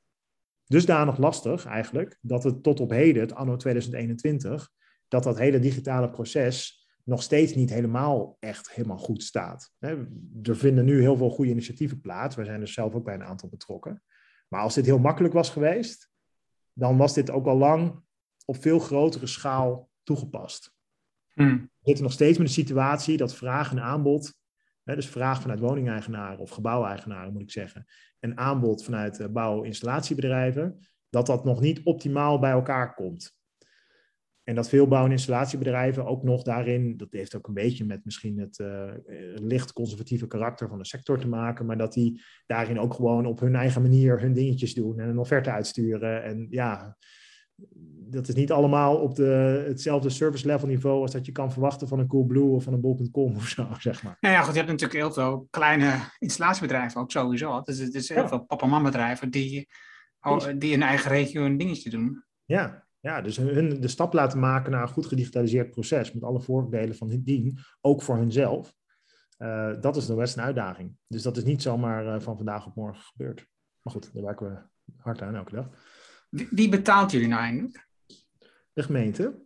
Dusdanig 0.66 1.18
lastig 1.18 1.66
eigenlijk, 1.66 2.18
dat 2.22 2.44
het 2.44 2.64
tot 2.64 2.80
op 2.80 2.90
heden, 2.90 3.22
het 3.22 3.34
anno 3.34 3.56
2021, 3.56 4.70
dat 5.08 5.24
dat 5.24 5.38
hele 5.38 5.60
digitale 5.60 6.10
proces 6.10 6.79
nog 7.10 7.24
steeds 7.24 7.56
niet 7.56 7.70
helemaal 7.70 8.38
echt 8.40 8.72
helemaal 8.72 8.98
goed 8.98 9.24
staat. 9.24 9.74
Er 10.44 10.56
vinden 10.56 10.86
nu 10.86 11.02
heel 11.02 11.18
veel 11.18 11.30
goede 11.30 11.52
initiatieven 11.52 12.02
plaats. 12.02 12.36
Wij 12.36 12.46
zijn 12.46 12.62
er 12.62 12.68
zelf 12.68 12.94
ook 12.94 13.04
bij 13.04 13.14
een 13.14 13.24
aantal 13.24 13.50
betrokken. 13.50 14.04
Maar 14.48 14.62
als 14.62 14.74
dit 14.74 14.86
heel 14.86 15.00
makkelijk 15.00 15.34
was 15.34 15.50
geweest, 15.50 16.10
dan 16.74 16.98
was 16.98 17.14
dit 17.14 17.30
ook 17.30 17.46
al 17.46 17.58
lang 17.58 18.02
op 18.46 18.62
veel 18.62 18.80
grotere 18.80 19.28
schaal 19.28 19.90
toegepast. 20.04 20.74
Hmm. 21.34 21.60
We 21.60 21.86
zitten 21.88 22.04
nog 22.04 22.14
steeds 22.14 22.38
met 22.38 22.48
een 22.48 22.54
situatie 22.54 23.18
dat 23.18 23.36
vraag 23.36 23.72
en 23.72 23.82
aanbod, 23.82 24.40
dus 24.84 25.10
vraag 25.10 25.42
vanuit 25.42 25.60
woningeigenaren 25.60 26.40
of 26.40 26.50
gebouweigenaren 26.50 27.34
moet 27.34 27.42
ik 27.42 27.52
zeggen, 27.52 27.86
en 28.20 28.38
aanbod 28.38 28.84
vanuit 28.84 29.20
eh, 29.20 29.28
bouw-installatiebedrijven, 29.28 30.88
dat 31.10 31.26
dat 31.26 31.44
nog 31.44 31.62
niet 31.62 31.84
optimaal 31.84 32.40
bij 32.40 32.52
elkaar 32.52 32.94
komt. 32.94 33.39
En 34.50 34.56
dat 34.56 34.70
veel 34.70 34.88
bouw- 34.88 35.06
en 35.06 35.12
installatiebedrijven 35.12 36.06
ook 36.06 36.24
nog 36.24 36.44
daarin, 36.44 36.98
dat 36.98 37.08
heeft 37.12 37.36
ook 37.36 37.48
een 37.48 37.54
beetje 37.54 37.86
met 37.86 38.06
misschien 38.06 38.40
het 38.40 38.60
uh, 38.60 38.92
licht 39.36 39.74
conservatieve 39.74 40.28
karakter 40.28 40.68
van 40.68 40.78
de 40.78 40.86
sector 40.86 41.20
te 41.20 41.28
maken, 41.28 41.66
maar 41.66 41.78
dat 41.78 41.94
die 41.94 42.22
daarin 42.46 42.80
ook 42.80 42.94
gewoon 42.94 43.26
op 43.26 43.40
hun 43.40 43.56
eigen 43.56 43.82
manier 43.82 44.20
hun 44.20 44.34
dingetjes 44.34 44.74
doen 44.74 45.00
en 45.00 45.10
een 45.10 45.18
offerte 45.18 45.52
uitsturen. 45.52 46.24
En 46.24 46.48
ja, 46.50 46.98
dat 48.10 48.28
is 48.28 48.36
niet 48.36 48.52
allemaal 48.52 48.98
op 48.98 49.16
de, 49.16 49.64
hetzelfde 49.68 50.10
service 50.10 50.48
level 50.48 50.68
niveau 50.68 51.02
als 51.02 51.12
dat 51.12 51.26
je 51.26 51.32
kan 51.32 51.52
verwachten 51.52 51.88
van 51.88 52.00
een 52.00 52.08
Coolblue 52.08 52.44
of 52.44 52.64
van 52.64 52.74
een 52.74 52.82
Bol.com 52.82 53.36
of 53.36 53.48
zo, 53.48 53.68
zeg 53.80 54.04
maar. 54.04 54.18
Nou 54.20 54.36
ja, 54.36 54.42
goed, 54.42 54.54
je 54.54 54.60
hebt 54.60 54.72
natuurlijk 54.72 55.00
heel 55.00 55.14
veel 55.14 55.48
kleine 55.50 56.00
installatiebedrijven 56.20 57.02
ook 57.02 57.12
sowieso. 57.12 57.62
Dus 57.62 57.78
het 57.78 57.96
is 57.96 58.10
heel 58.10 58.28
veel 58.28 58.46
papa 58.46 58.82
bedrijven 58.82 59.30
die, 59.30 59.70
die 60.58 60.72
in 60.72 60.82
eigen 60.82 61.12
regio 61.12 61.46
een 61.46 61.58
dingetje 61.58 61.90
doen. 61.90 62.24
Ja, 62.46 62.88
ja, 63.00 63.22
dus 63.22 63.38
hun 63.38 63.82
de 63.82 63.88
stap 63.88 64.14
laten 64.14 64.40
maken 64.40 64.72
naar 64.72 64.82
een 64.82 64.88
goed 64.88 65.06
gedigitaliseerd 65.06 65.72
proces 65.72 66.14
met 66.14 66.24
alle 66.24 66.42
voordelen 66.42 66.96
van 66.96 67.10
het 67.10 67.26
dien, 67.26 67.60
ook 67.82 68.02
voor 68.02 68.18
hunzelf. 68.18 68.74
Uh, 69.38 69.82
dat 69.82 69.96
is 69.96 70.06
de 70.06 70.16
best 70.16 70.38
een 70.38 70.44
uitdaging. 70.44 70.96
Dus 71.08 71.22
dat 71.22 71.38
is 71.38 71.44
niet 71.44 71.62
zomaar 71.62 72.06
uh, 72.06 72.20
van 72.20 72.38
vandaag 72.38 72.66
op 72.66 72.76
morgen 72.76 73.04
gebeurd. 73.04 73.48
Maar 73.82 73.94
goed, 73.94 74.14
daar 74.14 74.24
werken 74.24 74.52
we 74.52 74.62
hard 74.98 75.22
aan 75.22 75.36
elke 75.36 75.56
dag. 75.56 75.70
Wie, 76.30 76.70
betaalt 76.70 77.12
jullie 77.12 77.28
nou 77.28 77.42
eigenlijk? 77.42 77.88
De 78.74 78.84
gemeente. 78.84 79.42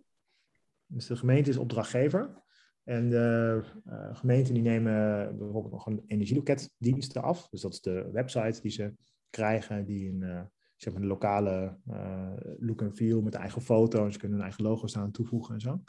Dus 0.86 1.06
de 1.06 1.16
gemeente 1.16 1.50
is 1.50 1.58
opdrachtgever. 1.58 2.42
En 2.84 3.10
de 3.10 3.62
uh, 3.86 4.16
gemeenten 4.16 4.54
die 4.54 4.64
nemen 4.64 4.94
bijvoorbeeld 5.38 5.74
nog 5.74 5.86
een 5.86 6.04
energieloketdiensten 6.08 7.22
af. 7.22 7.50
Dus 7.50 7.62
dat 7.62 7.74
is 7.74 7.82
de 7.82 8.10
website 8.12 8.62
die 8.62 8.72
ze 8.72 8.94
krijgen, 9.30 9.86
die 9.86 10.10
een 10.10 10.52
zeg 10.84 10.94
de 10.94 11.06
lokale 11.06 11.78
uh, 11.88 12.34
look 12.60 12.82
en 12.82 12.96
feel 12.96 13.22
met 13.22 13.34
eigen 13.34 13.62
foto's, 13.62 14.18
kunnen 14.18 14.38
hun 14.38 14.48
eigen 14.48 14.64
logo's 14.64 14.98
aan 14.98 15.12
toevoegen 15.12 15.54
en 15.54 15.62
zo. 15.62 15.84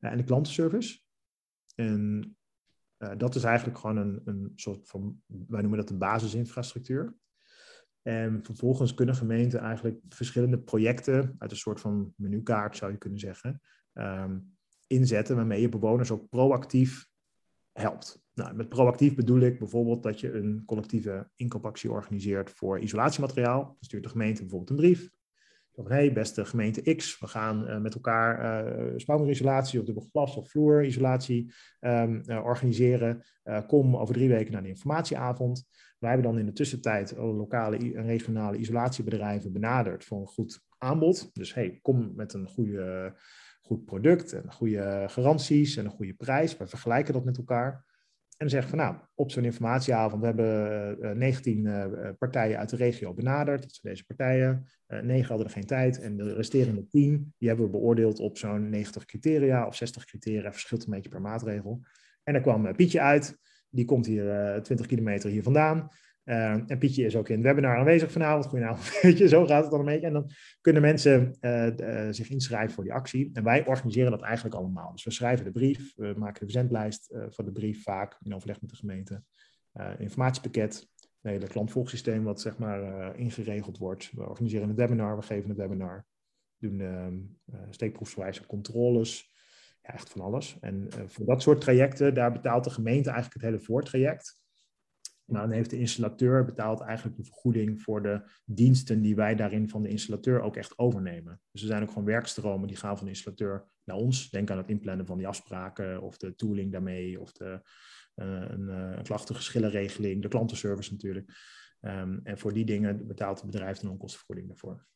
Uh, 0.00 0.10
en 0.10 0.16
de 0.16 0.24
klantenservice. 0.24 1.00
En 1.74 2.36
uh, 2.98 3.12
dat 3.16 3.34
is 3.34 3.44
eigenlijk 3.44 3.78
gewoon 3.78 3.96
een, 3.96 4.20
een 4.24 4.52
soort 4.54 4.88
van, 4.88 5.22
wij 5.26 5.60
noemen 5.60 5.78
dat 5.78 5.88
de 5.88 5.96
basisinfrastructuur. 5.96 7.16
En 8.02 8.44
vervolgens 8.44 8.94
kunnen 8.94 9.14
gemeenten 9.14 9.60
eigenlijk 9.60 10.00
verschillende 10.08 10.58
projecten 10.58 11.34
uit 11.38 11.50
een 11.50 11.56
soort 11.56 11.80
van 11.80 12.12
menukaart, 12.16 12.76
zou 12.76 12.92
je 12.92 12.98
kunnen 12.98 13.18
zeggen, 13.18 13.60
um, 13.92 14.56
inzetten 14.86 15.36
waarmee 15.36 15.60
je 15.60 15.68
bewoners 15.68 16.10
ook 16.10 16.28
proactief 16.28 17.08
helpt. 17.72 18.25
Nou, 18.36 18.54
met 18.54 18.68
proactief 18.68 19.14
bedoel 19.14 19.40
ik 19.40 19.58
bijvoorbeeld 19.58 20.02
dat 20.02 20.20
je 20.20 20.32
een 20.32 20.62
collectieve 20.66 21.30
inkoopactie 21.36 21.90
organiseert 21.90 22.50
voor 22.50 22.78
isolatiemateriaal. 22.78 23.64
Dan 23.64 23.76
stuurt 23.80 24.02
de 24.02 24.08
gemeente 24.08 24.40
bijvoorbeeld 24.40 24.70
een 24.70 24.76
brief. 24.76 25.10
Van, 25.72 25.90
hey, 25.90 26.12
beste 26.12 26.44
gemeente 26.44 26.94
X, 26.94 27.18
we 27.18 27.26
gaan 27.26 27.68
uh, 27.68 27.78
met 27.78 27.94
elkaar 27.94 28.64
uh, 28.64 28.92
spouwmuurisolatie 28.96 29.80
of 29.80 29.86
dubbelglas 29.86 30.36
of 30.36 30.50
vloerisolatie 30.50 31.52
um, 31.80 32.22
uh, 32.26 32.44
organiseren. 32.44 33.22
kom 33.66 33.96
over 33.96 34.14
drie 34.14 34.28
weken 34.28 34.52
naar 34.52 34.62
de 34.62 34.68
informatieavond. 34.68 35.68
Wij 35.98 36.10
hebben 36.10 36.30
dan 36.30 36.38
in 36.38 36.46
de 36.46 36.52
tussentijd 36.52 37.16
lokale 37.16 37.76
en 37.76 38.06
regionale 38.06 38.56
isolatiebedrijven 38.56 39.52
benaderd 39.52 40.04
voor 40.04 40.20
een 40.20 40.26
goed 40.26 40.60
aanbod. 40.78 41.34
Dus 41.34 41.54
hey, 41.54 41.78
kom 41.82 42.12
met 42.14 42.32
een 42.32 42.48
goede, 42.48 43.14
goed 43.60 43.84
product 43.84 44.32
en 44.32 44.52
goede 44.52 45.04
garanties 45.06 45.76
en 45.76 45.84
een 45.84 45.90
goede 45.90 46.14
prijs. 46.14 46.56
We 46.56 46.66
vergelijken 46.66 47.12
dat 47.12 47.24
met 47.24 47.36
elkaar. 47.36 47.95
En 48.36 48.50
zeggen 48.50 48.70
van 48.70 48.78
nou, 48.78 48.96
op 49.14 49.30
zo'n 49.30 49.44
informatieavond 49.44 50.20
we 50.20 50.26
hebben 50.26 51.18
19 51.18 51.64
uh, 51.64 51.84
uh, 51.84 52.08
partijen 52.18 52.58
uit 52.58 52.68
de 52.68 52.76
regio 52.76 53.14
benaderd. 53.14 53.62
Dat 53.62 53.72
zijn 53.72 53.92
deze 53.94 54.06
partijen. 54.06 54.66
Uh, 54.88 55.00
9 55.00 55.28
hadden 55.28 55.46
er 55.46 55.52
geen 55.52 55.66
tijd. 55.66 56.00
En 56.00 56.16
de 56.16 56.34
resterende 56.34 56.88
10 56.88 57.34
die 57.38 57.48
hebben 57.48 57.66
we 57.66 57.72
beoordeeld 57.72 58.18
op 58.18 58.38
zo'n 58.38 58.68
90 58.68 59.04
criteria 59.04 59.66
of 59.66 59.74
60 59.74 60.04
criteria. 60.04 60.52
Verschilt 60.52 60.84
een 60.84 60.90
beetje 60.90 61.10
per 61.10 61.20
maatregel. 61.20 61.80
En 62.22 62.34
er 62.34 62.40
kwam 62.40 62.74
Pietje 62.76 63.00
uit. 63.00 63.38
Die 63.70 63.84
komt 63.84 64.06
hier 64.06 64.60
20 64.62 64.86
kilometer 64.86 65.30
hier 65.30 65.42
vandaan. 65.42 65.88
Uh, 66.26 66.70
en 66.70 66.78
Pietje 66.78 67.04
is 67.04 67.16
ook 67.16 67.28
in 67.28 67.34
het 67.34 67.44
webinar 67.44 67.76
aanwezig 67.76 68.12
vanavond. 68.12 68.46
Goedenavond. 68.46 69.00
Weet 69.02 69.18
je, 69.18 69.28
zo 69.28 69.46
gaat 69.46 69.62
het 69.62 69.70
dan 69.70 69.80
een 69.80 69.86
beetje. 69.86 70.06
En 70.06 70.12
dan 70.12 70.30
kunnen 70.60 70.82
mensen 70.82 71.36
uh, 71.40 71.66
uh, 71.66 72.06
zich 72.10 72.30
inschrijven 72.30 72.74
voor 72.74 72.84
die 72.84 72.92
actie. 72.92 73.30
En 73.32 73.44
wij 73.44 73.66
organiseren 73.66 74.10
dat 74.10 74.22
eigenlijk 74.22 74.54
allemaal. 74.54 74.92
Dus 74.92 75.04
we 75.04 75.10
schrijven 75.10 75.44
de 75.44 75.50
brief, 75.50 75.92
we 75.96 76.14
maken 76.16 76.40
de 76.40 76.52
verzendlijst 76.52 77.14
van 77.28 77.44
de 77.44 77.52
brief 77.52 77.82
vaak 77.82 78.18
in 78.22 78.34
overleg 78.34 78.60
met 78.60 78.70
de 78.70 78.76
gemeente. 78.76 79.22
informatiepakket, 79.98 80.88
een 81.22 81.30
hele 81.30 81.46
klantvolgsysteem 81.46 82.24
wat 82.24 82.40
zeg 82.40 82.58
maar 82.58 83.16
ingeregeld 83.16 83.78
wordt. 83.78 84.10
We 84.14 84.28
organiseren 84.28 84.68
een 84.68 84.74
webinar, 84.74 85.16
we 85.16 85.22
geven 85.22 85.50
een 85.50 85.56
webinar. 85.56 86.06
Doen 86.58 86.82
steekproefswijze 87.70 88.46
controles. 88.46 89.34
Ja, 89.82 89.92
echt 89.92 90.08
van 90.08 90.20
alles. 90.20 90.56
En 90.60 90.88
voor 91.06 91.26
dat 91.26 91.42
soort 91.42 91.60
trajecten, 91.60 92.14
daar 92.14 92.32
betaalt 92.32 92.64
de 92.64 92.70
gemeente 92.70 93.10
eigenlijk 93.10 93.42
het 93.42 93.50
hele 93.50 93.64
voortraject. 93.64 94.44
Nou, 95.26 95.46
dan 95.46 95.56
heeft 95.56 95.70
de 95.70 95.78
installateur 95.78 96.44
betaald 96.44 96.80
eigenlijk 96.80 97.16
de 97.16 97.24
vergoeding 97.24 97.82
voor 97.82 98.02
de 98.02 98.22
diensten 98.44 99.02
die 99.02 99.14
wij 99.14 99.34
daarin 99.34 99.68
van 99.68 99.82
de 99.82 99.88
installateur 99.88 100.40
ook 100.40 100.56
echt 100.56 100.78
overnemen. 100.78 101.40
Dus 101.50 101.60
er 101.60 101.66
zijn 101.66 101.82
ook 101.82 101.88
gewoon 101.88 102.04
werkstromen 102.04 102.68
die 102.68 102.76
gaan 102.76 102.96
van 102.96 103.04
de 103.06 103.12
installateur 103.12 103.66
naar 103.84 103.96
ons. 103.96 104.30
Denk 104.30 104.50
aan 104.50 104.56
het 104.56 104.68
inplannen 104.68 105.06
van 105.06 105.18
die 105.18 105.28
afspraken 105.28 106.02
of 106.02 106.16
de 106.16 106.34
tooling 106.34 106.72
daarmee 106.72 107.20
of 107.20 107.32
de 107.32 107.60
een, 108.14 108.68
een 108.68 109.02
klachtengeschillenregeling, 109.02 110.22
de 110.22 110.28
klantenservice 110.28 110.92
natuurlijk. 110.92 111.30
Um, 111.80 112.20
en 112.22 112.38
voor 112.38 112.52
die 112.52 112.64
dingen 112.64 113.06
betaalt 113.06 113.40
het 113.40 113.50
bedrijf 113.50 113.82
een 113.82 113.90
onkostenvergoeding 113.90 114.48
daarvoor. 114.48 114.86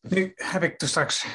Nu 0.00 0.32
heb 0.34 0.62
ik 0.62 0.78
dus 0.78 0.88
straks 0.88 1.26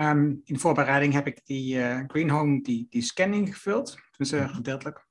um, 0.00 0.40
in 0.44 0.58
voorbereiding 0.58 1.12
heb 1.12 1.26
ik 1.26 1.46
die 1.46 1.76
uh, 1.76 2.02
Green 2.06 2.30
Home 2.30 2.62
die, 2.62 2.86
die 2.90 3.02
scanning 3.02 3.54
gevuld, 3.54 3.98
dus 4.16 4.32
uh, 4.32 4.54
gedeeltelijk. 4.54 5.07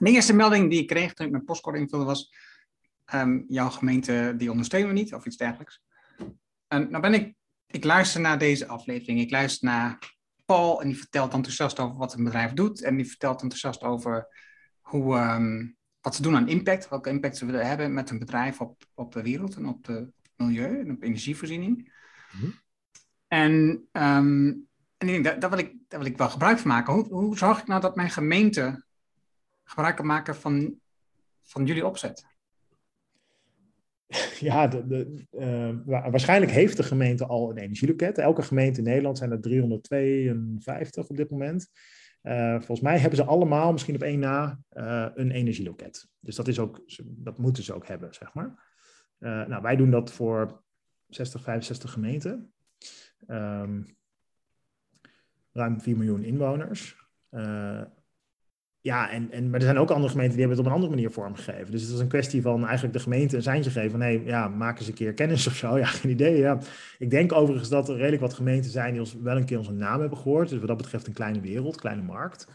De 0.00 0.10
eerste 0.10 0.34
melding 0.34 0.70
die 0.70 0.80
ik 0.80 0.86
kreeg 0.86 1.14
toen 1.14 1.26
ik 1.26 1.32
mijn 1.32 1.44
postcode 1.44 1.78
invulde 1.78 2.04
was: 2.04 2.34
um, 3.14 3.44
jouw 3.48 3.68
gemeente 3.68 4.34
die 4.36 4.50
ondersteunen 4.50 4.88
we 4.88 4.94
niet 4.94 5.14
of 5.14 5.26
iets 5.26 5.36
dergelijks. 5.36 5.82
En 6.68 6.90
nou 6.90 7.02
ben 7.02 7.14
ik, 7.14 7.34
ik 7.66 7.84
luister 7.84 8.20
naar 8.20 8.38
deze 8.38 8.66
aflevering, 8.66 9.20
ik 9.20 9.30
luister 9.30 9.68
naar 9.68 9.98
Paul 10.44 10.80
en 10.80 10.88
die 10.88 10.98
vertelt 10.98 11.32
enthousiast 11.32 11.78
over 11.78 11.96
wat 11.96 12.14
een 12.14 12.24
bedrijf 12.24 12.52
doet 12.52 12.82
en 12.82 12.96
die 12.96 13.06
vertelt 13.06 13.42
enthousiast 13.42 13.82
over 13.82 14.26
hoe, 14.80 15.16
um, 15.16 15.76
wat 16.00 16.14
ze 16.14 16.22
doen 16.22 16.36
aan 16.36 16.48
impact, 16.48 16.88
welke 16.88 17.10
impact 17.10 17.36
ze 17.36 17.46
willen 17.46 17.66
hebben 17.66 17.92
met 17.92 18.08
hun 18.08 18.18
bedrijf 18.18 18.60
op, 18.60 18.82
op 18.94 19.12
de 19.12 19.22
wereld 19.22 19.56
en 19.56 19.66
op 19.66 19.86
het 19.86 20.10
milieu 20.36 20.80
en 20.80 20.90
op 20.90 21.02
energievoorziening. 21.02 21.92
Mm 22.40 22.54
En, 23.26 23.52
um, 23.92 24.68
en 24.96 25.08
ik 25.08 25.08
denk, 25.08 25.24
daar, 25.24 25.38
daar, 25.38 25.50
wil 25.50 25.58
ik, 25.58 25.74
daar 25.88 26.00
wil 26.00 26.08
ik 26.08 26.16
wel 26.18 26.30
gebruik 26.30 26.58
van 26.58 26.70
maken. 26.70 26.92
Hoe, 26.92 27.08
hoe 27.08 27.38
zorg 27.38 27.60
ik 27.60 27.66
nou 27.66 27.80
dat 27.80 27.96
mijn 27.96 28.10
gemeente 28.10 28.84
gebruik 29.70 30.02
maken 30.02 30.36
van, 30.36 30.80
van 31.42 31.64
jullie 31.64 31.86
opzet? 31.86 32.24
Ja, 34.40 34.72
uh, 34.88 35.76
waarschijnlijk 35.84 36.52
heeft 36.52 36.76
de 36.76 36.82
gemeente 36.82 37.26
al 37.26 37.50
een 37.50 37.56
energieloket. 37.56 38.18
Elke 38.18 38.42
gemeente 38.42 38.78
in 38.78 38.84
Nederland 38.84 39.18
zijn 39.18 39.30
er 39.30 39.40
352 39.40 41.08
op 41.08 41.16
dit 41.16 41.30
moment. 41.30 41.70
Uh, 42.22 42.54
volgens 42.54 42.80
mij 42.80 42.98
hebben 42.98 43.18
ze 43.18 43.24
allemaal, 43.24 43.72
misschien 43.72 43.94
op 43.94 44.02
één 44.02 44.18
na, 44.18 44.60
uh, 44.72 45.06
een 45.14 45.30
energieloket. 45.30 46.08
Dus 46.20 46.36
dat, 46.36 46.48
is 46.48 46.58
ook, 46.58 46.82
dat 47.04 47.38
moeten 47.38 47.62
ze 47.62 47.74
ook 47.74 47.86
hebben, 47.86 48.14
zeg 48.14 48.34
maar. 48.34 48.68
Nou, 49.18 49.62
wij 49.62 49.76
doen 49.76 49.90
dat 49.90 50.12
voor 50.12 50.62
60, 51.08 51.42
65 51.42 51.92
gemeenten. 51.92 52.52
Um, 53.26 53.96
ruim 55.52 55.80
4 55.80 55.96
miljoen 55.96 56.24
inwoners. 56.24 56.96
Ja, 58.82 59.10
en, 59.10 59.30
en, 59.30 59.50
maar 59.50 59.60
er 59.60 59.66
zijn 59.66 59.78
ook 59.78 59.90
andere 59.90 60.10
gemeenten 60.10 60.36
die 60.36 60.46
hebben 60.46 60.58
het 60.58 60.66
op 60.66 60.72
een 60.72 60.80
andere 60.80 60.94
manier 60.94 61.14
vormgegeven. 61.14 61.70
Dus 61.70 61.82
het 61.82 61.90
is 61.90 61.98
een 61.98 62.08
kwestie 62.08 62.42
van 62.42 62.64
eigenlijk 62.64 62.92
de 62.92 63.02
gemeente 63.02 63.36
een 63.36 63.42
seintje 63.42 63.70
geven 63.70 64.00
van... 64.00 64.24
ja, 64.24 64.48
maak 64.48 64.78
eens 64.78 64.88
een 64.88 64.94
keer 64.94 65.14
kennis 65.14 65.46
of 65.46 65.54
zo. 65.54 65.76
Ja, 65.78 65.86
geen 65.86 66.10
idee. 66.10 66.38
Ja. 66.38 66.58
Ik 66.98 67.10
denk 67.10 67.32
overigens 67.32 67.68
dat 67.68 67.88
er 67.88 67.96
redelijk 67.96 68.22
wat 68.22 68.34
gemeenten 68.34 68.70
zijn 68.70 68.90
die 68.90 69.00
ons 69.00 69.16
wel 69.22 69.36
een 69.36 69.44
keer 69.44 69.58
onze 69.58 69.72
naam 69.72 70.00
hebben 70.00 70.18
gehoord. 70.18 70.48
Dus 70.48 70.58
wat 70.58 70.68
dat 70.68 70.76
betreft 70.76 71.06
een 71.06 71.12
kleine 71.12 71.40
wereld, 71.40 71.76
kleine 71.76 72.02
markt. 72.02 72.48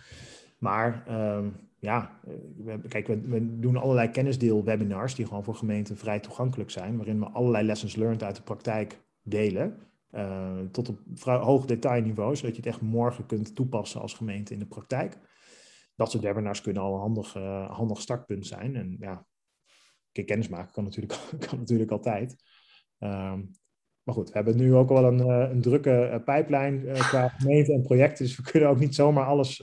Maar 0.58 1.04
um, 1.10 1.54
ja, 1.80 2.20
we, 2.58 2.80
kijk, 2.88 3.08
we, 3.08 3.22
we, 3.22 3.60
doen 3.60 3.78
allerlei 3.78 4.10
kennisdeel-webinars 4.10 5.16
die 5.16 5.26
gewoon 5.26 5.44
voor 5.44 5.56
gemeenten 5.56 5.98
vrij 5.98 6.20
toegankelijk 6.20 6.70
zijn, 6.70 6.98
waarin 6.98 7.20
we 7.20 7.26
allerlei 7.26 7.66
lessons 7.66 7.96
learned 7.96 8.24
uit 8.24 8.36
de 8.36 8.42
praktijk 8.42 9.02
delen. 9.24 9.78
Uh, 10.12 10.60
tot 10.72 10.90
op 10.90 11.00
hoog 11.24 11.66
detailniveau, 11.66 12.36
zodat 12.36 12.56
je 12.56 12.62
het 12.62 12.72
echt 12.72 12.82
morgen 12.82 13.26
kunt 13.26 13.56
toepassen 13.56 14.02
als 14.02 14.14
gemeente 14.14 14.54
in 14.54 14.60
de 14.60 14.66
praktijk. 14.66 15.18
Dat 15.96 16.12
soort 16.12 16.24
webinars 16.24 16.62
kunnen 16.62 16.82
al 16.82 16.94
een 16.94 17.00
handig, 17.00 17.36
uh, 17.36 17.72
handig 17.72 18.02
startpunt 18.02 18.48
zijn. 18.48 18.76
En 18.76 18.98
ja, 19.00 19.26
een 20.12 20.26
kennis 20.26 20.48
maken 20.48 20.74
kan 20.74 20.84
natuurlijk, 20.84 21.20
kan 21.48 21.60
natuurlijk 21.60 21.92
altijd. 21.92 22.36
Um, 23.00 23.52
maar 24.04 24.16
goed, 24.16 24.28
we 24.28 24.36
hebben 24.36 24.58
nu 24.58 24.76
ook 24.76 24.90
wel 24.90 25.04
een, 25.04 25.20
uh, 25.20 25.50
een 25.52 25.62
drukke 25.62 26.22
pijplijn 26.26 26.86
qua 26.94 27.28
gemeente 27.38 27.74
en 27.74 27.82
projecten. 27.82 28.26
Dus 28.26 28.36
we 28.36 28.52
kunnen 28.52 28.70
ook 28.70 28.80
niet 28.80 28.96
zomaar 28.96 29.26
alles 29.26 29.62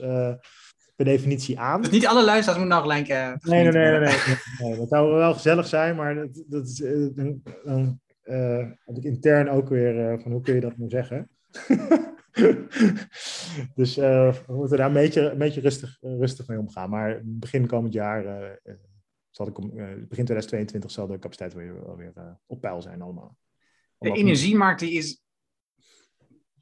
per 0.95 1.05
definitie 1.05 1.59
aan. 1.59 1.81
Dus 1.81 1.91
niet 1.91 2.07
alle 2.07 2.25
luisteraars 2.25 2.59
moeten 2.59 2.77
nou 2.77 2.81
gelijk... 2.81 3.09
Uh, 3.09 3.51
nee, 3.51 3.63
nee, 3.63 3.71
nee, 3.71 3.99
nee, 3.99 4.37
nee, 4.59 4.77
Dat 4.77 4.89
zou 4.89 5.13
wel 5.13 5.33
gezellig 5.33 5.67
zijn, 5.67 5.95
maar 5.95 6.15
dat, 6.15 6.43
dat 6.47 6.67
is, 6.67 6.79
uh, 6.79 7.15
dan 7.15 7.99
uh, 8.23 8.57
heb 8.85 8.97
ik 8.97 9.03
intern 9.03 9.49
ook 9.49 9.69
weer 9.69 10.21
van 10.21 10.31
hoe 10.31 10.41
kun 10.41 10.53
je 10.55 10.61
dat 10.61 10.77
nou 10.77 10.89
zeggen? 10.89 11.29
dus 13.75 13.95
we 13.95 14.43
moeten 14.47 14.77
daar 14.77 14.87
een 14.87 14.93
beetje, 14.93 15.29
een 15.29 15.37
beetje 15.37 15.61
rustig, 15.61 15.97
rustig 16.01 16.47
mee 16.47 16.59
omgaan. 16.59 16.89
Maar 16.89 17.21
begin 17.23 17.67
komend 17.67 17.93
jaar, 17.93 18.23
zal 19.29 19.47
ik, 19.47 19.53
begin 20.09 20.25
2022 20.25 20.91
zal 20.91 21.07
de 21.07 21.19
capaciteit 21.19 21.53
weer, 21.53 21.97
weer 21.97 22.37
op 22.45 22.61
peil 22.61 22.81
zijn 22.81 23.01
allemaal. 23.01 23.37
De 23.97 24.11
energiemarkt 24.11 24.79
die 24.79 24.91
is 24.91 25.23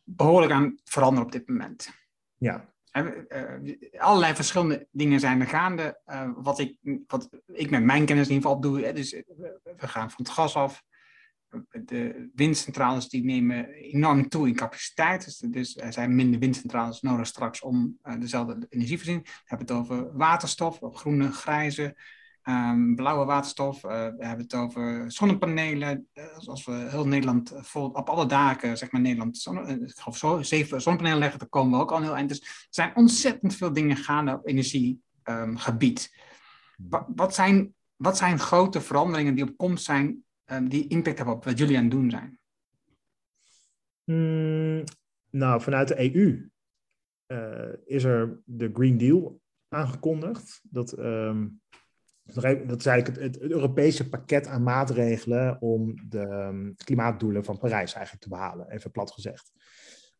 behoorlijk 0.03 0.51
aan 0.51 0.63
het 0.63 0.81
veranderen 0.83 1.25
op 1.25 1.31
dit 1.31 1.47
moment. 1.47 1.89
Ja, 2.37 2.71
uh, 2.91 4.01
allerlei 4.01 4.35
verschillende 4.35 4.87
dingen 4.91 5.19
zijn 5.19 5.41
er 5.41 5.47
gaande. 5.47 6.01
Uh, 6.05 6.29
wat, 6.35 6.59
ik, 6.59 6.77
wat 7.07 7.29
ik 7.45 7.69
met 7.69 7.83
mijn 7.83 8.05
kennis 8.05 8.27
in 8.27 8.33
ieder 8.33 8.49
geval 8.49 8.61
doe. 8.61 8.81
Hè, 8.85 8.93
dus 8.93 9.11
we 9.77 9.87
gaan 9.87 10.11
van 10.11 10.25
het 10.25 10.33
gas 10.33 10.55
af. 10.55 10.83
De 11.85 12.29
windcentrales 12.35 13.09
die 13.09 13.23
nemen 13.23 13.67
enorm 13.69 14.29
toe 14.29 14.47
in 14.47 14.55
capaciteit. 14.55 15.25
Dus, 15.25 15.37
dus 15.37 15.77
er 15.77 15.93
zijn 15.93 16.15
minder 16.15 16.39
windcentrales 16.39 17.01
nodig 17.01 17.27
straks 17.27 17.61
om 17.61 17.97
uh, 18.03 18.19
dezelfde 18.19 18.65
energievoorziening. 18.69 19.25
We 19.25 19.41
hebben 19.45 19.67
het 19.67 19.75
over 19.75 20.17
waterstof, 20.17 20.79
groene, 20.81 21.31
grijze. 21.31 21.95
Um, 22.43 22.95
blauwe 22.95 23.25
waterstof, 23.25 23.83
uh, 23.83 23.91
we 23.91 24.25
hebben 24.25 24.45
het 24.45 24.53
over 24.53 25.11
zonnepanelen. 25.11 26.07
Als 26.45 26.65
we 26.65 26.71
heel 26.71 27.07
Nederland 27.07 27.53
vol, 27.55 27.89
op 27.89 28.09
alle 28.09 28.25
daken, 28.25 28.77
zeg 28.77 28.91
maar 28.91 29.01
Nederland, 29.01 29.37
zonne, 29.37 29.79
ik 29.79 29.91
geloof 29.95 30.17
zo, 30.17 30.41
zeven 30.41 30.81
zonnepanelen 30.81 31.19
leggen, 31.19 31.39
dan 31.39 31.49
komen 31.49 31.77
we 31.77 31.83
ook 31.83 31.91
al 31.91 32.01
heel 32.01 32.15
eind. 32.15 32.29
Dus 32.29 32.39
er 32.39 32.67
zijn 32.69 32.95
ontzettend 32.95 33.55
veel 33.55 33.73
dingen 33.73 33.97
gaande 33.97 34.33
op 34.33 34.47
energiegebied. 34.47 36.09
Um, 36.13 36.89
wat, 36.89 37.05
wat, 37.15 37.35
zijn, 37.35 37.73
wat 37.95 38.17
zijn 38.17 38.39
grote 38.39 38.81
veranderingen 38.81 39.35
die 39.35 39.43
op 39.43 39.57
komst 39.57 39.85
zijn, 39.85 40.23
um, 40.51 40.69
die 40.69 40.87
impact 40.87 41.17
hebben 41.17 41.35
op 41.35 41.43
wat 41.43 41.57
jullie 41.57 41.77
aan 41.77 41.83
het 41.83 41.91
doen 41.91 42.09
zijn? 42.09 42.39
Hmm, 44.03 44.83
nou, 45.29 45.61
vanuit 45.61 45.87
de 45.87 46.15
EU 46.15 46.49
is 47.85 48.03
er 48.03 48.41
de 48.45 48.69
Green 48.73 48.97
Deal 48.97 49.41
aangekondigd. 49.67 50.61
Dat 50.63 50.95
dat 52.33 52.79
is 52.79 52.85
eigenlijk 52.85 53.21
het, 53.21 53.39
Europese 53.39 54.09
pakket 54.09 54.47
aan 54.47 54.63
maatregelen 54.63 55.61
om 55.61 56.09
de 56.09 56.19
um, 56.19 56.75
klimaatdoelen 56.75 57.43
van 57.43 57.57
Parijs 57.57 57.93
eigenlijk 57.93 58.23
te 58.23 58.29
behalen, 58.29 58.69
even 58.69 58.91
plat 58.91 59.11
gezegd. 59.11 59.51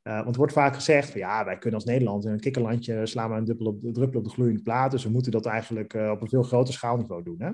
Uh, 0.03 0.15
want 0.15 0.29
er 0.29 0.38
wordt 0.38 0.53
vaak 0.53 0.75
gezegd 0.75 1.09
van 1.09 1.19
ja, 1.19 1.45
wij 1.45 1.57
kunnen 1.57 1.79
als 1.79 1.89
Nederland 1.89 2.25
in 2.25 2.32
een 2.32 2.39
kikkerlandje 2.39 3.05
slaan 3.05 3.29
we 3.32 3.36
een 3.36 3.45
druppel 3.45 3.65
op, 3.65 3.79
druppel 3.93 4.19
op 4.19 4.25
de 4.25 4.32
gloeiende 4.32 4.61
plaat, 4.61 4.91
dus 4.91 5.03
we 5.03 5.09
moeten 5.09 5.32
dat 5.32 5.45
eigenlijk 5.45 5.93
op 5.93 6.21
een 6.21 6.29
veel 6.29 6.43
groter 6.43 6.73
schaalniveau 6.73 7.23
doen. 7.23 7.41
Hè? 7.41 7.51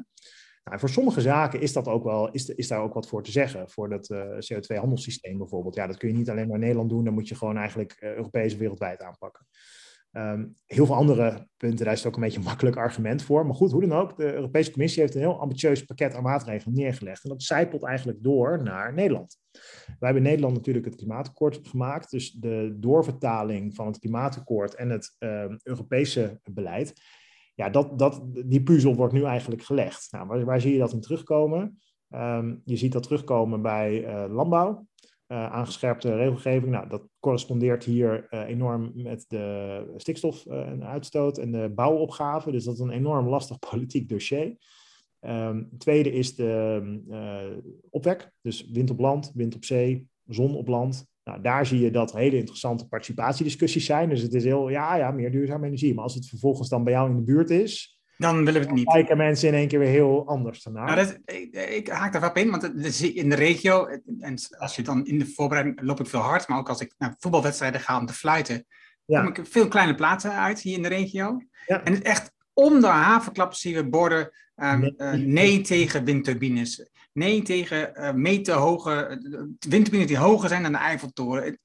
Nou, 0.67 0.79
voor 0.79 0.89
sommige 0.89 1.21
zaken 1.21 1.61
is, 1.61 1.73
dat 1.73 1.87
ook 1.87 2.03
wel, 2.03 2.31
is, 2.31 2.49
is 2.49 2.67
daar 2.67 2.81
ook 2.81 2.93
wat 2.93 3.07
voor 3.07 3.23
te 3.23 3.31
zeggen. 3.31 3.69
Voor 3.69 3.89
dat 3.89 4.09
uh, 4.09 4.19
CO2-handelssysteem 4.19 5.37
bijvoorbeeld. 5.37 5.75
Ja, 5.75 5.87
dat 5.87 5.97
kun 5.97 6.09
je 6.09 6.15
niet 6.15 6.29
alleen 6.29 6.45
maar 6.45 6.55
in 6.55 6.61
Nederland 6.61 6.89
doen, 6.89 7.03
dan 7.03 7.13
moet 7.13 7.27
je 7.27 7.35
gewoon 7.35 7.57
eigenlijk 7.57 7.97
Europees 7.99 8.55
wereldwijd 8.55 9.01
aanpakken. 9.01 9.45
Um, 10.11 10.55
heel 10.65 10.85
veel 10.85 10.95
andere 10.95 11.47
punten, 11.57 11.85
daar 11.85 11.93
is 11.93 11.99
het 11.99 12.07
ook 12.07 12.15
een 12.15 12.21
beetje 12.21 12.37
een 12.37 12.45
makkelijk 12.45 12.75
argument 12.75 13.21
voor. 13.21 13.45
Maar 13.45 13.55
goed, 13.55 13.71
hoe 13.71 13.81
dan 13.81 13.99
ook, 13.99 14.17
de 14.17 14.33
Europese 14.33 14.71
Commissie 14.71 15.01
heeft 15.01 15.15
een 15.15 15.21
heel 15.21 15.39
ambitieus 15.39 15.85
pakket 15.85 16.13
aan 16.13 16.23
maatregelen 16.23 16.75
neergelegd. 16.75 17.23
En 17.23 17.29
dat 17.29 17.43
zijpelt 17.43 17.83
eigenlijk 17.83 18.23
door 18.23 18.63
naar 18.63 18.93
Nederland. 18.93 19.37
Wij 19.85 19.95
hebben 19.99 20.23
in 20.23 20.29
Nederland 20.29 20.55
natuurlijk 20.55 20.85
het 20.85 20.95
klimaatakkoord 20.95 21.59
gemaakt. 21.67 22.11
Dus 22.11 22.31
de 22.31 22.75
doorvertaling 22.79 23.75
van 23.75 23.87
het 23.87 23.99
klimaatakkoord 23.99 24.75
en 24.75 24.89
het 24.89 25.15
uh, 25.19 25.45
Europese 25.63 26.39
beleid. 26.51 26.93
Ja, 27.57 27.69
dat, 27.69 27.99
dat, 27.99 28.21
die 28.45 28.63
puzzel 28.63 28.95
wordt 28.95 29.13
nu 29.13 29.23
eigenlijk 29.23 29.63
gelegd. 29.63 30.07
Nou, 30.11 30.27
waar, 30.27 30.45
waar 30.45 30.61
zie 30.61 30.73
je 30.73 30.79
dat 30.79 30.93
in 30.93 31.01
terugkomen? 31.01 31.79
Um, 32.09 32.61
je 32.65 32.77
ziet 32.77 32.91
dat 32.91 33.03
terugkomen 33.03 33.61
bij 33.61 34.03
uh, 34.03 34.33
landbouw 34.33 34.87
uh, 35.27 35.51
aangescherpte 35.51 36.15
regelgeving. 36.15 36.71
Nou, 36.71 36.89
dat 36.89 37.07
correspondeert 37.19 37.83
hier 37.83 38.27
uh, 38.29 38.47
enorm 38.47 38.91
met 38.95 39.25
de 39.27 39.93
stikstofuitstoot 39.95 41.37
uh, 41.37 41.43
en 41.43 41.51
de 41.51 41.71
bouwopgave. 41.75 42.51
Dus 42.51 42.63
dat 42.63 42.73
is 42.73 42.79
een 42.79 42.89
enorm 42.89 43.27
lastig 43.27 43.59
politiek 43.69 44.09
dossier. 44.09 44.57
Um, 45.21 45.69
tweede 45.77 46.11
is 46.11 46.35
de 46.35 46.81
opwek. 47.89 48.31
Dus 48.41 48.69
wind 48.69 48.89
op 48.89 48.99
land, 48.99 49.31
wind 49.33 49.55
op 49.55 49.65
zee, 49.65 50.07
zon 50.25 50.55
op 50.55 50.67
land. 50.67 51.05
Nou, 51.27 51.41
daar 51.41 51.65
zie 51.65 51.79
je 51.79 51.91
dat 51.91 52.13
hele 52.13 52.37
interessante 52.37 52.87
participatiediscussies 52.87 53.85
zijn. 53.85 54.09
Dus 54.09 54.21
het 54.21 54.33
is 54.33 54.43
heel, 54.43 54.69
ja, 54.69 54.95
ja, 54.95 55.11
meer 55.11 55.31
duurzame 55.31 55.65
energie. 55.65 55.93
Maar 55.93 56.03
als 56.03 56.13
het 56.13 56.27
vervolgens 56.27 56.69
dan 56.69 56.83
bij 56.83 56.93
jou 56.93 57.09
in 57.09 57.15
de 57.15 57.21
buurt 57.21 57.49
is, 57.49 57.99
dan 58.17 58.45
willen 58.45 58.61
we 58.61 58.67
het 58.67 58.75
niet. 58.75 58.87
kijken 58.87 59.17
mensen 59.17 59.47
in 59.47 59.53
één 59.53 59.67
keer 59.67 59.79
weer 59.79 59.87
heel 59.87 60.27
anders 60.27 60.65
ernaar. 60.65 60.95
Nou, 60.95 60.97
dat, 60.97 61.19
ik, 61.25 61.55
ik, 61.55 61.87
haak 61.87 62.11
daar 62.11 62.21
wel 62.21 62.29
op 62.29 62.37
in, 62.37 62.49
want 62.49 62.63
in 63.01 63.29
de 63.29 63.35
regio, 63.35 63.87
en 64.19 64.35
als 64.57 64.75
je 64.75 64.81
dan 64.81 65.05
in 65.05 65.19
de 65.19 65.27
voorbereiding 65.27 65.81
loop 65.81 65.99
ik 65.99 66.07
veel 66.07 66.19
hard, 66.19 66.47
maar 66.47 66.57
ook 66.57 66.69
als 66.69 66.81
ik 66.81 66.93
naar 66.97 67.15
voetbalwedstrijden 67.19 67.81
ga 67.81 67.99
om 67.99 68.05
te 68.05 68.13
fluiten, 68.13 68.65
ja. 69.05 69.19
kom 69.19 69.29
ik 69.29 69.47
veel 69.47 69.67
kleine 69.67 69.95
plaatsen 69.95 70.31
uit 70.31 70.61
hier 70.61 70.75
in 70.75 70.81
de 70.81 70.87
regio. 70.87 71.41
Ja. 71.65 71.83
En 71.83 71.93
het 71.93 72.03
echt 72.03 72.31
om 72.53 72.81
de 72.81 72.87
havenklap 72.87 73.53
zien 73.53 73.75
we 73.75 73.89
borden 73.89 74.29
um, 74.55 74.79
nee. 74.79 74.93
Uh, 74.97 75.13
nee 75.13 75.61
tegen 75.61 76.03
windturbines. 76.03 76.89
Nee 77.17 77.41
tegen 77.41 77.91
uh, 77.95 78.13
meter 78.13 78.53
hoge 78.53 79.21
windturbines 79.69 80.07
die 80.07 80.17
hoger 80.17 80.49
zijn 80.49 80.63
dan 80.63 80.71
de 80.71 80.77
Eiffeltoren. 80.77 81.59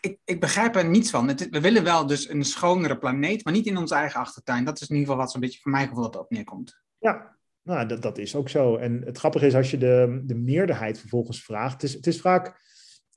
Ik, 0.00 0.18
ik, 0.24 0.40
begrijp 0.40 0.76
er 0.76 0.88
niets 0.88 1.10
van. 1.10 1.26
We 1.50 1.60
willen 1.60 1.84
wel 1.84 2.06
dus 2.06 2.28
een 2.28 2.44
schonere 2.44 2.98
planeet, 2.98 3.44
maar 3.44 3.52
niet 3.52 3.66
in 3.66 3.76
onze 3.76 3.94
eigen 3.94 4.20
achtertuin. 4.20 4.64
Dat 4.64 4.80
is 4.80 4.88
in 4.88 4.94
ieder 4.94 5.08
geval 5.08 5.22
wat 5.22 5.32
zo'n 5.32 5.40
beetje 5.40 5.60
voor 5.60 5.70
mij 5.70 5.86
gevoel 5.86 6.02
dat 6.02 6.16
op 6.16 6.30
neerkomt. 6.30 6.80
Ja, 6.98 7.36
nou, 7.62 7.86
dat, 7.86 8.02
dat 8.02 8.18
is 8.18 8.34
ook 8.34 8.48
zo. 8.48 8.76
En 8.76 9.02
het 9.04 9.18
grappige 9.18 9.46
is 9.46 9.54
als 9.54 9.70
je 9.70 9.78
de, 9.78 10.22
de 10.24 10.34
meerderheid 10.34 10.98
vervolgens 10.98 11.44
vraagt. 11.44 11.72
Het 11.72 11.82
is, 11.82 11.92
het 11.92 12.06
is 12.06 12.20
vaak. 12.20 12.60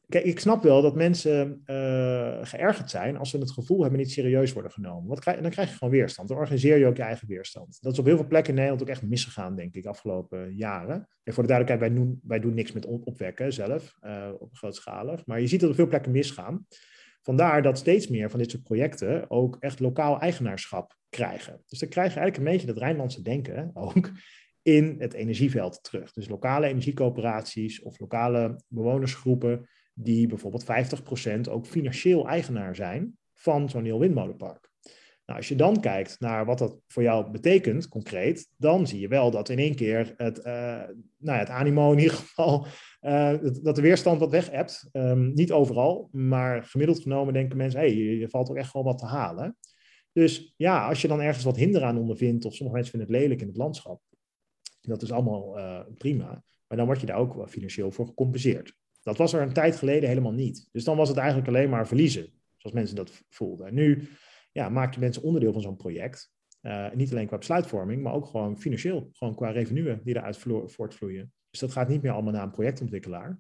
Kijk, 0.10 0.24
ik 0.24 0.40
snap 0.40 0.64
wel 0.64 0.82
dat 0.82 0.96
mensen 0.96 1.62
uh, 1.66 2.38
geërgerd 2.42 2.90
zijn 2.90 3.18
als 3.18 3.30
ze 3.30 3.38
het 3.38 3.52
gevoel 3.52 3.82
hebben 3.82 4.00
niet 4.00 4.12
serieus 4.12 4.54
worden 4.54 4.72
genomen. 4.72 5.20
Krijg, 5.20 5.42
dan 5.42 5.52
krijg 5.52 5.70
je 5.70 5.78
gewoon 5.78 5.94
weerstand. 5.94 6.28
Dan 6.28 6.38
organiseer 6.38 6.78
je 6.78 6.86
ook 6.86 6.98
je 6.98 7.04
eigen 7.04 7.28
weerstand. 7.28 7.78
Dat 7.82 7.94
is 7.94 8.00
op 8.00 8.06
heel 8.06 8.16
veel 8.16 8.28
plekken 8.28 8.50
in 8.50 8.56
Nederland 8.56 8.82
ook 8.82 8.90
echt 8.90 9.02
misgegaan, 9.02 9.56
denk 9.56 9.76
ik, 9.76 9.86
afgelopen 9.86 10.56
jaren. 10.56 11.08
En 11.24 11.34
voor 11.34 11.44
de 11.44 11.50
duidelijkheid, 11.50 11.92
wij 11.92 12.02
doen, 12.02 12.20
wij 12.24 12.40
doen 12.40 12.54
niks 12.54 12.72
met 12.72 12.86
opwekken 12.86 13.54
zelf, 13.54 13.98
uh, 14.02 14.30
op 14.40 14.56
grootschalig. 14.56 15.26
Maar 15.26 15.42
je 15.42 15.48
ziet 15.48 15.60
dat 15.60 15.70
op 15.70 15.76
veel 15.76 15.88
plekken 15.88 16.12
misgaan. 16.12 16.66
Vandaar 17.22 17.62
dat 17.62 17.78
steeds 17.78 18.08
meer 18.08 18.30
van 18.30 18.40
dit 18.40 18.52
soort 18.52 18.64
projecten 18.64 19.30
ook 19.30 19.58
echt 19.60 19.80
lokaal 19.80 20.20
eigenaarschap 20.20 20.96
krijgen. 21.10 21.62
Dus 21.66 21.80
dan 21.80 21.90
krijg 21.90 22.14
je 22.14 22.20
eigenlijk 22.20 22.48
een 22.48 22.54
beetje 22.54 22.74
dat 22.74 22.84
Rijnlandse 22.84 23.22
denken 23.22 23.72
ook 23.74 24.12
in 24.62 24.96
het 25.00 25.14
energieveld 25.14 25.84
terug. 25.84 26.12
Dus 26.12 26.28
lokale 26.28 26.68
energiecoöperaties 26.68 27.82
of 27.82 28.00
lokale 28.00 28.62
bewonersgroepen 28.68 29.68
die 30.02 30.28
bijvoorbeeld 30.28 30.66
50% 31.48 31.52
ook 31.52 31.66
financieel 31.66 32.28
eigenaar 32.28 32.76
zijn 32.76 33.18
van 33.34 33.70
zo'n 33.70 33.86
heel 33.86 34.00
windmolenpark. 34.00 34.70
Nou, 35.26 35.42
als 35.42 35.50
je 35.50 35.56
dan 35.56 35.80
kijkt 35.80 36.20
naar 36.20 36.46
wat 36.46 36.58
dat 36.58 36.80
voor 36.88 37.04
jou 37.04 37.32
betekent, 37.32 37.88
concreet, 37.88 38.50
dan 38.58 38.88
zie 38.88 39.00
je 39.00 39.08
wel 39.08 39.32
dat 39.32 39.50
in 39.50 39.60
één 39.60 39.76
keer 39.76 40.14
het, 40.18 40.38
uh, 40.38 40.44
nou 41.18 41.38
ja, 41.38 41.38
het 41.38 41.50
animo 41.50 41.92
in 41.92 42.00
ieder 42.00 42.14
geval, 42.18 42.66
uh, 43.02 43.34
dat 43.62 43.76
de 43.76 43.82
weerstand 43.82 44.20
wat 44.20 44.32
weg 44.32 44.50
hebt. 44.50 44.90
Um, 44.92 45.34
niet 45.34 45.52
overal, 45.52 46.10
maar 46.12 46.64
gemiddeld 46.64 47.02
genomen 47.02 47.34
denken 47.34 47.58
mensen, 47.58 47.80
hé, 47.80 47.86
hey, 47.86 47.96
je 47.96 48.30
valt 48.30 48.50
ook 48.50 48.56
echt 48.56 48.74
wel 48.74 48.84
wat 48.84 48.98
te 48.98 49.06
halen. 49.06 49.58
Dus 50.12 50.54
ja, 50.58 50.88
als 50.88 51.02
je 51.02 51.08
dan 51.08 51.22
ergens 51.22 51.44
wat 51.44 51.58
hinder 51.58 51.84
aan 51.84 51.98
ondervindt, 51.98 52.46
of 52.46 52.54
sommige 52.54 52.78
mensen 52.78 52.98
vinden 52.98 53.14
het 53.14 53.22
lelijk 53.22 53.42
in 53.42 53.48
het 53.48 53.58
landschap, 53.58 54.02
dat 54.82 55.02
is 55.02 55.12
allemaal 55.12 55.58
uh, 55.58 55.80
prima. 55.98 56.44
Maar 56.68 56.78
dan 56.78 56.86
word 56.86 57.00
je 57.00 57.06
daar 57.06 57.18
ook 57.18 57.50
financieel 57.50 57.92
voor 57.92 58.06
gecompenseerd. 58.06 58.78
Dat 59.10 59.18
was 59.18 59.34
er 59.34 59.42
een 59.42 59.54
tijd 59.54 59.76
geleden 59.76 60.10
helemaal 60.10 60.32
niet. 60.32 60.70
Dus 60.72 60.84
dan 60.84 60.98
was 60.98 61.10
het 61.10 61.18
eigenlijk 61.18 61.48
alleen 61.48 61.70
maar 61.70 61.88
verliezen, 61.88 62.34
zoals 62.58 62.76
mensen 62.76 62.96
dat 62.96 63.24
voelden. 63.30 63.68
En 63.68 63.74
nu 63.74 64.10
ja, 64.52 64.70
maak 64.70 64.94
je 64.94 65.00
mensen 65.00 65.24
onderdeel 65.24 65.54
van 65.54 65.62
zo'n 65.62 65.76
project. 65.76 66.32
Uh, 66.62 66.92
niet 66.94 67.12
alleen 67.12 67.28
qua 67.28 67.38
besluitvorming, 67.38 68.04
maar 68.04 68.14
ook 68.14 68.26
gewoon 68.26 68.60
financieel. 68.60 69.10
Gewoon 69.12 69.36
qua 69.36 69.50
revenuen 69.50 70.02
die 70.04 70.16
eruit 70.16 70.38
voortvloeien. 70.66 71.34
Dus 71.50 71.60
dat 71.60 71.72
gaat 71.72 71.88
niet 71.88 72.02
meer 72.02 72.12
allemaal 72.12 72.34
naar 72.34 72.44
een 72.44 72.52
projectontwikkelaar. 72.52 73.40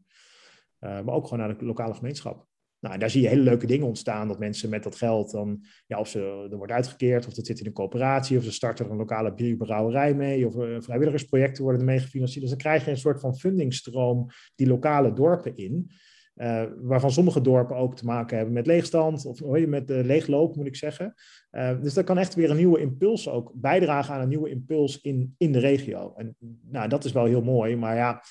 Uh, 0.80 1.02
maar 1.02 1.16
ook 1.16 1.24
gewoon 1.24 1.48
naar 1.48 1.58
de 1.58 1.66
lokale 1.66 1.94
gemeenschap. 1.94 2.48
Nou, 2.80 2.98
daar 2.98 3.10
zie 3.10 3.22
je 3.22 3.28
hele 3.28 3.42
leuke 3.42 3.68
dingen 3.68 3.88
ontstaan. 3.88 4.28
Dat 4.28 4.40
mensen 4.40 4.70
met 4.70 4.84
dat 4.84 4.96
geld 4.96 5.32
dan, 5.32 5.66
ja, 5.88 6.00
of 6.00 6.08
ze, 6.08 6.48
er 6.52 6.58
wordt 6.58 6.72
uitgekeerd, 6.72 7.28
of 7.28 7.34
dat 7.34 7.46
zit 7.46 7.60
in 7.60 7.66
een 7.66 7.74
coöperatie, 7.74 8.38
of 8.38 8.44
ze 8.44 8.52
starten 8.52 8.90
een 8.90 8.98
lokale 8.98 9.34
bierbrouwerij 9.34 10.14
mee, 10.14 10.46
of 10.46 10.56
uh, 10.56 10.76
vrijwilligersprojecten 10.80 11.64
worden 11.64 11.82
ermee 11.82 12.00
gefinancierd. 12.00 12.42
Dus 12.42 12.50
dan 12.50 12.60
krijg 12.60 12.86
je 12.86 12.92
een 12.92 12.98
soort 12.98 13.20
van 13.20 13.38
fundingstroom 13.38 14.28
die 14.56 14.68
lokale 14.68 15.14
dorpen 15.14 15.58
in. 15.58 15.92
Uh, 16.36 16.64
waarvan 16.78 17.12
sommige 17.12 17.42
dorpen 17.42 17.76
ook 17.76 17.96
te 17.96 18.06
maken 18.06 18.36
hebben 18.38 18.54
met 18.54 18.66
leegstand, 18.66 19.26
of 19.26 19.40
je, 19.40 19.68
met 19.68 19.90
uh, 19.90 20.04
leegloop, 20.04 20.56
moet 20.56 20.66
ik 20.66 20.76
zeggen. 20.76 21.14
Uh, 21.52 21.82
dus 21.82 21.94
dat 21.94 22.06
kan 22.06 22.18
echt 22.18 22.36
weer 22.36 22.50
een 22.50 22.58
nieuwe 22.58 22.80
impuls 22.80 23.30
ook 23.30 23.52
bijdragen 23.56 24.14
aan 24.14 24.22
een 24.22 24.30
nieuwe 24.30 24.50
impuls 24.50 25.02
in, 25.02 25.36
in 25.38 25.52
de 25.52 25.60
regio. 25.60 26.14
En 26.16 26.36
nou, 26.62 26.90
dat 26.90 27.04
is 27.04 27.12
wel 27.12 27.26
heel 27.26 27.42
mooi, 27.42 27.76
maar 27.76 27.96
ja, 27.96 28.24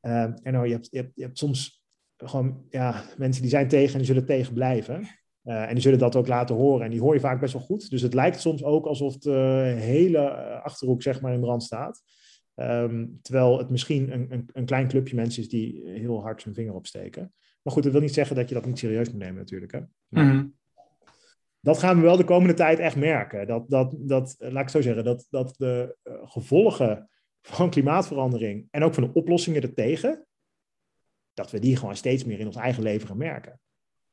en 0.00 0.40
nou, 0.42 0.66
je, 0.66 0.72
hebt, 0.72 0.88
je, 0.90 0.96
hebt, 0.96 1.12
je 1.14 1.22
hebt 1.22 1.38
soms 1.38 1.81
gewoon 2.24 2.64
ja, 2.70 3.04
mensen 3.16 3.42
die 3.42 3.50
zijn 3.50 3.68
tegen 3.68 3.92
en 3.92 3.98
die 3.98 4.06
zullen 4.06 4.26
tegen 4.26 4.54
blijven. 4.54 5.06
Uh, 5.44 5.62
en 5.62 5.72
die 5.72 5.82
zullen 5.82 5.98
dat 5.98 6.16
ook 6.16 6.26
laten 6.26 6.54
horen. 6.54 6.84
En 6.84 6.90
die 6.90 7.00
hoor 7.00 7.14
je 7.14 7.20
vaak 7.20 7.40
best 7.40 7.52
wel 7.52 7.62
goed. 7.62 7.90
Dus 7.90 8.02
het 8.02 8.14
lijkt 8.14 8.40
soms 8.40 8.64
ook 8.64 8.86
alsof 8.86 9.16
de 9.18 9.74
hele 9.78 10.30
achterhoek 10.62 11.02
zeg 11.02 11.20
maar 11.20 11.32
in 11.32 11.40
brand 11.40 11.62
staat. 11.62 12.02
Um, 12.54 13.18
terwijl 13.22 13.58
het 13.58 13.70
misschien 13.70 14.12
een, 14.12 14.26
een, 14.32 14.48
een, 14.52 14.64
klein 14.64 14.88
clubje 14.88 15.14
mensen 15.14 15.42
is 15.42 15.48
die 15.48 15.82
heel 15.84 16.22
hard 16.22 16.42
zijn 16.42 16.54
vinger 16.54 16.74
opsteken. 16.74 17.32
Maar 17.62 17.72
goed, 17.72 17.82
dat 17.82 17.92
wil 17.92 18.00
niet 18.00 18.14
zeggen 18.14 18.36
dat 18.36 18.48
je 18.48 18.54
dat 18.54 18.66
niet 18.66 18.78
serieus 18.78 19.10
moet 19.10 19.18
nemen 19.18 19.36
natuurlijk. 19.36 19.72
Hè? 19.72 19.78
Mm 19.78 19.88
-hmm. 20.08 20.54
Dat 21.60 21.78
gaan 21.78 21.96
we 21.96 22.02
wel 22.02 22.16
de 22.16 22.24
komende 22.24 22.54
tijd 22.54 22.78
echt 22.78 22.96
merken. 22.96 23.46
Dat, 23.46 23.70
dat, 23.70 23.94
dat 23.98 24.36
laat 24.38 24.62
ik 24.62 24.68
zo 24.68 24.80
zeggen, 24.80 25.04
dat, 25.04 25.26
dat 25.30 25.54
de 25.56 25.96
uh, 26.04 26.14
gevolgen 26.24 27.10
van 27.40 27.70
klimaatverandering 27.70 28.68
en 28.70 28.82
ook 28.82 28.94
van 28.94 29.02
de 29.02 29.12
oplossingen 29.12 29.62
ertegen, 29.62 30.26
dat 31.34 31.50
we 31.50 31.58
die 31.58 31.76
gewoon 31.76 31.96
steeds 31.96 32.24
meer 32.24 32.40
in 32.40 32.46
ons 32.46 32.56
eigen 32.56 32.82
leven 32.82 33.08
gaan 33.08 33.16
merken. 33.16 33.60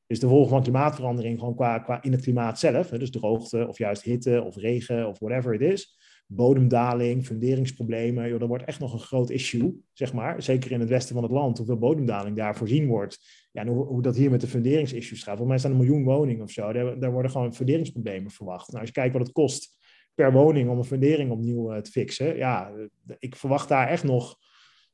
Dus 0.08 0.20
de 0.20 0.26
gevolgen 0.26 0.50
van 0.50 0.62
klimaatverandering, 0.62 1.40
gewoon 1.40 1.56
qua, 1.56 1.80
qua 1.80 2.02
in 2.02 2.12
het 2.12 2.22
klimaat 2.22 2.60
zelf, 2.60 2.90
hè, 2.90 2.98
dus 2.98 3.12
droogte 3.12 3.68
of 3.68 3.78
juist 3.78 4.02
hitte 4.02 4.44
of 4.44 4.56
regen 4.56 5.08
of 5.08 5.20
whatever 5.20 5.54
it 5.54 5.62
is, 5.62 5.98
bodemdaling, 6.28 7.26
funderingsproblemen, 7.26 8.30
joh, 8.30 8.40
dat 8.40 8.48
wordt 8.48 8.64
echt 8.64 8.80
nog 8.80 8.94
een 8.94 9.00
groot 9.00 9.30
issue, 9.30 9.82
zeg 9.94 10.14
maar. 10.14 10.44
Zeker 10.44 10.72
in 10.72 10.80
het 10.80 10.90
westen 10.90 11.14
van 11.14 11.24
het 11.24 11.32
land, 11.32 11.58
hoeveel 11.58 11.78
bodemdaling 11.78 12.36
daar 12.36 12.56
voorzien 12.56 12.88
wordt. 12.88 13.20
Ja, 13.52 13.62
en 13.62 13.68
hoe, 13.68 13.86
hoe 13.86 14.02
dat 14.02 14.16
hier 14.16 14.32
met 14.32 14.42
de 14.42 14.48
funderingsissues 14.48 15.24
gaat. 15.24 15.38
Volgens 15.38 15.48
mij 15.48 15.58
staan 15.58 15.72
een 15.72 15.78
miljoen 15.78 16.04
woningen 16.04 16.44
of 16.44 16.52
zo, 16.52 16.74
daar, 16.74 17.00
daar 17.00 17.12
worden 17.12 17.32
gewoon 17.32 17.54
funderingsproblemen 17.54 18.32
verwacht. 18.32 18.68
Nou, 18.68 18.80
als 18.80 18.88
je 18.88 18.96
kijkt 18.96 19.14
wat 19.14 19.26
het 19.26 19.32
kost 19.32 19.78
per 20.14 20.32
woning 20.32 20.70
om 20.70 20.78
een 20.78 20.84
fundering 20.84 21.32
opnieuw 21.32 21.74
uh, 21.74 21.82
te 21.82 21.92
fixen, 21.92 22.38
ja, 22.38 22.72
ik 23.20 23.36
verwacht 23.36 23.70
daar 23.70 23.88
echt 23.88 24.04
nog 24.04 24.38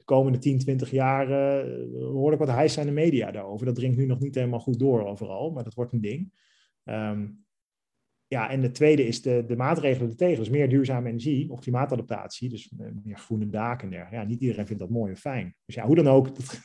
komende 0.06 0.38
10, 0.38 0.60
20 0.60 0.92
jaar 0.92 1.28
hoor 1.94 2.34
ik 2.34 2.40
wat 2.40 2.48
hijs 2.48 2.74
zijn 2.74 2.86
de 2.86 2.92
media 2.92 3.32
daarover. 3.32 3.66
Dat 3.66 3.76
dringt 3.76 3.98
nu 3.98 4.06
nog 4.06 4.20
niet 4.20 4.36
helemaal 4.36 4.60
goed 4.60 4.80
door 4.80 5.06
overal, 5.06 5.52
maar 5.52 5.64
dat 5.64 5.74
wordt 5.74 5.94
een 5.94 6.02
ding. 6.02 6.32
Um, 6.84 7.46
ja, 8.28 8.50
en 8.50 8.62
de 8.62 8.72
tweede 8.72 9.08
is 9.08 9.22
de, 9.22 9.44
de 9.48 9.56
maatregelen 9.56 10.10
ertegen. 10.10 10.38
Dus 10.38 10.50
meer 10.50 10.70
duurzame 10.70 11.08
energie 11.08 11.52
of 11.52 11.60
klimaatadaptatie. 11.60 12.50
Dus 12.50 12.72
meer 13.04 13.18
groene 13.18 13.50
daken 13.50 13.84
en 13.84 13.90
dergelijke. 13.90 14.16
Ja, 14.16 14.30
niet 14.32 14.42
iedereen 14.42 14.66
vindt 14.66 14.82
dat 14.82 14.90
mooi 14.90 15.12
en 15.12 15.18
fijn. 15.18 15.56
Dus 15.66 15.76
ja, 15.76 15.86
hoe 15.86 15.96
dan 15.96 16.08
ook, 16.08 16.36
dat, 16.36 16.62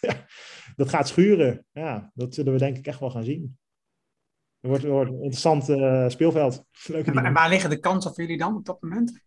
dat 0.76 0.88
gaat 0.88 1.08
schuren. 1.08 1.64
Ja, 1.72 2.10
dat 2.14 2.34
zullen 2.34 2.52
we 2.52 2.58
denk 2.58 2.76
ik 2.76 2.86
echt 2.86 3.00
wel 3.00 3.10
gaan 3.10 3.24
zien. 3.24 3.58
Het 4.60 4.70
wordt, 4.70 4.84
wordt 4.84 5.10
een 5.10 5.22
interessant 5.22 5.68
uh, 5.68 6.08
speelveld. 6.08 6.64
En, 6.92 7.04
en 7.04 7.32
waar 7.32 7.48
liggen 7.48 7.70
de 7.70 7.78
kansen 7.78 8.14
voor 8.14 8.22
jullie 8.22 8.38
dan 8.38 8.56
op 8.56 8.64
dat 8.64 8.82
moment? 8.82 9.22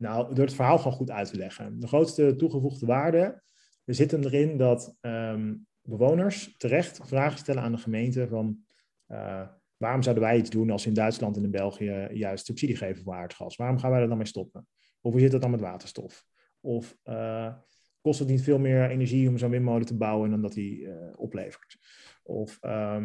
Nou, 0.00 0.34
door 0.34 0.44
het 0.44 0.54
verhaal 0.54 0.78
gewoon 0.78 0.92
goed 0.92 1.10
uit 1.10 1.30
te 1.30 1.36
leggen. 1.36 1.80
De 1.80 1.86
grootste 1.86 2.36
toegevoegde 2.36 2.86
waarde 2.86 3.42
zitten 3.84 4.24
erin 4.24 4.56
dat 4.56 4.96
um, 5.00 5.66
bewoners 5.82 6.54
terecht 6.56 7.00
vragen 7.04 7.38
stellen 7.38 7.62
aan 7.62 7.72
de 7.72 7.78
gemeente 7.78 8.28
van... 8.28 8.64
Uh, 9.08 9.48
waarom 9.76 10.02
zouden 10.02 10.24
wij 10.24 10.36
iets 10.36 10.50
doen 10.50 10.70
als 10.70 10.86
in 10.86 10.94
Duitsland 10.94 11.36
en 11.36 11.44
in 11.44 11.50
België 11.50 12.08
juist 12.12 12.46
subsidie 12.46 12.76
geven 12.76 13.02
voor 13.02 13.14
aardgas? 13.14 13.56
Waarom 13.56 13.78
gaan 13.78 13.90
wij 13.90 14.00
er 14.00 14.08
dan 14.08 14.16
mee 14.16 14.26
stoppen? 14.26 14.66
Of 15.00 15.12
hoe 15.12 15.20
zit 15.20 15.32
het 15.32 15.42
dan 15.42 15.50
met 15.50 15.60
waterstof? 15.60 16.24
Of 16.60 16.96
uh, 17.04 17.54
kost 18.00 18.18
het 18.18 18.28
niet 18.28 18.42
veel 18.42 18.58
meer 18.58 18.90
energie 18.90 19.28
om 19.28 19.38
zo'n 19.38 19.50
windmolen 19.50 19.86
te 19.86 19.96
bouwen 19.96 20.30
dan 20.30 20.42
dat 20.42 20.52
die 20.52 20.80
uh, 20.80 20.94
oplevert? 21.16 21.78
Of 22.22 22.58
uh, 22.60 23.04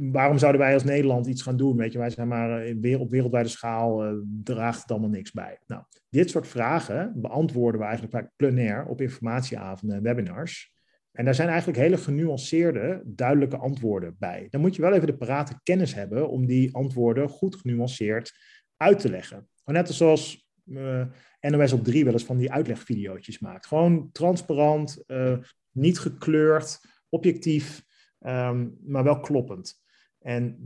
waarom 0.00 0.38
zouden 0.38 0.60
wij 0.60 0.74
als 0.74 0.84
Nederland 0.84 1.26
iets 1.26 1.42
gaan 1.42 1.56
doen? 1.56 1.76
Weet 1.76 1.92
je, 1.92 1.98
wij 1.98 2.10
zijn 2.10 2.28
maar 2.28 2.66
op 2.98 3.10
wereldwijde 3.10 3.48
schaal, 3.48 4.06
uh, 4.06 4.18
draagt 4.44 4.80
het 4.80 4.90
allemaal 4.90 5.08
niks 5.08 5.30
bij. 5.30 5.58
Nou, 5.66 5.82
dit 6.10 6.30
soort 6.30 6.46
vragen 6.46 7.12
beantwoorden 7.16 7.80
we 7.80 7.86
eigenlijk 7.86 8.30
plenair 8.36 8.86
op 8.86 9.00
informatieavonden 9.00 9.96
en 9.96 10.02
webinars. 10.02 10.74
En 11.12 11.24
daar 11.24 11.34
zijn 11.34 11.48
eigenlijk 11.48 11.78
hele 11.78 11.96
genuanceerde, 11.96 13.02
duidelijke 13.04 13.56
antwoorden 13.56 14.16
bij. 14.18 14.46
Dan 14.50 14.60
moet 14.60 14.76
je 14.76 14.82
wel 14.82 14.92
even 14.92 15.06
de 15.06 15.16
parate 15.16 15.60
kennis 15.62 15.94
hebben 15.94 16.28
om 16.28 16.46
die 16.46 16.74
antwoorden 16.74 17.28
goed 17.28 17.56
genuanceerd 17.56 18.32
uit 18.76 18.98
te 18.98 19.10
leggen. 19.10 19.48
Net 19.64 19.88
zoals 19.88 20.50
NOS 21.40 21.72
op 21.72 21.84
3 21.84 22.04
wel 22.04 22.12
eens 22.12 22.24
van 22.24 22.36
die 22.36 22.52
uitlegvideootjes 22.52 23.38
maakt. 23.38 23.66
Gewoon 23.66 24.08
transparant, 24.12 25.04
niet 25.70 25.98
gekleurd, 25.98 26.78
objectief, 27.08 27.84
um, 28.26 28.78
maar 28.84 29.04
wel 29.04 29.20
kloppend. 29.20 29.80
En 30.18 30.56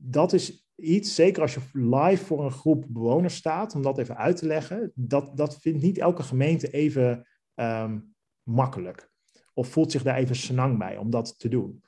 dat 0.00 0.32
is 0.32 0.68
iets, 0.74 1.14
zeker 1.14 1.42
als 1.42 1.54
je 1.54 1.60
live 1.72 2.24
voor 2.24 2.44
een 2.44 2.50
groep 2.50 2.84
bewoners 2.88 3.34
staat, 3.34 3.74
om 3.74 3.82
dat 3.82 3.98
even 3.98 4.16
uit 4.16 4.36
te 4.36 4.46
leggen, 4.46 4.92
dat, 4.94 5.36
dat 5.36 5.60
vindt 5.60 5.82
niet 5.82 5.98
elke 5.98 6.22
gemeente 6.22 6.70
even 6.70 7.26
um, 7.54 8.14
makkelijk 8.42 9.10
of 9.54 9.68
voelt 9.68 9.92
zich 9.92 10.02
daar 10.02 10.16
even 10.16 10.36
senang 10.36 10.78
bij 10.78 10.96
om 10.96 11.10
dat 11.10 11.38
te 11.38 11.48
doen. 11.48 11.82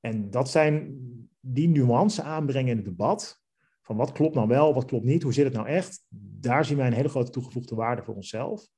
En 0.00 0.30
dat 0.30 0.50
zijn 0.50 0.98
die 1.40 1.68
nuance 1.68 2.22
aanbrengen 2.22 2.70
in 2.70 2.76
het 2.76 2.84
debat. 2.84 3.42
Van 3.82 3.96
wat 3.96 4.12
klopt 4.12 4.34
nou 4.34 4.48
wel, 4.48 4.74
wat 4.74 4.84
klopt 4.84 5.04
niet, 5.04 5.22
hoe 5.22 5.32
zit 5.32 5.44
het 5.44 5.54
nou 5.54 5.66
echt? 5.66 6.04
Daar 6.40 6.64
zien 6.64 6.76
wij 6.76 6.86
een 6.86 6.92
hele 6.92 7.08
grote 7.08 7.30
toegevoegde 7.30 7.74
waarde 7.74 8.02
voor 8.02 8.14
onszelf. 8.14 8.68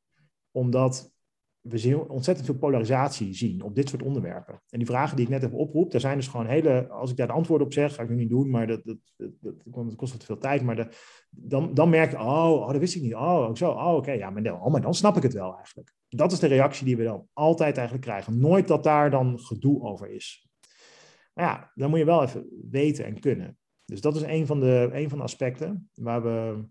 Omdat 0.51 1.16
we 1.69 1.79
zien 1.79 2.09
ontzettend 2.09 2.47
veel 2.47 2.59
polarisatie 2.59 3.35
zien 3.35 3.63
op 3.63 3.75
dit 3.75 3.89
soort 3.89 4.03
onderwerpen. 4.03 4.63
En 4.69 4.79
die 4.79 4.87
vragen 4.87 5.17
die 5.17 5.25
ik 5.25 5.31
net 5.31 5.43
even 5.43 5.59
oproep, 5.59 5.91
daar 5.91 6.01
zijn 6.01 6.17
dus 6.17 6.29
gewoon 6.29 6.47
hele. 6.47 6.89
Als 6.89 7.11
ik 7.11 7.17
daar 7.17 7.27
de 7.27 7.33
antwoorden 7.33 7.67
op 7.67 7.73
zeg, 7.73 7.95
ga 7.95 8.03
ik 8.03 8.09
nu 8.09 8.15
niet 8.15 8.29
doen, 8.29 8.51
maar 8.51 8.67
dat, 8.67 8.85
dat, 8.85 8.97
dat, 9.41 9.95
kost 9.97 10.13
wat 10.13 10.25
veel 10.25 10.39
tijd. 10.39 10.63
Maar 10.63 10.89
dan, 11.31 11.75
dan 11.75 11.89
merk 11.89 12.11
je, 12.11 12.19
oh, 12.19 12.53
oh, 12.53 12.71
dat 12.71 12.79
wist 12.79 12.95
ik 12.95 13.03
niet. 13.03 13.15
Oh, 13.15 13.55
zo, 13.55 13.71
oh, 13.71 13.95
oké, 13.95 14.13
ja, 14.13 14.31
maar 14.31 14.43
dan, 14.43 14.61
oh, 14.61 14.73
maar 14.73 14.81
dan 14.81 14.95
snap 14.95 15.17
ik 15.17 15.23
het 15.23 15.33
wel 15.33 15.57
eigenlijk. 15.57 15.95
Dat 16.09 16.33
is 16.33 16.39
de 16.39 16.47
reactie 16.47 16.87
die 16.87 16.97
we 16.97 17.05
dan 17.05 17.27
altijd 17.33 17.77
eigenlijk 17.77 18.07
krijgen. 18.07 18.39
Nooit 18.39 18.69
dat 18.69 18.83
daar 18.83 19.11
dan 19.11 19.39
gedoe 19.39 19.83
over 19.83 20.11
is. 20.11 20.49
Maar 21.33 21.45
ja, 21.45 21.73
dan 21.75 21.91
moet 21.91 21.99
je 21.99 22.05
wel 22.05 22.23
even 22.23 22.47
weten 22.71 23.05
en 23.05 23.21
kunnen. 23.21 23.59
Dus 23.85 24.01
dat 24.01 24.17
is 24.17 24.23
een 24.23 24.47
van 24.47 24.61
de, 24.61 24.91
een 24.93 25.09
van 25.09 25.19
de 25.19 25.25
aspecten 25.25 25.91
waar 25.95 26.23
we, 26.23 26.65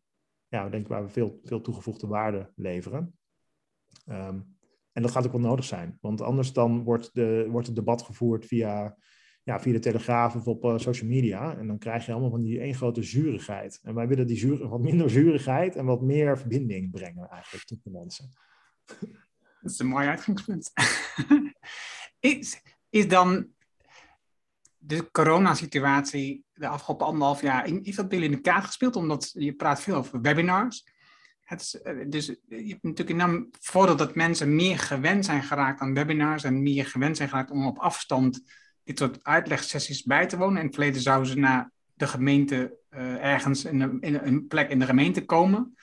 ja, 0.48 0.70
denk 0.70 0.84
ik, 0.84 0.90
waar 0.90 1.04
we 1.04 1.10
veel, 1.10 1.40
veel 1.44 1.62
toegevoegde 1.62 2.08
waarde 2.08 2.52
leveren. 2.56 3.18
Ehm, 4.06 4.40
en 4.96 5.02
dat 5.02 5.12
gaat 5.12 5.26
ook 5.26 5.32
wel 5.32 5.42
nodig 5.42 5.66
zijn. 5.66 5.98
Want 6.02 6.22
anders 6.22 6.54
dan 6.54 6.84
wordt, 6.84 7.10
de, 7.14 7.48
wordt 7.50 7.68
het 7.68 7.76
debat 7.76 8.02
gevoerd 8.02 8.46
via, 8.46 8.98
ja, 9.44 9.60
via 9.60 9.74
de 9.74 9.80
Telegraaf 9.80 10.36
of 10.36 10.48
op 10.48 10.64
uh, 10.64 10.78
social 10.78 11.10
media. 11.10 11.58
En 11.58 11.68
dan 11.68 11.78
krijg 11.78 12.06
je 12.06 12.12
allemaal 12.12 12.30
van 12.30 12.42
die 12.42 12.60
één 12.60 12.76
grote 12.76 13.04
zurigheid. 13.04 13.80
En 13.84 13.96
wij 13.96 14.08
willen 14.08 14.28
die 14.28 14.38
zuur, 14.38 14.68
wat 14.68 14.82
minder 14.82 15.10
zurigheid 15.10 15.76
en 15.76 15.86
wat 15.86 16.02
meer 16.02 16.38
verbinding 16.38 16.92
brengen 16.92 17.30
eigenlijk 17.30 17.66
tot 17.66 17.84
de 17.84 17.90
mensen. 17.90 18.30
Dat 19.62 19.72
is 19.72 19.80
een 19.80 19.88
mooi 19.88 20.08
uitgangspunt. 20.08 20.72
is, 22.20 22.62
is 22.90 23.08
dan 23.08 23.48
de 24.78 25.12
coronasituatie 25.12 26.46
de 26.54 26.68
afgelopen 26.68 27.06
anderhalf 27.06 27.42
jaar, 27.42 27.68
is 27.68 27.96
dat 27.96 28.12
jullie 28.12 28.30
in 28.30 28.36
de 28.36 28.42
kaart 28.42 28.66
gespeeld? 28.66 28.96
Omdat 28.96 29.32
je 29.34 29.56
praat 29.56 29.82
veel 29.82 29.96
over 29.96 30.22
webinars. 30.22 30.95
Het 31.46 31.62
is, 31.62 31.82
eh, 31.82 31.96
dus 32.08 32.26
je 32.26 32.68
hebt 32.68 32.84
natuurlijk 32.84 33.20
enorm 33.20 33.50
voordeel 33.60 33.96
dat 33.96 34.16
mensen 34.16 34.56
meer 34.56 34.78
gewend 34.78 35.26
zijn 35.26 35.44
geraakt 35.44 35.80
aan 35.80 35.94
webinars 35.94 36.44
en 36.44 36.64
meer 36.64 36.86
gewend 36.86 37.18
zijn 37.18 37.30
geraakt 37.30 37.52
om 37.52 37.68
op 37.68 37.78
afstand 37.78 38.42
dit 38.84 38.98
soort 38.98 39.24
uitlegsessies 39.24 40.04
bij 40.04 40.26
te 40.26 40.38
wonen. 40.38 40.54
En 40.54 40.60
in 40.60 40.66
het 40.66 40.76
verleden 40.76 41.02
zouden 41.02 41.32
ze 41.32 41.38
naar 41.38 41.72
de 41.94 42.08
gemeente 42.08 42.78
uh, 42.90 43.24
ergens 43.24 43.66
in 43.66 43.82
een, 43.82 44.02
in 44.02 44.16
een, 44.16 44.48
plek 44.48 44.70
in 44.70 44.80
de 44.80 44.86
gemeente 44.86 45.26
komen. 45.26 45.76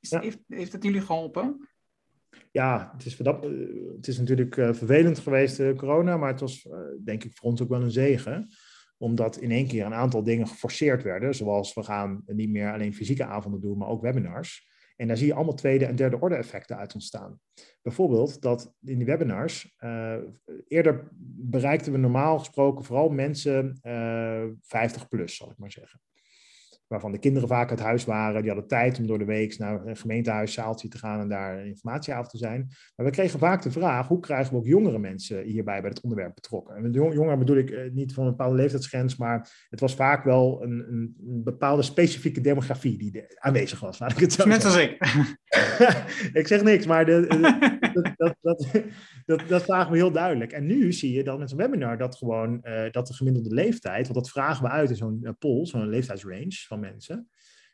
Is, 0.00 0.10
heeft, 0.10 0.38
heeft 0.48 0.72
dat 0.72 0.82
jullie 0.82 1.00
geholpen? 1.00 1.68
Ja, 2.50 2.90
het 2.96 3.06
is, 3.06 3.16
dat, 3.16 3.44
eh, 3.44 3.50
het 3.96 4.08
is 4.08 4.18
natuurlijk 4.18 4.54
vervelend 4.54 5.18
geweest, 5.18 5.74
corona, 5.76 6.16
maar 6.16 6.30
het 6.30 6.40
was 6.40 6.68
denk 7.04 7.24
ik 7.24 7.32
voor 7.34 7.50
ons 7.50 7.62
ook 7.62 7.68
wel 7.68 7.82
een 7.82 7.90
zegen 7.90 8.48
omdat 8.98 9.36
in 9.36 9.50
één 9.50 9.66
keer 9.66 9.86
een 9.86 9.94
aantal 9.94 10.22
dingen 10.22 10.48
geforceerd 10.48 11.02
werden, 11.02 11.34
zoals 11.34 11.74
we 11.74 11.82
gaan 11.82 12.22
niet 12.26 12.50
meer 12.50 12.72
alleen 12.72 12.94
fysieke 12.94 13.24
avonden 13.24 13.60
doen, 13.60 13.78
maar 13.78 13.88
ook 13.88 14.02
webinars. 14.02 14.68
En 15.00 15.06
daar 15.06 15.16
zie 15.16 15.26
je 15.26 15.34
allemaal 15.34 15.54
tweede 15.54 15.86
en 15.86 15.96
derde 15.96 16.20
orde 16.20 16.34
effecten 16.34 16.76
uit 16.76 16.94
ontstaan. 16.94 17.40
Bijvoorbeeld 17.82 18.42
dat 18.42 18.74
in 18.84 18.96
die 18.96 19.06
webinars, 19.06 19.74
uh, 19.80 20.16
eerder 20.68 21.08
bereikten 21.36 21.92
we 21.92 21.98
normaal 21.98 22.38
gesproken 22.38 22.84
vooral 22.84 23.08
mensen 23.08 23.78
uh, 23.82 24.42
eh, 24.42 24.50
50 24.60 25.08
plus, 25.08 25.36
zal 25.36 25.50
ik 25.50 25.58
maar 25.58 25.72
zeggen 25.72 26.00
waarvan 26.88 27.12
de 27.12 27.18
kinderen 27.18 27.48
vaak 27.48 27.70
uit 27.70 27.80
huis 27.80 28.04
waren. 28.04 28.40
Die 28.40 28.50
hadden 28.50 28.68
tijd 28.68 28.98
om 28.98 29.06
door 29.06 29.18
de 29.18 29.24
week 29.24 29.58
naar 29.58 29.86
een 29.86 29.96
gemeentehuiszaaltje 29.96 30.88
te 30.88 30.98
gaan 30.98 31.20
en 31.20 31.28
daar 31.28 31.66
informatieavond 31.66 32.30
te 32.30 32.38
zijn. 32.38 32.70
Maar 32.96 33.06
we 33.06 33.12
kregen 33.12 33.38
vaak 33.38 33.62
de 33.62 33.70
vraag, 33.70 34.08
hoe 34.08 34.20
krijgen 34.20 34.52
we 34.52 34.58
ook 34.58 34.66
jongere 34.66 34.98
mensen 34.98 35.42
hierbij 35.42 35.80
bij 35.80 35.90
het 35.90 36.00
onderwerp 36.00 36.34
betrokken? 36.34 36.76
En 36.76 36.82
met 36.82 36.94
jongeren 36.94 37.38
bedoel 37.38 37.56
ik 37.56 37.70
eh, 37.70 37.90
niet 37.92 38.14
van 38.14 38.24
een 38.24 38.30
bepaalde 38.30 38.56
leeftijdsgrens, 38.56 39.16
maar 39.16 39.66
het 39.68 39.80
was 39.80 39.94
vaak 39.94 40.24
wel 40.24 40.62
een, 40.62 40.84
een, 40.88 41.16
bepaalde 41.44 41.82
specifieke 41.82 42.40
demografie 42.40 42.98
die 42.98 43.24
aanwezig 43.38 43.80
was. 43.80 43.98
Laat 43.98 44.12
ik 44.12 44.18
het 44.18 44.32
zo 44.32 44.46
Net 44.46 44.64
als 44.64 44.76
ik. 44.76 44.96
ik 46.40 46.46
zeg 46.46 46.62
niks, 46.62 46.86
maar 46.86 47.04
de, 47.06 47.26
dat, 47.92 48.14
dat, 48.16 48.36
dat, 48.40 48.84
dat, 49.26 49.48
dat 49.48 49.62
vragen 49.62 49.90
we 49.90 49.96
heel 49.96 50.12
duidelijk. 50.12 50.52
En 50.52 50.66
nu 50.66 50.92
zie 50.92 51.12
je 51.12 51.24
dan 51.24 51.38
met 51.38 51.48
zo'n 51.48 51.58
webinar 51.58 51.98
dat 51.98 52.16
gewoon 52.16 52.60
uh, 52.62 52.90
dat 52.90 53.06
de 53.06 53.14
gemiddelde 53.14 53.54
leeftijd, 53.54 54.02
want 54.02 54.18
dat 54.18 54.30
vragen 54.30 54.64
we 54.64 54.70
uit 54.70 54.90
in 54.90 54.96
zo'n 54.96 55.20
uh, 55.22 55.30
poll, 55.38 55.66
zo'n 55.66 55.88
leeftijdsrange 55.88 56.64
van 56.66 56.77
mensen, 56.78 57.28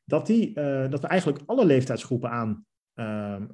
dat, 0.04 0.26
die, 0.26 0.48
uh, 0.48 0.90
dat 0.90 1.00
we 1.00 1.06
eigenlijk 1.06 1.42
alle 1.46 1.64
leeftijdsgroepen 1.64 2.30
aan, 2.30 2.64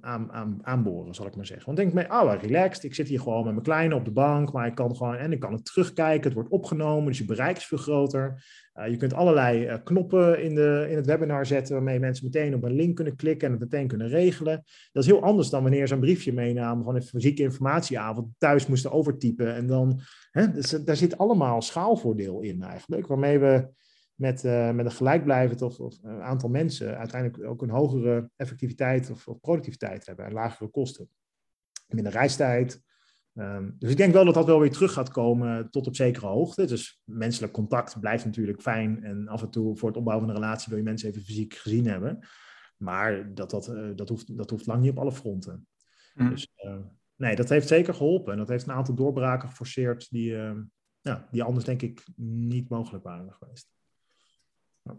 aan, 0.01 0.33
aan, 0.33 0.59
aanboren, 0.63 1.15
zal 1.15 1.27
ik 1.27 1.37
maar 1.37 1.47
zeggen. 1.47 1.67
Want 1.67 1.79
denk 1.79 1.93
me, 1.93 2.15
oh, 2.15 2.35
relaxed, 2.41 2.85
ik 2.85 2.95
zit 2.95 3.09
hier 3.09 3.21
gewoon 3.21 3.45
met 3.45 3.53
mijn 3.53 3.65
kleine 3.65 3.95
op 3.95 4.05
de 4.05 4.11
bank, 4.11 4.53
maar 4.53 4.67
ik 4.67 4.75
kan 4.75 4.97
gewoon, 4.97 5.15
en 5.15 5.33
ik 5.33 5.41
kan 5.41 5.53
het 5.53 5.65
terugkijken, 5.65 6.25
het 6.25 6.33
wordt 6.33 6.49
opgenomen, 6.49 7.07
dus 7.07 7.19
je 7.19 7.25
bereik 7.25 7.57
is 7.57 7.67
veel 7.67 7.79
groter. 7.79 8.45
je 8.89 8.97
kunt 8.97 9.15
allerlei 9.15 9.81
knoppen 9.83 10.43
in, 10.43 10.55
de, 10.55 10.87
in 10.91 10.97
het 10.97 11.07
webinar 11.07 11.47
zetten, 11.47 11.75
waarmee 11.75 11.99
mensen 11.99 12.25
meteen 12.25 12.55
op 12.55 12.63
een 12.63 12.75
link 12.75 12.97
kunnen 12.97 13.17
klikken 13.17 13.47
en 13.47 13.53
het 13.53 13.63
meteen 13.63 13.89
kunnen 13.89 14.09
regelen. 14.09 14.65
Dat 14.93 15.03
is 15.03 15.09
heel 15.09 15.23
anders 15.23 15.51
dan 15.51 15.63
wanneer 15.63 15.87
ze 15.87 15.95
een 15.95 16.01
briefje 16.01 16.33
meenamen 16.33 16.85
van 16.85 16.95
een 16.95 17.03
fysieke 17.03 17.43
informatieavond, 17.43 18.29
thuis 18.39 18.67
moesten 18.67 18.93
overtypen. 18.93 19.55
En 19.55 19.67
dan, 19.67 20.01
hè, 20.31 20.53
dus, 20.53 20.71
daar 20.71 20.97
zit 20.97 21.19
allemaal 21.19 21.63
schaalvoordeel 21.63 22.41
in 22.41 22.63
eigenlijk, 22.63 23.07
waarmee 23.07 23.39
we 23.39 23.69
met, 24.21 24.45
uh, 24.45 24.71
met 24.71 24.85
een 24.85 24.93
gelijkblijvend 24.93 25.63
of, 25.63 25.81
of, 25.81 25.99
een 26.03 26.23
aantal 26.23 26.49
mensen 26.49 26.99
uiteindelijk 26.99 27.45
ook 27.45 27.63
een 27.63 27.71
hogere 27.71 28.31
effectiviteit 28.37 29.11
of, 29.11 29.29
of 29.29 29.41
productiviteit 29.41 30.07
hebben 30.07 30.25
en 30.25 30.33
lagere 30.33 30.71
kosten. 30.71 31.09
Minder 31.89 32.13
reistijd. 32.13 32.83
Um, 33.35 33.77
dus 33.79 33.91
ik 33.91 33.97
denk 33.97 34.13
wel 34.13 34.25
dat 34.25 34.35
dat 34.35 34.47
wel 34.47 34.61
weer 34.61 34.71
terug 34.71 34.93
gaat 34.93 35.11
komen 35.11 35.71
tot 35.71 35.87
op 35.87 35.97
zekere 35.97 36.27
hoogte. 36.27 36.67
Dus 36.67 37.03
menselijk 37.05 37.53
contact 37.53 38.01
blijft 38.01 38.25
natuurlijk 38.25 38.63
fijn 38.63 39.05
en 39.05 39.29
af 39.29 39.43
en 39.43 39.51
toe 39.51 39.77
voor 39.77 39.89
het 39.89 39.99
opbouwen 39.99 40.27
van 40.27 40.37
een 40.37 40.43
relatie 40.43 40.69
wil 40.69 40.79
je 40.79 40.85
mensen 40.85 41.09
even 41.09 41.23
fysiek 41.23 41.55
gezien 41.55 41.87
hebben. 41.87 42.19
Maar 42.77 43.35
dat, 43.35 43.51
dat, 43.51 43.69
uh, 43.69 43.91
dat, 43.95 44.09
hoeft, 44.09 44.37
dat 44.37 44.51
hoeft 44.51 44.67
lang 44.67 44.81
niet 44.83 44.91
op 44.91 44.99
alle 44.99 45.13
fronten. 45.13 45.67
Mm. 46.15 46.31
Dus 46.31 46.53
uh, 46.65 46.77
nee, 47.17 47.37
dat 47.37 47.49
heeft 47.49 47.69
zeker 47.69 47.95
geholpen. 47.95 48.33
En 48.33 48.39
dat 48.39 48.49
heeft 48.49 48.67
een 48.67 48.75
aantal 48.75 48.95
doorbraken 48.95 49.49
geforceerd 49.49 50.11
die, 50.11 50.33
ja, 51.01 51.29
die 51.31 51.43
anders 51.43 51.65
denk 51.65 51.83
ik 51.83 52.05
niet 52.17 52.69
mogelijk 52.69 53.05
waren 53.05 53.33
geweest 53.33 53.79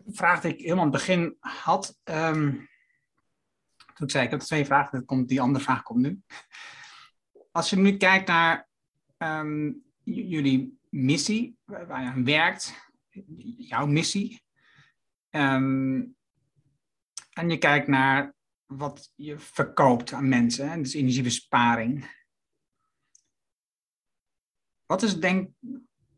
vraag 0.07 0.41
die 0.41 0.53
ik 0.53 0.59
helemaal 0.59 0.83
aan 0.83 0.91
het 0.91 0.99
begin 0.99 1.37
had. 1.39 1.99
Um, 2.03 2.69
toen 3.93 4.07
ik 4.07 4.11
zei, 4.11 4.25
ik 4.25 4.31
heb 4.31 4.39
twee 4.39 4.65
vragen, 4.65 4.97
dat 4.97 5.07
komt, 5.07 5.27
die 5.27 5.41
andere 5.41 5.63
vraag 5.63 5.83
komt 5.83 5.99
nu. 5.99 6.21
Als 7.51 7.69
je 7.69 7.75
nu 7.75 7.97
kijkt 7.97 8.27
naar 8.27 8.69
um, 9.17 9.83
jullie 10.03 10.79
missie, 10.89 11.57
waar 11.65 12.01
je 12.01 12.09
aan 12.09 12.25
werkt, 12.25 12.91
jouw 13.57 13.85
missie, 13.85 14.43
um, 15.29 16.15
en 17.31 17.49
je 17.49 17.57
kijkt 17.57 17.87
naar 17.87 18.33
wat 18.65 19.11
je 19.15 19.39
verkoopt 19.39 20.13
aan 20.13 20.29
mensen, 20.29 20.69
hè, 20.69 20.77
dus 20.77 20.93
energiebesparing. 20.93 22.19
Wat 24.85 25.01
is, 25.01 25.19
denk, 25.19 25.49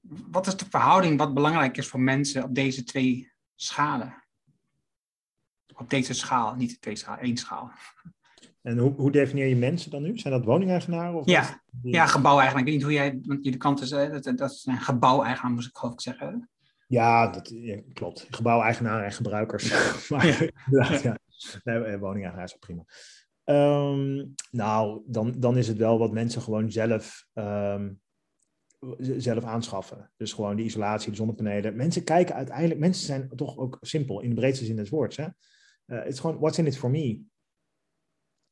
wat 0.01 0.47
is 0.47 0.57
de 0.57 0.69
verhouding 0.69 1.17
wat 1.17 1.33
belangrijk 1.33 1.77
is 1.77 1.87
voor 1.87 1.99
mensen 1.99 2.43
op 2.43 2.55
deze 2.55 2.83
twee 2.83 3.32
schalen. 3.63 4.23
Op 5.75 5.89
deze 5.89 6.13
schaal, 6.13 6.55
niet 6.55 6.81
twee 6.81 6.95
schaal, 6.95 7.17
één 7.17 7.37
schaal. 7.37 7.71
En 8.61 8.77
hoe, 8.77 8.91
hoe 8.91 9.11
definieer 9.11 9.47
je 9.47 9.55
mensen 9.55 9.91
dan 9.91 10.01
nu? 10.01 10.17
Zijn 10.17 10.33
dat 10.33 10.45
woningeigenaren? 10.45 11.19
Of 11.19 11.25
ja, 11.25 11.61
ja 11.81 12.05
gebouweigenaar. 12.05 12.61
Ik 12.61 12.67
weet 12.67 12.75
niet 12.75 12.83
hoe 12.83 12.93
jij, 12.93 13.19
want 13.23 13.43
jullie 13.43 13.59
kant 13.59 13.81
is, 13.81 13.89
dat, 13.89 14.23
dat 14.23 14.51
is 14.51 14.65
een 14.65 14.79
gebouweigenaar, 14.79 15.51
moest 15.51 15.67
ik 15.67 15.77
geloof 15.77 15.93
ik 15.93 16.01
zeggen. 16.01 16.49
Ja, 16.87 17.27
dat 17.27 17.49
ja, 17.49 17.81
klopt. 17.93 18.27
Gebouweigenaren 18.29 19.05
en 19.05 19.11
gebruikers. 19.11 19.69
maar 20.09 20.27
ja. 20.27 20.99
ja. 21.01 21.17
Nee, 21.63 21.83
eh, 21.83 21.99
woningeigenaar 21.99 22.45
is 22.45 22.57
prima. 22.59 22.85
Um, 23.45 24.33
nou, 24.51 25.01
dan, 25.05 25.33
dan 25.37 25.57
is 25.57 25.67
het 25.67 25.77
wel 25.77 25.99
wat 25.99 26.11
mensen 26.11 26.41
gewoon 26.41 26.71
zelf 26.71 27.25
um, 27.33 28.01
zelf 28.97 29.43
aanschaffen. 29.43 30.11
Dus 30.17 30.33
gewoon 30.33 30.55
die 30.55 30.65
isolatie, 30.65 31.09
de 31.09 31.15
zonnepanelen. 31.15 31.75
Mensen 31.75 32.03
kijken 32.03 32.35
uiteindelijk, 32.35 32.79
mensen 32.79 33.05
zijn 33.05 33.29
toch 33.35 33.57
ook 33.57 33.77
simpel 33.81 34.21
in 34.21 34.29
de 34.29 34.35
breedste 34.35 34.65
zin 34.65 34.75
des 34.75 34.89
woords. 34.89 35.17
Uh, 35.17 35.27
het 35.85 36.07
is 36.07 36.19
gewoon, 36.19 36.39
what's 36.39 36.57
in 36.57 36.65
it 36.65 36.77
for 36.77 36.89
me? 36.89 37.21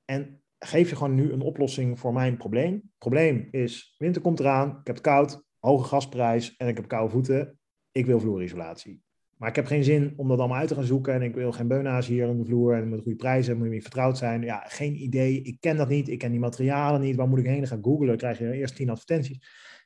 En 0.05 0.41
geef 0.59 0.89
je 0.89 0.95
gewoon 0.95 1.15
nu 1.15 1.31
een 1.31 1.41
oplossing 1.41 1.99
voor 1.99 2.13
mijn 2.13 2.37
probleem. 2.37 2.91
Probleem 2.97 3.47
is, 3.51 3.95
winter 3.97 4.21
komt 4.21 4.39
eraan, 4.39 4.69
ik 4.69 4.87
heb 4.87 4.95
het 4.95 5.01
koud, 5.01 5.43
hoge 5.59 5.87
gasprijs 5.87 6.55
en 6.57 6.67
ik 6.67 6.75
heb 6.75 6.87
koude 6.87 7.11
voeten. 7.11 7.59
Ik 7.91 8.05
wil 8.05 8.19
vloerisolatie. 8.19 9.01
Maar 9.41 9.49
ik 9.49 9.55
heb 9.55 9.65
geen 9.65 9.83
zin 9.83 10.13
om 10.15 10.27
dat 10.27 10.39
allemaal 10.39 10.57
uit 10.57 10.67
te 10.67 10.75
gaan 10.75 10.83
zoeken. 10.83 11.13
En 11.13 11.21
ik 11.21 11.35
wil 11.35 11.51
geen 11.51 11.67
beuna's 11.67 12.07
hier 12.07 12.27
aan 12.27 12.37
de 12.37 12.45
vloer. 12.45 12.73
En 12.73 12.89
met 12.89 13.01
goede 13.01 13.17
prijzen 13.17 13.57
moet 13.57 13.65
je 13.65 13.71
niet 13.71 13.81
vertrouwd 13.81 14.17
zijn. 14.17 14.41
Ja, 14.41 14.63
geen 14.67 15.03
idee. 15.03 15.41
Ik 15.41 15.57
ken 15.59 15.77
dat 15.77 15.89
niet. 15.89 16.07
Ik 16.07 16.19
ken 16.19 16.31
die 16.31 16.39
materialen 16.39 17.01
niet. 17.01 17.15
Waar 17.15 17.27
moet 17.27 17.39
ik 17.39 17.45
heen? 17.45 17.57
Dan 17.57 17.67
ga. 17.67 18.05
Dan 18.05 18.17
krijg 18.17 18.39
je 18.39 18.51
eerst 18.51 18.75
tien 18.75 18.89
advertenties. 18.89 19.39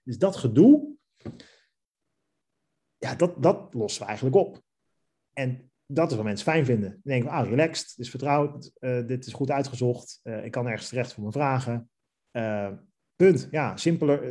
Dus 0.05 0.17
dat 0.17 0.35
gedoe, 0.35 0.95
ja, 2.97 3.15
dat, 3.15 3.43
dat 3.43 3.73
lossen 3.73 4.01
we 4.01 4.07
eigenlijk 4.07 4.35
op. 4.35 4.61
En 5.33 5.71
dat 5.85 6.09
is 6.09 6.15
wat 6.15 6.25
mensen 6.25 6.45
fijn 6.51 6.65
vinden. 6.65 6.89
Dan 6.89 7.01
denken 7.03 7.29
we, 7.29 7.35
ah, 7.35 7.49
relaxed, 7.49 7.87
dit 7.95 8.05
is 8.05 8.09
vertrouwd, 8.09 8.71
uh, 8.79 9.07
dit 9.07 9.25
is 9.25 9.33
goed 9.33 9.51
uitgezocht, 9.51 10.19
uh, 10.23 10.45
ik 10.45 10.51
kan 10.51 10.67
ergens 10.67 10.89
terecht 10.89 11.13
voor 11.13 11.21
mijn 11.21 11.33
vragen. 11.33 11.89
Uh, 12.31 12.71
punt. 13.15 13.47
Ja, 13.51 13.77
simpeler. 13.77 14.21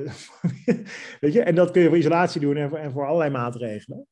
Weet 1.21 1.33
je, 1.33 1.43
en 1.43 1.55
dat 1.55 1.71
kun 1.71 1.83
je 1.83 1.89
voor 1.89 1.99
isolatie 1.99 2.41
doen 2.41 2.57
en 2.57 2.69
voor, 2.69 2.79
en 2.79 2.93
voor 2.93 3.07
allerlei 3.07 3.31
maatregelen. 3.31 4.07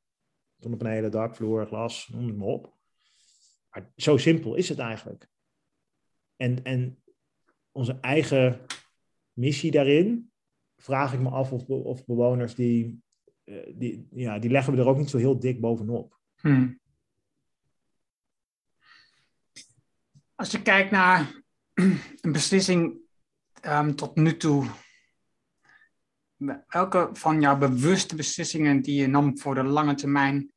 Zonnepanelen, 0.56 1.10
dak, 1.10 1.36
vloer, 1.36 1.66
glas, 1.66 2.08
noem 2.08 2.26
het 2.26 2.36
maar 2.36 2.48
op. 2.48 2.76
Maar 3.70 3.92
zo 3.96 4.16
simpel 4.16 4.54
is 4.54 4.68
het 4.68 4.78
eigenlijk. 4.78 5.28
En, 6.36 6.64
en 6.64 7.02
onze 7.72 7.98
eigen 8.00 8.60
missie 9.32 9.70
daarin 9.70 10.31
vraag 10.82 11.12
ik 11.12 11.20
me 11.20 11.30
af 11.30 11.52
of, 11.52 11.68
of 11.68 12.04
bewoners 12.04 12.54
die, 12.54 13.02
uh, 13.44 13.72
die, 13.74 14.06
ja, 14.10 14.38
die 14.38 14.50
leggen 14.50 14.72
we 14.72 14.80
er 14.80 14.86
ook 14.86 14.96
niet 14.96 15.10
zo 15.10 15.18
heel 15.18 15.38
dik 15.38 15.60
bovenop. 15.60 16.18
Hmm. 16.40 16.80
Als 20.34 20.50
je 20.50 20.62
kijkt 20.62 20.90
naar 20.90 21.42
een 22.20 22.32
beslissing 22.32 23.00
um, 23.66 23.96
tot 23.96 24.16
nu 24.16 24.36
toe, 24.36 24.66
welke 26.66 27.08
van 27.12 27.40
jouw 27.40 27.58
bewuste 27.58 28.16
beslissingen 28.16 28.82
die 28.82 29.00
je 29.00 29.06
nam 29.06 29.38
voor 29.38 29.54
de 29.54 29.62
lange 29.62 29.94
termijn 29.94 30.52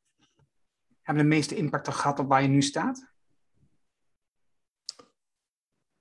hebben 1.02 1.24
de 1.24 1.30
meeste 1.30 1.56
impact 1.56 1.88
gehad 1.88 2.18
op 2.18 2.28
waar 2.28 2.42
je 2.42 2.48
nu 2.48 2.62
staat? 2.62 3.12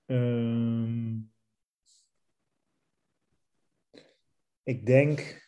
Um, 0.05 1.33
ik 4.65 4.85
denk. 4.85 5.43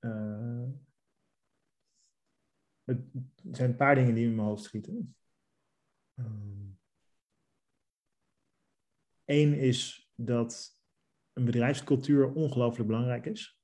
Uh, 0.00 0.68
het 2.84 3.00
zijn 3.50 3.70
een 3.70 3.76
paar 3.76 3.94
dingen 3.94 4.14
die 4.14 4.26
in 4.26 4.34
mijn 4.34 4.48
hoofd 4.48 4.64
schieten. 4.64 5.16
Eén 9.24 9.54
is 9.54 10.10
dat 10.14 10.80
een 11.32 11.44
bedrijfscultuur 11.44 12.32
ongelooflijk 12.32 12.88
belangrijk 12.88 13.26
is. 13.26 13.60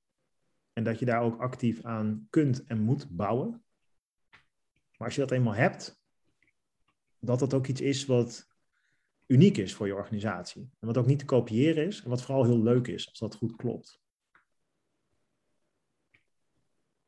En 0.73 0.85
dat 0.85 0.99
je 0.99 1.05
daar 1.05 1.23
ook 1.23 1.41
actief 1.41 1.85
aan 1.85 2.27
kunt 2.31 2.65
en 2.65 2.81
moet 2.81 3.17
bouwen. 3.17 3.65
Maar 4.97 5.07
als 5.07 5.15
je 5.15 5.21
dat 5.21 5.31
eenmaal 5.31 5.55
hebt, 5.55 6.03
dat 7.19 7.39
dat 7.39 7.55
ook 7.55 7.67
iets 7.67 7.81
is 7.81 8.07
wat 8.07 8.54
uniek 9.27 9.57
is 9.57 9.75
voor 9.75 9.87
je 9.87 9.95
organisatie. 9.95 10.71
En 10.81 10.87
wat 10.87 10.97
ook 10.97 11.07
niet 11.07 11.19
te 11.19 11.25
kopiëren 11.25 11.87
is 11.87 12.03
en 12.03 12.11
wat 12.11 12.23
vooral 12.23 12.45
heel 12.45 12.63
leuk 12.63 12.87
is 12.87 13.09
als 13.09 13.19
dat 13.19 13.35
goed 13.35 13.57
klopt. 13.57 14.03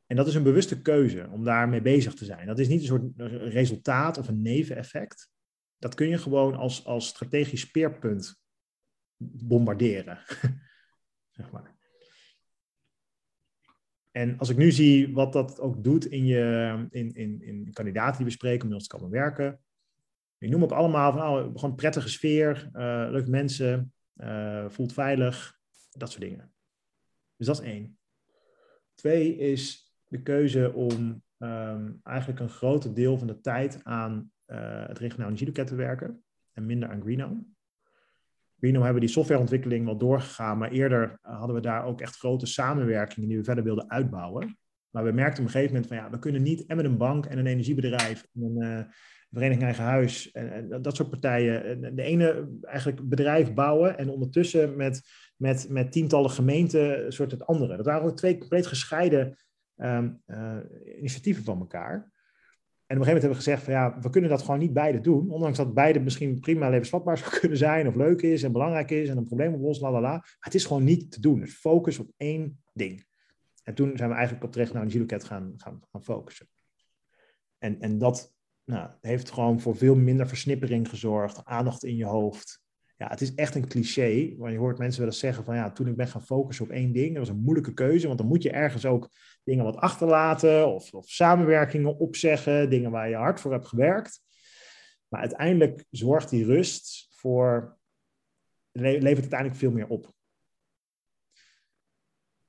En 0.05 0.15
dat 0.15 0.27
is 0.27 0.35
een 0.35 0.43
bewuste 0.43 0.81
keuze 0.81 1.29
om 1.31 1.43
daarmee 1.43 1.81
bezig 1.81 2.13
te 2.13 2.25
zijn. 2.25 2.47
Dat 2.47 2.59
is 2.59 2.67
niet 2.67 2.79
een 2.79 2.87
soort 2.87 3.11
resultaat 3.53 4.17
of 4.17 4.27
een 4.27 4.41
neveneffect. 4.41 5.31
Dat 5.77 5.95
kun 5.95 6.07
je 6.07 6.17
gewoon 6.17 6.55
als, 6.55 6.85
als 6.85 7.07
strategisch 7.07 7.61
speerpunt 7.61 8.41
bombarderen. 9.17 10.19
zeg 11.37 11.51
maar. 11.51 11.75
En 14.11 14.37
als 14.37 14.49
ik 14.49 14.57
nu 14.57 14.71
zie 14.71 15.13
wat 15.13 15.33
dat 15.33 15.59
ook 15.59 15.83
doet 15.83 16.05
in, 16.05 16.25
je, 16.25 16.87
in, 16.89 17.13
in, 17.13 17.41
in 17.41 17.71
kandidaten 17.73 18.17
die 18.17 18.25
we 18.25 18.31
spreken 18.31 18.61
om 18.61 18.67
met 18.67 18.77
ons 18.77 18.87
te 18.87 18.95
komen 18.95 19.11
werken. 19.11 19.59
Ik 20.37 20.49
noem 20.49 20.63
ook 20.63 20.71
allemaal 20.71 21.11
van 21.11 21.21
oh, 21.21 21.59
gewoon 21.59 21.75
prettige 21.75 22.09
sfeer, 22.09 22.69
uh, 22.73 23.07
leuke 23.09 23.29
mensen, 23.29 23.93
uh, 24.15 24.69
voelt 24.69 24.93
veilig, 24.93 25.57
dat 25.89 26.11
soort 26.11 26.23
dingen. 26.23 26.51
Dus 27.35 27.47
dat 27.47 27.61
is 27.61 27.65
één. 27.65 27.97
Twee 28.95 29.37
is 29.37 29.93
de 30.07 30.21
keuze 30.21 30.73
om 30.73 31.23
um, 31.37 31.99
eigenlijk 32.03 32.39
een 32.39 32.49
groot 32.49 32.95
deel 32.95 33.17
van 33.17 33.27
de 33.27 33.41
tijd 33.41 33.79
aan 33.83 34.31
uh, 34.47 34.87
het 34.87 34.99
regionaal 34.99 35.27
energieloket 35.27 35.67
te 35.67 35.75
werken 35.75 36.23
en 36.53 36.65
minder 36.65 36.89
aan 36.89 37.01
Greeno. 37.01 37.45
Greeno 38.57 38.81
hebben 38.81 39.01
die 39.01 39.09
softwareontwikkeling 39.09 39.85
wel 39.85 39.97
doorgegaan, 39.97 40.57
maar 40.57 40.71
eerder 40.71 41.19
hadden 41.21 41.55
we 41.55 41.61
daar 41.61 41.85
ook 41.85 42.01
echt 42.01 42.17
grote 42.17 42.45
samenwerkingen 42.45 43.29
die 43.29 43.37
we 43.37 43.43
verder 43.43 43.63
wilden 43.63 43.89
uitbouwen. 43.89 44.57
Maar 44.89 45.03
we 45.03 45.11
merkten 45.11 45.39
op 45.39 45.45
een 45.45 45.53
gegeven 45.53 45.73
moment 45.73 45.87
van 45.91 45.97
ja, 45.97 46.09
we 46.09 46.19
kunnen 46.19 46.41
niet 46.41 46.65
en 46.65 46.75
met 46.75 46.85
een 46.85 46.97
bank 46.97 47.25
en 47.25 47.37
een 47.37 47.47
energiebedrijf 47.47 48.27
en 48.33 48.41
een 48.41 48.87
Vereniging 49.37 49.65
Eigen 49.65 49.83
Huis 49.83 50.31
en, 50.31 50.51
en, 50.51 50.81
dat 50.81 50.95
soort 50.95 51.09
partijen. 51.09 51.95
De 51.95 52.01
ene 52.01 52.49
eigenlijk 52.61 53.09
bedrijf 53.09 53.53
bouwen 53.53 53.97
en 53.97 54.09
ondertussen 54.09 54.75
met, 54.75 55.01
met, 55.35 55.67
met 55.69 55.91
tientallen 55.91 56.29
gemeenten 56.29 57.13
soort 57.13 57.31
het 57.31 57.45
andere. 57.45 57.77
Dat 57.77 57.85
waren 57.85 58.07
ook 58.07 58.17
twee 58.17 58.37
compleet 58.37 58.67
gescheiden 58.67 59.37
um, 59.77 60.21
uh, 60.27 60.57
initiatieven 60.97 61.43
van 61.43 61.59
elkaar. 61.59 61.93
En 62.87 62.97
op 62.97 63.01
een 63.01 63.07
gegeven 63.07 63.21
moment 63.21 63.21
hebben 63.21 63.29
we 63.29 63.43
gezegd 63.43 63.63
van 63.63 63.73
ja, 63.73 63.99
we 64.01 64.09
kunnen 64.09 64.29
dat 64.29 64.41
gewoon 64.41 64.59
niet 64.59 64.73
beide 64.73 64.99
doen. 64.99 65.29
Ondanks 65.29 65.57
dat 65.57 65.73
beide 65.73 65.99
misschien 65.99 66.39
prima 66.39 66.69
levensvatbaar 66.69 67.17
zou 67.27 67.39
kunnen 67.39 67.57
zijn 67.57 67.87
of 67.87 67.95
leuk 67.95 68.21
is 68.21 68.43
en 68.43 68.51
belangrijk 68.51 68.91
is 68.91 69.09
en 69.09 69.17
een 69.17 69.25
probleem 69.25 69.53
oplost, 69.53 69.81
la 69.81 69.91
la 69.91 70.01
la. 70.01 70.11
Maar 70.11 70.37
het 70.39 70.55
is 70.55 70.65
gewoon 70.65 70.83
niet 70.83 71.11
te 71.11 71.21
doen. 71.21 71.39
Dus 71.39 71.53
focus 71.53 71.99
op 71.99 72.11
één 72.17 72.63
ding. 72.73 73.05
En 73.63 73.73
toen 73.73 73.97
zijn 73.97 74.09
we 74.09 74.15
eigenlijk 74.15 74.45
op 74.45 74.51
terecht 74.51 74.73
naar 74.73 74.83
een 74.83 74.91
Giloket 74.91 75.23
gaan, 75.23 75.53
gaan, 75.57 75.81
gaan 75.91 76.03
focussen. 76.03 76.47
En, 77.57 77.79
en 77.79 77.97
dat 77.97 78.36
nou, 78.67 78.89
heeft 79.01 79.31
gewoon 79.31 79.59
voor 79.59 79.77
veel 79.77 79.95
minder 79.95 80.27
versnippering 80.27 80.89
gezorgd, 80.89 81.45
aandacht 81.45 81.83
in 81.83 81.95
je 81.95 82.05
hoofd. 82.05 82.61
Ja, 82.97 83.07
het 83.07 83.21
is 83.21 83.35
echt 83.35 83.55
een 83.55 83.67
cliché, 83.67 84.35
want 84.37 84.51
je 84.51 84.57
hoort 84.57 84.77
mensen 84.77 84.99
wel 85.01 85.09
eens 85.09 85.19
zeggen 85.19 85.43
van 85.43 85.55
ja, 85.55 85.71
toen 85.71 85.87
ik 85.87 85.95
ben 85.95 86.07
gaan 86.07 86.25
focussen 86.25 86.65
op 86.65 86.71
één 86.71 86.91
ding, 86.91 87.09
dat 87.09 87.27
was 87.27 87.35
een 87.35 87.43
moeilijke 87.43 87.73
keuze, 87.73 88.07
want 88.07 88.19
dan 88.19 88.27
moet 88.27 88.43
je 88.43 88.51
ergens 88.51 88.85
ook 88.85 89.09
dingen 89.43 89.63
wat 89.63 89.75
achterlaten 89.75 90.73
of, 90.73 90.93
of 90.93 91.09
samenwerkingen 91.09 91.97
opzeggen, 91.97 92.69
dingen 92.69 92.91
waar 92.91 93.09
je 93.09 93.15
hard 93.15 93.39
voor 93.39 93.51
hebt 93.51 93.67
gewerkt. 93.67 94.21
Maar 95.07 95.21
uiteindelijk 95.21 95.85
zorgt 95.89 96.29
die 96.29 96.45
rust 96.45 97.07
voor, 97.09 97.77
levert 98.71 99.19
uiteindelijk 99.19 99.59
veel 99.59 99.71
meer 99.71 99.87
op. 99.87 100.15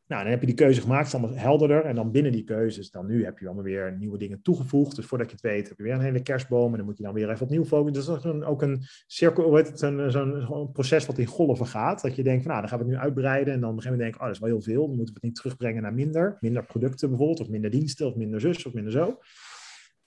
Nou, 0.09 0.23
dan 0.23 0.31
heb 0.31 0.41
je 0.41 0.47
die 0.47 0.55
keuze 0.55 0.81
gemaakt, 0.81 1.15
allemaal 1.15 1.37
helderder. 1.37 1.85
En 1.85 1.95
dan 1.95 2.11
binnen 2.11 2.33
die 2.33 2.45
keuzes, 2.45 2.91
dan 2.91 3.07
nu 3.07 3.25
heb 3.25 3.39
je 3.39 3.47
allemaal 3.47 3.65
weer 3.65 3.97
nieuwe 3.99 4.19
dingen 4.19 4.43
toegevoegd. 4.43 4.97
Dus 4.97 5.07
voordat 5.07 5.27
je 5.27 5.33
het 5.33 5.43
weet, 5.45 5.69
heb 5.69 5.79
je 5.79 5.83
weer 5.83 5.93
een 5.93 6.01
hele 6.01 6.23
kerstboom. 6.23 6.71
En 6.71 6.77
dan 6.77 6.87
moet 6.87 6.97
je 6.97 7.03
dan 7.03 7.15
weer 7.15 7.31
even 7.31 7.43
opnieuw 7.43 7.65
focussen. 7.65 7.93
Dus 7.93 8.23
dat 8.23 8.35
is 8.35 8.43
ook 8.43 8.63
een 8.63 8.83
cirkel, 9.07 9.65
zo'n 9.75 10.11
zo 10.11 10.67
proces 10.67 11.07
wat 11.07 11.19
in 11.19 11.27
golven 11.27 11.67
gaat. 11.67 12.03
Dat 12.03 12.17
je 12.17 12.23
denkt, 12.23 12.43
van, 12.43 12.51
nou, 12.51 12.61
dan 12.61 12.71
gaan 12.71 12.79
we 12.79 12.85
het 12.85 12.95
nu 12.95 13.01
uitbreiden. 13.01 13.55
En 13.55 13.61
dan 13.61 13.71
op 13.71 13.77
een 13.77 13.83
gegeven 13.83 13.99
moment 13.99 14.01
denk 14.01 14.15
ik, 14.15 14.21
oh, 14.21 14.27
dat 14.27 14.35
is 14.35 14.41
wel 14.41 14.51
heel 14.51 14.75
veel. 14.75 14.87
Dan 14.87 14.97
moeten 14.97 15.15
we 15.15 15.21
het 15.21 15.31
niet 15.31 15.35
terugbrengen 15.35 15.83
naar 15.83 15.95
minder. 15.95 16.37
Minder 16.41 16.65
producten 16.65 17.09
bijvoorbeeld, 17.09 17.41
of 17.41 17.49
minder 17.49 17.71
diensten, 17.71 18.07
of 18.07 18.15
minder 18.15 18.41
zus, 18.41 18.67
of 18.67 18.73
minder 18.73 18.93
zo. 18.93 19.19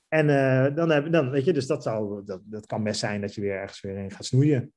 En 0.07 0.27
uh, 0.27 0.75
dan, 0.75 0.89
heb, 0.89 1.11
dan, 1.11 1.29
weet 1.29 1.45
je, 1.45 1.53
dus 1.53 1.67
dat, 1.67 1.83
zou, 1.83 2.25
dat, 2.25 2.41
dat 2.45 2.65
kan 2.65 2.83
best 2.83 2.99
zijn 2.99 3.21
dat 3.21 3.35
je 3.35 3.41
weer 3.41 3.55
ergens 3.55 3.81
weer 3.81 3.97
in 3.97 4.11
gaat 4.11 4.25
snoeien 4.25 4.73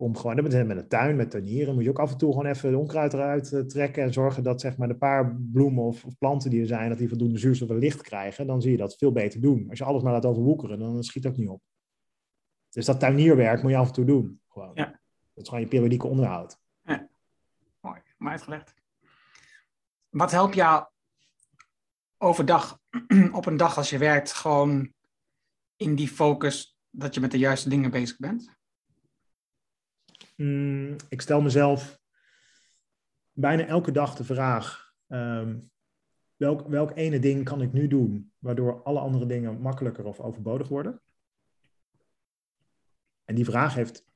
om 0.00 0.16
gewoon, 0.16 0.36
dat 0.36 0.44
met 0.44 0.76
een 0.76 0.88
tuin, 0.88 1.16
met 1.16 1.30
tuinieren, 1.30 1.74
moet 1.74 1.82
je 1.82 1.90
ook 1.90 1.98
af 1.98 2.10
en 2.12 2.18
toe 2.18 2.32
gewoon 2.32 2.46
even 2.46 2.70
de 2.70 2.78
onkruid 2.78 3.12
eruit 3.12 3.52
eh, 3.52 3.60
trekken 3.60 4.02
en 4.02 4.12
zorgen 4.12 4.42
dat 4.42 4.60
zeg 4.60 4.76
maar 4.76 4.88
de 4.88 4.96
paar 4.96 5.36
bloemen 5.36 5.84
of, 5.84 6.04
of, 6.04 6.18
planten 6.18 6.50
die 6.50 6.60
er 6.60 6.66
zijn, 6.66 6.88
dat 6.88 6.98
die 6.98 7.08
voldoende 7.08 7.38
zuurstof 7.38 7.68
en 7.68 7.78
licht 7.78 8.02
krijgen. 8.02 8.46
Dan 8.46 8.62
zie 8.62 8.70
je 8.70 8.76
dat 8.76 8.96
veel 8.96 9.12
beter 9.12 9.40
doen. 9.40 9.66
Als 9.68 9.78
je 9.78 9.84
alles 9.84 10.02
maar 10.02 10.12
laat 10.12 10.24
overwoekeren, 10.24 10.78
dan 10.78 11.04
schiet 11.04 11.24
het 11.24 11.32
ook 11.32 11.38
niet 11.38 11.48
op. 11.48 11.62
Dus 12.70 12.84
dat 12.84 13.00
tuinierwerk 13.00 13.62
moet 13.62 13.70
je 13.70 13.76
af 13.76 13.86
en 13.86 13.92
toe 13.92 14.04
doen. 14.04 14.40
Gewoon. 14.48 14.70
Ja. 14.74 14.84
Dat 15.34 15.42
is 15.42 15.48
gewoon 15.48 15.60
je 15.60 15.68
periodieke 15.70 16.06
onderhoud. 16.06 16.58
Ja. 16.82 17.08
Mooi, 17.80 18.00
mooi 18.18 18.32
uitgelegd. 18.32 18.74
Wat 20.08 20.30
helpt 20.30 20.54
jou 20.54 20.86
overdag, 22.18 22.80
op 23.32 23.46
een 23.46 23.56
dag 23.56 23.76
als 23.76 23.90
je 23.90 23.98
werkt, 23.98 24.32
gewoon 24.32 24.92
in 25.76 25.94
die 25.94 26.08
focus 26.08 26.78
dat 26.90 27.14
je 27.14 27.20
met 27.20 27.30
de 27.30 27.38
juiste 27.38 27.68
dingen 27.68 27.90
bezig 27.90 28.18
bent? 28.18 28.56
Mm, 30.38 30.96
ik 31.08 31.20
stel 31.20 31.40
mezelf 31.40 32.00
bijna 33.32 33.66
elke 33.66 33.90
dag 33.90 34.14
de 34.14 34.24
vraag: 34.24 34.94
um, 35.08 35.70
welk, 36.36 36.68
welk 36.68 36.96
ene 36.96 37.18
ding 37.18 37.44
kan 37.44 37.62
ik 37.62 37.72
nu 37.72 37.88
doen 37.88 38.32
waardoor 38.38 38.82
alle 38.82 38.98
andere 38.98 39.26
dingen 39.26 39.60
makkelijker 39.60 40.04
of 40.04 40.20
overbodig 40.20 40.68
worden? 40.68 41.02
En 43.24 43.34
die 43.34 43.44
vraag 43.44 43.74
heeft 43.74 44.06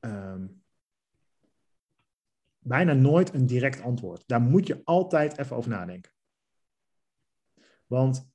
um, 0.00 0.62
bijna 2.58 2.92
nooit 2.92 3.34
een 3.34 3.46
direct 3.46 3.80
antwoord. 3.80 4.22
Daar 4.26 4.40
moet 4.40 4.66
je 4.66 4.84
altijd 4.84 5.38
even 5.38 5.56
over 5.56 5.70
nadenken. 5.70 6.12
Want 7.86 8.30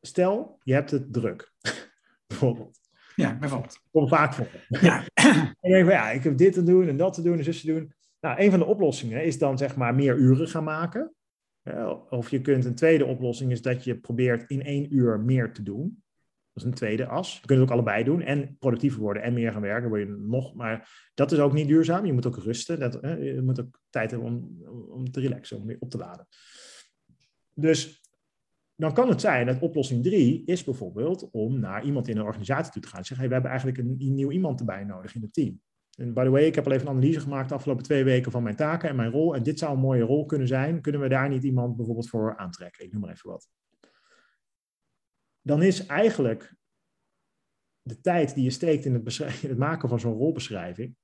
stel, 0.00 0.58
je 0.62 0.72
hebt 0.72 0.90
het 0.90 1.12
druk, 1.12 1.52
bijvoorbeeld. 2.26 2.83
Ja, 3.14 3.38
bijvoorbeeld. 3.38 3.80
Kom 3.90 4.08
vaak 4.08 4.34
voor. 4.34 4.46
Ja. 4.68 5.04
en 5.14 5.54
je 5.60 5.68
denkt, 5.68 5.90
ja, 5.90 6.10
ik 6.10 6.22
heb 6.22 6.36
dit 6.36 6.52
te 6.52 6.62
doen 6.62 6.88
en 6.88 6.96
dat 6.96 7.14
te 7.14 7.22
doen 7.22 7.38
en 7.38 7.44
zus 7.44 7.60
te 7.60 7.66
doen. 7.66 7.92
Nou, 8.20 8.40
een 8.40 8.50
van 8.50 8.58
de 8.58 8.64
oplossingen 8.64 9.24
is 9.24 9.38
dan 9.38 9.58
zeg 9.58 9.76
maar 9.76 9.94
meer 9.94 10.16
uren 10.16 10.48
gaan 10.48 10.64
maken. 10.64 11.14
Of 12.08 12.30
je 12.30 12.40
kunt 12.40 12.64
een 12.64 12.74
tweede 12.74 13.04
oplossing 13.04 13.50
is 13.50 13.62
dat 13.62 13.84
je 13.84 13.96
probeert 13.96 14.50
in 14.50 14.62
één 14.62 14.94
uur 14.94 15.20
meer 15.20 15.52
te 15.52 15.62
doen. 15.62 16.02
Dat 16.52 16.62
is 16.62 16.68
een 16.68 16.76
tweede 16.76 17.06
as. 17.06 17.34
Je 17.40 17.46
kunt 17.46 17.60
het 17.60 17.68
ook 17.68 17.74
allebei 17.74 18.04
doen. 18.04 18.22
En 18.22 18.56
productiever 18.58 19.00
worden 19.00 19.22
en 19.22 19.32
meer 19.32 19.52
gaan 19.52 19.60
werken. 19.60 19.88
Word 19.88 20.00
je 20.00 20.16
nog, 20.18 20.54
maar 20.54 21.08
dat 21.14 21.32
is 21.32 21.38
ook 21.38 21.52
niet 21.52 21.68
duurzaam. 21.68 22.06
Je 22.06 22.12
moet 22.12 22.26
ook 22.26 22.36
rusten. 22.36 22.80
Dat, 22.80 22.98
je 23.02 23.40
moet 23.44 23.60
ook 23.60 23.80
tijd 23.90 24.10
hebben 24.10 24.28
om, 24.28 24.64
om 24.90 25.10
te 25.10 25.20
relaxen, 25.20 25.56
om 25.56 25.66
weer 25.66 25.76
op 25.80 25.90
te 25.90 25.98
laden. 25.98 26.26
Dus 27.54 28.03
dan 28.84 28.94
kan 28.94 29.08
het 29.08 29.20
zijn 29.20 29.46
dat 29.46 29.60
oplossing 29.60 30.02
drie 30.02 30.42
is 30.46 30.64
bijvoorbeeld 30.64 31.30
om 31.30 31.58
naar 31.58 31.84
iemand 31.84 32.08
in 32.08 32.16
een 32.16 32.24
organisatie 32.24 32.72
toe 32.72 32.82
te 32.82 32.88
gaan 32.88 32.98
en 32.98 33.04
zeggen, 33.04 33.28
hey, 33.28 33.28
we 33.28 33.32
hebben 33.32 33.50
eigenlijk 33.50 33.78
een, 33.78 34.14
nieuw 34.14 34.30
iemand 34.30 34.60
erbij 34.60 34.84
nodig 34.84 35.14
in 35.14 35.22
het 35.22 35.32
team. 35.32 35.60
En 35.96 36.14
by 36.14 36.24
the 36.24 36.30
way, 36.30 36.44
ik 36.44 36.54
heb 36.54 36.66
al 36.66 36.72
even 36.72 36.86
een 36.86 36.92
analyse 36.92 37.20
gemaakt 37.20 37.48
de 37.48 37.54
afgelopen 37.54 37.84
twee 37.84 38.04
weken 38.04 38.32
van 38.32 38.42
mijn 38.42 38.56
taken 38.56 38.88
en 38.88 38.96
mijn 38.96 39.10
rol. 39.10 39.34
En 39.34 39.42
dit 39.42 39.58
zou 39.58 39.74
een 39.74 39.80
mooie 39.80 40.02
rol 40.02 40.26
kunnen 40.26 40.48
zijn. 40.48 40.80
Kunnen 40.80 41.00
we 41.00 41.08
daar 41.08 41.28
niet 41.28 41.44
iemand 41.44 41.76
bijvoorbeeld 41.76 42.08
voor 42.08 42.36
aantrekken? 42.36 42.84
Ik 42.84 42.92
noem 42.92 43.00
maar 43.00 43.10
even 43.10 43.30
wat. 43.30 43.48
Dan 45.40 45.62
is 45.62 45.86
eigenlijk 45.86 46.54
de 47.82 48.00
tijd 48.00 48.34
die 48.34 48.44
je 48.44 48.50
steekt 48.50 48.84
in 48.84 48.94
het, 48.94 49.18
in 49.42 49.48
het 49.48 49.58
maken 49.58 49.88
van 49.88 50.00
zo'n 50.00 50.16
rolbeschrijving, 50.16 50.96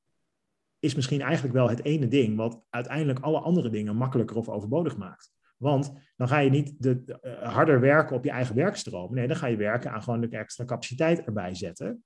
is 0.79 0.95
misschien 0.95 1.21
eigenlijk 1.21 1.55
wel 1.55 1.69
het 1.69 1.85
ene 1.85 2.09
ding 2.09 2.37
wat 2.37 2.65
uiteindelijk 2.71 3.19
alle 3.19 3.41
andere 3.41 3.71
dingen 3.71 3.97
makkelijker 3.97 4.37
of 4.37 4.49
overbodig 4.49 4.97
maakt. 4.97 5.33
Want 5.61 5.93
dan 6.17 6.29
ga 6.29 6.39
je 6.39 6.51
niet 6.51 6.75
de, 6.79 7.21
uh, 7.23 7.53
harder 7.53 7.81
werken 7.81 8.17
op 8.17 8.25
je 8.25 8.31
eigen 8.31 8.55
werkstroom. 8.55 9.15
Nee, 9.15 9.27
dan 9.27 9.37
ga 9.37 9.47
je 9.47 9.57
werken 9.57 9.93
aan 9.93 10.03
gewoon 10.03 10.21
de 10.21 10.29
extra 10.29 10.65
capaciteit 10.65 11.25
erbij 11.25 11.55
zetten. 11.55 12.05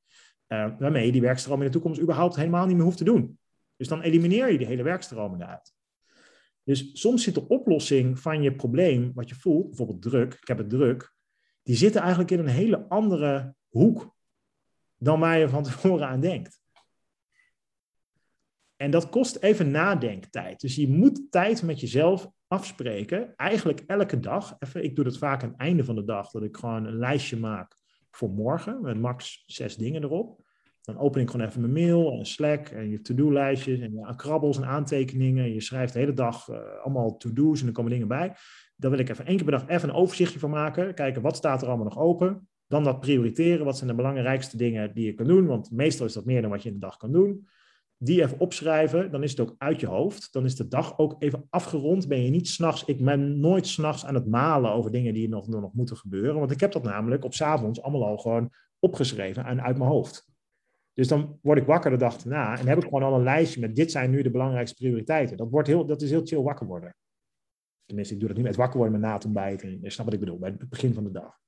Uh, 0.49 0.79
waarmee 0.79 1.07
je 1.07 1.13
die 1.13 1.21
werkstroom 1.21 1.59
in 1.59 1.67
de 1.67 1.73
toekomst 1.73 2.01
überhaupt 2.01 2.37
helemaal 2.37 2.67
niet 2.67 2.77
meer 2.77 2.85
hoeft 2.85 2.99
te 2.99 3.05
doen. 3.05 3.39
Dus 3.77 3.89
dan 3.89 4.01
elimineer 4.01 4.53
je 4.53 4.59
die 4.59 4.67
hele 4.67 4.83
werkstromen 4.83 5.43
eruit. 5.43 5.73
Dus 6.65 6.91
soms 6.93 7.23
zit 7.23 7.35
de 7.35 7.49
oplossing 7.49 8.19
van 8.19 8.43
je 8.43 8.55
probleem, 8.55 9.13
wat 9.15 9.29
je 9.29 9.35
voelt, 9.35 9.67
bijvoorbeeld 9.67 10.03
druk, 10.03 10.35
ik 10.35 10.49
heb 10.49 10.59
het 10.59 10.71
druk, 10.71 11.15
die 11.63 11.77
zitten 11.77 12.01
eigenlijk 12.01 12.31
in 12.31 12.39
een 12.39 12.47
hele 12.47 12.89
andere 12.89 13.55
hoek 13.69 14.15
dan 14.97 15.21
waar 15.21 15.39
je 15.39 15.49
van 15.49 15.63
tevoren 15.63 16.09
aan 16.09 16.21
denkt. 16.21 16.63
En 18.77 18.91
dat 18.91 19.09
kost 19.09 19.37
even 19.37 19.71
nadenktijd. 19.71 20.61
Dus 20.61 20.75
je 20.75 20.89
moet 20.89 21.21
tijd 21.31 21.63
met 21.63 21.81
jezelf 21.81 22.29
afspreken. 22.49 23.37
Eigenlijk 23.37 23.83
elke 23.87 24.21
dag. 24.21 24.57
Even, 24.59 24.85
ik 24.85 24.95
doe 24.97 25.05
dat 25.05 25.19
vaak 25.19 25.43
aan 25.43 25.49
het 25.49 25.59
einde 25.59 25.85
van 25.85 25.95
de 25.95 26.05
dag. 26.05 26.31
Dat 26.31 26.43
ik 26.43 26.57
gewoon 26.57 26.85
een 26.85 26.99
lijstje 26.99 27.37
maak 27.37 27.77
voor 28.11 28.31
morgen. 28.31 28.81
Met 28.83 29.01
max 29.01 29.43
zes 29.47 29.77
dingen 29.77 30.03
erop. 30.03 30.43
Dan 30.81 30.99
open 30.99 31.21
ik 31.21 31.31
gewoon 31.31 31.47
even 31.47 31.61
mijn 31.61 31.73
mail 31.73 32.13
en 32.13 32.27
Slack 32.27 32.69
en 32.69 32.91
je 32.91 33.01
to-do-lijstjes 33.01 33.81
en 33.81 33.93
je 33.93 34.17
krabbels 34.17 34.57
en 34.57 34.65
aantekeningen. 34.65 35.53
Je 35.53 35.61
schrijft 35.61 35.93
de 35.93 35.99
hele 35.99 36.13
dag 36.13 36.49
uh, 36.49 36.57
allemaal 36.83 37.17
to-do's 37.17 37.61
en 37.61 37.67
er 37.67 37.73
komen 37.73 37.91
dingen 37.91 38.09
bij. 38.09 38.35
Dan 38.77 38.91
wil 38.91 39.01
ik 39.01 39.09
even 39.09 39.27
één 39.27 39.37
keer 39.37 39.45
per 39.45 39.59
dag 39.59 39.69
even 39.69 39.89
een 39.89 39.95
overzichtje 39.95 40.39
van 40.39 40.51
maken. 40.51 40.95
Kijken 40.95 41.23
wat 41.23 41.37
staat 41.37 41.63
er 41.63 41.69
allemaal 41.69 41.87
nog 41.87 41.99
open. 41.99 42.49
Dan 42.67 42.85
dat 42.85 43.01
prioriteren. 43.01 43.65
Wat 43.65 43.77
zijn 43.77 43.91
de 43.91 43.97
belangrijkste 43.97 44.57
dingen 44.57 44.95
die 44.95 45.07
je 45.07 45.15
kan 45.15 45.27
doen? 45.27 45.47
Want 45.47 45.71
meestal 45.71 46.07
is 46.07 46.13
dat 46.13 46.25
meer 46.25 46.41
dan 46.41 46.51
wat 46.51 46.63
je 46.63 46.69
in 46.69 46.75
de 46.75 46.81
dag 46.81 46.97
kan 46.97 47.13
doen. 47.13 47.47
Die 48.05 48.23
even 48.23 48.39
opschrijven. 48.39 49.11
Dan 49.11 49.23
is 49.23 49.31
het 49.31 49.41
ook 49.41 49.55
uit 49.59 49.81
je 49.81 49.87
hoofd. 49.87 50.33
Dan 50.33 50.45
is 50.45 50.57
de 50.57 50.69
dag 50.69 50.99
ook 50.99 51.17
even 51.19 51.47
afgerond. 51.51 52.09
Ben 52.09 52.23
je 52.23 52.31
niet 52.31 52.49
s'nachts. 52.49 52.85
Ik 52.85 53.05
ben 53.05 53.41
nooit 53.41 53.67
s'nachts 53.67 54.05
aan 54.05 54.15
het 54.15 54.27
malen 54.27 54.73
over 54.73 54.91
dingen 54.91 55.15
die 55.15 55.29
nog, 55.29 55.49
nog 55.49 55.73
moeten 55.73 55.97
gebeuren. 55.97 56.39
Want 56.39 56.51
ik 56.51 56.61
heb 56.61 56.73
dat 56.73 56.83
namelijk 56.83 57.25
op 57.25 57.35
s'avonds 57.35 57.83
allemaal 57.83 58.05
al 58.05 58.19
gewoon 58.19 58.51
opgeschreven 58.79 59.45
en 59.45 59.63
uit 59.63 59.79
mijn 59.79 59.91
hoofd. 59.91 60.33
Dus 60.95 61.09
dan 61.09 61.39
word 61.43 61.59
ik 61.59 61.67
wakker 61.67 61.91
de 61.91 61.97
dag 61.97 62.23
erna 62.23 62.59
en 62.59 62.67
heb 62.67 62.79
ik 62.79 62.85
gewoon 62.85 63.03
al 63.03 63.15
een 63.15 63.23
lijstje 63.23 63.61
met 63.61 63.77
dit 63.77 63.91
zijn 63.91 64.11
nu 64.11 64.23
de 64.23 64.31
belangrijkste 64.31 64.77
prioriteiten. 64.77 65.37
Dat, 65.37 65.51
wordt 65.51 65.69
heel, 65.69 65.87
dat 65.87 66.03
is 66.03 66.11
heel 66.11 66.27
chill 66.27 66.43
wakker 66.43 66.67
worden. 66.67 66.95
Tenminste, 67.87 68.15
ik 68.15 68.21
doe 68.21 68.29
dat 68.29 68.37
niet 68.37 68.47
met 68.47 68.57
wakker 68.57 68.79
worden 68.79 69.01
met 69.01 69.09
na 69.09 69.15
het 69.15 69.25
ontbijt. 69.25 69.61
je 69.61 69.79
snapt 69.81 70.05
wat 70.05 70.13
ik 70.13 70.21
bedoel, 70.21 70.39
bij 70.39 70.51
het 70.51 70.69
begin 70.69 70.95
van 70.95 71.05
de 71.05 71.11
dag. 71.11 71.39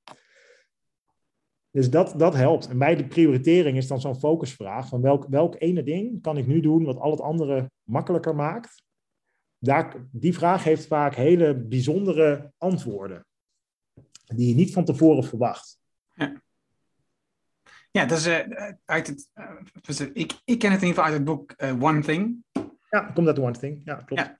Dus 1.77 1.89
dat, 1.89 2.13
dat 2.17 2.33
helpt. 2.33 2.67
En 2.67 2.77
bij 2.77 2.95
de 2.95 3.07
prioritering 3.07 3.77
is 3.77 3.87
dan 3.87 4.01
zo'n 4.01 4.19
focusvraag 4.19 4.87
van 4.87 5.01
welk, 5.01 5.25
welk 5.29 5.55
ene 5.59 5.83
ding 5.83 6.21
kan 6.21 6.37
ik 6.37 6.47
nu 6.47 6.59
doen 6.59 6.83
wat 6.83 6.97
al 6.97 7.11
het 7.11 7.21
andere 7.21 7.71
makkelijker 7.83 8.35
maakt. 8.35 8.83
Daar, 9.57 10.07
die 10.11 10.33
vraag 10.33 10.63
heeft 10.63 10.87
vaak 10.87 11.15
hele 11.15 11.55
bijzondere 11.55 12.51
antwoorden 12.57 13.25
die 14.25 14.47
je 14.47 14.55
niet 14.55 14.73
van 14.73 14.85
tevoren 14.85 15.23
verwacht. 15.23 15.79
Ja. 16.15 16.41
Ja, 17.91 18.05
dat 18.05 18.17
is 18.17 18.27
uh, 18.27 18.39
uit 18.85 19.07
het. 19.07 19.29
Uh, 19.99 20.07
ik, 20.13 20.41
ik 20.45 20.59
ken 20.59 20.71
het 20.71 20.81
in 20.81 20.87
ieder 20.87 21.03
geval 21.03 21.03
uit 21.03 21.13
het 21.13 21.23
boek 21.23 21.53
uh, 21.57 21.83
One 21.83 22.01
Thing. 22.01 22.43
Ja, 22.89 23.11
komt 23.13 23.27
uit 23.27 23.39
One 23.39 23.57
Thing. 23.57 23.81
Ja, 23.83 23.95
klopt. 23.95 24.21
Ja. 24.21 24.39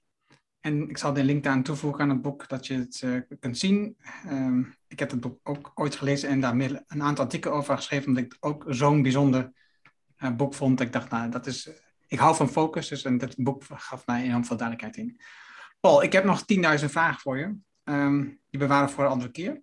En 0.60 0.88
ik 0.88 0.98
zal 0.98 1.12
de 1.12 1.24
link 1.24 1.46
aan 1.46 1.62
toevoegen 1.62 2.02
aan 2.02 2.08
het 2.08 2.22
boek, 2.22 2.48
dat 2.48 2.66
je 2.66 2.74
het 2.74 3.26
kunt 3.40 3.58
zien. 3.58 3.96
Um, 4.26 4.74
ik 4.88 4.98
heb 4.98 5.10
het 5.10 5.20
boek 5.20 5.38
ook 5.42 5.70
ooit 5.74 5.96
gelezen 5.96 6.28
en 6.28 6.40
daar 6.40 6.60
een 6.60 7.02
aantal 7.02 7.24
artikelen 7.24 7.56
over 7.56 7.76
geschreven, 7.76 8.08
omdat 8.08 8.24
ik 8.24 8.32
het 8.32 8.42
ook 8.42 8.64
zo'n 8.68 9.02
bijzonder 9.02 9.52
boek 10.36 10.54
vond. 10.54 10.80
Ik 10.80 10.92
dacht, 10.92 11.10
nou, 11.10 11.30
dat 11.30 11.46
is. 11.46 11.70
Ik 12.06 12.18
hou 12.18 12.36
van 12.36 12.48
focus, 12.48 12.88
dus 12.88 13.04
en 13.04 13.18
dit 13.18 13.34
boek 13.36 13.62
gaf 13.68 14.06
mij 14.06 14.22
enorm 14.22 14.44
veel 14.44 14.56
duidelijkheid 14.56 14.96
in. 15.06 15.20
Paul, 15.80 16.02
ik 16.02 16.12
heb 16.12 16.24
nog 16.24 16.44
10.000 16.80 16.84
vragen 16.84 17.20
voor 17.20 17.38
je. 17.38 17.56
Um, 17.84 18.40
die 18.50 18.60
bewaren 18.60 18.90
voor 18.90 19.04
een 19.04 19.10
andere 19.10 19.30
keer. 19.30 19.62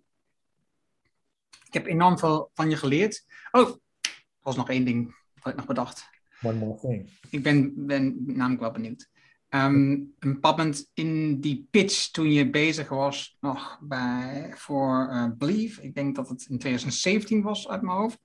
Ik 1.66 1.72
heb 1.72 1.86
enorm 1.86 2.18
veel 2.18 2.50
van 2.54 2.70
je 2.70 2.76
geleerd. 2.76 3.24
Oh, 3.50 3.76
was 4.40 4.56
nog 4.56 4.70
één 4.70 4.84
ding 4.84 5.16
wat 5.42 5.52
ik 5.52 5.58
nog 5.58 5.66
bedacht. 5.66 6.08
One 6.42 6.58
more 6.58 6.80
thing. 6.80 7.10
Ik 7.30 7.42
ben, 7.42 7.86
ben 7.86 8.22
namelijk 8.26 8.60
wel 8.60 8.70
benieuwd. 8.70 9.08
Um, 9.48 10.14
een 10.18 10.32
bepaald 10.32 10.90
in 10.94 11.40
die 11.40 11.68
pitch 11.70 12.10
toen 12.10 12.32
je 12.32 12.50
bezig 12.50 12.88
was 12.88 13.36
nog 13.40 13.78
bij, 13.80 14.52
voor 14.56 15.08
uh, 15.12 15.26
Believe, 15.38 15.82
ik 15.82 15.94
denk 15.94 16.16
dat 16.16 16.28
het 16.28 16.46
in 16.48 16.58
2017 16.58 17.42
was 17.42 17.68
uit 17.68 17.82
mijn 17.82 17.96
hoofd, 17.96 18.18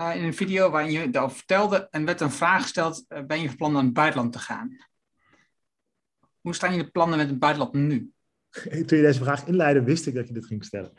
uh, 0.00 0.16
in 0.16 0.24
een 0.24 0.34
video 0.34 0.70
waarin 0.70 0.92
je 0.92 1.10
daarover 1.10 1.36
vertelde 1.36 1.88
en 1.90 2.04
werd 2.04 2.20
een 2.20 2.30
vraag 2.30 2.62
gesteld, 2.62 3.04
uh, 3.08 3.24
ben 3.24 3.40
je 3.40 3.46
van 3.46 3.56
plan 3.56 3.72
naar 3.72 3.82
het 3.82 3.92
buitenland 3.92 4.32
te 4.32 4.38
gaan? 4.38 4.76
Hoe 6.40 6.54
staan 6.54 6.74
je 6.74 6.82
de 6.84 6.90
plannen 6.90 7.18
met 7.18 7.28
het 7.28 7.38
buitenland 7.38 7.74
nu? 7.74 8.10
Toen 8.86 8.98
je 8.98 9.04
deze 9.04 9.22
vraag 9.22 9.46
inleidde, 9.46 9.82
wist 9.82 10.06
ik 10.06 10.14
dat 10.14 10.28
je 10.28 10.34
dit 10.34 10.46
ging 10.46 10.64
stellen. 10.64 10.92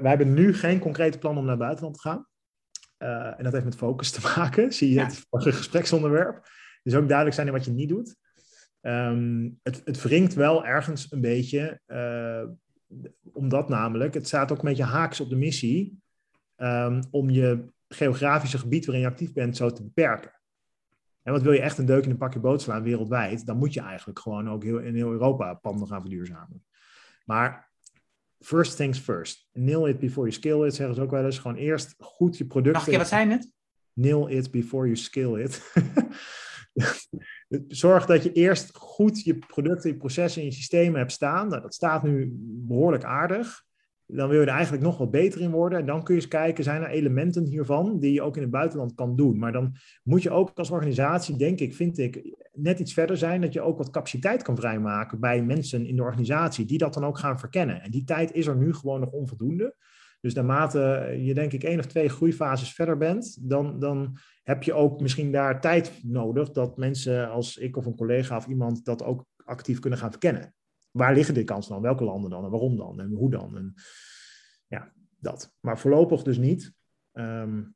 wij 0.00 0.10
hebben 0.10 0.34
nu 0.34 0.54
geen 0.54 0.78
concrete 0.78 1.18
plan 1.18 1.36
om 1.36 1.42
naar 1.42 1.50
het 1.50 1.60
buitenland 1.60 1.94
te 1.94 2.00
gaan. 2.00 2.26
En 3.36 3.44
dat 3.44 3.52
heeft 3.52 3.64
met 3.64 3.76
focus 3.76 4.10
te 4.10 4.20
maken. 4.36 4.72
Zie 4.72 4.92
je 4.92 5.00
het 5.00 5.26
ja. 5.30 5.40
gespreksonderwerp. 5.40 6.46
Dus 6.84 6.94
ook 6.94 7.08
duidelijk 7.08 7.36
zijn 7.36 7.46
in 7.46 7.52
wat 7.52 7.64
je 7.64 7.70
niet 7.70 7.88
doet. 7.88 8.16
Um, 8.80 9.58
het, 9.62 9.82
het 9.84 10.02
wringt 10.02 10.34
wel 10.34 10.66
ergens 10.66 11.12
een 11.12 11.20
beetje, 11.20 11.80
uh, 11.86 12.42
omdat 13.32 13.68
namelijk, 13.68 14.14
het 14.14 14.26
staat 14.26 14.52
ook 14.52 14.58
een 14.58 14.68
beetje 14.68 14.84
haaks 14.84 15.20
op 15.20 15.28
de 15.28 15.36
missie, 15.36 16.02
um, 16.56 17.02
om 17.10 17.30
je 17.30 17.72
geografische 17.88 18.58
gebied 18.58 18.84
waarin 18.84 19.04
je 19.04 19.10
actief 19.10 19.32
bent 19.32 19.56
zo 19.56 19.70
te 19.70 19.82
beperken. 19.82 20.40
En 21.22 21.32
wat 21.32 21.42
wil 21.42 21.52
je 21.52 21.60
echt 21.60 21.78
een 21.78 21.86
deuk 21.86 22.04
in 22.04 22.10
een 22.10 22.16
pakje 22.16 22.40
boot 22.40 22.62
slaan 22.62 22.82
wereldwijd, 22.82 23.46
dan 23.46 23.56
moet 23.56 23.72
je 23.72 23.80
eigenlijk 23.80 24.18
gewoon 24.18 24.50
ook 24.50 24.62
heel, 24.62 24.78
in 24.78 24.94
heel 24.94 25.10
Europa 25.10 25.54
panden 25.54 25.88
gaan 25.88 26.00
verduurzamen. 26.00 26.64
Maar 27.24 27.72
first 28.40 28.76
things 28.76 28.98
first. 28.98 29.48
Nail 29.52 29.86
it 29.88 29.98
before 29.98 30.28
you 30.28 30.32
scale 30.32 30.66
it, 30.66 30.74
zeggen 30.74 30.94
ze 30.94 31.00
ook 31.00 31.10
wel 31.10 31.24
eens. 31.24 31.38
Gewoon 31.38 31.56
eerst 31.56 31.94
goed 31.98 32.38
je 32.38 32.46
producten... 32.46 32.82
Mag 32.82 32.90
je, 32.90 32.98
wat 32.98 33.08
zijn 33.08 33.30
het? 33.30 33.52
Nail 33.92 34.28
it 34.28 34.50
before 34.50 34.84
you 34.84 34.96
scale 34.96 35.42
it. 35.42 35.72
Zorg 37.68 38.06
dat 38.06 38.22
je 38.22 38.32
eerst 38.32 38.76
goed 38.76 39.24
je 39.24 39.38
producten, 39.38 39.90
je 39.90 39.96
processen 39.96 40.40
en 40.42 40.48
je 40.48 40.54
systemen 40.54 40.98
hebt 40.98 41.12
staan. 41.12 41.48
Nou, 41.48 41.62
dat 41.62 41.74
staat 41.74 42.02
nu 42.02 42.32
behoorlijk 42.38 43.04
aardig 43.04 43.64
dan 44.06 44.28
wil 44.28 44.40
je 44.40 44.46
er 44.46 44.52
eigenlijk 44.52 44.82
nog 44.82 44.98
wat 44.98 45.10
beter 45.10 45.40
in 45.40 45.50
worden. 45.50 45.78
En 45.78 45.86
dan 45.86 46.02
kun 46.02 46.14
je 46.14 46.20
eens 46.20 46.30
kijken, 46.30 46.64
zijn 46.64 46.82
er 46.82 46.88
elementen 46.88 47.44
hiervan 47.44 47.98
die 47.98 48.12
je 48.12 48.22
ook 48.22 48.36
in 48.36 48.42
het 48.42 48.50
buitenland 48.50 48.94
kan 48.94 49.16
doen. 49.16 49.38
Maar 49.38 49.52
dan 49.52 49.76
moet 50.02 50.22
je 50.22 50.30
ook 50.30 50.50
als 50.54 50.70
organisatie, 50.70 51.36
denk 51.36 51.60
ik, 51.60 51.74
vind 51.74 51.98
ik, 51.98 52.36
net 52.52 52.78
iets 52.78 52.92
verder 52.92 53.16
zijn. 53.16 53.40
Dat 53.40 53.52
je 53.52 53.60
ook 53.60 53.78
wat 53.78 53.90
capaciteit 53.90 54.42
kan 54.42 54.56
vrijmaken 54.56 55.20
bij 55.20 55.42
mensen 55.42 55.86
in 55.86 55.96
de 55.96 56.02
organisatie 56.02 56.64
die 56.64 56.78
dat 56.78 56.94
dan 56.94 57.04
ook 57.04 57.18
gaan 57.18 57.38
verkennen. 57.38 57.82
En 57.82 57.90
die 57.90 58.04
tijd 58.04 58.32
is 58.32 58.46
er 58.46 58.56
nu 58.56 58.74
gewoon 58.74 59.00
nog 59.00 59.10
onvoldoende. 59.10 59.74
Dus 60.20 60.34
naarmate 60.34 61.14
je 61.20 61.34
denk 61.34 61.52
ik 61.52 61.62
één 61.62 61.78
of 61.78 61.86
twee 61.86 62.08
groeifases 62.08 62.74
verder 62.74 62.96
bent, 62.96 63.36
dan, 63.40 63.78
dan 63.78 64.18
heb 64.44 64.62
je 64.62 64.74
ook 64.74 65.00
misschien 65.00 65.32
daar 65.32 65.60
tijd 65.60 66.00
nodig 66.02 66.50
dat 66.50 66.76
mensen 66.76 67.30
als 67.30 67.56
ik 67.56 67.76
of 67.76 67.86
een 67.86 67.96
collega 67.96 68.36
of 68.36 68.46
iemand 68.46 68.84
dat 68.84 69.02
ook 69.02 69.24
actief 69.44 69.78
kunnen 69.78 69.98
gaan 69.98 70.10
verkennen 70.10 70.54
waar 70.96 71.14
liggen 71.14 71.34
die 71.34 71.44
kansen 71.44 71.72
dan? 71.72 71.82
Welke 71.82 72.04
landen 72.04 72.30
dan? 72.30 72.44
En 72.44 72.50
waarom 72.50 72.76
dan? 72.76 73.00
En 73.00 73.12
hoe 73.12 73.30
dan? 73.30 73.56
En 73.56 73.74
ja, 74.66 74.92
dat. 75.18 75.52
Maar 75.60 75.78
voorlopig 75.78 76.22
dus 76.22 76.38
niet. 76.38 76.72
Um, 77.12 77.74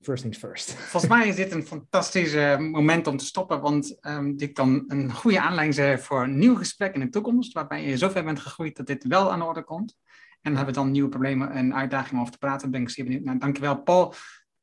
first 0.00 0.22
things 0.22 0.38
first. 0.38 0.72
Volgens 0.72 1.12
mij 1.12 1.28
is 1.28 1.36
dit 1.36 1.52
een 1.52 1.66
fantastisch 1.66 2.34
moment 2.58 3.06
om 3.06 3.16
te 3.16 3.24
stoppen, 3.24 3.60
want 3.60 3.98
um, 4.00 4.36
dit 4.36 4.52
kan 4.52 4.84
een 4.86 5.12
goede 5.12 5.40
aanleiding 5.40 5.74
zijn 5.74 5.98
voor 5.98 6.22
een 6.22 6.38
nieuw 6.38 6.56
gesprek 6.56 6.94
in 6.94 7.00
de 7.00 7.08
toekomst, 7.08 7.52
waarbij 7.52 7.84
je 7.84 7.96
zover 7.96 8.24
bent 8.24 8.40
gegroeid 8.40 8.76
dat 8.76 8.86
dit 8.86 9.06
wel 9.06 9.32
aan 9.32 9.38
de 9.38 9.44
orde 9.44 9.64
komt. 9.64 9.96
En 10.30 10.52
dan 10.52 10.56
hebben 10.56 10.74
we 10.74 10.80
dan 10.80 10.90
nieuwe 10.90 11.08
problemen 11.08 11.50
en 11.50 11.74
uitdagingen 11.74 12.20
over 12.20 12.32
te 12.32 12.38
praten. 12.38 12.70
Ben 12.70 12.82
ik 12.82 12.90
zeer 12.90 13.04
benieuwd 13.04 13.24
naar. 13.24 13.38
Dankjewel, 13.38 13.82
Paul. 13.82 14.14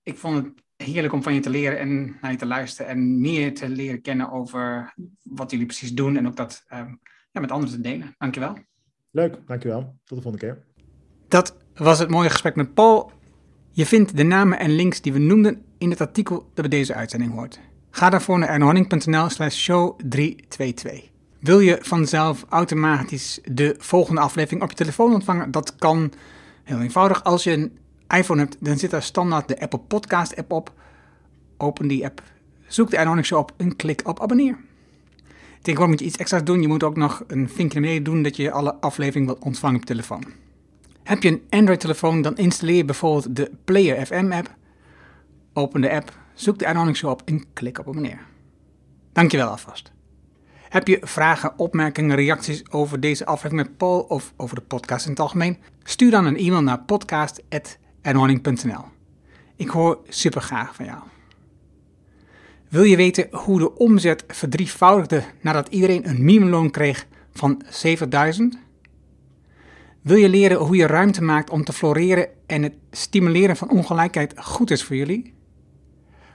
Ik 0.04 0.18
vond 0.18 0.46
het 0.46 0.64
heerlijk 0.78 1.14
om 1.14 1.24
van 1.24 1.34
je 1.34 1.40
te 1.40 1.50
leren 1.50 1.80
en 1.80 2.18
naar 2.22 2.32
je 2.32 2.38
te 2.38 2.46
luisteren 2.46 2.92
en 2.92 3.22
meer 3.22 3.54
te 3.54 3.70
leren 3.70 4.02
kennen 4.02 4.32
over 4.32 4.94
wat 5.24 5.52
jullie 5.52 5.66
precies 5.66 5.94
doen 5.94 6.18
en 6.18 6.28
ook 6.28 6.36
dat 6.36 6.66
um, 6.74 7.00
met 7.32 7.52
anderen 7.52 7.76
te 7.76 7.82
delen. 7.82 8.16
Dankjewel. 8.18 8.58
Leuk, 9.12 9.38
dankjewel. 9.46 9.82
Tot 9.82 10.18
de 10.18 10.24
volgende 10.24 10.38
keer. 10.38 10.64
Dat 11.28 11.58
was 11.76 12.00
het 12.00 12.10
mooie 12.10 12.30
gesprek 12.30 12.56
met 12.56 12.74
Paul. 12.74 13.12
Je 13.72 13.86
vindt 13.86 14.18
de 14.18 14.24
namen 14.24 14.60
en 14.60 14.76
links 14.76 15.02
die 15.02 15.14
we 15.14 15.20
noemden 15.20 15.62
in 15.78 15.90
het 15.90 16.02
artikel 16.02 16.40
dat 16.40 16.70
bij 16.70 16.80
deze 16.80 16.94
uitzending 16.94 17.34
hoort. 17.34 17.60
Ga 17.90 18.10
daarvoor 18.10 18.40
naar 18.40 18.50
ernohanning.nl 18.50 19.30
slash 19.30 19.56
show 19.56 20.00
322. 20.06 21.10
Wil 21.40 21.60
je 21.60 21.78
vanzelf 21.82 22.46
automatisch 22.50 23.40
de 23.44 23.76
volgende 23.78 24.22
aflevering 24.22 24.62
op 24.62 24.70
je 24.70 24.76
telefoon 24.76 25.14
ontvangen? 25.14 25.52
Dat 25.52 25.76
kan 25.76 26.12
heel 26.64 26.80
eenvoudig. 26.80 27.24
Als 27.24 27.44
je 27.44 27.52
een 27.52 27.78
iPhone 28.08 28.42
hebt, 28.42 28.58
dan 28.60 28.78
zit 28.78 28.92
daar 28.92 29.04
standaard 29.04 29.48
de 29.48 29.60
Apple 29.60 29.80
Podcast 29.80 30.36
app 30.36 30.52
op. 30.52 30.74
Open 31.58 31.88
die 31.88 32.06
app, 32.06 32.24
zoek 32.68 32.90
de 32.90 33.24
Show 33.24 33.40
op 33.40 33.54
en 33.58 33.76
klik 33.76 34.08
op 34.08 34.22
abonneer. 34.22 34.58
Tegenwoordig 35.62 35.88
moet 35.88 36.00
je 36.00 36.06
iets 36.06 36.18
extra's 36.18 36.44
doen. 36.44 36.62
Je 36.62 36.68
moet 36.68 36.84
ook 36.84 36.96
nog 36.96 37.24
een 37.28 37.50
vinkje 37.50 37.80
naar 37.80 37.90
beneden 37.90 38.04
doen 38.04 38.24
dat 38.24 38.36
je 38.36 38.52
alle 38.52 38.76
afleveringen 38.76 39.28
wilt 39.28 39.44
ontvangen 39.44 39.80
op 39.80 39.86
telefoon. 39.86 40.24
Heb 41.04 41.24
je 41.24 41.30
een 41.30 41.44
Android-telefoon, 41.50 42.22
dan 42.22 42.38
installeer 42.38 42.76
je 42.76 42.86
bijvoorbeeld 42.86 43.36
de 43.36 43.52
Player 43.66 44.06
FM-app. 44.06 44.56
Open 45.54 45.82
de 45.82 45.92
app, 45.92 46.18
zoek 46.34 46.60
de 46.60 46.68
aanhouding 46.68 47.04
op 47.04 47.22
en 47.26 47.46
klik 47.54 47.80
op 47.80 47.88
abonneer. 47.88 48.20
Dankjewel 49.14 49.48
alvast. 49.48 49.92
Heb 50.70 50.88
je 50.88 51.00
vragen, 51.02 51.60
opmerkingen, 51.60 52.16
reacties 52.16 52.72
over 52.72 53.00
deze 53.00 53.26
aflevering 53.26 53.68
met 53.68 53.78
Paul 53.78 54.00
of 54.00 54.34
over 54.38 54.56
de 54.56 54.62
podcast 54.62 55.06
in 55.06 55.12
het 55.12 55.20
algemeen? 55.20 55.58
Stuur 55.84 56.12
dan 56.12 56.26
een 56.26 56.38
e-mail 56.38 56.62
naar 56.62 56.84
podcast.ernhorning.nl. 58.14 58.86
Ik 59.56 59.70
hoor 59.70 60.00
super 60.08 60.42
graag 60.42 60.76
van 60.76 60.86
jou. 60.86 61.00
Wil 62.70 62.84
je 62.84 62.96
weten 62.96 63.28
hoe 63.32 63.60
de 63.60 63.76
omzet 63.76 64.24
verdrievoudigde 64.28 65.24
nadat 65.42 65.68
iedereen 65.68 66.10
een 66.10 66.24
minimumloon 66.24 66.70
kreeg 66.70 67.08
van 67.32 67.62
7000? 67.70 68.58
Wil 70.02 70.18
je 70.18 70.30
leren 70.30 70.58
hoe 70.58 70.76
je 70.76 70.88
ruimte 70.88 71.24
maakt 71.24 71.50
om 71.50 71.64
te 71.64 71.74
floreren 71.74 72.28
en 72.46 72.64
het 72.64 72.74
stimuleren 72.92 73.58
van 73.58 73.70
ongelijkheid 73.70 74.34
goed 74.38 74.72
is 74.72 74.84
voor 74.84 74.96
jullie? 74.96 75.34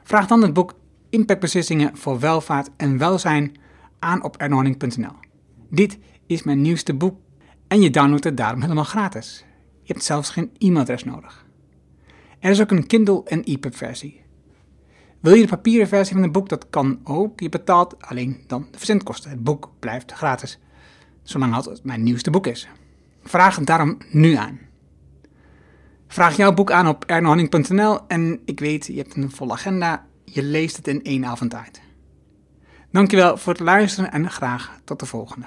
Vraag 0.03 0.27
dan 0.27 0.43
het 0.43 0.53
boek 0.53 0.75
Impactbeslissingen 1.11 1.97
voor 1.97 2.19
welvaart 2.21 2.71
en 2.77 2.99
welzijn 2.99 3.57
aan 3.99 4.23
op 4.23 4.37
ernohanning.nl. 4.37 5.15
Dit 5.71 5.99
is 6.27 6.43
mijn 6.43 6.61
nieuwste 6.61 6.95
boek 6.95 7.17
en 7.69 7.81
je 7.81 7.91
downloadt 7.91 8.25
het 8.25 8.37
daarom 8.37 8.61
helemaal 8.61 8.85
gratis. 8.85 9.45
Je 9.83 9.93
hebt 9.93 10.05
zelfs 10.05 10.31
geen 10.31 10.51
e-mailadres 10.59 11.05
nodig. 11.05 11.45
Er 12.43 12.51
is 12.51 12.61
ook 12.61 12.71
een 12.71 12.87
Kindle 12.87 13.23
en 13.25 13.45
EPUB 13.45 13.77
versie. 13.77 14.23
Wil 15.21 15.35
je 15.35 15.43
de 15.43 15.49
papieren 15.49 15.89
versie 15.89 16.15
van 16.15 16.23
het 16.23 16.33
boek? 16.33 16.49
Dat 16.49 16.67
kan 16.71 17.01
ook. 17.05 17.41
Je 17.41 17.49
betaalt 17.49 18.03
alleen 18.03 18.45
dan 18.47 18.67
de 18.71 18.79
verzendkosten. 18.79 19.31
Het 19.31 19.45
boek 19.45 19.71
blijft 19.79 20.13
gratis, 20.13 20.59
zolang 21.23 21.65
het 21.65 21.85
mijn 21.85 22.03
nieuwste 22.03 22.31
boek 22.31 22.47
is. 22.47 22.69
Vraag 23.23 23.57
het 23.57 23.67
daarom 23.67 23.99
nu 24.11 24.35
aan. 24.35 24.61
Vraag 26.07 26.37
jouw 26.37 26.55
boek 26.55 26.71
aan 26.71 26.89
op 26.89 27.05
ernohanning.nl 27.05 28.07
en 28.07 28.41
ik 28.45 28.61
weet, 28.61 28.87
je 28.87 28.97
hebt 28.97 29.17
een 29.17 29.31
volle 29.31 29.53
agenda. 29.53 30.07
Je 30.25 30.43
leest 30.43 30.77
het 30.77 30.89
in 30.89 31.03
één 31.03 31.25
avond 31.25 31.55
uit. 31.55 31.81
Dankjewel 32.91 33.37
voor 33.37 33.53
het 33.53 33.63
luisteren 33.63 34.13
en 34.13 34.31
graag 34.31 34.81
tot 34.85 35.01
de 35.01 35.07
volgende. 35.07 35.47